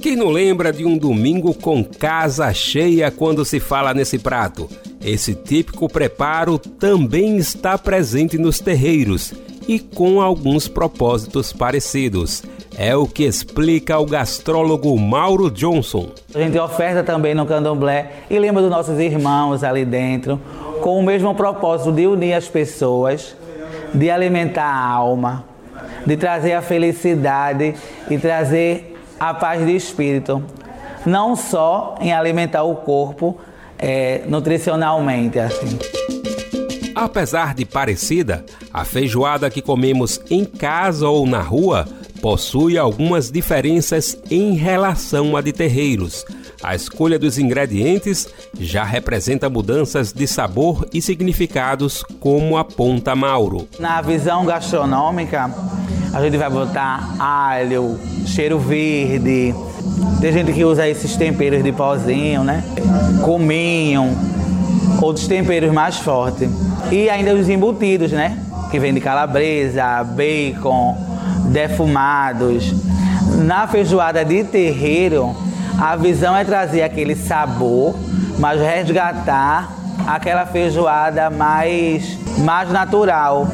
Quem 0.00 0.14
não 0.14 0.30
lembra 0.30 0.72
de 0.72 0.84
um 0.84 0.96
domingo 0.96 1.52
com 1.54 1.82
casa 1.82 2.54
cheia 2.54 3.10
quando 3.10 3.44
se 3.44 3.58
fala 3.58 3.92
nesse 3.92 4.16
prato? 4.16 4.70
Esse 5.00 5.34
típico 5.34 5.88
preparo 5.88 6.56
também 6.56 7.36
está 7.36 7.76
presente 7.76 8.38
nos 8.38 8.60
terreiros 8.60 9.34
e 9.68 9.78
com 9.78 10.20
alguns 10.20 10.68
propósitos 10.68 11.52
parecidos. 11.52 12.42
É 12.78 12.94
o 12.94 13.06
que 13.06 13.24
explica 13.24 13.98
o 13.98 14.04
gastrólogo 14.04 14.98
Mauro 14.98 15.50
Johnson. 15.50 16.08
A 16.34 16.38
gente 16.38 16.58
oferta 16.58 17.02
também 17.02 17.34
no 17.34 17.46
candomblé 17.46 18.12
e 18.28 18.38
lembra 18.38 18.60
dos 18.60 18.70
nossos 18.70 18.98
irmãos 18.98 19.64
ali 19.64 19.84
dentro, 19.84 20.38
com 20.82 20.98
o 20.98 21.02
mesmo 21.02 21.34
propósito 21.34 21.90
de 21.90 22.06
unir 22.06 22.34
as 22.34 22.48
pessoas, 22.48 23.34
de 23.94 24.10
alimentar 24.10 24.66
a 24.66 24.90
alma, 24.90 25.44
de 26.04 26.16
trazer 26.16 26.52
a 26.52 26.60
felicidade 26.60 27.74
e 28.10 28.18
trazer 28.18 28.94
a 29.18 29.32
paz 29.32 29.64
de 29.64 29.74
espírito. 29.74 30.42
Não 31.06 31.34
só 31.34 31.94
em 32.00 32.12
alimentar 32.12 32.64
o 32.64 32.76
corpo 32.76 33.38
é, 33.78 34.22
nutricionalmente, 34.26 35.38
assim. 35.38 35.78
Apesar 36.96 37.52
de 37.52 37.66
parecida, 37.66 38.42
a 38.72 38.82
feijoada 38.82 39.50
que 39.50 39.60
comemos 39.60 40.18
em 40.30 40.46
casa 40.46 41.06
ou 41.06 41.26
na 41.26 41.42
rua 41.42 41.86
possui 42.22 42.78
algumas 42.78 43.30
diferenças 43.30 44.16
em 44.30 44.54
relação 44.54 45.36
a 45.36 45.42
de 45.42 45.52
terreiros. 45.52 46.24
A 46.62 46.74
escolha 46.74 47.18
dos 47.18 47.38
ingredientes 47.38 48.26
já 48.58 48.82
representa 48.82 49.50
mudanças 49.50 50.10
de 50.10 50.26
sabor 50.26 50.88
e 50.90 51.02
significados, 51.02 52.02
como 52.18 52.56
aponta 52.56 53.14
Mauro. 53.14 53.68
Na 53.78 54.00
visão 54.00 54.46
gastronômica, 54.46 55.54
a 56.14 56.22
gente 56.22 56.38
vai 56.38 56.48
botar 56.48 57.14
alho, 57.18 58.00
cheiro 58.24 58.58
verde. 58.58 59.54
Tem 60.18 60.32
gente 60.32 60.50
que 60.54 60.64
usa 60.64 60.88
esses 60.88 61.14
temperos 61.14 61.62
de 61.62 61.72
pozinho, 61.72 62.42
né? 62.42 62.64
Cominho, 63.22 64.16
outros 65.00 65.26
temperos 65.26 65.72
mais 65.72 65.96
fortes. 65.96 66.48
E 66.90 67.08
ainda 67.08 67.34
os 67.34 67.48
embutidos, 67.48 68.12
né? 68.12 68.38
Que 68.70 68.78
vem 68.78 68.92
de 68.92 69.00
calabresa, 69.00 70.02
bacon, 70.04 70.96
defumados. 71.50 72.72
Na 73.44 73.66
feijoada 73.66 74.24
de 74.24 74.44
terreiro, 74.44 75.36
a 75.78 75.94
visão 75.96 76.36
é 76.36 76.44
trazer 76.44 76.82
aquele 76.82 77.14
sabor, 77.14 77.94
mas 78.38 78.60
resgatar 78.60 79.74
aquela 80.06 80.46
feijoada 80.46 81.30
mais, 81.30 82.18
mais 82.38 82.70
natural. 82.70 83.48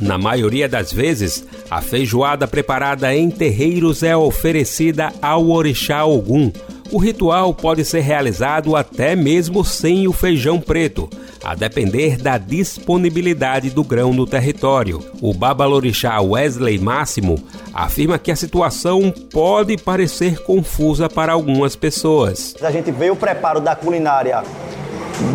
Na 0.00 0.18
maioria 0.18 0.68
das 0.68 0.92
vezes, 0.92 1.44
a 1.70 1.80
feijoada 1.80 2.46
preparada 2.46 3.14
em 3.14 3.30
terreiros 3.30 4.02
é 4.02 4.16
oferecida 4.16 5.12
ao 5.22 5.48
orixá 5.48 6.04
Ogum. 6.04 6.52
O 6.92 6.98
ritual 6.98 7.52
pode 7.52 7.84
ser 7.84 8.00
realizado 8.00 8.76
até 8.76 9.16
mesmo 9.16 9.64
sem 9.64 10.06
o 10.06 10.12
feijão 10.12 10.60
preto, 10.60 11.10
a 11.44 11.54
depender 11.54 12.16
da 12.16 12.38
disponibilidade 12.38 13.70
do 13.70 13.82
grão 13.82 14.12
no 14.12 14.24
território. 14.24 15.04
O 15.20 15.34
babalorixá 15.34 16.20
Wesley 16.20 16.78
Máximo 16.78 17.42
afirma 17.74 18.18
que 18.18 18.30
a 18.30 18.36
situação 18.36 19.12
pode 19.32 19.76
parecer 19.76 20.42
confusa 20.42 21.08
para 21.08 21.32
algumas 21.32 21.74
pessoas. 21.74 22.54
A 22.62 22.70
gente 22.70 22.92
vê 22.92 23.10
o 23.10 23.16
preparo 23.16 23.60
da 23.60 23.74
culinária 23.74 24.42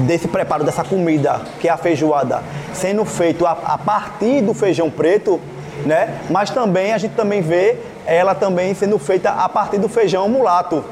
desse 0.08 0.28
preparo 0.28 0.64
dessa 0.64 0.84
comida, 0.84 1.42
que 1.60 1.68
é 1.68 1.72
a 1.72 1.78
feijoada, 1.78 2.42
sendo 2.74 3.04
feito 3.04 3.46
a, 3.46 3.52
a, 3.52 3.78
partir 3.78 4.42
do 4.42 4.54
feijão 4.54 4.90
preto, 4.90 5.40
né? 5.86 6.22
Mas 6.30 6.50
também 6.50 6.94
a 6.94 6.98
gente 6.98 7.14
também 7.16 7.42
vê 7.42 7.78
ela 8.06 8.34
também 8.34 8.74
sendo 8.74 8.98
feita 8.98 9.32
a 9.32 9.50
partir 9.50 9.80
do 9.80 9.90
feijão 9.90 10.30
mulato. 10.30 10.84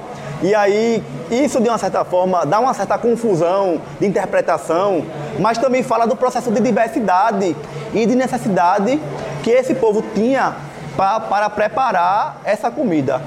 E 0.41 0.55
aí 0.55 1.03
isso 1.29 1.59
de 1.59 1.67
uma 1.67 1.77
certa 1.77 2.03
forma 2.05 2.45
dá 2.45 2.59
uma 2.59 2.73
certa 2.73 2.97
confusão 2.97 3.81
de 3.99 4.07
interpretação, 4.07 5.05
mas 5.39 5.57
também 5.57 5.83
fala 5.83 6.05
do 6.05 6.15
processo 6.15 6.49
de 6.51 6.61
diversidade 6.61 7.55
e 7.93 8.05
de 8.05 8.15
necessidade 8.15 8.99
que 9.43 9.49
esse 9.49 9.75
povo 9.75 10.03
tinha 10.15 10.55
pra, 10.95 11.19
para 11.19 11.49
preparar 11.49 12.41
essa 12.43 12.71
comida. 12.71 13.21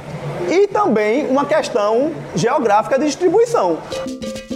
E 0.49 0.67
também 0.67 1.27
uma 1.29 1.45
questão 1.45 2.13
geográfica 2.35 2.99
de 2.99 3.07
distribuição. 3.07 3.79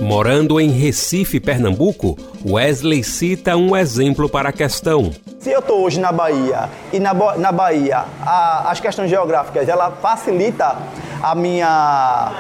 Morando 0.01 0.61
em 0.61 0.71
Recife, 0.71 1.41
Pernambuco, 1.41 2.19
Wesley 2.45 3.03
cita 3.03 3.57
um 3.57 3.77
exemplo 3.77 4.29
para 4.29 4.51
a 4.51 4.53
questão. 4.53 5.11
Se 5.39 5.51
eu 5.51 5.61
estou 5.61 5.83
hoje 5.83 6.01
na 6.01 6.13
Bahia 6.13 6.69
e 6.93 6.99
na, 6.99 7.15
na 7.15 7.53
Bahia 7.53 8.05
a, 8.21 8.71
as 8.71 8.81
questões 8.81 9.09
geográficas 9.09 9.69
ela 9.69 9.91
facilita 10.03 10.77
a 11.23 11.35
minha 11.35 12.33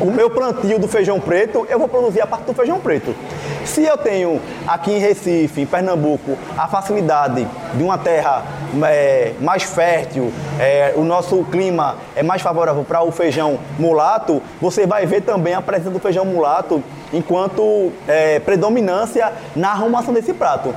o 0.00 0.10
meu 0.10 0.30
plantio 0.30 0.78
do 0.78 0.86
feijão 0.86 1.18
preto, 1.18 1.66
eu 1.68 1.78
vou 1.78 1.88
produzir 1.88 2.20
a 2.20 2.26
partir 2.26 2.46
do 2.46 2.54
feijão 2.54 2.78
preto. 2.78 3.14
Se 3.64 3.82
eu 3.82 3.96
tenho 3.96 4.40
aqui 4.66 4.92
em 4.92 4.98
Recife, 4.98 5.62
em 5.62 5.66
Pernambuco, 5.66 6.38
a 6.56 6.68
facilidade 6.68 7.46
de 7.74 7.82
uma 7.82 7.98
terra 7.98 8.44
é, 8.84 9.32
mais 9.40 9.62
fértil, 9.62 10.32
é, 10.58 10.92
o 10.96 11.04
nosso 11.04 11.42
clima 11.44 11.96
é 12.14 12.22
mais 12.22 12.42
favorável 12.42 12.84
para 12.84 13.02
o 13.02 13.10
feijão 13.10 13.58
mulato, 13.78 14.42
você 14.60 14.86
vai 14.86 15.04
ver 15.06 15.22
também 15.22 15.54
a 15.54 15.62
presença 15.62 15.90
do 15.90 15.98
feijão 15.98 16.24
mulato 16.24 16.82
enquanto 17.12 17.90
é, 18.06 18.38
predominância 18.38 19.32
na 19.56 19.70
arrumação 19.70 20.14
desse 20.14 20.32
prato. 20.32 20.74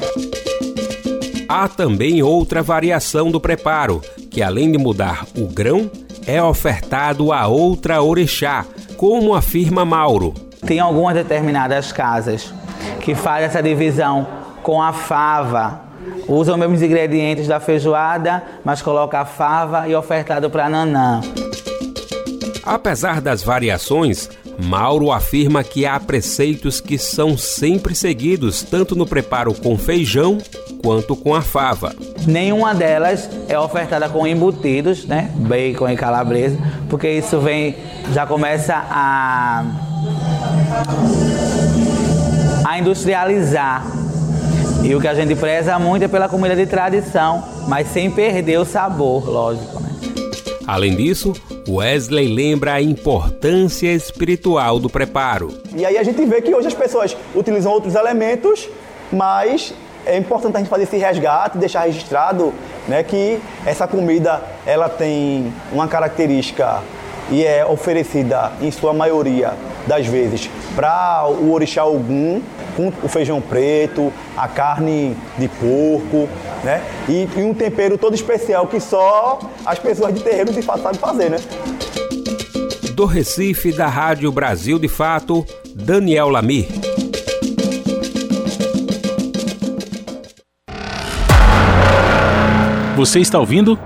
Há 1.48 1.68
também 1.68 2.24
outra 2.24 2.64
variação 2.64 3.30
do 3.30 3.40
preparo, 3.40 4.02
que 4.32 4.42
além 4.42 4.72
de 4.72 4.78
mudar 4.78 5.26
o 5.38 5.48
grão, 5.48 5.92
é 6.26 6.42
ofertado 6.42 7.32
a 7.32 7.48
outra 7.48 8.02
orixá, 8.02 8.66
como 8.98 9.34
afirma 9.34 9.84
Mauro. 9.84 10.34
Tem 10.66 10.80
algumas 10.80 11.16
determinadas 11.16 11.92
casas 11.92 12.54
que 13.00 13.16
fazem 13.16 13.46
essa 13.46 13.62
divisão 13.62 14.28
com 14.62 14.82
a 14.82 14.94
fava. 14.94 15.82
Usam 16.28 16.56
os 16.56 16.60
mesmos 16.60 16.82
ingredientes 16.82 17.48
da 17.48 17.60
feijoada, 17.60 18.44
mas 18.64 18.82
coloca 18.82 19.20
a 19.20 19.26
fava 19.26 19.88
e 19.88 19.96
ofertado 19.96 20.50
para 20.50 20.70
nanã. 20.70 21.22
Apesar 22.64 23.22
das 23.22 23.44
variações, 23.44 24.30
Mauro 24.62 25.12
afirma 25.12 25.64
que 25.64 25.86
há 25.86 26.00
preceitos 26.00 26.80
que 26.80 26.98
são 26.98 27.38
sempre 27.38 27.96
seguidos, 27.96 28.62
tanto 28.62 28.96
no 28.96 29.08
preparo 29.08 29.54
com 29.54 29.78
feijão 29.78 30.38
quanto 30.84 31.16
com 31.16 31.34
a 31.34 31.42
fava. 31.42 31.94
Nenhuma 32.28 32.74
delas 32.76 33.30
é 33.50 33.58
ofertada 33.58 34.08
com 34.08 34.26
embutidos, 34.28 35.06
né? 35.06 35.32
Bacon 35.36 35.90
e 35.90 35.96
calabresa, 35.98 36.58
porque 36.90 37.10
isso 37.10 37.40
vem, 37.40 37.76
já 38.14 38.26
começa 38.26 38.76
a, 38.76 39.66
a 42.64 42.80
industrializar. 42.80 43.86
E 44.84 44.96
o 44.96 45.02
que 45.02 45.08
a 45.08 45.14
gente 45.14 45.36
preza 45.36 45.78
muito 45.78 46.04
é 46.04 46.08
pela 46.08 46.28
comida 46.28 46.56
de 46.56 46.66
tradição, 46.66 47.44
mas 47.68 47.88
sem 47.88 48.10
perder 48.10 48.60
o 48.60 48.66
sabor, 48.66 49.28
lógico. 49.30 49.80
Né? 49.80 49.90
Além 50.66 50.96
disso, 50.96 51.34
Wesley 51.68 52.28
lembra 52.28 52.74
a 52.74 52.82
importância 52.82 53.94
espiritual 53.94 54.80
do 54.80 54.90
preparo. 54.90 55.50
E 55.76 55.86
aí 55.86 55.98
a 55.98 56.04
gente 56.04 56.24
vê 56.26 56.42
que 56.42 56.54
hoje 56.54 56.68
as 56.68 56.74
pessoas 56.74 57.16
utilizam 57.36 57.72
outros 57.72 57.96
elementos, 57.96 58.68
mas 59.12 59.74
é 60.06 60.18
importante 60.18 60.56
a 60.56 60.60
gente 60.60 60.70
fazer 60.70 60.84
esse 60.84 60.98
resgate, 60.98 61.58
deixar 61.58 61.82
registrado 61.82 62.54
né, 62.88 63.04
que 63.04 63.40
essa 63.66 63.88
comida 63.88 64.42
ela 64.66 64.90
tem 64.90 65.54
uma 65.72 65.88
característica 65.88 66.82
e 67.32 67.46
é 67.46 67.66
oferecida 67.66 68.52
em 68.62 68.70
sua 68.70 68.94
maioria 68.94 69.54
das 69.88 70.06
vezes 70.06 70.50
para 70.76 71.28
o 71.28 71.52
orixá 71.52 71.86
Ogum, 71.86 72.42
com 72.76 72.92
o 73.04 73.08
feijão 73.08 73.42
preto, 73.42 74.12
a 74.38 74.48
carne 74.48 75.16
de 75.38 75.48
porco, 75.48 76.30
né? 76.64 76.84
E, 77.10 77.28
e, 77.36 77.42
um 77.42 77.54
tempero 77.54 77.98
todo 77.98 78.14
especial 78.14 78.68
que 78.68 78.80
só 78.80 79.40
as 79.66 79.80
pessoas 79.80 80.14
de 80.14 80.22
terreiro 80.22 80.52
de 80.54 80.62
fato 80.62 80.82
sabem 80.84 81.00
fazer, 81.00 81.30
né? 81.30 81.38
Do 82.94 83.06
Recife, 83.06 83.72
da 83.72 83.88
Rádio 83.88 84.32
Brasil 84.32 84.78
de 84.78 84.88
Fato, 84.88 85.46
Daniel 85.74 86.30
Lamir. 86.30 86.68
Você 92.96 93.20
está 93.20 93.40
ouvindo? 93.40 93.80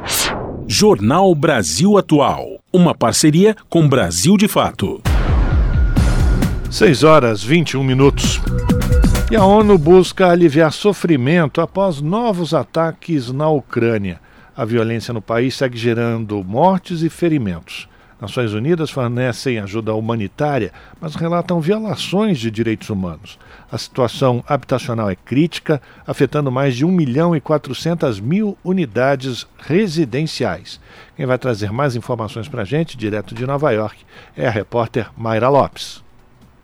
Jornal 0.67 1.33
Brasil 1.33 1.97
Atual. 1.97 2.54
Uma 2.77 2.93
parceria 2.93 3.55
com 3.69 3.87
Brasil 3.87 4.35
de 4.35 4.49
Fato. 4.49 5.01
6 6.69 7.03
horas 7.05 7.41
21 7.41 7.81
minutos. 7.81 8.41
E 9.31 9.35
a 9.37 9.45
ONU 9.45 9.77
busca 9.77 10.29
aliviar 10.29 10.73
sofrimento 10.73 11.61
após 11.61 12.01
novos 12.01 12.53
ataques 12.53 13.31
na 13.31 13.47
Ucrânia. 13.47 14.19
A 14.53 14.65
violência 14.65 15.13
no 15.13 15.21
país 15.21 15.55
segue 15.55 15.77
gerando 15.77 16.43
mortes 16.43 17.01
e 17.01 17.09
ferimentos. 17.09 17.87
Nações 18.19 18.51
Unidas 18.51 18.89
fornecem 18.89 19.57
ajuda 19.57 19.93
humanitária, 19.93 20.73
mas 20.99 21.15
relatam 21.15 21.61
violações 21.61 22.39
de 22.39 22.51
direitos 22.51 22.89
humanos. 22.89 23.39
A 23.75 23.77
situação 23.77 24.41
habitacional 24.47 25.09
é 25.09 25.17
crítica, 25.17 25.81
afetando 26.07 26.49
mais 26.49 26.77
de 26.77 26.85
1 26.85 26.89
milhão 26.89 27.35
e 27.35 27.41
400 27.41 28.21
mil 28.21 28.57
unidades 28.63 29.45
residenciais. 29.57 30.79
Quem 31.17 31.25
vai 31.25 31.37
trazer 31.37 31.73
mais 31.73 31.93
informações 31.93 32.47
para 32.47 32.61
a 32.61 32.65
gente, 32.65 32.95
direto 32.95 33.35
de 33.35 33.45
Nova 33.45 33.71
York, 33.71 34.05
é 34.33 34.47
a 34.47 34.49
repórter 34.49 35.11
Mayra 35.17 35.49
Lopes. 35.49 36.01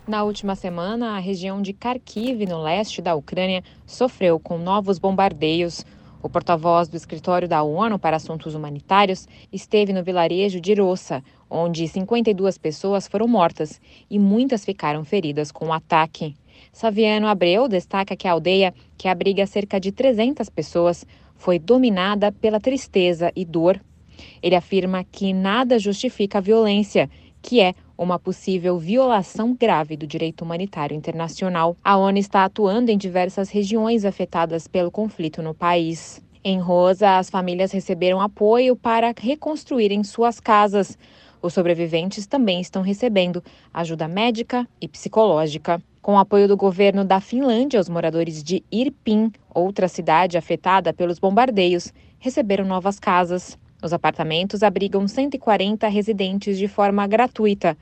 Na 0.07 0.23
última 0.23 0.55
semana, 0.55 1.17
a 1.17 1.19
região 1.19 1.61
de 1.61 1.73
Kharkiv, 1.73 2.45
no 2.45 2.63
leste 2.63 3.01
da 3.01 3.13
Ucrânia, 3.13 3.61
sofreu 3.85 4.39
com 4.39 4.57
novos 4.57 4.97
bombardeios. 4.97 5.85
O 6.23 6.29
porta-voz 6.29 6.88
do 6.88 6.95
escritório 6.95 7.45
da 7.45 7.61
ONU 7.61 7.99
para 7.99 8.15
Assuntos 8.15 8.55
Humanitários 8.55 9.27
esteve 9.51 9.91
no 9.91 10.01
vilarejo 10.01 10.61
de 10.61 10.73
Rossa, 10.75 11.21
onde 11.49 11.85
52 11.89 12.57
pessoas 12.57 13.05
foram 13.05 13.27
mortas 13.27 13.81
e 14.09 14.17
muitas 14.17 14.63
ficaram 14.63 15.03
feridas 15.03 15.51
com 15.51 15.67
o 15.67 15.73
ataque. 15.73 16.38
Saviano 16.72 17.27
Abreu 17.27 17.68
destaca 17.68 18.15
que 18.15 18.27
a 18.27 18.31
aldeia, 18.31 18.73
que 18.98 19.07
abriga 19.07 19.45
cerca 19.45 19.80
de 19.80 19.91
300 19.91 20.49
pessoas, 20.49 21.06
foi 21.35 21.60
dominada 21.60 22.31
pela 22.31 22.60
tristeza 22.60 23.31
e 23.35 23.43
dor. 23.43 23.80
Ele 24.41 24.56
afirma 24.56 25.03
que 25.03 25.34
nada 25.34 25.80
justifica 25.80 26.38
a 26.38 26.41
violência, 26.41 27.10
que 27.41 27.60
é 27.60 27.73
uma 27.98 28.18
possível 28.18 28.77
violação 28.77 29.53
grave 29.53 29.98
do 29.98 30.07
direito 30.07 30.43
humanitário 30.43 30.95
internacional. 30.95 31.76
A 31.84 31.98
ONU 31.98 32.18
está 32.18 32.45
atuando 32.45 32.89
em 32.89 32.98
diversas 32.98 33.49
regiões 33.49 34.06
afetadas 34.06 34.68
pelo 34.68 34.91
conflito 34.91 35.41
no 35.41 35.53
país. 35.53 36.22
Em 36.43 36.60
Rosa, 36.60 37.18
as 37.18 37.30
famílias 37.30 37.72
receberam 37.72 38.19
apoio 38.19 38.76
para 38.76 39.14
reconstruírem 39.15 40.03
suas 40.03 40.39
casas. 40.39 40.98
Os 41.41 41.53
sobreviventes 41.53 42.27
também 42.27 42.61
estão 42.61 42.84
recebendo 42.84 43.43
ajuda 43.73 44.07
médica 44.07 44.68
e 44.80 44.88
psicológica. 44.88 45.81
Com 46.01 46.13
o 46.13 46.19
apoio 46.19 46.47
do 46.47 46.55
governo 46.55 47.03
da 47.03 47.19
Finlândia, 47.19 47.80
os 47.80 47.89
moradores 47.89 48.43
de 48.43 48.63
Irpin, 48.72 49.31
outra 49.53 49.88
cidade 49.88 50.38
afetada 50.38 50.93
pelos 50.93 51.18
bombardeios, 51.18 51.91
receberam 52.19 52.65
novas 52.65 52.99
casas. 52.99 53.57
Os 53.84 53.91
apartamentos 53.91 54.61
abrigam 54.61 55.07
140 55.07 55.88
residentes 55.88 56.57
de 56.57 56.68
forma 56.68 57.07
gratuita. 57.07 57.76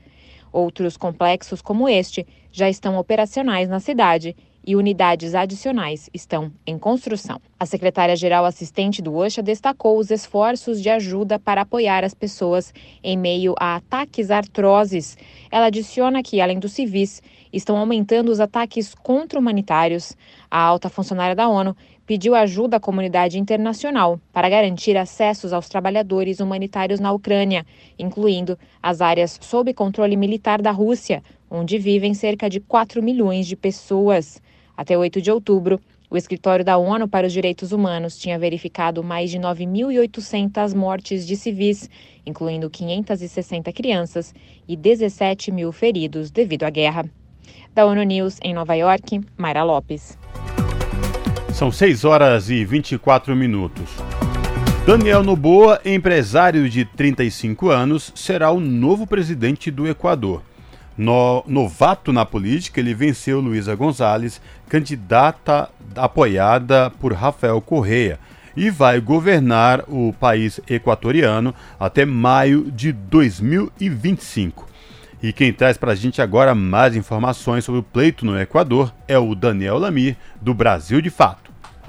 Outros 0.50 0.96
complexos, 0.96 1.60
como 1.60 1.88
este, 1.88 2.26
já 2.50 2.68
estão 2.68 2.96
operacionais 2.96 3.68
na 3.68 3.78
cidade 3.78 4.34
e 4.70 4.76
unidades 4.76 5.34
adicionais 5.34 6.08
estão 6.14 6.52
em 6.64 6.78
construção. 6.78 7.40
A 7.58 7.66
secretária-geral 7.66 8.44
assistente 8.44 9.02
do 9.02 9.16
OSHA 9.16 9.42
destacou 9.42 9.98
os 9.98 10.12
esforços 10.12 10.80
de 10.80 10.88
ajuda 10.88 11.40
para 11.40 11.62
apoiar 11.62 12.04
as 12.04 12.14
pessoas 12.14 12.72
em 13.02 13.18
meio 13.18 13.52
a 13.58 13.74
ataques 13.74 14.30
artroses. 14.30 15.18
Ela 15.50 15.66
adiciona 15.66 16.22
que, 16.22 16.40
além 16.40 16.60
dos 16.60 16.70
civis, 16.70 17.20
estão 17.52 17.76
aumentando 17.78 18.30
os 18.30 18.38
ataques 18.38 18.94
contra-humanitários. 18.94 20.16
A 20.48 20.60
alta 20.60 20.88
funcionária 20.88 21.34
da 21.34 21.48
ONU 21.48 21.76
pediu 22.06 22.36
ajuda 22.36 22.76
à 22.76 22.80
comunidade 22.80 23.40
internacional 23.40 24.20
para 24.32 24.48
garantir 24.48 24.96
acessos 24.96 25.52
aos 25.52 25.68
trabalhadores 25.68 26.38
humanitários 26.38 27.00
na 27.00 27.10
Ucrânia, 27.10 27.66
incluindo 27.98 28.56
as 28.80 29.00
áreas 29.00 29.36
sob 29.42 29.74
controle 29.74 30.16
militar 30.16 30.62
da 30.62 30.70
Rússia, 30.70 31.24
onde 31.50 31.76
vivem 31.76 32.14
cerca 32.14 32.48
de 32.48 32.60
4 32.60 33.02
milhões 33.02 33.48
de 33.48 33.56
pessoas. 33.56 34.40
Até 34.80 34.96
8 34.96 35.20
de 35.20 35.30
outubro, 35.30 35.78
o 36.08 36.16
Escritório 36.16 36.64
da 36.64 36.78
ONU 36.78 37.06
para 37.06 37.26
os 37.26 37.34
Direitos 37.34 37.70
Humanos 37.70 38.16
tinha 38.16 38.38
verificado 38.38 39.04
mais 39.04 39.30
de 39.30 39.38
9.800 39.38 40.74
mortes 40.74 41.26
de 41.26 41.36
civis, 41.36 41.90
incluindo 42.24 42.70
560 42.70 43.70
crianças 43.74 44.34
e 44.66 44.74
17 44.74 45.52
mil 45.52 45.70
feridos 45.70 46.30
devido 46.30 46.64
à 46.64 46.70
guerra. 46.70 47.04
Da 47.74 47.84
ONU 47.84 48.02
News 48.04 48.38
em 48.42 48.54
Nova 48.54 48.74
York, 48.74 49.20
Mayra 49.36 49.64
Lopes. 49.64 50.16
São 51.52 51.70
6 51.70 52.06
horas 52.06 52.48
e 52.48 52.64
24 52.64 53.36
minutos. 53.36 53.90
Daniel 54.86 55.22
Noboa, 55.22 55.78
empresário 55.84 56.70
de 56.70 56.86
35 56.86 57.68
anos, 57.68 58.14
será 58.14 58.50
o 58.50 58.58
novo 58.58 59.06
presidente 59.06 59.70
do 59.70 59.86
Equador. 59.86 60.42
No, 61.00 61.42
novato 61.46 62.12
na 62.12 62.26
política, 62.26 62.78
ele 62.78 62.92
venceu 62.92 63.40
Luísa 63.40 63.74
Gonzalez, 63.74 64.38
candidata 64.68 65.70
apoiada 65.96 66.90
por 67.00 67.14
Rafael 67.14 67.58
Correa, 67.62 68.18
e 68.54 68.68
vai 68.68 69.00
governar 69.00 69.82
o 69.88 70.12
país 70.12 70.60
equatoriano 70.68 71.54
até 71.78 72.04
maio 72.04 72.70
de 72.70 72.92
2025. 72.92 74.68
E 75.22 75.32
quem 75.32 75.54
traz 75.54 75.78
para 75.78 75.92
a 75.92 75.94
gente 75.94 76.20
agora 76.20 76.54
mais 76.54 76.94
informações 76.94 77.64
sobre 77.64 77.80
o 77.80 77.82
pleito 77.82 78.26
no 78.26 78.38
Equador 78.38 78.92
é 79.08 79.18
o 79.18 79.34
Daniel 79.34 79.78
Lamir, 79.78 80.18
do 80.38 80.52
Brasil 80.52 81.00
de 81.00 81.08
Fato. 81.08 81.39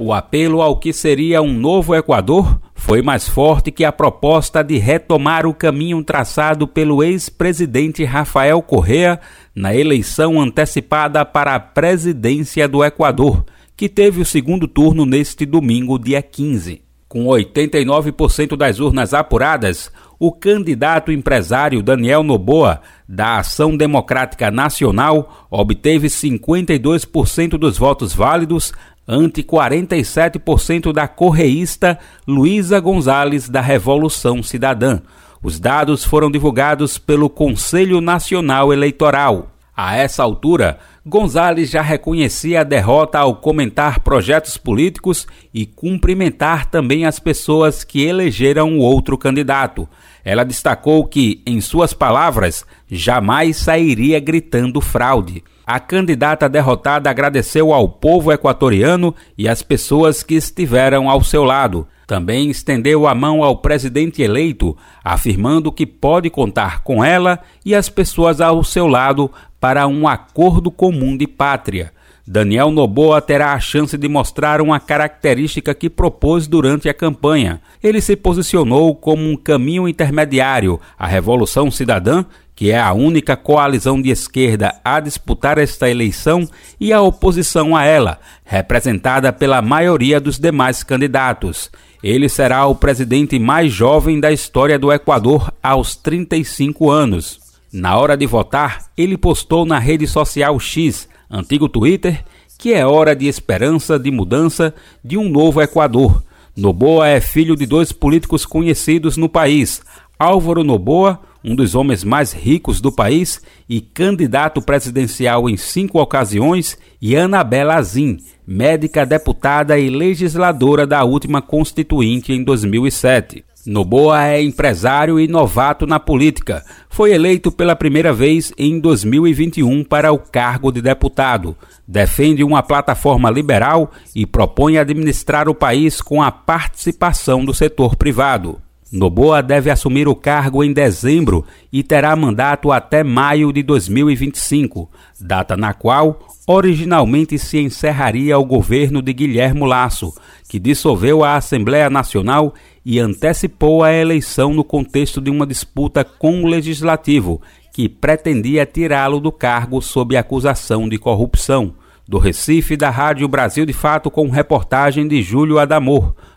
O 0.04 0.12
apelo 0.14 0.64
ao 0.64 0.78
que 0.78 0.92
seria 0.92 1.44
um 1.44 1.54
novo 1.54 1.94
Equador 1.94 2.60
foi 2.74 3.04
mais 3.04 3.30
forte 3.30 3.70
que 3.70 3.86
a 3.86 3.92
proposta 3.92 4.64
de 4.64 4.80
retomar 4.80 5.46
o 5.46 5.54
caminho 5.54 6.04
traçado 6.04 6.68
pelo 6.68 7.04
ex-presidente 7.04 8.04
Rafael 8.04 8.60
Correa 8.64 9.20
na 9.54 9.76
eleição 9.76 10.42
antecipada 10.42 11.24
para 11.24 11.54
a 11.54 11.60
presidência 11.60 12.68
do 12.68 12.84
Equador, 12.84 13.46
que 13.78 13.88
teve 13.88 14.20
o 14.20 14.26
segundo 14.26 14.68
turno 14.68 15.06
neste 15.06 15.46
domingo, 15.46 16.00
dia 16.00 16.24
15. 16.24 16.82
Com 17.08 17.26
89% 17.26 18.56
das 18.56 18.80
urnas 18.80 19.14
apuradas, 19.14 19.92
o 20.18 20.32
candidato 20.32 21.12
empresário 21.12 21.84
Daniel 21.84 22.24
Noboa, 22.24 22.80
da 23.10 23.40
Ação 23.40 23.76
Democrática 23.76 24.50
Nacional, 24.50 25.48
obteve 25.50 26.08
52% 26.08 27.58
dos 27.58 27.78
votos 27.78 28.14
válidos, 28.14 28.72
ante 29.12 29.44
47% 29.44 30.94
da 30.94 31.06
correísta 31.06 32.00
Luísa 32.26 32.80
Gonzalez 32.80 33.50
da 33.50 33.60
Revolução 33.60 34.42
Cidadã. 34.42 35.02
Os 35.44 35.60
dados 35.60 36.06
foram 36.06 36.32
divulgados 36.32 36.98
pelo 36.98 37.30
Conselho 37.30 38.00
Nacional 38.00 38.72
Eleitoral. 38.72 39.52
A 39.76 39.98
essa 39.98 40.24
altura, 40.24 40.80
Gonzalez 41.06 41.70
já 41.70 41.82
reconhecia 41.82 42.62
a 42.62 42.64
derrota 42.64 43.20
ao 43.20 43.36
comentar 43.36 44.00
projetos 44.00 44.56
políticos 44.56 45.28
e 45.54 45.66
cumprimentar 45.66 46.68
também 46.68 47.06
as 47.06 47.20
pessoas 47.20 47.84
que 47.84 48.04
elegeram 48.04 48.78
o 48.78 48.80
outro 48.80 49.18
candidato. 49.18 49.90
Ela 50.24 50.44
destacou 50.44 51.06
que, 51.06 51.42
em 51.46 51.60
suas 51.62 51.94
palavras, 51.94 52.66
jamais 52.90 53.58
sairia 53.58 54.20
gritando 54.20 54.82
fraude. 54.82 55.44
A 55.66 55.80
candidata 55.80 56.50
derrotada 56.50 57.10
agradeceu 57.10 57.74
ao 57.74 57.88
povo 57.88 58.32
equatoriano 58.32 59.16
e 59.38 59.48
às 59.48 59.62
pessoas 59.62 60.22
que 60.24 60.36
estiveram 60.36 61.10
ao 61.10 61.24
seu 61.24 61.44
lado. 61.44 61.88
Também 62.06 62.50
estendeu 62.50 63.08
a 63.08 63.16
mão 63.16 63.42
ao 63.42 63.58
presidente 63.58 64.22
eleito, 64.22 64.76
afirmando 65.04 65.72
que 65.72 65.86
pode 65.86 66.30
contar 66.30 66.84
com 66.84 67.04
ela 67.04 67.40
e 67.66 67.74
as 67.74 67.88
pessoas 67.88 68.42
ao 68.42 68.64
seu 68.64 68.86
lado 68.86 69.32
para 69.62 69.88
um 69.88 70.08
acordo 70.08 70.70
comum 70.70 71.16
de 71.16 71.26
pátria. 71.26 71.94
Daniel 72.32 72.72
Noboa 72.72 73.22
terá 73.22 73.52
a 73.52 73.60
chance 73.60 73.98
de 73.98 74.08
mostrar 74.08 74.62
uma 74.62 74.80
característica 74.80 75.76
que 75.76 75.90
propôs 75.90 76.48
durante 76.48 76.88
a 76.88 76.94
campanha. 76.94 77.60
Ele 77.84 78.00
se 78.00 78.16
posicionou 78.16 78.96
como 78.96 79.30
um 79.30 79.36
caminho 79.36 79.86
intermediário 79.86 80.80
à 80.98 81.06
Revolução 81.06 81.70
Cidadã 81.70 82.24
que 82.56 82.70
é 82.70 82.80
a 82.80 82.94
única 82.94 83.36
coalizão 83.36 84.00
de 84.00 84.12
esquerda 84.12 84.76
a 84.86 85.00
disputar 85.00 85.58
esta 85.58 85.90
eleição, 85.90 86.48
e 86.80 86.94
a 86.94 87.02
oposição 87.02 87.76
a 87.76 87.86
ela, 87.86 88.20
representada 88.46 89.34
pela 89.34 89.64
maioria 89.64 90.20
dos 90.20 90.38
demais 90.38 90.84
candidatos. 90.84 91.72
Ele 92.04 92.30
será 92.30 92.68
o 92.68 92.76
presidente 92.76 93.40
mais 93.40 93.74
jovem 93.74 94.20
da 94.20 94.32
história 94.32 94.78
do 94.78 94.94
Equador 94.94 95.52
aos 95.64 95.96
35 95.96 96.92
anos. 96.92 97.40
Na 97.74 97.98
hora 97.98 98.16
de 98.16 98.28
votar, 98.28 98.86
ele 98.96 99.18
postou 99.18 99.66
na 99.66 99.80
rede 99.80 100.06
social 100.06 100.60
X, 100.60 101.10
antigo 101.32 101.70
Twitter, 101.70 102.24
que 102.58 102.74
é 102.74 102.86
hora 102.86 103.16
de 103.16 103.28
esperança, 103.28 103.98
de 103.98 104.12
mudança, 104.12 104.74
de 105.04 105.18
um 105.18 105.30
novo 105.30 105.62
Equador. 105.62 106.24
Noboa 106.56 107.08
é 107.08 107.22
filho 107.22 107.56
de 107.56 107.66
dois 107.66 107.92
políticos 107.92 108.46
conhecidos 108.46 109.16
no 109.16 109.30
país, 109.30 109.82
Álvaro 110.20 110.64
Noboa, 110.64 111.20
um 111.44 111.56
dos 111.56 111.74
homens 111.74 112.04
mais 112.04 112.34
ricos 112.34 112.80
do 112.80 112.92
país 112.92 113.42
e 113.68 113.82
candidato 113.82 114.62
presidencial 114.62 115.50
em 115.50 115.58
cinco 115.58 116.00
ocasiões, 116.00 116.78
e 117.02 117.16
Anabela 117.16 117.76
Azim, 117.76 118.18
médica 118.46 119.06
deputada 119.06 119.80
e 119.80 119.90
legisladora 119.90 120.86
da 120.86 121.04
última 121.04 121.42
Constituinte 121.42 122.32
em 122.32 122.44
2007. 122.44 123.44
Noboa 123.66 124.26
é 124.26 124.42
empresário 124.42 125.20
e 125.20 125.28
novato 125.28 125.86
na 125.86 126.00
política. 126.00 126.66
Foi 126.90 127.14
eleito 127.14 127.52
pela 127.52 127.76
primeira 127.76 128.12
vez 128.12 128.52
em 128.58 128.80
2021 128.80 129.84
para 129.84 130.12
o 130.12 130.18
cargo 130.18 130.72
de 130.72 130.82
deputado. 130.82 131.56
Defende 131.88 132.44
uma 132.44 132.64
plataforma 132.64 133.30
liberal 133.30 133.92
e 134.16 134.26
propõe 134.26 134.78
administrar 134.78 135.48
o 135.48 135.54
país 135.54 136.02
com 136.02 136.24
a 136.24 136.32
participação 136.32 137.46
do 137.46 137.54
setor 137.54 137.96
privado. 137.96 138.60
Noboa 138.92 139.42
deve 139.42 139.70
assumir 139.70 140.08
o 140.08 140.16
cargo 140.16 140.64
em 140.64 140.74
dezembro 140.74 141.46
e 141.72 141.82
terá 141.82 142.14
mandato 142.14 142.72
até 142.74 143.04
maio 143.04 143.54
de 143.54 143.64
2025, 143.64 144.90
data 145.20 145.56
na 145.56 145.74
qual 145.74 146.31
originalmente 146.52 147.38
se 147.38 147.58
encerraria 147.60 148.38
o 148.38 148.46
governo 148.46 149.02
de 149.02 149.14
Guilhermo 149.14 149.66
Lasso, 149.66 150.14
que 150.50 150.60
dissolveu 150.60 151.24
a 151.24 151.36
Assembleia 151.36 151.90
Nacional 151.90 152.54
e 152.86 153.00
antecipou 153.00 153.84
a 153.84 153.94
eleição 153.94 154.54
no 154.54 154.64
contexto 154.64 155.22
de 155.22 155.32
uma 155.32 155.48
disputa 155.48 156.04
com 156.04 156.44
o 156.44 156.48
legislativo, 156.48 157.42
que 157.74 157.88
pretendia 157.88 158.66
tirá-lo 158.66 159.20
do 159.20 159.32
cargo 159.32 159.82
sob 159.82 160.18
acusação 160.18 160.90
de 160.90 160.98
corrupção. 160.98 161.74
Do 162.08 162.18
Recife, 162.18 162.76
da 162.76 162.90
Rádio 162.90 163.28
Brasil 163.30 163.66
de 163.66 163.72
Fato, 163.72 164.12
com 164.12 164.30
reportagem 164.30 165.08
de 165.08 165.22
Júlio 165.22 165.58
Adamor. 165.58 166.14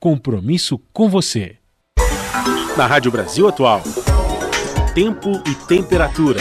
Compromisso 0.00 0.80
com 0.94 1.10
você. 1.10 1.58
Na 2.74 2.86
Rádio 2.86 3.12
Brasil 3.12 3.46
Atual. 3.46 3.82
Tempo 4.94 5.30
e 5.46 5.54
temperatura. 5.66 6.40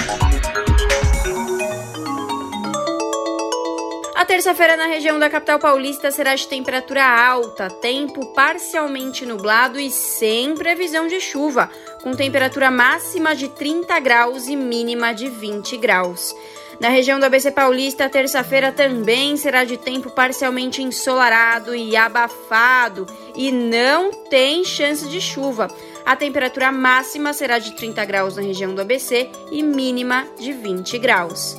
A 4.16 4.24
terça-feira 4.24 4.78
na 4.78 4.86
região 4.86 5.20
da 5.20 5.30
capital 5.30 5.60
paulista 5.60 6.10
será 6.10 6.36
de 6.36 6.48
temperatura 6.48 7.04
alta, 7.04 7.70
tempo 7.70 8.28
parcialmente 8.28 9.26
nublado 9.26 9.78
e 9.78 9.92
sem 9.92 10.56
previsão 10.56 11.08
de 11.08 11.20
chuva, 11.20 11.70
com 12.02 12.14
temperatura 12.14 12.72
máxima 12.72 13.36
de 13.36 13.50
30 13.50 14.00
graus 14.00 14.48
e 14.48 14.56
mínima 14.56 15.14
de 15.14 15.28
20 15.28 15.76
graus. 15.76 16.34
Na 16.80 16.88
região 16.88 17.20
do 17.20 17.26
ABC 17.26 17.52
Paulista, 17.52 18.08
terça-feira 18.08 18.72
também 18.72 19.36
será 19.36 19.66
de 19.66 19.76
tempo 19.76 20.10
parcialmente 20.10 20.82
ensolarado 20.82 21.76
e 21.76 21.98
abafado 21.98 23.06
e 23.36 23.52
não 23.52 24.12
tem 24.12 24.64
chance 24.64 25.06
de 25.10 25.20
chuva. 25.20 25.68
A 26.06 26.16
temperatura 26.16 26.72
máxima 26.72 27.34
será 27.34 27.60
de 27.60 27.76
30 27.76 28.06
graus 28.06 28.38
na 28.38 28.44
região 28.44 28.74
do 28.74 28.82
ABC 28.82 29.30
e 29.52 29.62
mínima 29.62 30.26
de 30.40 30.54
20 30.54 30.98
graus. 31.00 31.58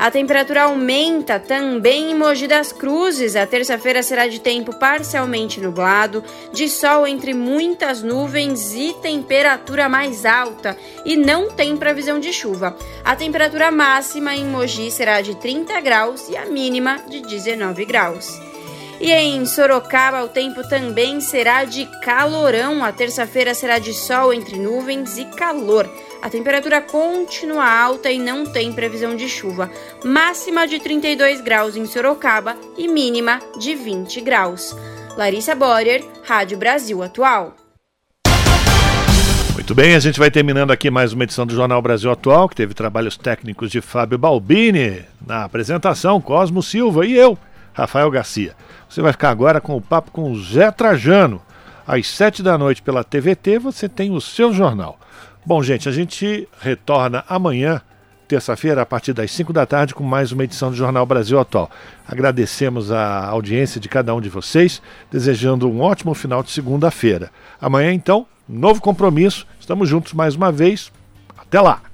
A 0.00 0.10
temperatura 0.10 0.62
aumenta 0.62 1.38
também 1.38 2.12
em 2.12 2.14
Mogi 2.14 2.46
das 2.46 2.72
Cruzes. 2.72 3.36
A 3.36 3.46
terça-feira 3.46 4.02
será 4.02 4.26
de 4.26 4.40
tempo 4.40 4.74
parcialmente 4.74 5.60
nublado, 5.60 6.24
de 6.54 6.70
sol 6.70 7.06
entre 7.06 7.34
muitas 7.34 8.02
nuvens 8.02 8.72
e 8.72 8.94
temperatura 9.02 9.90
mais 9.90 10.24
alta, 10.24 10.74
e 11.04 11.18
não 11.18 11.50
tem 11.50 11.76
previsão 11.76 12.18
de 12.18 12.32
chuva. 12.32 12.74
A 13.04 13.14
temperatura 13.14 13.70
máxima 13.70 14.34
em 14.34 14.46
Mogi 14.46 14.90
será 14.90 15.20
de 15.20 15.34
30 15.34 15.78
graus 15.82 16.30
e 16.30 16.36
a 16.36 16.46
mínima 16.46 17.00
de 17.06 17.20
19 17.20 17.84
graus. 17.84 18.40
E 18.98 19.12
em 19.12 19.44
Sorocaba, 19.44 20.22
o 20.22 20.28
tempo 20.28 20.66
também 20.66 21.20
será 21.20 21.64
de 21.64 21.84
calorão. 22.00 22.82
A 22.82 22.90
terça-feira 22.90 23.54
será 23.54 23.78
de 23.78 23.92
sol 23.92 24.32
entre 24.32 24.58
nuvens 24.58 25.18
e 25.18 25.26
calor. 25.26 25.86
A 26.22 26.28
temperatura 26.28 26.82
continua 26.82 27.66
alta 27.66 28.10
e 28.10 28.18
não 28.18 28.44
tem 28.44 28.72
previsão 28.72 29.16
de 29.16 29.26
chuva. 29.26 29.70
Máxima 30.04 30.66
de 30.66 30.78
32 30.78 31.40
graus 31.40 31.76
em 31.76 31.86
Sorocaba 31.86 32.56
e 32.76 32.86
mínima 32.86 33.40
de 33.58 33.74
20 33.74 34.20
graus. 34.20 34.76
Larissa 35.16 35.54
Borer, 35.54 36.04
Rádio 36.22 36.58
Brasil 36.58 37.02
Atual. 37.02 37.56
Muito 39.54 39.74
bem, 39.74 39.94
a 39.94 39.98
gente 39.98 40.18
vai 40.18 40.30
terminando 40.30 40.70
aqui 40.70 40.90
mais 40.90 41.14
uma 41.14 41.24
edição 41.24 41.46
do 41.46 41.54
Jornal 41.54 41.80
Brasil 41.80 42.10
Atual, 42.10 42.50
que 42.50 42.56
teve 42.56 42.74
trabalhos 42.74 43.16
técnicos 43.16 43.70
de 43.70 43.80
Fábio 43.80 44.18
Balbini, 44.18 45.02
na 45.26 45.44
apresentação 45.44 46.20
Cosmo 46.20 46.62
Silva 46.62 47.06
e 47.06 47.16
eu, 47.16 47.38
Rafael 47.72 48.10
Garcia. 48.10 48.54
Você 48.88 49.00
vai 49.00 49.12
ficar 49.12 49.30
agora 49.30 49.58
com 49.58 49.74
o 49.74 49.80
papo 49.80 50.10
com 50.10 50.30
o 50.30 50.38
Zé 50.38 50.70
Trajano. 50.70 51.40
Às 51.86 52.08
sete 52.08 52.42
da 52.42 52.58
noite 52.58 52.82
pela 52.82 53.02
TVT 53.02 53.58
você 53.58 53.88
tem 53.88 54.10
o 54.12 54.20
seu 54.20 54.52
jornal. 54.52 54.98
Bom, 55.44 55.62
gente, 55.62 55.88
a 55.88 55.92
gente 55.92 56.46
retorna 56.60 57.24
amanhã, 57.26 57.80
terça-feira, 58.28 58.82
a 58.82 58.86
partir 58.86 59.14
das 59.14 59.30
5 59.32 59.54
da 59.54 59.64
tarde, 59.64 59.94
com 59.94 60.04
mais 60.04 60.32
uma 60.32 60.44
edição 60.44 60.70
do 60.70 60.76
Jornal 60.76 61.06
Brasil 61.06 61.40
Atual. 61.40 61.70
Agradecemos 62.06 62.92
a 62.92 63.24
audiência 63.24 63.80
de 63.80 63.88
cada 63.88 64.14
um 64.14 64.20
de 64.20 64.28
vocês, 64.28 64.82
desejando 65.10 65.66
um 65.66 65.80
ótimo 65.80 66.12
final 66.12 66.42
de 66.42 66.50
segunda-feira. 66.50 67.30
Amanhã, 67.58 67.90
então, 67.90 68.26
novo 68.46 68.82
compromisso. 68.82 69.46
Estamos 69.58 69.88
juntos 69.88 70.12
mais 70.12 70.36
uma 70.36 70.52
vez. 70.52 70.92
Até 71.38 71.58
lá! 71.58 71.80